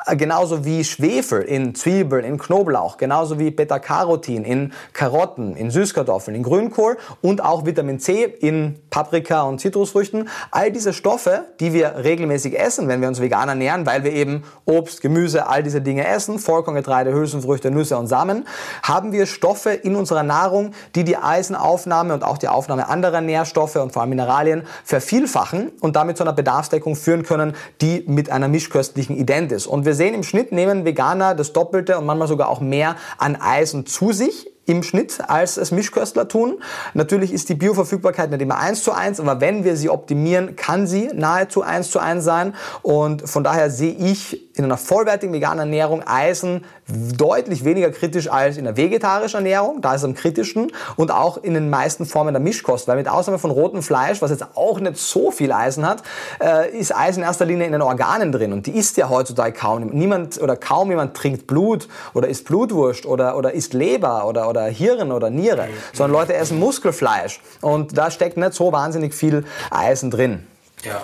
äh, 0.06 0.16
genauso 0.16 0.64
wie 0.64 0.84
Schwefel 0.84 1.42
in 1.42 1.74
Zwiebeln, 1.74 2.24
in 2.24 2.38
Knoblauch, 2.38 2.98
genauso 2.98 3.40
wie 3.40 3.50
Beta-Carotin 3.50 4.44
in 4.46 4.72
Karotten, 4.94 5.56
in 5.56 5.72
Süßkartoffeln, 5.72 6.36
in 6.36 6.44
Grünkohl 6.44 6.98
und 7.22 7.44
auch 7.44 7.66
Vitamin 7.66 8.00
C 8.00 8.24
in 8.24 8.80
Paprika 8.92 9.42
und 9.42 9.60
Zitrusfrüchten. 9.60 10.30
All 10.52 10.72
diese 10.72 10.94
Stoffe, 10.94 11.46
die 11.60 11.74
wir 11.74 11.96
regelmäßig 12.04 12.58
essen, 12.58 12.88
wenn 12.88 13.02
wir 13.02 13.08
uns 13.08 13.20
vegan 13.20 13.50
ernähren, 13.50 13.88
weil 13.88 14.04
wir 14.04 14.14
eben 14.14 14.44
Obst, 14.66 15.02
Gemüse, 15.02 15.48
all 15.48 15.64
diese 15.64 15.82
Dinge 15.82 16.08
essen, 16.08 16.38
Vollkorngetreide, 16.38 17.12
Hülsenfrüchte, 17.12 17.72
Nüsse 17.72 17.98
und 17.98 18.06
Samen, 18.06 18.48
haben 18.84 19.12
wir 19.12 19.26
Stoffe 19.26 19.72
in 19.72 19.96
unserer 19.96 20.24
Nahrung, 20.24 20.72
die 20.94 21.04
die 21.04 21.18
Eisenaufnahme 21.18 22.14
und 22.14 22.24
auch 22.24 22.38
die 22.38 22.48
Aufnahme 22.48 22.88
anderer 22.88 23.22
Nährstoffe 23.22 23.76
und 23.78 23.92
vor 23.92 24.04
allem 24.04 24.12
Mineralien 24.12 24.29
Mineralien 24.30 24.64
vervielfachen 24.84 25.72
und 25.82 25.96
damit 25.96 26.18
zu 26.18 26.24
einer 26.24 26.34
Bedarfsdeckung 26.34 26.96
führen 26.96 27.24
können, 27.24 27.56
die 27.82 28.04
mit 28.08 28.32
einer 28.32 28.48
mischköstlichen 28.48 29.18
ident 29.18 29.52
ist. 29.52 29.66
Und 29.66 29.86
wir 29.86 29.96
sehen 29.96 30.14
im 30.14 30.24
Schnitt 30.24 30.52
nehmen 30.52 30.86
Veganer 30.86 31.34
das 31.34 31.52
Doppelte 31.54 31.98
und 31.98 32.06
manchmal 32.06 32.28
sogar 32.28 32.50
auch 32.50 32.62
mehr 32.62 32.96
an 33.18 33.36
Eisen 33.36 33.88
zu 33.88 34.12
sich 34.12 34.48
im 34.68 34.84
Schnitt, 34.84 35.18
als 35.28 35.58
es 35.58 35.72
Mischköstler 35.72 36.28
tun. 36.28 36.62
Natürlich 36.94 37.34
ist 37.34 37.50
die 37.50 37.56
Bioverfügbarkeit 37.56 38.30
nicht 38.30 38.42
immer 38.42 38.60
eins 38.60 38.84
zu 38.84 38.92
eins, 38.92 39.20
aber 39.20 39.42
wenn 39.42 39.64
wir 39.64 39.76
sie 39.76 39.90
optimieren, 39.90 40.56
kann 40.56 40.86
sie 40.86 41.10
nahezu 41.12 41.64
eins 41.64 41.90
zu 41.90 41.98
eins 41.98 42.24
sein. 42.24 42.54
Und 42.84 43.28
von 43.28 43.44
daher 43.44 43.72
sehe 43.72 43.94
ich 43.94 44.49
in 44.60 44.66
einer 44.66 44.78
vollwertigen 44.78 45.34
veganen 45.34 45.60
Ernährung 45.60 46.06
Eisen 46.06 46.66
deutlich 46.88 47.64
weniger 47.64 47.92
kritisch 47.92 48.30
als 48.30 48.58
in 48.58 48.66
der 48.66 48.76
vegetarischen 48.76 49.38
Ernährung, 49.38 49.80
da 49.82 49.94
ist 49.94 50.02
es 50.02 50.06
am 50.06 50.16
kritischsten 50.16 50.74
und 50.98 51.12
auch 51.12 51.38
in 51.38 51.54
den 51.54 51.70
meisten 51.70 52.06
Formen 52.06 52.34
der 52.34 52.42
Mischkost, 52.42 52.88
weil 52.90 52.98
mit 52.98 53.08
Ausnahme 53.08 53.40
von 53.40 53.52
rotem 53.52 53.82
Fleisch, 53.82 54.22
was 54.22 54.32
jetzt 54.32 54.46
auch 54.56 54.82
nicht 54.82 54.98
so 54.98 55.32
viel 55.32 55.54
Eisen 55.54 55.88
hat, 55.88 56.04
äh, 56.42 56.78
ist 56.78 56.94
Eisen 56.94 57.22
in 57.22 57.26
erster 57.26 57.46
Linie 57.46 57.68
in 57.68 57.72
den 57.72 57.82
Organen 57.82 58.34
drin 58.34 58.52
und 58.52 58.68
die 58.68 58.72
isst 58.72 58.98
ja 58.98 59.08
heutzutage 59.08 59.54
kaum 59.54 59.88
niemand 59.92 60.42
oder 60.42 60.58
kaum 60.58 60.90
jemand 60.90 61.16
trinkt 61.16 61.48
Blut 61.48 61.88
oder 62.14 62.28
isst 62.28 62.44
Blutwurst 62.44 63.06
oder 63.06 63.38
oder 63.38 63.54
isst 63.54 63.74
Leber 63.74 64.28
oder 64.28 64.50
oder 64.50 64.66
Hirn 64.66 65.14
oder 65.14 65.30
Niere, 65.30 65.70
sondern 65.94 66.20
Leute 66.20 66.34
essen 66.34 66.60
Muskelfleisch 66.60 67.40
und 67.62 67.98
da 67.98 68.12
steckt 68.12 68.36
nicht 68.36 68.54
so 68.54 68.74
wahnsinnig 68.74 69.14
viel 69.14 69.46
Eisen 69.72 70.12
drin. 70.12 70.46
Ja. 70.84 71.00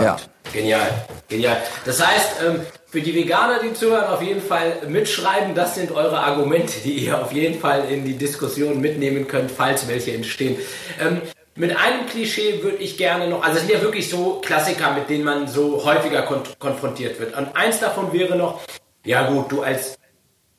Ja. 0.00 0.16
Genial. 0.52 0.88
Genial. 1.28 1.56
Das 1.84 2.04
heißt, 2.04 2.42
ähm, 2.46 2.60
für 2.86 3.00
die 3.00 3.14
Veganer, 3.14 3.58
die 3.60 3.72
zuhören, 3.72 4.06
auf 4.06 4.22
jeden 4.22 4.40
Fall 4.40 4.76
mitschreiben. 4.86 5.54
Das 5.54 5.74
sind 5.74 5.90
eure 5.90 6.20
Argumente, 6.20 6.74
die 6.84 6.92
ihr 6.92 7.20
auf 7.20 7.32
jeden 7.32 7.58
Fall 7.58 7.90
in 7.90 8.04
die 8.04 8.16
Diskussion 8.16 8.80
mitnehmen 8.80 9.26
könnt, 9.26 9.50
falls 9.50 9.88
welche 9.88 10.12
entstehen. 10.12 10.56
Ähm, 11.00 11.20
mit 11.56 11.76
einem 11.76 12.06
Klischee 12.06 12.62
würde 12.62 12.78
ich 12.78 12.96
gerne 12.96 13.28
noch, 13.28 13.42
also 13.42 13.56
es 13.56 13.66
sind 13.66 13.72
ja 13.72 13.80
wirklich 13.80 14.08
so 14.08 14.40
Klassiker, 14.44 14.92
mit 14.92 15.08
denen 15.08 15.24
man 15.24 15.48
so 15.48 15.84
häufiger 15.84 16.22
kon 16.22 16.42
konfrontiert 16.58 17.18
wird. 17.20 17.36
Und 17.36 17.56
eins 17.56 17.80
davon 17.80 18.12
wäre 18.12 18.36
noch, 18.36 18.60
ja 19.04 19.28
gut, 19.28 19.52
du 19.52 19.62
als, 19.62 19.96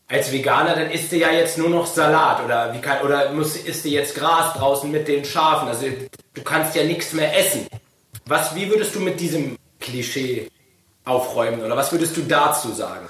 als 0.07 0.31
Veganer, 0.31 0.75
dann 0.75 0.91
isst 0.91 1.11
du 1.11 1.17
ja 1.17 1.31
jetzt 1.31 1.57
nur 1.57 1.69
noch 1.69 1.85
Salat 1.85 2.43
oder 2.43 2.73
wie 2.73 2.79
kann, 2.79 3.01
oder 3.01 3.31
musst, 3.31 3.65
isst 3.65 3.85
du 3.85 3.89
jetzt 3.89 4.15
Gras 4.15 4.53
draußen 4.53 4.89
mit 4.89 5.07
den 5.07 5.25
Schafen. 5.25 5.67
Also 5.67 5.87
du 6.33 6.43
kannst 6.43 6.75
ja 6.75 6.83
nichts 6.83 7.13
mehr 7.13 7.37
essen. 7.37 7.67
Was, 8.27 8.55
wie 8.55 8.67
würdest 8.69 8.95
du 8.95 9.01
mit 9.01 9.19
diesem 9.19 9.55
Klischee 9.79 10.49
aufräumen 11.03 11.61
oder 11.61 11.77
was 11.77 11.91
würdest 11.91 12.17
du 12.17 12.23
dazu 12.23 12.71
sagen? 12.71 13.07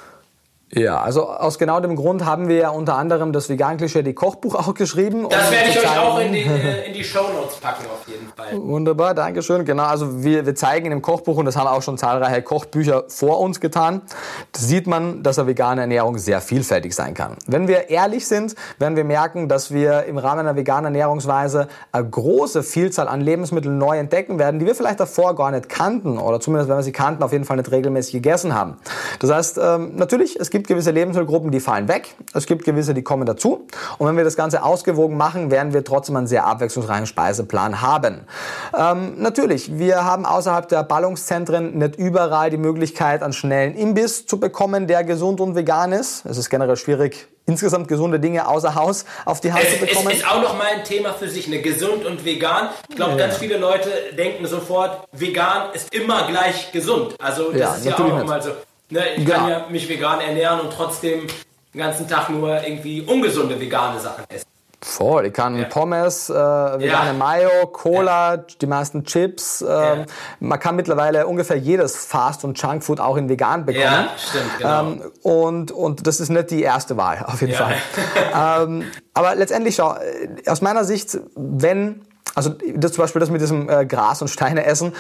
Ja, 0.76 1.00
also 1.00 1.30
aus 1.30 1.58
genau 1.58 1.80
dem 1.80 1.96
Grund 1.96 2.26
haben 2.26 2.50
wir 2.50 2.58
ja 2.58 2.70
unter 2.70 2.96
anderem 2.96 3.32
das 3.32 3.48
Vegan-Klischee, 3.48 4.04
die 4.04 4.14
Kochbuch 4.14 4.56
auch 4.68 4.74
geschrieben. 4.74 5.28
Das 5.30 5.50
werde 5.50 5.70
ich 5.70 5.80
euch 5.80 5.98
auch 5.98 6.20
in 6.20 6.34
die, 6.34 6.42
in 6.88 6.94
die 6.94 7.04
Shownotes 7.04 7.56
packen 7.62 7.86
auf 7.86 8.06
jeden 8.08 8.28
Fall. 8.36 8.62
Wunderbar, 8.62 9.14
Dankeschön. 9.14 9.64
Genau, 9.64 9.84
also 9.84 10.22
wir, 10.22 10.46
wir 10.46 10.54
zeigen 10.54 10.88
in 10.88 10.92
dem 10.92 11.02
Kochbuch, 11.02 11.38
und 11.38 11.46
das 11.46 11.56
haben 11.56 11.68
auch 11.68 11.82
schon 11.82 11.98
zahlreiche 11.98 12.42
Kochbücher 12.42 13.06
vor 13.08 13.40
uns 13.40 13.62
getan, 13.62 14.02
sieht 14.54 14.86
man, 14.86 15.24
dass 15.24 15.40
eine 15.40 15.48
vegane 15.48 15.80
Ernährung 15.80 16.18
sehr 16.18 16.42
vielfältig 16.42 16.94
sein 16.94 17.14
kann. 17.14 17.38
Wenn 17.48 17.70
wir 17.70 17.90
ehrlich 17.90 18.28
sind, 18.28 18.56
werden 18.78 18.98
wir 18.98 19.06
merken, 19.06 19.48
dass 19.48 19.72
wir 19.74 20.04
im 20.04 20.18
Rahmen 20.18 20.42
einer 20.42 20.58
veganen 20.58 20.86
Ernährungsweise 20.86 21.70
eine 21.94 22.10
große 22.10 22.64
Vielzahl 22.64 23.08
an 23.08 23.22
Lebensmitteln 23.22 23.78
neu 23.78 23.98
entdecken 23.98 24.40
werden, 24.40 24.60
die 24.60 24.66
wir 24.66 24.76
vielleicht 24.76 25.00
davor 25.00 25.36
gar 25.36 25.52
nicht 25.52 25.70
kannten 25.70 26.18
oder 26.18 26.42
zumindest, 26.42 26.70
wenn 26.70 26.78
wir 26.78 26.84
sie 26.84 26.92
kannten, 26.92 27.24
auf 27.24 27.32
jeden 27.32 27.46
Fall 27.46 27.56
nicht 27.56 27.72
regelmäßig 27.72 28.12
gegessen 28.12 28.54
haben. 28.54 28.76
Das 29.20 29.32
heißt, 29.32 29.58
ähm, 29.64 29.96
natürlich, 29.96 30.38
es 30.38 30.50
gibt 30.50 30.65
gewisse 30.68 30.92
Lebensmittelgruppen, 30.92 31.52
die 31.52 31.60
fallen 31.60 31.88
weg. 31.88 32.16
Es 32.34 32.46
gibt 32.46 32.64
gewisse, 32.64 32.94
die 32.94 33.02
kommen 33.02 33.26
dazu. 33.26 33.68
Und 33.98 34.08
wenn 34.08 34.18
wir 34.18 34.24
das 34.24 34.36
Ganze 34.36 34.64
ausgewogen 34.64 35.18
machen, 35.18 35.52
werden 35.52 35.74
wir 35.74 35.84
trotzdem 35.84 36.16
einen 36.16 36.28
sehr 36.28 36.46
abwechslungsreichen 36.46 37.06
Speiseplan 37.06 37.82
haben. 37.82 38.22
Ähm, 38.78 39.14
natürlich, 39.18 39.78
wir 39.78 40.04
haben 40.04 40.26
außerhalb 40.26 40.68
der 40.68 40.84
Ballungszentren 40.84 41.78
nicht 41.78 41.96
überall 41.96 42.50
die 42.50 42.58
Möglichkeit, 42.58 43.24
einen 43.24 43.34
schnellen 43.34 43.76
Imbiss 43.76 44.26
zu 44.26 44.40
bekommen, 44.40 44.88
der 44.88 45.04
gesund 45.04 45.42
und 45.42 45.56
vegan 45.56 45.92
ist. 45.92 46.26
Es 46.26 46.38
ist 46.38 46.50
generell 46.50 46.78
schwierig, 46.78 47.28
insgesamt 47.46 47.88
gesunde 47.88 48.20
Dinge 48.20 48.48
außer 48.48 48.76
Haus 48.76 49.06
auf 49.26 49.42
die 49.42 49.54
Hand 49.54 49.64
es, 49.64 49.74
zu 49.74 49.86
bekommen. 49.86 50.08
Es 50.10 50.18
ist 50.18 50.28
auch 50.28 50.42
noch 50.42 50.58
mal 50.58 50.68
ein 50.68 50.84
Thema 50.84 51.14
für 51.14 51.30
sich, 51.30 51.48
eine 51.48 51.62
gesund 51.62 52.06
und 52.06 52.26
vegan. 52.26 52.70
Ich 52.90 52.96
glaube, 52.96 53.12
ja. 53.12 53.18
ganz 53.28 53.38
viele 53.38 53.58
Leute 53.58 53.90
denken 54.18 54.46
sofort, 54.46 55.08
vegan 55.12 55.74
ist 55.74 55.94
immer 55.94 56.28
gleich 56.28 56.72
gesund. 56.72 57.16
Also 57.20 57.52
das 57.52 57.60
ja, 57.60 57.76
ist 57.76 57.86
ja 57.86 57.96
auch 57.96 58.26
mal 58.26 58.42
so. 58.42 58.52
Ne, 58.90 59.02
ich 59.16 59.26
kann 59.26 59.50
ja. 59.50 59.60
ja 59.60 59.66
mich 59.70 59.90
vegan 59.90 60.22
ernähren 60.22 60.60
und 60.60 60.72
trotzdem 60.72 61.28
den 61.74 61.80
ganzen 61.80 62.08
Tag 62.08 62.30
nur 62.30 62.62
irgendwie 62.62 63.02
ungesunde 63.02 63.60
vegane 63.60 64.00
Sachen 64.00 64.24
essen. 64.30 64.46
Voll, 64.86 65.26
ich 65.26 65.34
kann 65.34 65.58
ja. 65.58 65.66
Pommes, 65.66 66.30
äh, 66.30 66.34
vegane 66.34 67.08
ja. 67.08 67.14
Mayo, 67.14 67.68
Cola, 67.72 68.36
ja. 68.36 68.46
die 68.62 68.68
meisten 68.68 69.04
Chips. 69.04 69.66
Ähm, 69.68 70.06
man 70.40 70.60
kann 70.60 70.76
mittlerweile 70.76 71.26
ungefähr 71.26 71.58
jedes 71.58 72.06
Fast- 72.06 72.44
und 72.44 72.62
Junkfood 72.62 73.00
auch 73.00 73.18
in 73.18 73.28
vegan 73.28 73.66
bekommen. 73.66 73.84
Ja, 73.84 74.10
stimmt, 74.16 74.58
genau. 74.60 74.82
Ähm, 74.82 75.12
und, 75.24 75.72
und 75.72 76.06
das 76.06 76.20
ist 76.20 76.30
nicht 76.30 76.52
die 76.52 76.62
erste 76.62 76.98
Wahl, 76.98 77.26
auf 77.28 77.42
jeden 77.42 77.54
Fall. 77.54 77.76
ähm, 78.62 78.84
aber 79.16 79.34
letztendlich, 79.34 79.76
schau, 79.76 79.96
äh, 79.96 80.48
aus 80.48 80.62
meiner 80.62 80.84
Sicht, 80.84 81.18
wenn, 81.36 82.06
also 82.36 82.52
das 82.76 82.92
zum 82.92 83.02
Beispiel 83.02 83.22
das 83.22 83.32
mit 83.32 83.42
diesem 83.42 83.68
äh, 83.68 83.88
Gras 83.88 84.22
und 84.22 84.28
Steine 84.28 84.66
essen, 84.66 84.94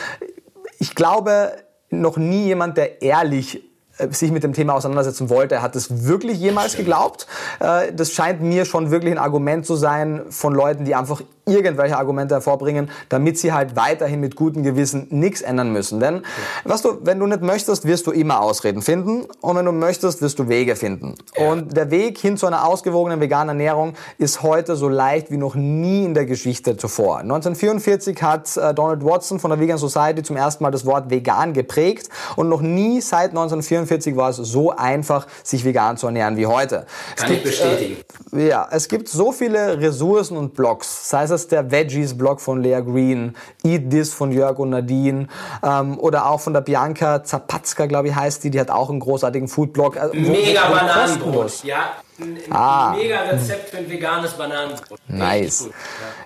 ich 0.79 0.95
glaube, 0.95 1.51
noch 1.91 2.17
nie 2.17 2.45
jemand, 2.45 2.77
der 2.77 3.03
ehrlich 3.03 3.57
äh, 3.57 3.74
sich 4.11 4.31
mit 4.31 4.43
dem 4.43 4.53
Thema 4.53 4.73
auseinandersetzen 4.73 5.29
wollte. 5.29 5.55
Er 5.55 5.61
hat 5.61 5.75
es 5.75 6.05
wirklich 6.05 6.39
jemals 6.39 6.75
geglaubt. 6.75 7.27
Äh, 7.59 7.93
das 7.93 8.11
scheint 8.11 8.41
mir 8.41 8.65
schon 8.65 8.91
wirklich 8.91 9.11
ein 9.11 9.17
Argument 9.17 9.65
zu 9.65 9.75
sein 9.75 10.23
von 10.29 10.53
Leuten, 10.53 10.85
die 10.85 10.95
einfach 10.95 11.21
irgendwelche 11.45 11.97
Argumente 11.97 12.35
hervorbringen, 12.35 12.89
damit 13.09 13.37
sie 13.37 13.53
halt 13.53 13.75
weiterhin 13.75 14.19
mit 14.19 14.35
gutem 14.35 14.63
Gewissen 14.63 15.07
nichts 15.09 15.41
ändern 15.41 15.71
müssen. 15.71 15.99
Denn, 15.99 16.23
was 16.63 16.81
du, 16.81 16.99
wenn 17.01 17.19
du 17.19 17.27
nicht 17.27 17.41
möchtest, 17.41 17.85
wirst 17.85 18.07
du 18.07 18.11
immer 18.11 18.41
Ausreden 18.41 18.81
finden 18.81 19.25
und 19.41 19.55
wenn 19.55 19.65
du 19.65 19.71
möchtest, 19.71 20.21
wirst 20.21 20.39
du 20.39 20.47
Wege 20.47 20.75
finden. 20.75 21.15
Ja. 21.37 21.51
Und 21.51 21.75
der 21.75 21.91
Weg 21.91 22.17
hin 22.17 22.37
zu 22.37 22.47
einer 22.47 22.67
ausgewogenen 22.67 23.19
veganen 23.19 23.49
Ernährung 23.49 23.93
ist 24.17 24.43
heute 24.43 24.75
so 24.75 24.89
leicht 24.89 25.31
wie 25.31 25.37
noch 25.37 25.55
nie 25.55 26.05
in 26.05 26.13
der 26.13 26.25
Geschichte 26.25 26.77
zuvor. 26.77 27.19
1944 27.19 28.21
hat 28.21 28.57
äh, 28.57 28.73
Donald 28.73 29.03
Watson 29.03 29.39
von 29.39 29.51
der 29.51 29.59
Vegan 29.59 29.77
Society 29.77 30.23
zum 30.23 30.35
ersten 30.35 30.63
Mal 30.63 30.71
das 30.71 30.85
Wort 30.85 31.09
vegan 31.09 31.53
geprägt 31.53 32.09
und 32.35 32.49
noch 32.49 32.61
nie 32.61 33.01
seit 33.01 33.29
1944 33.29 33.85
1945 33.85 34.15
war 34.15 34.29
es 34.29 34.37
so 34.37 34.71
einfach, 34.71 35.27
sich 35.43 35.65
vegan 35.65 35.97
zu 35.97 36.07
ernähren 36.07 36.37
wie 36.37 36.45
heute. 36.45 36.85
Kann 37.15 37.29
gibt, 37.29 37.45
ich 37.45 37.51
bestätigen. 37.51 37.97
Äh, 38.33 38.49
ja, 38.49 38.67
es 38.71 38.87
gibt 38.87 39.09
so 39.09 39.31
viele 39.31 39.79
Ressourcen 39.79 40.37
und 40.37 40.53
Blogs, 40.53 41.09
sei 41.09 41.23
es 41.23 41.31
der 41.47 41.71
Veggies-Blog 41.71 42.41
von 42.41 42.61
Lea 42.61 42.81
Green, 42.81 43.35
Eat 43.63 43.89
This 43.89 44.13
von 44.13 44.31
Jörg 44.31 44.57
und 44.59 44.69
Nadine 44.71 45.27
ähm, 45.63 45.99
oder 45.99 46.27
auch 46.29 46.39
von 46.39 46.53
der 46.53 46.61
Bianca 46.61 47.23
Zapatzka, 47.23 47.85
glaube 47.85 48.09
ich, 48.09 48.15
heißt 48.15 48.43
die, 48.43 48.49
die 48.49 48.59
hat 48.59 48.71
auch 48.71 48.89
einen 48.89 48.99
großartigen 48.99 49.47
Food-Blog. 49.47 49.97
Äh, 49.97 50.17
Mega 50.17 50.67
Bananenbrot, 50.69 51.63
ja. 51.63 51.91
Ein, 52.19 52.37
ah. 52.49 52.95
mega 52.95 53.19
Rezept 53.21 53.69
für 53.69 53.77
ein 53.77 53.89
veganes 53.89 54.33
Bananenbrot. 54.33 54.99
Nice. 55.07 55.69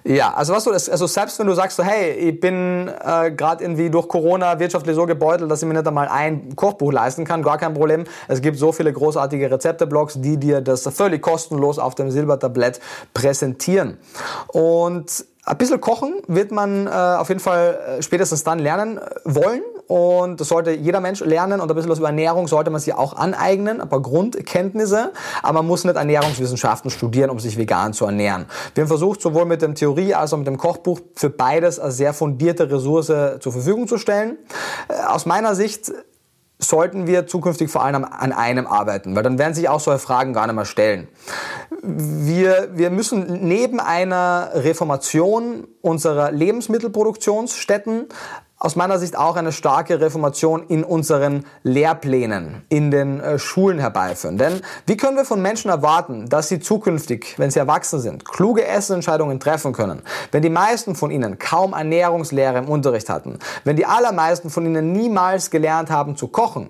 Ja. 0.03 0.13
ja. 0.13 0.33
also 0.33 0.53
was 0.53 0.63
du, 0.63 0.71
also 0.71 1.07
selbst 1.07 1.39
wenn 1.39 1.47
du 1.47 1.53
sagst 1.53 1.77
so, 1.77 1.83
hey, 1.83 2.11
ich 2.11 2.39
bin 2.39 2.87
äh, 2.87 3.31
gerade 3.31 3.63
irgendwie 3.63 3.89
durch 3.89 4.07
Corona 4.07 4.59
wirtschaftlich 4.59 4.95
so 4.95 5.05
gebeutelt, 5.07 5.49
dass 5.49 5.61
ich 5.63 5.67
mir 5.67 5.73
nicht 5.73 5.87
einmal 5.87 6.07
ein 6.07 6.55
Kochbuch 6.55 6.91
leisten 6.91 7.25
kann, 7.25 7.41
gar 7.41 7.57
kein 7.57 7.73
Problem. 7.73 8.05
Es 8.27 8.41
gibt 8.41 8.57
so 8.57 8.71
viele 8.71 8.93
großartige 8.93 9.49
Rezepteblogs, 9.49 10.21
die 10.21 10.37
dir 10.37 10.61
das 10.61 10.87
völlig 10.93 11.23
kostenlos 11.23 11.79
auf 11.79 11.95
dem 11.95 12.11
Silbertablett 12.11 12.79
präsentieren. 13.13 13.97
Und 14.47 15.25
ein 15.49 15.57
bisschen 15.57 15.81
kochen 15.81 16.13
wird 16.27 16.51
man 16.51 16.85
äh, 16.85 16.89
auf 16.89 17.29
jeden 17.29 17.41
Fall 17.41 17.97
äh, 17.97 18.01
spätestens 18.03 18.43
dann 18.43 18.59
lernen 18.59 18.99
wollen 19.25 19.63
und 19.87 20.39
das 20.39 20.47
sollte 20.47 20.71
jeder 20.71 20.99
Mensch 20.99 21.21
lernen 21.21 21.59
und 21.59 21.71
ein 21.71 21.75
bisschen 21.75 21.89
was 21.89 21.97
über 21.97 22.09
Ernährung 22.09 22.47
sollte 22.47 22.69
man 22.69 22.79
sich 22.79 22.93
auch 22.93 23.13
aneignen, 23.13 23.81
ein 23.81 23.89
paar 23.89 24.01
Grundkenntnisse, 24.01 25.11
aber 25.41 25.53
man 25.59 25.67
muss 25.67 25.85
nicht 25.85 25.95
Ernährungswissenschaften 25.95 26.91
studieren, 26.91 27.31
um 27.31 27.39
sich 27.39 27.57
vegan 27.57 27.93
zu 27.93 28.05
ernähren. 28.05 28.45
Wir 28.75 28.83
haben 28.83 28.89
versucht, 28.89 29.21
sowohl 29.21 29.45
mit 29.45 29.63
dem 29.63 29.73
Theorie 29.73 30.13
als 30.13 30.33
auch 30.33 30.37
mit 30.37 30.45
dem 30.45 30.57
Kochbuch 30.57 30.99
für 31.15 31.31
beides 31.31 31.79
eine 31.79 31.91
sehr 31.91 32.13
fundierte 32.13 32.69
Ressource 32.69 33.07
zur 33.39 33.51
Verfügung 33.51 33.87
zu 33.87 33.97
stellen. 33.97 34.37
Äh, 34.87 35.03
aus 35.07 35.25
meiner 35.25 35.55
Sicht 35.55 35.91
sollten 36.59 37.07
wir 37.07 37.25
zukünftig 37.25 37.71
vor 37.71 37.83
allem 37.83 38.03
an 38.03 38.33
einem 38.33 38.67
arbeiten, 38.67 39.15
weil 39.15 39.23
dann 39.23 39.39
werden 39.39 39.53
sich 39.53 39.69
auch 39.69 39.79
solche 39.79 39.99
Fragen 39.99 40.33
gar 40.33 40.45
nicht 40.45 40.55
mehr 40.55 40.65
stellen. 40.65 41.07
Wir, 41.81 42.69
wir 42.73 42.89
müssen 42.89 43.47
neben 43.47 43.79
einer 43.79 44.51
Reformation 44.53 45.67
unserer 45.81 46.31
Lebensmittelproduktionsstätten 46.31 48.07
aus 48.59 48.75
meiner 48.75 48.99
Sicht 48.99 49.17
auch 49.17 49.37
eine 49.37 49.53
starke 49.53 50.01
Reformation 50.01 50.63
in 50.67 50.83
unseren 50.83 51.45
Lehrplänen, 51.63 52.63
in 52.67 52.91
den 52.91 53.21
äh, 53.21 53.39
Schulen 53.39 53.79
herbeiführen. 53.79 54.37
Denn 54.37 54.61
wie 54.85 54.97
können 54.97 55.15
wir 55.15 55.23
von 55.23 55.41
Menschen 55.41 55.71
erwarten, 55.71 56.27
dass 56.27 56.49
sie 56.49 56.59
zukünftig, 56.59 57.35
wenn 57.37 57.51
sie 57.51 57.59
erwachsen 57.59 58.01
sind, 58.01 58.25
kluge 58.25 58.65
Essensentscheidungen 58.65 59.39
treffen 59.39 59.71
können, 59.71 60.01
wenn 60.33 60.41
die 60.41 60.49
meisten 60.49 60.95
von 60.95 61.09
ihnen 61.09 61.39
kaum 61.39 61.71
Ernährungslehre 61.71 62.57
im 62.57 62.67
Unterricht 62.67 63.09
hatten, 63.09 63.39
wenn 63.63 63.77
die 63.77 63.85
allermeisten 63.85 64.49
von 64.49 64.65
ihnen 64.65 64.91
niemals 64.91 65.51
gelernt 65.51 65.89
haben 65.89 66.17
zu 66.17 66.27
kochen 66.27 66.69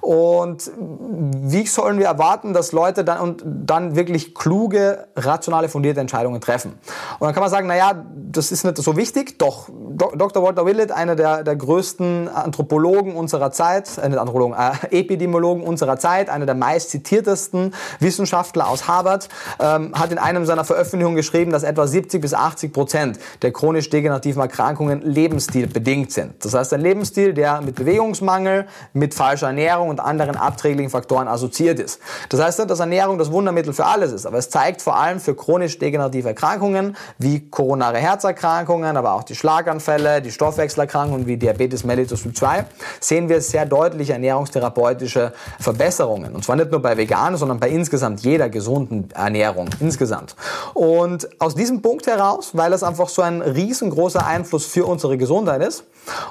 Und 0.00 0.70
wie 0.76 1.66
sollen 1.66 1.98
wir 1.98 2.06
erwarten, 2.06 2.52
dass 2.52 2.72
Leute 2.72 3.04
dann 3.04 3.20
und 3.20 3.42
dann 3.44 3.94
wirklich 3.94 4.34
kluge, 4.34 5.06
rationale, 5.16 5.68
fundierte 5.68 6.00
Entscheidungen 6.00 6.40
treffen? 6.40 6.78
Und 7.18 7.26
dann 7.26 7.34
kann 7.34 7.42
man 7.42 7.50
sagen, 7.50 7.68
naja, 7.68 8.04
das 8.14 8.50
ist 8.50 8.64
nicht 8.64 8.78
so 8.78 8.96
wichtig, 8.96 9.38
doch 9.38 9.68
Dr. 9.70 10.42
Walter 10.42 10.66
Willett, 10.66 10.92
einer 10.92 11.14
der, 11.14 11.27
der 11.36 11.56
größten 11.56 12.28
Anthropologen 12.28 13.14
unserer 13.14 13.52
Zeit, 13.52 13.98
äh, 13.98 14.08
nicht 14.08 14.18
Anthropologen, 14.18 14.54
äh, 14.54 14.98
Epidemiologen 14.98 15.62
unserer 15.62 15.98
Zeit, 15.98 16.30
einer 16.30 16.46
der 16.46 16.54
meist 16.54 16.90
zitiertesten 16.90 17.74
Wissenschaftler 18.00 18.68
aus 18.68 18.88
Harvard, 18.88 19.28
ähm, 19.60 19.92
hat 19.94 20.12
in 20.12 20.18
einem 20.18 20.46
seiner 20.46 20.64
Veröffentlichungen 20.64 21.16
geschrieben, 21.16 21.52
dass 21.52 21.62
etwa 21.62 21.86
70 21.86 22.20
bis 22.20 22.34
80 22.34 22.72
Prozent 22.72 23.18
der 23.42 23.52
chronisch 23.52 23.90
degenerativen 23.90 24.40
Erkrankungen 24.42 25.02
lebensstilbedingt 25.02 26.12
sind. 26.12 26.44
Das 26.44 26.54
heißt, 26.54 26.72
ein 26.74 26.80
Lebensstil, 26.80 27.34
der 27.34 27.60
mit 27.60 27.76
Bewegungsmangel, 27.76 28.66
mit 28.92 29.14
falscher 29.14 29.48
Ernährung 29.48 29.88
und 29.88 30.00
anderen 30.00 30.36
abträglichen 30.36 30.90
Faktoren 30.90 31.28
assoziiert 31.28 31.78
ist. 31.78 32.00
Das 32.28 32.40
heißt 32.40 32.58
nicht, 32.58 32.70
dass 32.70 32.80
Ernährung 32.80 33.18
das 33.18 33.30
Wundermittel 33.30 33.72
für 33.72 33.86
alles 33.86 34.12
ist, 34.12 34.26
aber 34.26 34.38
es 34.38 34.50
zeigt 34.50 34.82
vor 34.82 34.96
allem 34.96 35.20
für 35.20 35.34
chronisch 35.34 35.78
degenerative 35.78 36.28
Erkrankungen 36.28 36.96
wie 37.18 37.48
koronare 37.48 37.98
Herzerkrankungen, 37.98 38.96
aber 38.96 39.12
auch 39.14 39.22
die 39.22 39.34
Schlaganfälle, 39.34 40.22
die 40.22 40.30
Stoffwechselerkrankungen 40.30 41.17
wie 41.26 41.36
Diabetes 41.36 41.84
mellitus 41.84 42.22
Typ 42.22 42.36
2, 42.36 42.64
sehen 43.00 43.28
wir 43.28 43.40
sehr 43.40 43.66
deutliche 43.66 44.12
ernährungstherapeutische 44.12 45.32
Verbesserungen. 45.60 46.34
Und 46.34 46.44
zwar 46.44 46.56
nicht 46.56 46.70
nur 46.70 46.80
bei 46.80 46.96
Veganen, 46.96 47.36
sondern 47.36 47.60
bei 47.60 47.68
insgesamt 47.70 48.20
jeder 48.20 48.48
gesunden 48.48 49.10
Ernährung 49.12 49.68
insgesamt. 49.80 50.36
Und 50.74 51.28
aus 51.40 51.54
diesem 51.54 51.82
Punkt 51.82 52.06
heraus, 52.06 52.50
weil 52.54 52.72
es 52.72 52.82
einfach 52.82 53.08
so 53.08 53.22
ein 53.22 53.42
riesengroßer 53.42 54.26
Einfluss 54.26 54.66
für 54.66 54.86
unsere 54.86 55.16
Gesundheit 55.16 55.62
ist 55.62 55.84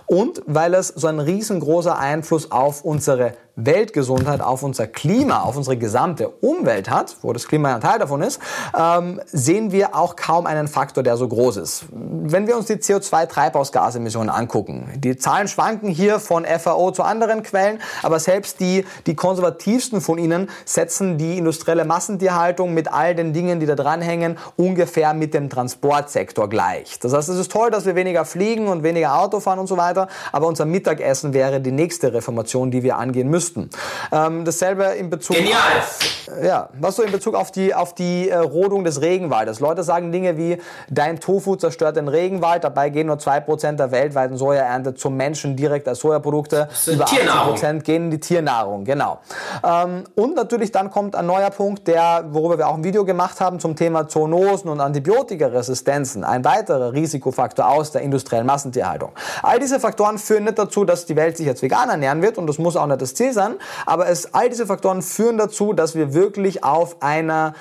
und 0.05 0.41
weil 0.45 0.73
es 0.73 0.87
so 0.89 1.07
ein 1.07 1.19
riesengroßer 1.19 1.97
Einfluss 1.97 2.51
auf 2.51 2.83
unsere 2.83 3.33
Weltgesundheit, 3.57 4.39
auf 4.39 4.61
unser 4.61 4.85
Klima, 4.85 5.41
auf 5.41 5.57
unsere 5.57 5.77
gesamte 5.77 6.29
Umwelt 6.29 6.91
hat, 6.91 7.17
wo 7.23 7.33
das 7.33 7.47
Klima 7.47 7.73
ein 7.73 7.81
Teil 7.81 7.97
davon 7.97 8.21
ist, 8.21 8.39
ähm, 8.77 9.19
sehen 9.25 9.71
wir 9.71 9.95
auch 9.95 10.15
kaum 10.15 10.45
einen 10.45 10.67
Faktor, 10.67 11.03
der 11.03 11.17
so 11.17 11.27
groß 11.27 11.57
ist. 11.57 11.85
Wenn 11.91 12.45
wir 12.45 12.55
uns 12.55 12.67
die 12.67 12.75
CO2-Treibhausgasemissionen 12.75 14.29
angucken, 14.29 14.87
die 14.97 15.17
Zahlen 15.17 15.47
schwanken 15.47 15.89
hier 15.89 16.19
von 16.19 16.45
FAO 16.45 16.91
zu 16.91 17.01
anderen 17.01 17.41
Quellen, 17.41 17.79
aber 18.03 18.19
selbst 18.19 18.59
die, 18.59 18.85
die 19.07 19.15
konservativsten 19.15 20.01
von 20.01 20.19
ihnen 20.19 20.51
setzen 20.65 21.17
die 21.17 21.39
industrielle 21.39 21.83
Massentierhaltung 21.83 22.75
mit 22.75 22.93
all 22.93 23.15
den 23.15 23.33
Dingen, 23.33 23.59
die 23.59 23.65
da 23.65 23.73
dranhängen, 23.73 24.37
ungefähr 24.55 25.15
mit 25.15 25.33
dem 25.33 25.49
Transportsektor 25.49 26.47
gleich. 26.47 26.99
Das 26.99 27.11
heißt, 27.11 27.29
es 27.29 27.37
ist 27.39 27.51
toll, 27.51 27.71
dass 27.71 27.87
wir 27.87 27.95
weniger 27.95 28.23
fliegen 28.23 28.67
und 28.67 28.83
weniger 28.83 29.19
Auto 29.19 29.39
fahren 29.39 29.57
und 29.57 29.66
so 29.67 29.77
weiter, 29.77 30.07
aber 30.31 30.47
unser 30.47 30.65
Mittagessen 30.65 31.33
wäre 31.33 31.61
die 31.61 31.71
nächste 31.71 32.13
Reformation, 32.13 32.71
die 32.71 32.83
wir 32.83 32.97
angehen 32.97 33.29
müssten. 33.29 33.69
Ähm, 34.11 34.45
dasselbe 34.45 34.83
in 34.83 35.09
Bezug 35.09 35.37
Genial. 35.37 35.57
auf 35.79 36.17
ja, 36.43 36.69
was 36.79 36.95
so 36.95 37.03
in 37.03 37.11
Bezug 37.11 37.35
auf 37.35 37.51
die 37.51 37.73
auf 37.73 37.95
die 37.95 38.29
äh, 38.29 38.37
Rodung 38.37 38.83
des 38.83 39.01
Regenwaldes. 39.01 39.59
Leute 39.59 39.83
sagen 39.83 40.11
Dinge 40.11 40.37
wie 40.37 40.57
dein 40.89 41.19
Tofu 41.19 41.55
zerstört 41.55 41.95
den 41.95 42.07
Regenwald, 42.07 42.63
dabei 42.63 42.89
gehen 42.89 43.07
nur 43.07 43.17
2% 43.17 43.73
der 43.73 43.91
weltweiten 43.91 44.37
Sojaernte 44.37 44.95
zum 44.95 45.15
Menschen 45.15 45.55
direkt 45.55 45.87
als 45.87 45.99
Sojaprodukte. 45.99 46.67
Über 46.87 47.05
80% 47.05 47.81
gehen 47.81 48.05
in 48.05 48.11
die 48.11 48.19
Tiernahrung, 48.19 48.83
genau. 48.83 49.19
Ähm, 49.63 50.03
und 50.15 50.35
natürlich 50.35 50.71
dann 50.71 50.91
kommt 50.91 51.15
ein 51.15 51.25
neuer 51.25 51.49
Punkt, 51.49 51.87
der 51.87 52.25
worüber 52.29 52.57
wir 52.57 52.67
auch 52.67 52.75
ein 52.75 52.83
Video 52.83 53.05
gemacht 53.05 53.39
haben 53.39 53.59
zum 53.59 53.75
Thema 53.75 54.07
Zoonosen 54.07 54.69
und 54.69 54.81
Antibiotikaresistenzen, 54.81 56.23
ein 56.23 56.43
weiterer 56.43 56.93
Risikofaktor 56.93 57.67
aus 57.67 57.91
der 57.91 58.01
industriellen 58.01 58.45
Massentierhaltung. 58.45 59.11
All 59.43 59.56
diese 59.59 59.79
Faktoren 59.79 60.17
führen 60.17 60.45
nicht 60.45 60.57
dazu, 60.57 60.85
dass 60.85 61.05
die 61.05 61.15
Welt 61.15 61.37
sich 61.37 61.45
jetzt 61.45 61.61
vegan 61.61 61.89
ernähren 61.89 62.21
wird 62.21 62.37
und 62.37 62.47
das 62.47 62.57
muss 62.57 62.75
auch 62.75 62.87
nicht 62.87 63.01
das 63.01 63.13
Ziel 63.13 63.33
sein, 63.33 63.55
aber 63.85 64.07
es, 64.07 64.33
all 64.33 64.49
diese 64.49 64.65
Faktoren 64.65 65.01
führen 65.01 65.37
dazu, 65.37 65.73
dass 65.73 65.95
wir 65.95 66.13
wirklich 66.13 66.63
auf 66.63 67.01
einer 67.01 67.53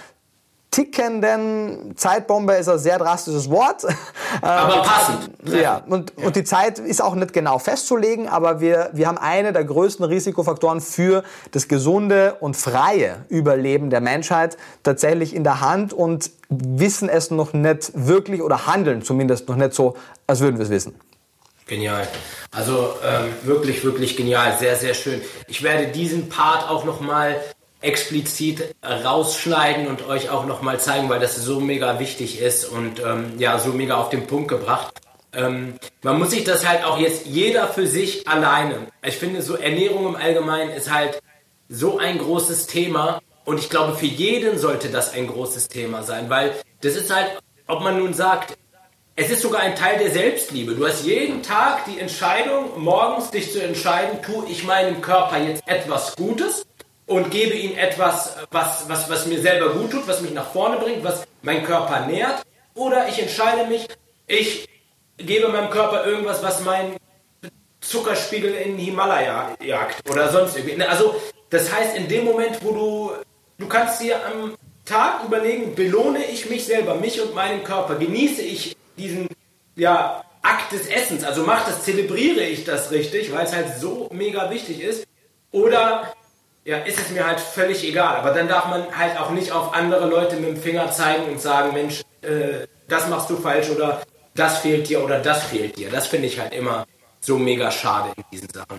tickenden 0.76 1.96
Zeitbombe 1.96 2.52
ist 2.52 2.68
ein 2.68 2.78
sehr 2.78 2.98
drastisches 2.98 3.48
Wort. 3.48 3.86
Aber 4.42 4.82
passend. 4.82 5.30
Ja, 5.44 5.82
und, 5.88 6.12
ja. 6.18 6.26
und 6.26 6.36
die 6.36 6.44
Zeit 6.44 6.78
ist 6.78 7.00
auch 7.00 7.14
nicht 7.14 7.32
genau 7.32 7.58
festzulegen, 7.58 8.28
aber 8.28 8.60
wir, 8.60 8.90
wir 8.92 9.08
haben 9.08 9.16
eine 9.16 9.54
der 9.54 9.64
größten 9.64 10.04
Risikofaktoren 10.04 10.82
für 10.82 11.22
das 11.52 11.68
gesunde 11.68 12.36
und 12.40 12.56
freie 12.56 13.24
Überleben 13.30 13.88
der 13.88 14.02
Menschheit 14.02 14.58
tatsächlich 14.82 15.34
in 15.34 15.44
der 15.44 15.62
Hand 15.62 15.94
und 15.94 16.30
wissen 16.50 17.08
es 17.08 17.30
noch 17.30 17.54
nicht 17.54 17.92
wirklich 17.94 18.42
oder 18.42 18.66
handeln 18.66 19.00
zumindest 19.00 19.48
noch 19.48 19.56
nicht 19.56 19.72
so, 19.72 19.94
als 20.26 20.40
würden 20.40 20.58
wir 20.58 20.64
es 20.64 20.70
wissen. 20.70 20.94
Genial. 21.66 22.06
Also 22.52 22.94
ähm, 23.04 23.32
wirklich, 23.42 23.82
wirklich 23.84 24.16
genial. 24.16 24.56
Sehr, 24.58 24.76
sehr 24.76 24.94
schön. 24.94 25.20
Ich 25.48 25.62
werde 25.62 25.88
diesen 25.88 26.28
Part 26.28 26.68
auch 26.70 26.84
nochmal 26.84 27.40
explizit 27.80 28.74
rausschneiden 28.84 29.86
und 29.88 30.06
euch 30.08 30.30
auch 30.30 30.46
nochmal 30.46 30.80
zeigen, 30.80 31.08
weil 31.08 31.20
das 31.20 31.36
so 31.36 31.60
mega 31.60 31.98
wichtig 31.98 32.40
ist 32.40 32.64
und 32.64 33.00
ähm, 33.00 33.34
ja, 33.38 33.58
so 33.58 33.72
mega 33.72 33.96
auf 33.96 34.10
den 34.10 34.26
Punkt 34.26 34.48
gebracht. 34.48 34.94
Ähm, 35.32 35.74
man 36.02 36.18
muss 36.18 36.30
sich 36.30 36.44
das 36.44 36.66
halt 36.66 36.84
auch 36.84 36.98
jetzt 36.98 37.26
jeder 37.26 37.68
für 37.68 37.86
sich 37.86 38.26
alleine. 38.26 38.86
Ich 39.04 39.16
finde, 39.16 39.42
so 39.42 39.56
Ernährung 39.56 40.06
im 40.06 40.16
Allgemeinen 40.16 40.70
ist 40.70 40.92
halt 40.92 41.20
so 41.68 41.98
ein 41.98 42.18
großes 42.18 42.66
Thema 42.66 43.20
und 43.44 43.58
ich 43.58 43.68
glaube, 43.68 43.94
für 43.94 44.06
jeden 44.06 44.58
sollte 44.58 44.88
das 44.88 45.12
ein 45.12 45.26
großes 45.26 45.68
Thema 45.68 46.02
sein, 46.02 46.30
weil 46.30 46.52
das 46.80 46.94
ist 46.94 47.14
halt, 47.14 47.38
ob 47.66 47.82
man 47.82 47.98
nun 47.98 48.14
sagt, 48.14 48.56
es 49.18 49.30
ist 49.30 49.40
sogar 49.40 49.62
ein 49.62 49.74
Teil 49.74 49.98
der 49.98 50.10
Selbstliebe. 50.10 50.74
Du 50.74 50.86
hast 50.86 51.06
jeden 51.06 51.42
Tag 51.42 51.86
die 51.86 51.98
Entscheidung, 51.98 52.82
morgens 52.82 53.30
dich 53.30 53.50
zu 53.50 53.62
entscheiden, 53.62 54.20
tue 54.20 54.46
ich 54.46 54.64
meinem 54.64 55.00
Körper 55.00 55.38
jetzt 55.38 55.66
etwas 55.66 56.14
Gutes 56.16 56.66
und 57.06 57.30
gebe 57.30 57.54
ihm 57.54 57.78
etwas, 57.78 58.36
was, 58.50 58.86
was, 58.88 59.08
was 59.08 59.26
mir 59.26 59.40
selber 59.40 59.70
gut 59.70 59.90
tut, 59.90 60.06
was 60.06 60.20
mich 60.20 60.32
nach 60.32 60.50
vorne 60.52 60.76
bringt, 60.76 61.02
was 61.02 61.26
meinen 61.40 61.64
Körper 61.64 62.04
nährt. 62.06 62.42
Oder 62.74 63.08
ich 63.08 63.18
entscheide 63.18 63.66
mich, 63.66 63.88
ich 64.26 64.68
gebe 65.16 65.48
meinem 65.48 65.70
Körper 65.70 66.04
irgendwas, 66.04 66.42
was 66.42 66.60
meinen 66.60 66.96
Zuckerspiegel 67.80 68.52
in 68.52 68.76
Himalaya 68.76 69.56
jagt 69.64 70.10
oder 70.10 70.28
sonst 70.30 70.58
irgendwie. 70.58 70.84
Also 70.84 71.14
das 71.48 71.72
heißt, 71.72 71.96
in 71.96 72.06
dem 72.08 72.26
Moment, 72.26 72.62
wo 72.62 72.72
du, 72.72 73.12
du 73.56 73.66
kannst 73.66 74.02
dir 74.02 74.16
am 74.26 74.56
Tag 74.84 75.24
überlegen, 75.24 75.74
belohne 75.74 76.22
ich 76.26 76.50
mich 76.50 76.66
selber, 76.66 76.96
mich 76.96 77.18
und 77.22 77.34
meinen 77.34 77.64
Körper, 77.64 77.94
genieße 77.94 78.42
ich 78.42 78.76
diesen 78.96 79.28
ja, 79.74 80.24
Akt 80.42 80.72
des 80.72 80.86
Essens, 80.86 81.24
also 81.24 81.42
macht 81.42 81.68
das, 81.68 81.82
zelebriere 81.82 82.42
ich 82.42 82.64
das 82.64 82.90
richtig, 82.90 83.32
weil 83.32 83.44
es 83.44 83.54
halt 83.54 83.78
so 83.78 84.08
mega 84.12 84.50
wichtig 84.50 84.80
ist, 84.80 85.06
oder 85.50 86.12
ja, 86.64 86.78
ist 86.78 86.98
es 86.98 87.10
mir 87.10 87.26
halt 87.26 87.40
völlig 87.40 87.84
egal. 87.84 88.16
Aber 88.16 88.32
dann 88.32 88.48
darf 88.48 88.66
man 88.66 88.84
halt 88.96 89.18
auch 89.18 89.30
nicht 89.30 89.52
auf 89.52 89.72
andere 89.72 90.08
Leute 90.08 90.36
mit 90.36 90.50
dem 90.50 90.56
Finger 90.56 90.90
zeigen 90.90 91.24
und 91.30 91.40
sagen, 91.40 91.72
Mensch, 91.72 92.02
äh, 92.22 92.66
das 92.88 93.08
machst 93.08 93.30
du 93.30 93.36
falsch 93.36 93.70
oder 93.70 94.02
das 94.34 94.58
fehlt 94.58 94.88
dir 94.88 95.02
oder 95.02 95.20
das 95.20 95.44
fehlt 95.44 95.76
dir. 95.76 95.90
Das 95.90 96.08
finde 96.08 96.26
ich 96.26 96.38
halt 96.38 96.52
immer 96.52 96.86
so 97.20 97.38
mega 97.38 97.70
schade 97.70 98.12
in 98.16 98.24
diesen 98.32 98.48
Sachen. 98.50 98.78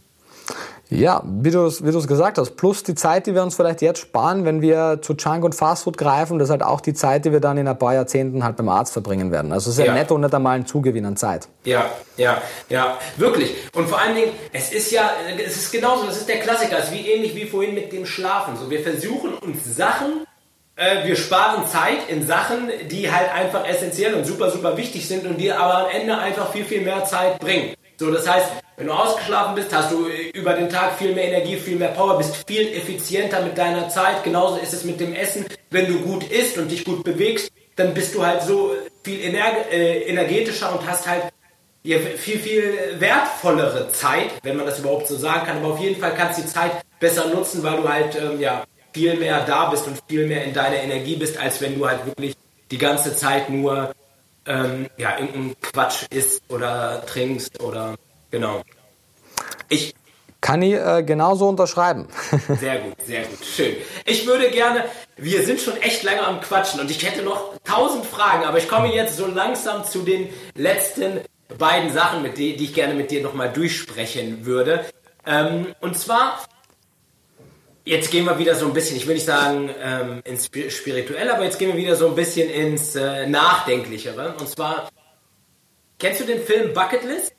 Ja, 0.90 1.22
wie 1.26 1.52
du 1.52 1.66
es 1.66 1.86
wie 1.86 2.08
gesagt 2.08 2.38
hast, 2.38 2.56
plus 2.56 2.84
die 2.84 2.96
Zeit, 2.96 3.28
die 3.28 3.36
wir 3.36 3.44
uns 3.44 3.56
vielleicht 3.56 3.82
jetzt 3.82 4.00
sparen, 4.00 4.46
wenn 4.46 4.62
wir 4.62 5.00
zu 5.02 5.14
Junk 5.14 5.44
und 5.44 5.54
Fastfood 5.54 5.98
greifen, 5.98 6.40
das 6.40 6.48
ist 6.48 6.52
halt 6.52 6.64
auch 6.64 6.80
die 6.80 6.94
Zeit, 6.94 7.26
die 7.26 7.32
wir 7.32 7.42
dann 7.42 7.58
in 7.58 7.68
ein 7.68 7.78
paar 7.78 7.94
Jahrzehnten 7.94 8.44
halt 8.44 8.56
beim 8.56 8.70
Arzt 8.70 8.94
verbringen 8.94 9.32
werden. 9.32 9.52
Also 9.52 9.70
es 9.70 9.78
ist 9.78 9.86
ja, 9.86 9.92
ja 9.92 9.94
netto 9.94 10.18
nicht 10.18 10.34
einmal 10.34 10.56
ein 10.56 10.66
Zugewinn 10.66 11.06
an 11.06 11.18
Zeit. 11.18 11.50
Ja, 11.66 11.90
ja, 12.16 12.42
ja, 12.70 12.98
wirklich. 13.18 13.54
Und 13.74 13.90
vor 13.90 14.00
allen 14.00 14.16
Dingen, 14.16 14.32
es 14.54 14.72
ist 14.72 14.92
ja, 14.92 15.12
es 15.46 15.58
ist 15.58 15.72
genauso, 15.72 16.06
das 16.06 16.18
ist 16.18 16.30
der 16.30 16.40
Klassiker, 16.40 16.80
es 16.80 16.86
ist 16.86 16.94
wie 16.94 17.10
ähnlich 17.10 17.36
wie 17.36 17.46
vorhin 17.46 17.76
mit 17.76 17.92
dem 17.92 18.06
Schlafen. 18.06 18.56
So, 18.56 18.70
wir 18.70 18.80
versuchen 18.80 19.34
uns 19.34 19.76
Sachen 19.76 20.26
äh, 20.78 21.08
wir 21.08 21.16
sparen 21.16 21.68
Zeit 21.68 22.08
in 22.08 22.26
Sachen, 22.26 22.70
die 22.90 23.12
halt 23.12 23.34
einfach 23.34 23.68
essentiell 23.68 24.14
und 24.14 24.26
super, 24.26 24.52
super 24.52 24.78
wichtig 24.78 25.08
sind 25.08 25.26
und 25.26 25.38
die 25.38 25.52
aber 25.52 25.86
am 25.86 25.90
Ende 25.90 26.18
einfach 26.18 26.52
viel, 26.52 26.64
viel 26.64 26.82
mehr 26.82 27.04
Zeit 27.04 27.40
bringen. 27.40 27.74
So, 28.00 28.12
das 28.12 28.30
heißt, 28.30 28.48
wenn 28.78 28.88
du 28.88 28.94
ausgeschlafen 28.94 29.56
bist, 29.56 29.74
hast 29.74 29.92
du 29.92 30.08
über 30.34 30.54
den 30.54 30.70
Tag 30.70 30.98
viel 31.00 31.16
mehr 31.16 31.26
Energie, 31.26 31.56
viel 31.56 31.78
mehr 31.78 31.90
Power, 31.90 32.18
bist 32.18 32.44
viel 32.46 32.68
effizienter 32.74 33.42
mit 33.42 33.58
deiner 33.58 33.90
Zeit. 33.90 34.24
Genauso 34.24 34.58
ist 34.58 34.74
es 34.74 34.84
mit 34.84 35.00
dem 35.00 35.14
Essen. 35.14 35.46
Wenn 35.72 35.88
du 35.88 36.00
gut 36.02 36.24
isst 36.30 36.60
und 36.60 36.70
dich 36.70 36.86
gut 36.86 37.04
bewegst, 37.04 37.52
dann 37.76 37.96
bist 37.96 38.14
du 38.14 38.24
halt 38.24 38.44
so 38.44 38.76
viel 39.04 39.22
ener 39.22 39.72
äh, 39.72 40.04
energetischer 40.04 40.72
und 40.72 40.88
hast 40.88 41.08
halt 41.08 41.24
viel, 41.84 42.40
viel 42.40 42.78
wertvollere 43.00 43.90
Zeit, 43.92 44.32
wenn 44.44 44.58
man 44.58 44.66
das 44.66 44.80
überhaupt 44.80 45.08
so 45.08 45.16
sagen 45.16 45.48
kann. 45.48 45.58
Aber 45.58 45.74
auf 45.74 45.80
jeden 45.80 46.00
Fall 46.00 46.14
kannst 46.14 46.38
du 46.38 46.44
die 46.44 46.50
Zeit 46.50 46.72
besser 47.00 47.28
nutzen, 47.28 47.64
weil 47.64 47.78
du 47.78 47.90
halt 47.90 48.16
ähm, 48.16 48.40
ja, 48.40 48.64
viel 48.94 49.16
mehr 49.16 49.44
da 49.46 49.70
bist 49.70 49.88
und 49.88 50.00
viel 50.08 50.28
mehr 50.28 50.44
in 50.44 50.54
deiner 50.54 50.78
Energie 50.78 51.16
bist, 51.16 51.38
als 51.38 51.62
wenn 51.62 51.80
du 51.80 51.88
halt 51.88 52.06
wirklich 52.06 52.36
die 52.70 52.78
ganze 52.78 53.16
Zeit 53.16 53.50
nur 53.50 53.94
ähm, 54.48 54.88
ja, 54.98 55.20
irgendein 55.20 55.56
Quatsch 55.62 56.06
isst 56.10 56.42
oder 56.50 57.06
trinkst 57.06 57.62
oder 57.62 57.96
genau. 58.32 58.62
Ich 59.70 59.94
kann 60.42 60.62
ich 60.62 60.74
äh, 60.74 61.04
genauso 61.04 61.50
unterschreiben. 61.50 62.08
sehr 62.60 62.80
gut, 62.80 62.96
sehr 63.06 63.24
gut, 63.24 63.44
schön. 63.46 63.76
Ich 64.06 64.26
würde 64.28 64.50
gerne, 64.52 64.86
wir 65.18 65.44
sind 65.44 65.60
schon 65.60 65.78
echt 65.78 66.04
lange 66.04 66.26
am 66.26 66.42
Quatschen 66.42 66.80
und 66.80 66.92
ich 66.92 67.06
hätte 67.06 67.24
noch 67.24 67.54
tausend 67.64 68.06
Fragen, 68.06 68.46
aber 68.46 68.58
ich 68.58 68.70
komme 68.70 68.94
jetzt 68.94 69.18
so 69.18 69.28
langsam 69.28 69.84
zu 69.84 70.04
den 70.04 70.30
letzten 70.56 71.22
beiden 71.58 71.92
Sachen, 71.92 72.22
mit 72.22 72.38
die, 72.38 72.56
die 72.56 72.66
ich 72.66 72.74
gerne 72.74 72.94
mit 72.94 73.12
dir 73.12 73.22
nochmal 73.22 73.52
durchsprechen 73.52 74.46
würde. 74.46 74.86
Ähm, 75.26 75.68
und 75.82 75.98
zwar 75.98 76.40
Jetzt 77.88 78.12
gehen 78.12 78.26
wir 78.26 78.38
wieder 78.38 78.54
so 78.54 78.66
ein 78.66 78.74
bisschen, 78.74 78.98
ich 78.98 79.08
will 79.08 79.14
nicht 79.14 79.26
sagen 79.26 79.70
ähm, 79.82 80.22
ins 80.26 80.48
Spirituelle, 80.48 81.34
aber 81.34 81.46
jetzt 81.46 81.58
gehen 81.58 81.70
wir 81.70 81.78
wieder 81.78 81.96
so 81.96 82.08
ein 82.10 82.16
bisschen 82.16 82.50
ins 82.50 82.98
äh, 82.98 83.26
Nachdenklichere. 83.28 84.36
Und 84.38 84.50
zwar, 84.50 84.90
kennst 85.98 86.20
du 86.20 86.26
den 86.26 86.42
Film 86.42 86.74
Bucketlist? 86.74 87.32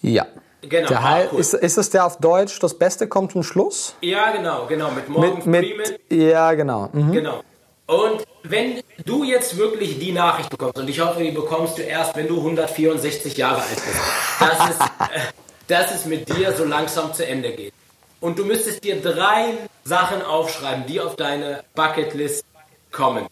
Ja. 0.00 0.26
Genau. 0.62 0.88
Der 0.88 0.98
ah, 0.98 1.22
cool. 1.30 1.40
ist, 1.40 1.52
ist 1.52 1.76
es 1.76 1.90
der 1.90 2.06
auf 2.06 2.16
Deutsch, 2.16 2.58
das 2.60 2.78
Beste 2.78 3.06
kommt 3.06 3.32
zum 3.32 3.42
Schluss? 3.42 3.94
Ja, 4.00 4.30
genau, 4.30 4.64
genau, 4.66 4.92
mit 4.92 5.10
Morgan 5.10 5.42
mit, 5.44 5.66
Freeman. 5.66 5.98
Ja, 6.08 6.54
genau. 6.54 6.88
Mhm. 6.90 7.12
Genau. 7.12 7.42
Und 7.84 8.24
wenn 8.44 8.80
du 9.04 9.24
jetzt 9.24 9.58
wirklich 9.58 9.98
die 9.98 10.12
Nachricht 10.12 10.48
bekommst, 10.48 10.78
und 10.78 10.88
ich 10.88 11.00
hoffe, 11.00 11.22
die 11.22 11.32
bekommst 11.32 11.76
du 11.76 11.82
erst, 11.82 12.16
wenn 12.16 12.28
du 12.28 12.38
164 12.38 13.36
Jahre 13.36 13.60
alt 13.60 13.68
bist, 13.74 14.40
dass 14.40 14.70
es, 14.70 14.76
äh, 14.78 15.20
dass 15.68 15.94
es 15.94 16.06
mit 16.06 16.34
dir 16.34 16.54
so 16.54 16.64
langsam 16.64 17.12
zu 17.12 17.26
Ende 17.26 17.52
geht. 17.52 17.74
Und 18.22 18.38
du 18.38 18.44
müsstest 18.44 18.84
dir 18.84 19.02
drei 19.02 19.58
Sachen 19.82 20.22
aufschreiben, 20.22 20.86
die 20.86 21.00
auf 21.00 21.16
deine 21.16 21.64
Bucketlist 21.74 22.44
kommen. 22.92 23.26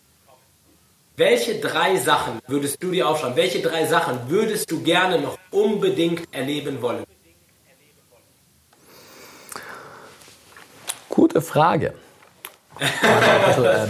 Welche 1.17 1.61
drei 1.61 1.95
Sachen 1.97 2.41
würdest 2.49 2.83
du 2.83 2.91
dir 2.91 3.09
aufschreiben? 3.09 3.37
Welche 3.37 3.61
drei 3.63 3.87
Sachen 3.87 4.19
würdest 4.29 4.69
du 4.69 4.83
gerne 4.83 5.21
noch 5.21 5.39
unbedingt 5.53 6.23
erleben 6.35 6.83
wollen? 6.83 7.05
Gute 11.09 11.41
Frage. 11.41 11.95
Also 13.47 13.65
äh, 13.65 13.87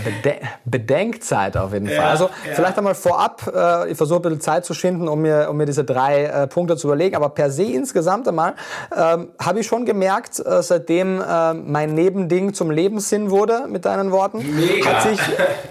Bedenkzeit 0.64 1.56
auf 1.56 1.72
jeden 1.72 1.86
Fall. 1.86 1.96
Ja, 1.96 2.08
also 2.08 2.24
ja. 2.24 2.54
vielleicht 2.54 2.78
einmal 2.78 2.94
vorab, 2.94 3.50
äh, 3.54 3.90
ich 3.90 3.96
versuche 3.96 4.18
ein 4.18 4.22
bisschen 4.22 4.40
Zeit 4.40 4.64
zu 4.64 4.74
schinden, 4.74 5.08
um 5.08 5.22
mir, 5.22 5.48
um 5.50 5.56
mir 5.56 5.66
diese 5.66 5.84
drei 5.84 6.24
äh, 6.24 6.46
Punkte 6.46 6.76
zu 6.76 6.88
überlegen, 6.88 7.16
aber 7.16 7.30
per 7.30 7.50
se 7.50 7.64
insgesamt 7.64 8.26
einmal 8.28 8.54
ähm, 8.96 9.28
habe 9.38 9.60
ich 9.60 9.66
schon 9.66 9.84
gemerkt, 9.84 10.40
äh, 10.40 10.62
seitdem 10.62 11.20
äh, 11.20 11.54
mein 11.54 11.94
Nebending 11.94 12.54
zum 12.54 12.70
Lebenssinn 12.70 13.30
wurde, 13.30 13.66
mit 13.68 13.84
deinen 13.84 14.10
Worten, 14.10 14.38
Mega. 14.38 14.90
hat 14.90 15.02
sich, 15.02 15.20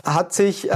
hat 0.06 0.34
sich 0.34 0.72
äh, 0.72 0.76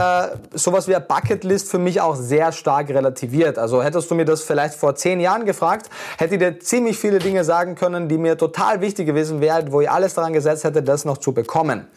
sowas 0.54 0.88
wie 0.88 0.96
eine 0.96 1.06
Bucketlist 1.06 1.70
für 1.70 1.80
mich 1.80 2.02
auch 2.02 2.16
sehr 2.16 2.52
stark 2.52 2.90
relativiert. 2.90 3.58
Also 3.58 3.84
hättest 3.84 4.10
du 4.12 4.16
mir 4.16 4.26
das 4.26 4.42
vielleicht 4.42 4.76
vor 4.76 4.96
zehn 4.96 5.20
Jahren 5.20 5.46
gefragt, 5.46 5.90
hätte 6.18 6.36
ich 6.36 6.40
dir 6.40 6.60
ziemlich 6.60 6.98
viele 6.98 7.20
Dinge 7.20 7.44
sagen 7.44 7.76
können, 7.76 8.10
die 8.10 8.18
mir 8.18 8.38
total 8.38 8.82
wichtig 8.82 9.06
gewesen 9.06 9.42
wären, 9.42 9.72
wo 9.72 9.82
ich 9.82 9.90
alles 9.90 10.14
daran 10.14 10.34
gesetzt 10.34 10.64
hätte, 10.64 10.84
das 10.84 11.06
noch 11.06 11.18
zu 11.18 11.34
bekommen. 11.34 11.88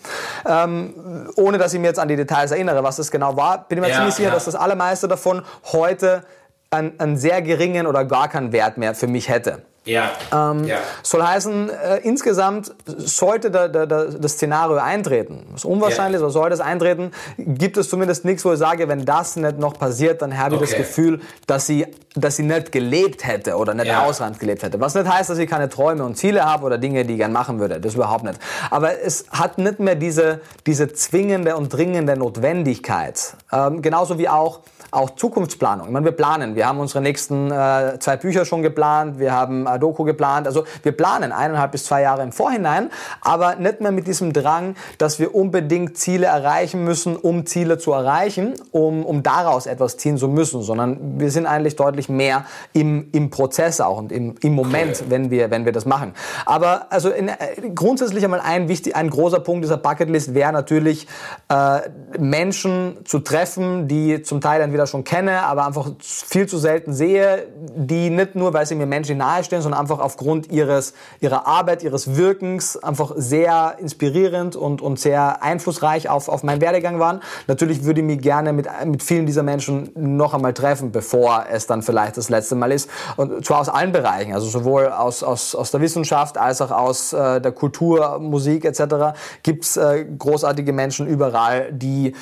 Ähm, 0.45 1.31
ohne 1.37 1.59
dass 1.59 1.73
ich 1.73 1.81
mir 1.81 1.87
jetzt 1.87 1.99
an 1.99 2.09
die 2.09 2.17
Details 2.17 2.51
erinnere, 2.51 2.83
was 2.83 2.97
das 2.97 3.11
genau 3.11 3.37
war, 3.37 3.67
bin 3.69 3.79
ich 3.79 3.83
mir 3.83 3.91
ja, 3.91 3.97
ziemlich 3.97 4.15
sicher, 4.15 4.29
ja. 4.29 4.35
dass 4.35 4.47
das 4.47 4.55
allermeiste 4.55 5.09
davon 5.09 5.43
heute 5.73 6.25
einen, 6.71 6.99
einen 6.99 7.17
sehr 7.17 7.43
geringen 7.43 7.87
oder 7.87 8.05
gar 8.05 8.29
keinen 8.29 8.53
Wert 8.53 8.77
mehr 8.77 8.95
für 8.95 9.07
mich 9.07 9.29
hätte. 9.29 9.63
Ja. 9.87 10.13
Ähm, 10.33 10.65
ja. 10.65 10.79
Soll 11.03 11.23
heißen, 11.23 11.71
äh, 11.71 11.97
insgesamt 12.03 12.75
sollte 12.85 13.51
da, 13.51 13.69
da, 13.69 13.87
da, 13.87 14.05
das 14.05 14.33
Szenario 14.33 14.77
eintreten. 14.77 15.47
Ist 15.55 15.65
unwahrscheinlich, 15.65 16.21
ja. 16.21 16.27
so 16.27 16.31
soll 16.31 16.51
das 16.51 16.61
eintreten, 16.61 17.13
gibt 17.39 17.77
es 17.77 17.89
zumindest 17.89 18.25
nichts, 18.25 18.45
wo 18.45 18.53
ich 18.53 18.59
sage, 18.59 18.89
wenn 18.89 19.05
das 19.05 19.37
nicht 19.37 19.59
noch 19.59 19.79
passiert, 19.79 20.23
dann 20.23 20.37
habe 20.37 20.57
ich 20.57 20.61
okay. 20.61 20.71
das 20.71 20.79
Gefühl, 20.79 21.21
dass 21.47 21.67
sie, 21.67 21.87
dass 22.15 22.37
sie 22.37 22.43
nicht 22.43 22.73
gelebt 22.73 23.25
hätte 23.27 23.57
oder 23.57 23.75
nicht 23.75 23.87
ja. 23.87 24.05
ausreichend 24.05 24.41
gelebt 24.41 24.63
hätte. 24.63 24.81
Was 24.81 24.95
nicht 24.95 25.09
heißt, 25.09 25.31
dass 25.31 25.39
ich 25.39 25.49
keine 25.49 25.69
Träume 25.69 26.05
und 26.05 26.17
Ziele 26.17 26.45
habe 26.45 26.65
oder 26.65 26.79
Dinge, 26.79 27.05
die 27.05 27.15
ich 27.15 27.19
gern 27.19 27.33
machen 27.33 27.61
würde. 27.61 27.81
Das 27.81 27.95
überhaupt 27.95 28.25
nicht. 28.25 28.39
Aber 28.71 29.01
es 29.01 29.27
hat 29.31 29.59
nicht 29.59 29.79
mehr 29.79 29.95
diese, 29.95 30.41
diese 30.67 30.93
zwingende 30.93 31.57
und 31.57 31.73
dringende 31.73 32.17
Notwendigkeit. 32.17 33.37
Ähm, 33.53 33.83
genauso 33.83 34.19
wie 34.19 34.29
auch 34.29 34.61
auch 34.97 35.11
Zukunftsplanung. 35.11 35.89
Ich 35.89 35.93
meine, 35.93 36.07
wir 36.07 36.13
planen. 36.13 36.57
Wir 36.57 36.67
haben 36.67 36.81
unsere 36.81 37.03
nächsten 37.03 37.51
äh, 37.51 37.99
zwei 37.99 38.17
Bücher 38.17 38.47
schon 38.47 38.63
geplant. 38.63 39.19
Wir 39.19 39.33
haben 39.33 39.67
äh, 39.67 39.79
Doku 39.79 40.05
geplant. 40.05 40.47
Also 40.47 40.65
wir 40.83 40.93
planen 40.93 41.33
eineinhalb 41.33 41.73
bis 41.73 41.85
zwei 41.85 42.01
Jahre 42.01 42.23
im 42.23 42.33
Vorhinein, 42.33 42.91
aber 43.21 43.57
nicht 43.57 43.83
mehr 43.83 43.93
mit 43.93 44.07
diesem 44.07 44.33
Drang, 44.33 44.75
dass 44.97 45.19
wir 45.19 45.35
unbedingt 45.35 45.99
Ziele 45.99 46.27
erreichen 46.27 46.83
müssen, 46.85 47.15
um 47.15 47.45
Ziele 47.45 47.77
zu 47.77 47.93
erreichen, 47.93 48.55
um, 48.71 49.05
um 49.05 49.23
daraus 49.23 49.67
etwas 49.67 49.99
ziehen 49.99 50.17
zu 50.17 50.29
müssen, 50.29 50.63
sondern 50.63 51.21
wir 51.21 51.31
sind 51.31 51.45
eigentlich 51.45 51.77
deutlich 51.77 52.09
mehr 52.09 52.47
im, 52.73 53.11
im 53.13 53.29
Prozess 53.29 53.83
auch 53.83 53.99
und 53.99 54.13
im, 54.13 54.37
im 54.41 54.55
Moment, 54.55 55.03
cool. 55.03 55.11
wenn 55.11 55.31
wir, 55.31 55.51
wenn 55.51 55.67
wir 55.67 55.73
das 55.73 55.85
machen. 55.85 56.15
Aber 56.47 56.87
also 56.89 57.11
in, 57.11 57.29
äh, 57.29 57.35
grundsätzlich 57.75 58.25
einmal 58.25 58.41
ein 58.41 58.69
wichtig, 58.69 58.97
ein 58.97 59.11
großer 59.11 59.41
Punkt 59.41 59.63
dieser 59.63 59.77
Bucketlist 59.77 60.33
wäre 60.33 60.55
natürlich 60.55 61.07
äh, 61.51 61.81
Menschen 62.19 62.97
zu 63.05 63.19
treffen, 63.19 63.89
die 63.89 64.23
zum 64.23 64.41
Teil 64.41 64.63
entweder 64.63 64.86
entweder 64.87 64.97
schon 64.97 65.05
kenne, 65.05 65.43
aber 65.43 65.67
einfach 65.67 65.91
viel 66.01 66.47
zu 66.47 66.59
selten 66.59 66.93
sehe, 66.93 67.47
die 67.77 68.11
nicht 68.11 68.35
nur, 68.35 68.53
weil 68.53 68.67
sie 68.67 68.75
mir 68.75 68.87
Menschen 68.87 69.19
nahestehen, 69.19 69.63
sondern 69.63 69.81
einfach 69.81 69.99
aufgrund 69.99 70.51
ihres, 70.51 70.95
ihrer 71.21 71.47
Arbeit, 71.47 71.83
ihres 71.83 72.17
Wirkens 72.17 72.77
einfach 72.77 73.13
sehr 73.17 73.77
inspirierend 73.79 74.57
und, 74.57 74.81
und 74.81 74.99
sehr 74.99 75.43
einflussreich 75.43 76.09
auf, 76.09 76.29
auf 76.29 76.43
meinen 76.43 76.61
Werdegang 76.61 76.99
waren. 76.99 77.21
Natürlich 77.47 77.85
würde 77.85 78.01
ich 78.01 78.07
mich 78.07 78.21
gerne 78.21 78.53
mit, 78.53 78.69
mit 78.85 79.03
vielen 79.03 79.27
dieser 79.27 79.43
Menschen 79.43 79.91
noch 79.95 80.35
einmal 80.35 80.55
treffen, 80.55 80.93
bevor 80.93 81.47
es 81.51 81.67
dann 81.67 81.83
vielleicht 81.83 82.17
das 82.17 82.29
letzte 82.29 82.55
Mal 82.55 82.73
ist. 82.73 82.89
Und 83.17 83.45
zwar 83.45 83.61
aus 83.61 83.69
allen 83.69 83.93
Bereichen, 83.93 84.33
also 84.33 84.47
sowohl 84.47 84.89
aus, 84.89 85.23
aus, 85.23 85.55
aus 85.55 85.71
der 85.71 85.81
Wissenschaft 85.81 86.39
als 86.39 86.61
auch 86.61 86.71
aus 86.71 87.13
äh, 87.13 87.41
der 87.41 87.53
Kultur, 87.53 88.19
Musik 88.19 88.65
etc. 88.65 89.17
gibt 89.43 89.65
es 89.65 89.77
äh, 89.77 90.05
großartige 90.05 90.73
Menschen 90.73 91.07
überall, 91.07 91.73
die, 91.73 92.15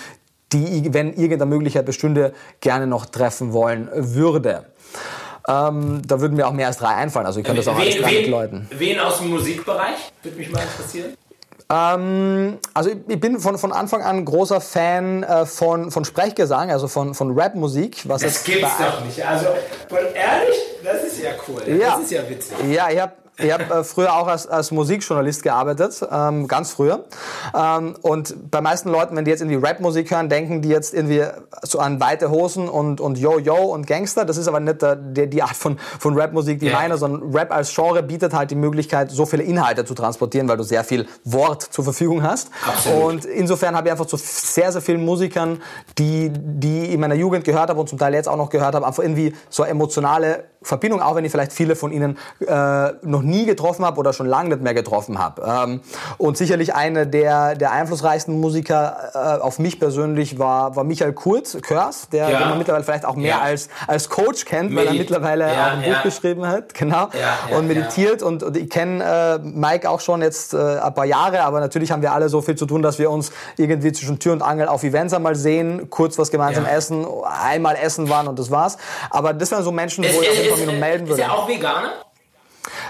die, 0.55 0.95
wenn 0.95 1.13
irgendeine 1.13 1.47
Möglichkeit 1.47 1.85
bestünde, 1.85 2.33
gerne 2.61 2.87
noch 2.87 3.07
treffen 3.07 3.53
wollen 3.53 3.89
würde. 3.93 4.65
Ähm, 5.47 6.01
da 6.07 6.21
würden 6.21 6.37
mir 6.37 6.47
auch 6.47 6.53
mehr 6.53 6.69
als 6.69 6.79
drei 6.79 6.95
einfallen. 6.95 7.27
Also 7.27 7.41
ich 7.41 7.45
könnte 7.45 7.61
das 7.63 7.69
auch 7.69 7.79
alles 7.79 7.97
wen, 7.97 8.31
Leuten. 8.31 8.69
Wen 8.71 8.99
aus 9.01 9.19
dem 9.19 9.31
Musikbereich? 9.31 10.13
Würde 10.23 10.39
mich 10.39 10.51
mal 10.51 10.63
interessieren. 10.63 11.15
Ähm, 11.71 12.59
also 12.73 12.91
ich 13.09 13.21
bin 13.21 13.41
von, 13.41 13.59
von 13.59 13.73
Anfang 13.73 14.03
an 14.03 14.25
großer 14.25 14.61
Fan 14.61 15.23
äh, 15.23 15.45
von, 15.45 15.91
von 15.91 16.05
Sprechgesang, 16.05 16.71
also 16.71 16.89
von, 16.89 17.15
von 17.15 17.39
Rapmusik. 17.39 18.09
Was 18.09 18.23
das 18.23 18.45
gibt's 18.45 18.71
doch 18.79 19.05
nicht. 19.05 19.27
Also 19.27 19.47
ehrlich, 20.15 20.57
das 20.83 21.05
ist 21.05 21.23
ja 21.23 21.31
cool. 21.49 21.63
Ja. 21.79 21.91
Das 21.91 22.01
ist 22.01 22.11
ja 22.13 22.29
witzig. 22.29 22.57
Ja, 22.71 22.91
ich 22.91 23.01
habe 23.01 23.13
ich 23.37 23.53
habe 23.53 23.65
äh, 23.65 23.85
früher 23.85 24.15
auch 24.15 24.29
als, 24.29 24.47
als 24.47 24.71
Musikjournalist 24.71 25.43
gearbeitet, 25.43 26.07
ähm, 26.11 26.47
ganz 26.47 26.71
früher. 26.71 27.05
Ähm, 27.53 27.97
und 28.03 28.51
bei 28.51 28.61
meisten 28.61 28.91
Leuten, 28.91 29.17
wenn 29.17 29.25
die 29.25 29.31
jetzt 29.31 29.41
irgendwie 29.41 29.65
Rapmusik 29.67 30.11
hören, 30.11 30.29
denken 30.29 30.63
die 30.63 30.69
jetzt 30.69 30.95
irgendwie 30.95 31.25
so 31.63 31.81
an 31.81 31.99
weite 32.01 32.31
Hosen 32.31 32.69
und, 32.69 33.01
und 33.01 33.19
Yo-Yo 33.19 33.57
und 33.57 33.89
Gangster. 33.89 34.25
Das 34.25 34.37
ist 34.37 34.47
aber 34.47 34.61
nicht 34.61 34.83
der, 34.83 34.97
die 34.97 35.43
Art 35.43 35.57
von, 35.57 35.79
von 35.99 36.19
Rapmusik, 36.19 36.61
die 36.61 36.67
yeah. 36.67 36.79
meine, 36.79 36.97
sondern 36.97 37.35
Rap 37.35 37.51
als 37.51 37.75
Genre 37.75 38.03
bietet 38.05 38.35
halt 38.35 38.53
die 38.53 38.57
Möglichkeit, 38.57 39.11
so 39.11 39.27
viele 39.27 39.43
Inhalte 39.43 39.85
zu 39.85 39.95
transportieren, 39.95 40.49
weil 40.49 40.57
du 40.57 40.63
sehr 40.63 40.85
viel 40.85 41.07
Wort 41.25 41.63
zur 41.63 41.83
Verfügung 41.83 42.23
hast. 42.23 42.51
Absolut. 42.67 43.03
Und 43.03 43.25
insofern 43.25 43.75
habe 43.75 43.89
ich 43.89 43.93
einfach 43.93 44.07
zu 44.07 44.17
sehr, 44.17 44.71
sehr 44.71 44.81
vielen 44.81 45.05
Musikern, 45.05 45.61
die, 45.99 46.31
die 46.33 46.93
in 46.93 47.01
meiner 47.01 47.17
Jugend 47.17 47.45
gehört 47.45 47.69
habe 47.69 47.81
und 47.81 47.89
zum 47.89 47.99
Teil 47.99 48.15
jetzt 48.15 48.29
auch 48.29 48.37
noch 48.37 48.51
gehört 48.51 48.77
habe, 48.77 48.87
einfach 48.87 49.03
irgendwie 49.03 49.35
so 49.51 49.65
emotionale 49.65 50.45
Verbindung, 50.63 51.03
auch 51.03 51.15
wenn 51.15 51.25
ich 51.25 51.31
vielleicht 51.31 51.53
viele 51.53 51.77
von 51.77 51.93
ihnen 51.93 52.17
äh, 52.47 52.93
noch 53.03 53.23
nie 53.25 53.47
getroffen 53.47 53.85
habe 53.85 53.99
oder 53.99 54.13
schon 54.13 54.27
lange 54.27 54.51
nicht 54.51 54.63
mehr 54.63 54.75
getroffen 54.75 55.19
habe. 55.19 55.43
Ähm, 55.47 55.81
und 56.19 56.37
sicherlich 56.37 56.75
eine 56.75 57.07
der, 57.07 57.55
der 57.55 57.73
einflussreichsten 57.73 58.41
Musiker 58.41 59.11
äh, 59.15 59.43
auf 59.43 59.59
mich 59.59 59.81
persönlich 59.81 60.39
war, 60.39 60.77
war 60.77 60.85
Michael 60.85 61.13
Kurz, 61.13 61.57
Körs, 61.63 62.09
der 62.11 62.29
ja. 62.29 62.39
den 62.39 62.49
man 62.51 62.59
mittlerweile 62.59 62.85
vielleicht 62.85 63.05
auch 63.05 63.17
mehr 63.17 63.37
ja. 63.37 63.41
als, 63.41 63.69
als 63.87 64.09
Coach 64.09 64.45
kennt, 64.45 64.75
weil 64.75 64.87
er 64.87 64.95
mittlerweile 64.95 65.53
ja, 65.53 65.69
auch 65.69 65.73
ein 65.73 65.83
Buch 65.83 66.03
geschrieben 66.03 66.47
hat, 66.47 66.75
genau, 66.75 67.09
und 67.57 67.67
meditiert. 67.67 68.23
Und, 68.23 68.43
und 68.43 68.57
ich 68.57 68.69
kenne 68.71 69.03
äh, 69.05 69.39
Mike 69.39 69.89
auch 69.89 70.01
schon 70.01 70.23
jetzt 70.23 70.55
äh, 70.55 70.79
ein 70.79 70.95
paar 70.95 71.05
Jahre, 71.05 71.43
aber 71.43 71.61
natürlich 71.61 71.91
haben 71.91 72.03
wir 72.03 72.13
alle 72.13 72.29
so 72.29 72.43
viel 72.43 72.57
zu 72.57 72.67
tun, 72.67 72.83
dass 72.83 72.99
wir 72.99 73.11
uns 73.11 73.33
irgendwie 73.57 73.93
zwischen 73.93 74.19
Tür 74.19 74.33
und 74.33 74.43
Angel 74.43 74.69
auf 74.69 74.83
Events 74.85 75.15
einmal 75.15 75.37
sehen, 75.37 75.91
kurz 75.91 76.19
was 76.19 76.31
gemeinsam 76.31 76.67
essen, 76.67 77.07
einmal 77.25 77.77
essen 77.77 78.09
waren 78.09 78.29
und 78.29 78.39
das 78.39 78.51
war's. 78.51 78.77
Aber 79.11 79.33
das 79.33 79.51
waren 79.53 79.63
so 79.63 79.73
Menschen, 79.73 80.05
wo 80.05 80.21
ich 80.21 80.29
auf 80.29 80.37
jeden 80.37 80.49
Fall 80.51 80.59
mich 80.59 80.67
noch 80.67 80.81
melden 80.81 81.09
würde. 81.09 81.23
Ist 81.23 81.29
er 81.29 81.35
auch 81.35 81.49
Veganer? 81.49 82.04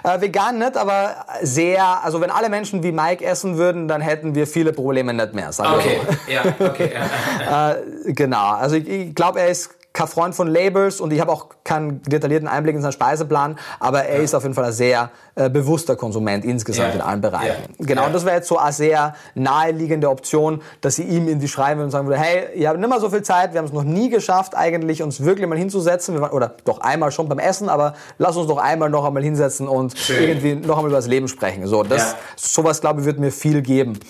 Äh, 0.03 0.21
vegan 0.21 0.59
nicht, 0.59 0.77
aber 0.77 1.27
sehr, 1.43 2.05
also 2.05 2.21
wenn 2.21 2.31
alle 2.31 2.49
Menschen 2.49 2.83
wie 2.83 2.93
Mike 2.93 3.25
essen 3.25 3.57
würden, 3.57 3.89
dann 3.89 4.01
hätten 4.01 4.35
wir 4.35 4.47
viele 4.47 4.73
Probleme 4.73 5.13
nicht 5.15 5.35
mehr. 5.35 5.51
okay, 5.59 6.01
ja, 6.29 6.43
okay. 6.59 6.93
Ja. 6.95 7.73
äh, 8.07 8.13
genau, 8.13 8.53
also 8.53 8.77
ich, 8.77 8.89
ich 8.89 9.15
glaube, 9.15 9.41
er 9.41 9.49
ist 9.49 9.71
kein 9.95 10.09
Freund 10.09 10.35
von 10.35 10.49
Labels 10.49 11.01
und 11.01 11.13
ich 11.13 11.21
habe 11.21 11.31
auch 11.31 11.47
keinen 11.63 12.03
detaillierten 12.03 12.49
Einblick 12.49 12.75
in 12.75 12.83
seinen 12.83 12.93
Speiseplan, 12.93 13.57
aber 13.79 14.05
er 14.05 14.19
ja. 14.19 14.25
ist 14.25 14.35
auf 14.35 14.43
jeden 14.43 14.55
Fall 14.55 14.65
ein 14.65 14.73
sehr 14.73 15.11
äh, 15.37 15.49
bewusster 15.49 15.95
Konsument 15.95 16.45
insgesamt 16.45 16.89
ja. 16.89 16.95
in 16.97 17.01
allen 17.01 17.21
Bereichen. 17.21 17.63
Ja. 17.79 17.87
Genau, 17.87 18.07
und 18.07 18.13
das 18.13 18.25
wäre 18.25 18.35
jetzt 18.35 18.49
so 18.49 18.59
eine 18.59 18.73
sehr 18.73 19.15
naheliegende 19.37 20.11
Option, 20.11 20.63
dass 20.81 20.97
sie 20.97 21.05
ihm 21.05 21.29
in 21.29 21.39
die 21.39 21.47
schreiben 21.47 21.81
und 21.81 21.93
sagen 21.93 22.09
würde, 22.09 22.21
hey, 22.21 22.59
ihr 22.59 22.69
habt 22.69 22.81
nicht 22.81 22.89
mehr 22.89 22.99
so 22.99 23.09
viel 23.09 23.23
Zeit, 23.23 23.53
wir 23.53 23.59
haben 23.59 23.67
es 23.67 23.73
noch 23.73 23.85
nie 23.85 24.11
geschafft, 24.11 24.57
eigentlich 24.57 25.01
uns 25.01 25.23
wirklich 25.23 25.49
mal 25.49 25.57
hinzusetzen, 25.57 26.21
waren, 26.21 26.33
oder 26.33 26.55
doch 26.65 26.81
einmal 26.81 27.13
schon 27.13 27.29
beim 27.29 27.39
Essen, 27.39 27.69
aber 27.69 27.95
lass 28.19 28.37
uns 28.37 28.49
doch 28.49 28.59
einmal 28.59 28.91
noch 28.91 29.05
einmal 29.05 29.23
hinsetzen 29.23 29.69
und 29.69 29.97
Schön. 29.97 30.29
irgendwie 30.29 30.55
noch 30.57 30.77
einmal 30.77 30.91
über 30.91 30.99
das 30.99 31.07
Leben 31.07 31.29
sprechen. 31.29 31.69
So, 31.69 31.85
das, 31.85 32.17
sowas, 32.35 32.81
glaube 32.81 33.01
ich, 33.01 33.07
wird 33.07 33.21
mir 33.21 33.31
viel 33.31 33.63
geben. 33.63 34.01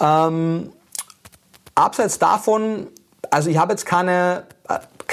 Ähm, 0.00 0.72
abseits 1.74 2.18
davon, 2.18 2.86
also 3.30 3.50
ich 3.50 3.58
habe 3.58 3.72
jetzt 3.72 3.84
keine 3.84 4.44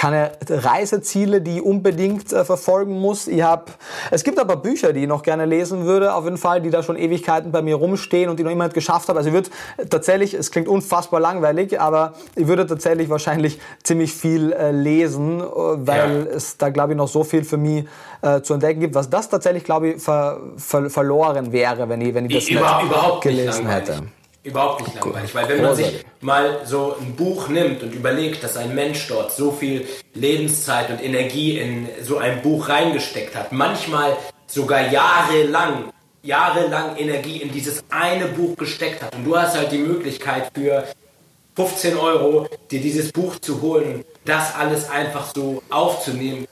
keine 0.03 0.31
Reiseziele, 0.49 1.39
die 1.39 1.59
ich 1.59 1.63
unbedingt 1.63 2.33
äh, 2.33 2.43
verfolgen 2.43 2.99
muss. 2.99 3.29
Ich 3.29 3.41
hab, 3.41 3.71
es 4.11 4.25
gibt 4.25 4.37
aber 4.37 4.57
Bücher, 4.57 4.91
die 4.91 5.03
ich 5.03 5.07
noch 5.07 5.23
gerne 5.23 5.45
lesen 5.45 5.85
würde, 5.85 6.13
auf 6.13 6.25
jeden 6.25 6.35
Fall, 6.35 6.59
die 6.59 6.71
da 6.71 6.83
schon 6.83 6.97
Ewigkeiten 6.97 7.53
bei 7.53 7.61
mir 7.61 7.75
rumstehen 7.75 8.29
und 8.29 8.37
die 8.37 8.43
noch 8.43 8.51
immer 8.51 8.65
nicht 8.65 8.73
geschafft 8.73 9.07
habe. 9.07 9.19
Also 9.19 9.29
ich 9.29 9.33
würde 9.33 9.49
tatsächlich, 9.89 10.33
es 10.33 10.51
klingt 10.51 10.67
unfassbar 10.67 11.21
langweilig, 11.21 11.79
aber 11.79 12.15
ich 12.35 12.47
würde 12.47 12.67
tatsächlich 12.67 13.09
wahrscheinlich 13.09 13.61
ziemlich 13.83 14.11
viel 14.13 14.51
äh, 14.51 14.71
lesen, 14.71 15.39
äh, 15.39 15.45
weil 15.45 16.27
ja. 16.29 16.35
es 16.35 16.57
da, 16.57 16.67
glaube 16.67 16.91
ich, 16.91 16.97
noch 16.97 17.07
so 17.07 17.23
viel 17.23 17.45
für 17.45 17.55
mich 17.55 17.85
äh, 18.21 18.41
zu 18.41 18.55
entdecken 18.55 18.81
gibt, 18.81 18.95
was 18.95 19.09
das 19.09 19.29
tatsächlich, 19.29 19.63
glaube 19.63 19.91
ich, 19.91 20.03
ver, 20.03 20.41
ver, 20.57 20.89
verloren 20.89 21.53
wäre, 21.53 21.87
wenn 21.87 22.01
ich, 22.01 22.13
wenn 22.13 22.25
ich 22.25 22.35
das 22.35 22.49
Über, 22.49 22.59
nicht 22.59 22.91
überhaupt 22.91 23.21
gelesen 23.21 23.67
nicht 23.67 23.73
hätte. 23.73 24.03
Überhaupt 24.43 24.81
nicht 24.81 24.95
langweilig, 24.95 25.33
weil 25.33 25.47
wenn 25.47 25.61
man 25.61 25.75
sich 25.75 26.03
mal 26.19 26.61
so 26.65 26.97
ein 26.99 27.15
Buch 27.15 27.47
nimmt 27.47 27.81
und 27.81 27.93
überlegt, 27.93 28.43
dass 28.43 28.57
ein 28.57 28.75
Mensch 28.75 29.07
dort 29.07 29.31
so 29.31 29.51
viel 29.51 29.87
Lebenszeit 30.13 30.89
und 30.89 31.01
Energie 31.01 31.57
in 31.57 31.87
so 32.01 32.17
ein 32.17 32.41
Buch 32.41 32.67
reingesteckt 32.67 33.35
hat, 33.35 33.53
manchmal 33.53 34.17
sogar 34.47 34.91
jahrelang, 34.91 35.93
jahrelang 36.23 36.97
Energie 36.97 37.37
in 37.37 37.53
dieses 37.53 37.85
eine 37.89 38.25
Buch 38.25 38.57
gesteckt 38.57 39.01
hat 39.01 39.15
und 39.15 39.23
du 39.23 39.37
hast 39.37 39.55
halt 39.57 39.71
die 39.71 39.77
Möglichkeit 39.77 40.51
für 40.53 40.83
15 41.55 41.97
Euro 41.97 42.47
dir 42.69 42.81
dieses 42.81 43.13
Buch 43.13 43.39
zu 43.39 43.61
holen, 43.61 44.03
das 44.25 44.55
alles 44.55 44.89
einfach 44.89 45.33
so 45.33 45.63
aufzunehmen, 45.69 46.47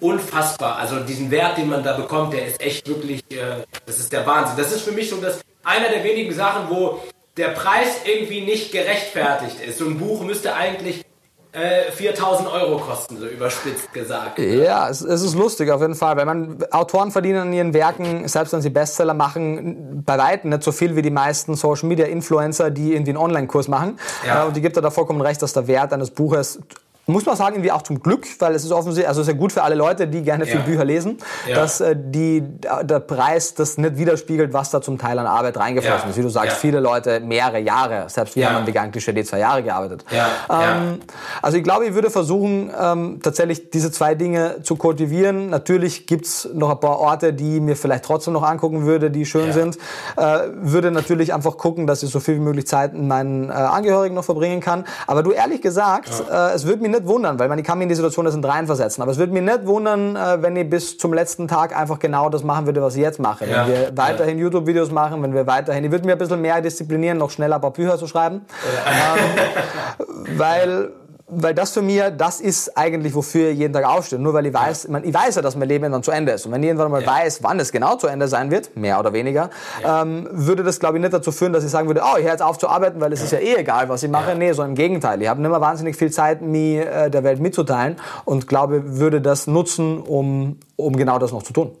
unfassbar. 0.00 0.76
Also 0.76 1.00
diesen 1.00 1.30
Wert, 1.30 1.58
den 1.58 1.68
man 1.68 1.84
da 1.84 1.96
bekommt, 1.96 2.32
der 2.32 2.46
ist 2.46 2.60
echt 2.60 2.88
wirklich, 2.88 3.20
äh, 3.30 3.64
das 3.86 4.00
ist 4.00 4.12
der 4.12 4.26
Wahnsinn. 4.26 4.56
Das 4.56 4.72
ist 4.72 4.82
für 4.82 4.92
mich 4.92 5.08
so 5.08 5.16
das 5.16 5.40
einer 5.64 5.88
der 5.88 6.04
wenigen 6.04 6.32
Sachen, 6.34 6.68
wo 6.70 7.00
der 7.36 7.48
Preis 7.48 8.02
irgendwie 8.04 8.42
nicht 8.42 8.72
gerechtfertigt 8.72 9.56
ist. 9.66 9.78
So 9.78 9.86
ein 9.86 9.98
Buch 9.98 10.22
müsste 10.22 10.54
eigentlich 10.54 11.04
äh, 11.52 11.90
4000 11.92 12.50
Euro 12.50 12.78
kosten, 12.78 13.18
so 13.18 13.26
überspitzt 13.26 13.92
gesagt. 13.92 14.38
Ja, 14.38 14.88
es, 14.88 15.02
es, 15.02 15.22
ist 15.22 15.34
lustig 15.34 15.70
auf 15.70 15.82
jeden 15.82 15.94
Fall, 15.94 16.16
weil 16.16 16.24
man 16.24 16.64
Autoren 16.70 17.10
verdienen 17.10 17.40
an 17.40 17.52
ihren 17.52 17.74
Werken, 17.74 18.26
selbst 18.26 18.52
wenn 18.52 18.62
sie 18.62 18.70
Bestseller 18.70 19.14
machen, 19.14 20.02
bei 20.04 20.16
weitem 20.16 20.50
nicht 20.50 20.62
so 20.62 20.72
viel 20.72 20.96
wie 20.96 21.02
die 21.02 21.10
meisten 21.10 21.54
Social 21.54 21.88
Media 21.88 22.06
Influencer, 22.06 22.70
die 22.70 22.92
irgendwie 22.92 23.10
einen 23.10 23.18
Online-Kurs 23.18 23.68
machen. 23.68 23.98
Ja. 24.26 24.44
Äh, 24.44 24.46
und 24.46 24.56
die 24.56 24.62
gibt 24.62 24.76
da 24.76 24.90
vollkommen 24.90 25.20
recht, 25.20 25.42
dass 25.42 25.52
der 25.52 25.66
Wert 25.66 25.92
eines 25.92 26.10
Buches 26.10 26.58
muss 27.06 27.26
man 27.26 27.36
sagen, 27.36 27.56
irgendwie 27.56 27.72
auch 27.72 27.82
zum 27.82 28.00
Glück, 28.00 28.26
weil 28.38 28.54
es 28.54 28.64
ist 28.64 28.70
offensichtlich, 28.70 29.08
also 29.08 29.22
es 29.22 29.26
ist 29.26 29.34
ja 29.34 29.38
gut 29.38 29.52
für 29.52 29.62
alle 29.62 29.74
Leute, 29.74 30.06
die 30.06 30.22
gerne 30.22 30.46
viel 30.46 30.60
ja. 30.60 30.66
Bücher 30.66 30.84
lesen, 30.84 31.18
ja. 31.48 31.56
dass 31.56 31.80
äh, 31.80 31.96
die, 31.98 32.44
der 32.82 33.00
Preis 33.00 33.54
das 33.54 33.76
nicht 33.76 33.98
widerspiegelt, 33.98 34.52
was 34.52 34.70
da 34.70 34.80
zum 34.80 34.98
Teil 34.98 35.18
an 35.18 35.26
Arbeit 35.26 35.56
reingeflossen 35.56 36.10
ist. 36.10 36.16
Wie 36.16 36.22
du 36.22 36.28
sagst, 36.28 36.58
viele 36.58 36.78
Leute 36.78 37.18
mehrere 37.18 37.58
Jahre, 37.58 38.08
selbst 38.08 38.36
wir 38.36 38.48
haben 38.48 38.56
an 38.56 38.66
Vegan 38.66 38.92
Klischee 38.92 39.12
zwei 39.24 39.40
Jahre 39.40 39.64
gearbeitet. 39.64 40.04
Ähm, 40.48 41.00
also 41.40 41.56
ich 41.56 41.64
glaube, 41.64 41.86
ich 41.86 41.94
würde 41.94 42.08
versuchen, 42.08 42.70
ähm, 42.80 43.20
tatsächlich 43.20 43.70
diese 43.70 43.90
zwei 43.90 44.14
Dinge 44.14 44.62
zu 44.62 44.76
kultivieren. 44.76 45.50
Natürlich 45.50 46.06
gibt's 46.06 46.48
noch 46.54 46.70
ein 46.70 46.80
paar 46.80 47.00
Orte, 47.00 47.32
die 47.32 47.58
mir 47.58 47.74
vielleicht 47.74 48.04
trotzdem 48.04 48.34
noch 48.34 48.44
angucken 48.44 48.86
würde, 48.86 49.10
die 49.10 49.26
schön 49.26 49.52
sind. 49.52 49.76
Äh, 50.16 50.38
würde 50.54 50.92
natürlich 50.92 51.34
einfach 51.34 51.56
gucken, 51.56 51.88
dass 51.88 52.04
ich 52.04 52.10
so 52.10 52.20
viel 52.20 52.36
wie 52.36 52.40
möglich 52.40 52.68
Zeit 52.68 52.92
mit 52.92 53.02
meinen 53.02 53.50
äh, 53.50 53.52
Angehörigen 53.52 54.14
noch 54.14 54.24
verbringen 54.24 54.60
kann. 54.60 54.84
Aber 55.08 55.24
du 55.24 55.32
ehrlich 55.32 55.60
gesagt, 55.62 56.10
äh, 56.30 56.52
es 56.54 56.64
würde 56.64 56.82
mir 56.82 56.91
nicht 56.92 57.06
wundern, 57.06 57.38
weil 57.38 57.48
man, 57.48 57.58
ich 57.58 57.64
kann 57.64 57.78
mich 57.78 57.84
in 57.84 57.88
die 57.88 57.94
Situation 57.94 58.24
des 58.24 58.40
Dreien 58.40 58.66
versetzen, 58.66 59.02
aber 59.02 59.10
es 59.10 59.18
würde 59.18 59.32
mich 59.32 59.42
nicht 59.42 59.66
wundern, 59.66 60.16
äh, 60.16 60.40
wenn 60.40 60.54
ich 60.56 60.68
bis 60.70 60.96
zum 60.96 61.12
letzten 61.12 61.48
Tag 61.48 61.76
einfach 61.76 61.98
genau 61.98 62.28
das 62.28 62.44
machen 62.44 62.66
würde, 62.66 62.80
was 62.80 62.94
ich 62.94 63.02
jetzt 63.02 63.18
mache. 63.18 63.46
Ja. 63.46 63.66
Wenn 63.66 63.72
wir 63.72 63.96
weiterhin 63.96 64.38
ja. 64.38 64.44
YouTube-Videos 64.44 64.90
machen, 64.90 65.22
wenn 65.22 65.34
wir 65.34 65.46
weiterhin, 65.46 65.84
ich 65.84 65.90
würde 65.90 66.06
mir 66.06 66.12
ein 66.12 66.18
bisschen 66.18 66.40
mehr 66.40 66.60
disziplinieren, 66.60 67.18
noch 67.18 67.30
schneller 67.30 67.56
ein 67.56 67.60
paar 67.60 67.72
Bücher 67.72 67.98
zu 67.98 68.06
schreiben. 68.06 68.42
Ja. 68.86 69.16
Ähm, 69.16 70.38
weil 70.38 70.92
weil 71.34 71.54
das 71.54 71.72
für 71.72 71.82
mir, 71.82 72.10
das 72.10 72.40
ist 72.40 72.76
eigentlich, 72.76 73.14
wofür 73.14 73.50
ich 73.50 73.58
jeden 73.58 73.72
Tag 73.72 73.84
aufstehe. 73.84 74.18
Nur 74.18 74.34
weil 74.34 74.46
ich 74.46 74.52
weiß, 74.52 74.88
man, 74.88 75.04
ich 75.04 75.14
weiß 75.14 75.36
ja, 75.36 75.42
dass 75.42 75.56
mein 75.56 75.68
Leben 75.68 75.90
dann 75.90 76.02
zu 76.02 76.10
Ende 76.10 76.32
ist. 76.32 76.44
Und 76.44 76.52
wenn 76.52 76.62
ich 76.62 76.68
irgendwann 76.68 76.90
mal 76.90 77.02
ja. 77.02 77.06
weiß, 77.06 77.42
wann 77.42 77.58
es 77.58 77.72
genau 77.72 77.96
zu 77.96 78.06
Ende 78.06 78.28
sein 78.28 78.50
wird, 78.50 78.76
mehr 78.76 78.98
oder 78.98 79.12
weniger, 79.12 79.50
ja. 79.82 80.02
ähm, 80.02 80.28
würde 80.30 80.62
das, 80.62 80.78
glaube 80.78 80.98
ich, 80.98 81.02
nicht 81.02 81.14
dazu 81.14 81.32
führen, 81.32 81.52
dass 81.52 81.64
ich 81.64 81.70
sagen 81.70 81.88
würde, 81.88 82.02
oh, 82.04 82.18
ich 82.18 82.24
höre 82.24 82.32
jetzt 82.32 82.42
auf 82.42 82.58
zu 82.58 82.68
arbeiten, 82.68 83.00
weil 83.00 83.12
es 83.12 83.20
ja. 83.20 83.24
ist 83.24 83.32
ja 83.32 83.38
eh 83.38 83.54
egal, 83.56 83.88
was 83.88 84.02
ich 84.02 84.10
mache. 84.10 84.34
Nee, 84.34 84.52
so 84.52 84.62
im 84.62 84.74
Gegenteil. 84.74 85.22
Ich 85.22 85.28
habe 85.28 85.40
nicht 85.40 85.50
mehr 85.50 85.60
wahnsinnig 85.60 85.96
viel 85.96 86.10
Zeit, 86.10 86.42
mir 86.42 86.90
äh, 86.90 87.10
der 87.10 87.24
Welt 87.24 87.40
mitzuteilen 87.40 87.96
und 88.24 88.46
glaube, 88.46 88.98
würde 88.98 89.20
das 89.20 89.46
nutzen, 89.46 90.00
um, 90.00 90.60
um 90.76 90.96
genau 90.96 91.18
das 91.18 91.32
noch 91.32 91.42
zu 91.42 91.52
tun. 91.52 91.76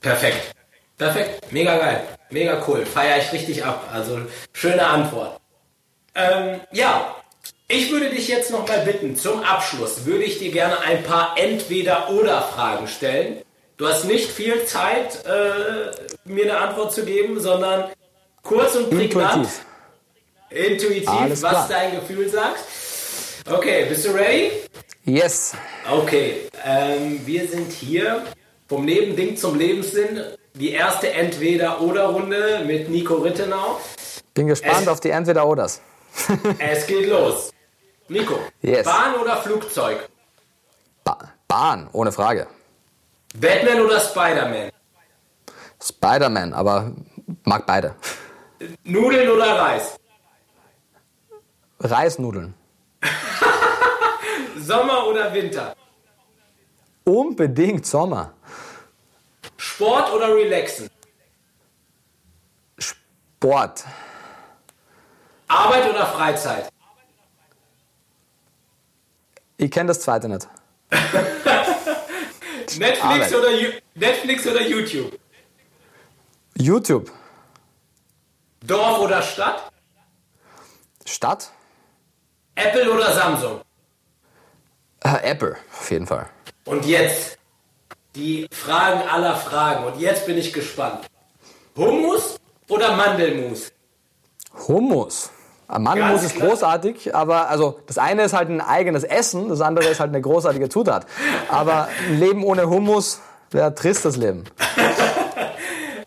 Perfekt. 0.00 0.54
Perfekt. 0.98 1.52
Mega 1.52 1.76
geil. 1.78 2.00
Mega 2.30 2.58
cool. 2.66 2.84
Feiere 2.84 3.18
ich 3.18 3.32
richtig 3.32 3.64
ab. 3.64 3.88
Also, 3.92 4.18
schöne 4.52 4.84
Antwort. 4.84 5.40
Ähm, 6.14 6.60
ja, 6.72 7.14
ich 7.72 7.90
würde 7.90 8.10
dich 8.10 8.28
jetzt 8.28 8.50
noch 8.50 8.68
mal 8.68 8.80
bitten, 8.80 9.16
zum 9.16 9.42
Abschluss 9.42 10.04
würde 10.04 10.24
ich 10.24 10.38
dir 10.38 10.52
gerne 10.52 10.80
ein 10.80 11.02
paar 11.02 11.36
Entweder-Oder-Fragen 11.38 12.86
stellen. 12.86 13.42
Du 13.78 13.88
hast 13.88 14.04
nicht 14.04 14.30
viel 14.30 14.64
Zeit, 14.66 15.24
äh, 15.24 15.90
mir 16.24 16.44
eine 16.44 16.58
Antwort 16.58 16.92
zu 16.92 17.04
geben, 17.04 17.40
sondern 17.40 17.90
kurz 18.42 18.74
und 18.74 18.90
prägnant. 18.90 19.48
Intuitiv. 20.50 21.08
Intuitiv, 21.08 21.42
was 21.42 21.68
dein 21.68 21.94
Gefühl 21.94 22.28
sagt. 22.28 22.60
Okay, 23.50 23.86
bist 23.88 24.06
du 24.06 24.10
ready? 24.10 24.50
Yes. 25.04 25.54
Okay, 25.90 26.42
ähm, 26.64 27.22
wir 27.24 27.48
sind 27.48 27.72
hier 27.72 28.22
vom 28.68 28.84
Nebending 28.84 29.36
zum 29.38 29.58
Lebenssinn. 29.58 30.20
Die 30.54 30.72
erste 30.72 31.10
Entweder-Oder-Runde 31.10 32.64
mit 32.66 32.90
Nico 32.90 33.14
Rittenau. 33.14 33.80
Bin 34.34 34.48
gespannt 34.48 34.82
es 34.82 34.88
auf 34.88 35.00
die 35.00 35.08
Entweder-Oders. 35.08 35.80
es 36.58 36.86
geht 36.86 37.08
los. 37.08 37.51
Nico, 38.12 38.38
yes. 38.60 38.84
Bahn 38.84 39.14
oder 39.14 39.38
Flugzeug? 39.38 40.06
Ba 41.02 41.16
Bahn, 41.48 41.88
ohne 41.92 42.12
Frage. 42.12 42.46
Batman 43.34 43.80
oder 43.80 44.00
Spider-Man? 44.00 44.70
Spider-Man, 45.82 46.52
aber 46.52 46.92
mag 47.44 47.66
beide. 47.66 47.94
Nudeln 48.84 49.30
oder 49.30 49.58
Reis? 49.58 49.96
Reisnudeln. 51.80 52.54
Sommer 54.58 55.06
oder 55.06 55.32
Winter? 55.32 55.74
Unbedingt 57.04 57.86
Sommer. 57.86 58.34
Sport 59.56 60.12
oder 60.12 60.28
Relaxen? 60.34 60.90
Sport. 62.78 63.84
Arbeit 65.48 65.88
oder 65.88 66.06
Freizeit? 66.06 66.71
Ich 69.62 69.70
kenne 69.70 69.88
das 69.88 70.00
zweite 70.00 70.28
nicht. 70.28 70.48
Netflix, 72.78 73.32
oder, 73.32 73.48
Netflix 73.94 74.44
oder 74.44 74.60
YouTube? 74.60 75.16
YouTube. 76.58 77.12
Dorf 78.66 78.98
oder 78.98 79.22
Stadt? 79.22 79.70
Stadt. 81.06 81.52
Apple 82.56 82.92
oder 82.92 83.12
Samsung? 83.12 83.60
Äh, 85.04 85.30
Apple, 85.30 85.56
auf 85.72 85.90
jeden 85.92 86.08
Fall. 86.08 86.28
Und 86.64 86.84
jetzt 86.84 87.38
die 88.16 88.48
Fragen 88.50 89.08
aller 89.08 89.36
Fragen. 89.36 89.84
Und 89.84 90.00
jetzt 90.00 90.26
bin 90.26 90.38
ich 90.38 90.52
gespannt. 90.52 91.06
Hummus 91.76 92.36
oder 92.68 92.96
Mandelmus? 92.96 93.70
Hummus. 94.66 95.30
Mandelmus 95.78 96.22
ist 96.22 96.38
großartig, 96.38 97.14
aber 97.14 97.48
also 97.48 97.78
das 97.86 97.98
eine 97.98 98.24
ist 98.24 98.34
halt 98.34 98.48
ein 98.48 98.60
eigenes 98.60 99.04
Essen, 99.04 99.48
das 99.48 99.60
andere 99.60 99.88
ist 99.88 100.00
halt 100.00 100.10
eine 100.10 100.20
großartige 100.20 100.68
Zutat. 100.68 101.06
Aber 101.48 101.88
ein 102.08 102.18
Leben 102.18 102.44
ohne 102.44 102.68
Hummus 102.68 103.20
wäre 103.50 103.74
tristes 103.74 104.16
Leben. 104.16 104.44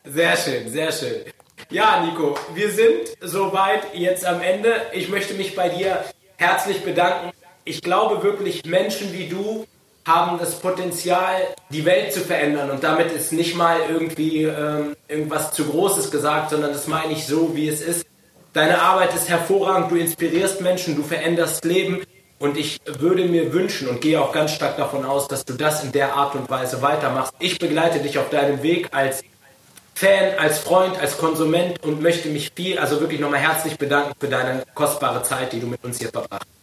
Sehr 0.04 0.38
schön, 0.38 0.70
sehr 0.70 0.92
schön. 0.92 1.22
Ja, 1.70 2.06
Nico, 2.06 2.36
wir 2.54 2.70
sind 2.70 3.18
soweit 3.22 3.94
jetzt 3.94 4.26
am 4.26 4.42
Ende. 4.42 4.74
Ich 4.94 5.10
möchte 5.10 5.34
mich 5.34 5.56
bei 5.56 5.70
dir 5.70 6.04
herzlich 6.38 6.84
bedanken. 6.84 7.32
Ich 7.64 7.82
glaube 7.82 8.22
wirklich, 8.24 8.66
Menschen 8.66 9.12
wie 9.14 9.28
du 9.28 9.66
haben 10.08 10.38
das 10.38 10.60
Potenzial, 10.60 11.48
die 11.72 11.84
Welt 11.84 12.14
zu 12.14 12.20
verändern. 12.20 12.70
Und 12.70 12.84
damit 12.84 13.12
ist 13.12 13.34
nicht 13.34 13.56
mal 13.56 13.80
irgendwie 13.90 14.44
ähm, 14.44 14.96
irgendwas 15.08 15.52
zu 15.54 15.66
Großes 15.66 16.12
gesagt, 16.12 16.52
sondern 16.52 16.74
das 16.74 16.88
meine 16.88 17.14
ich 17.14 17.26
so, 17.26 17.56
wie 17.56 17.68
es 17.68 17.82
ist. 17.82 18.06
Deine 18.56 18.82
Arbeit 18.82 19.14
ist 19.14 19.27
hervorragend, 19.27 19.91
du 19.91 19.98
inspirierst 19.98 20.61
Menschen, 20.61 20.95
du 20.95 21.03
veränderst 21.03 21.65
Leben. 21.65 22.03
Und 22.40 22.56
ich 22.56 22.80
würde 22.86 23.26
mir 23.26 23.52
wünschen 23.52 23.90
und 23.90 23.99
gehe 23.99 24.22
auch 24.22 24.32
ganz 24.32 24.52
stark 24.52 24.77
davon 24.77 25.03
aus, 25.03 25.27
dass 25.27 25.44
du 25.44 25.56
das 25.56 25.84
in 25.84 25.91
der 25.91 26.14
Art 26.14 26.36
und 26.36 26.49
Weise 26.49 26.82
weitermachst. 26.82 27.34
Ich 27.40 27.60
begleite 27.60 27.99
dich 27.99 28.18
auf 28.18 28.30
deinem 28.30 28.64
Weg 28.64 28.94
als 28.94 29.23
Fan, 29.94 30.40
als 30.40 30.60
Freund, 30.60 30.98
als 30.98 31.18
Konsument 31.18 31.84
und 31.84 32.02
möchte 32.02 32.30
mich 32.30 32.53
viel, 32.56 32.80
also 32.80 33.02
wirklich 33.02 33.19
nochmal 33.19 33.41
herzlich 33.41 33.77
bedanken 33.77 34.14
für 34.18 34.30
deine 34.30 34.64
kostbare 34.73 35.22
Zeit, 35.23 35.52
die 35.52 35.60
du 35.60 35.68
mit 35.68 35.84
uns 35.84 35.99
hier 35.99 36.10
verbracht 36.10 36.45
hast. 36.45 36.55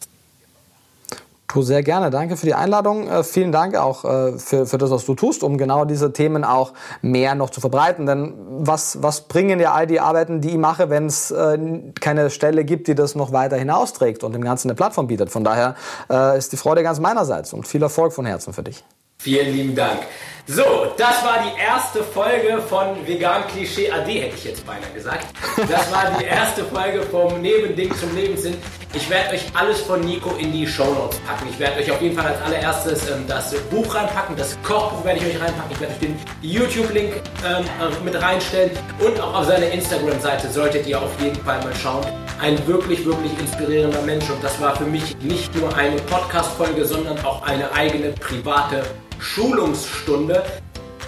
Puh, 1.52 1.60
sehr 1.60 1.82
gerne. 1.82 2.08
Danke 2.08 2.38
für 2.38 2.46
die 2.46 2.54
Einladung. 2.54 3.06
Äh, 3.10 3.22
vielen 3.24 3.52
Dank 3.52 3.76
auch 3.76 4.06
äh, 4.06 4.38
für, 4.38 4.64
für 4.64 4.78
das, 4.78 4.90
was 4.90 5.04
du 5.04 5.14
tust, 5.14 5.42
um 5.42 5.58
genau 5.58 5.84
diese 5.84 6.10
Themen 6.10 6.44
auch 6.44 6.72
mehr 7.02 7.34
noch 7.34 7.50
zu 7.50 7.60
verbreiten. 7.60 8.06
Denn 8.06 8.32
was, 8.48 9.02
was 9.02 9.28
bringen 9.28 9.60
ja 9.60 9.74
all 9.74 9.86
die 9.86 10.00
Arbeiten, 10.00 10.40
die 10.40 10.48
ich 10.48 10.56
mache, 10.56 10.88
wenn 10.88 11.04
es 11.04 11.30
äh, 11.30 11.58
keine 12.00 12.30
Stelle 12.30 12.64
gibt, 12.64 12.88
die 12.88 12.94
das 12.94 13.14
noch 13.16 13.32
weiter 13.32 13.58
hinausträgt 13.58 14.24
und 14.24 14.32
dem 14.32 14.42
Ganzen 14.42 14.70
eine 14.70 14.76
Plattform 14.76 15.08
bietet? 15.08 15.28
Von 15.28 15.44
daher 15.44 15.74
äh, 16.08 16.38
ist 16.38 16.52
die 16.52 16.56
Freude 16.56 16.82
ganz 16.82 17.00
meinerseits 17.00 17.52
und 17.52 17.68
viel 17.68 17.82
Erfolg 17.82 18.14
von 18.14 18.24
Herzen 18.24 18.54
für 18.54 18.62
dich. 18.62 18.82
Vielen 19.18 19.52
lieben 19.54 19.74
Dank. 19.74 19.98
So, 20.48 20.92
das 20.96 21.24
war 21.24 21.38
die 21.44 21.60
erste 21.60 22.02
Folge 22.02 22.60
von 22.68 23.06
Vegan 23.06 23.46
Klischee 23.46 23.88
AD, 23.92 24.08
hätte 24.10 24.34
ich 24.34 24.44
jetzt 24.44 24.66
beinahe 24.66 24.90
gesagt. 24.92 25.26
Das 25.56 25.92
war 25.92 26.18
die 26.18 26.24
erste 26.24 26.64
Folge 26.64 27.02
vom 27.02 27.40
Nebending 27.40 27.94
zum 27.94 28.12
Lebenssinn. 28.16 28.56
Ich 28.92 29.08
werde 29.08 29.34
euch 29.34 29.42
alles 29.54 29.80
von 29.82 30.00
Nico 30.00 30.34
in 30.38 30.52
die 30.52 30.66
Show 30.66 30.92
Notes 30.94 31.20
packen. 31.20 31.46
Ich 31.48 31.60
werde 31.60 31.80
euch 31.80 31.92
auf 31.92 32.02
jeden 32.02 32.16
Fall 32.16 32.26
als 32.26 32.42
allererstes 32.42 33.08
ähm, 33.08 33.24
das 33.28 33.54
Buch 33.70 33.94
reinpacken, 33.94 34.34
das 34.36 34.60
Kochbuch 34.64 35.04
werde 35.04 35.20
ich 35.20 35.26
euch 35.26 35.40
reinpacken. 35.40 35.70
Ich 35.70 35.80
werde 35.80 35.94
euch 35.94 36.00
den 36.00 36.18
YouTube-Link 36.42 37.14
ähm, 37.46 37.64
äh, 37.64 38.04
mit 38.04 38.20
reinstellen 38.20 38.72
und 38.98 39.20
auch 39.20 39.34
auf 39.34 39.46
seine 39.46 39.66
Instagram-Seite 39.66 40.50
solltet 40.50 40.88
ihr 40.88 41.00
auf 41.00 41.20
jeden 41.20 41.40
Fall 41.44 41.62
mal 41.62 41.74
schauen. 41.76 42.04
Ein 42.40 42.66
wirklich, 42.66 43.06
wirklich 43.06 43.32
inspirierender 43.38 44.02
Mensch 44.02 44.28
und 44.28 44.42
das 44.42 44.60
war 44.60 44.74
für 44.74 44.86
mich 44.86 45.16
nicht 45.20 45.54
nur 45.54 45.72
eine 45.76 45.96
Podcast-Folge, 46.02 46.84
sondern 46.84 47.24
auch 47.24 47.42
eine 47.42 47.72
eigene 47.72 48.10
private 48.10 48.82
Schulungsstunde. 49.22 50.42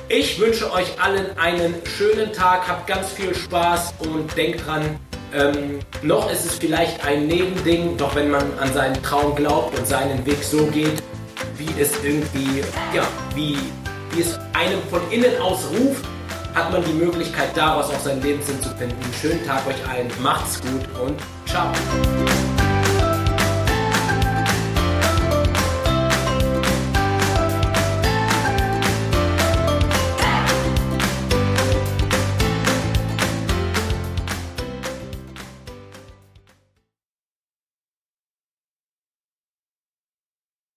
Ich 0.09 0.39
wünsche 0.39 0.73
euch 0.73 1.01
allen 1.01 1.37
einen 1.39 1.75
schönen 1.85 2.33
Tag, 2.33 2.69
habt 2.69 2.87
ganz 2.87 3.11
viel 3.11 3.35
Spaß 3.35 3.95
und 3.99 4.35
denkt 4.37 4.67
dran, 4.67 4.99
ähm, 5.35 5.81
noch 6.03 6.31
ist 6.31 6.45
es 6.45 6.55
vielleicht 6.55 7.05
ein 7.05 7.27
Nebending, 7.27 7.97
doch 7.97 8.15
wenn 8.15 8.31
man 8.31 8.57
an 8.59 8.73
seinen 8.73 9.03
Traum 9.03 9.35
glaubt 9.35 9.77
und 9.77 9.87
seinen 9.87 10.25
Weg 10.25 10.43
so 10.45 10.67
geht, 10.67 11.03
wie 11.57 11.81
es 11.81 11.93
irgendwie, 12.05 12.63
ja, 12.95 13.03
wie, 13.35 13.59
wie 14.13 14.21
es 14.21 14.39
einem 14.53 14.81
von 14.91 15.01
innen 15.11 15.41
aus 15.41 15.65
ruft, 15.73 16.05
hat 16.55 16.71
man 16.71 16.85
die 16.85 16.93
Möglichkeit, 16.93 17.49
daraus 17.57 17.87
auch 17.87 18.01
seinen 18.01 18.23
Lebenssinn 18.23 18.63
zu 18.63 18.69
finden. 18.77 18.97
Schönen 19.21 19.45
Tag 19.45 19.67
euch 19.67 19.89
allen, 19.89 20.09
macht's 20.23 20.61
gut 20.61 20.87
und 21.05 21.21
ciao. 21.47 21.73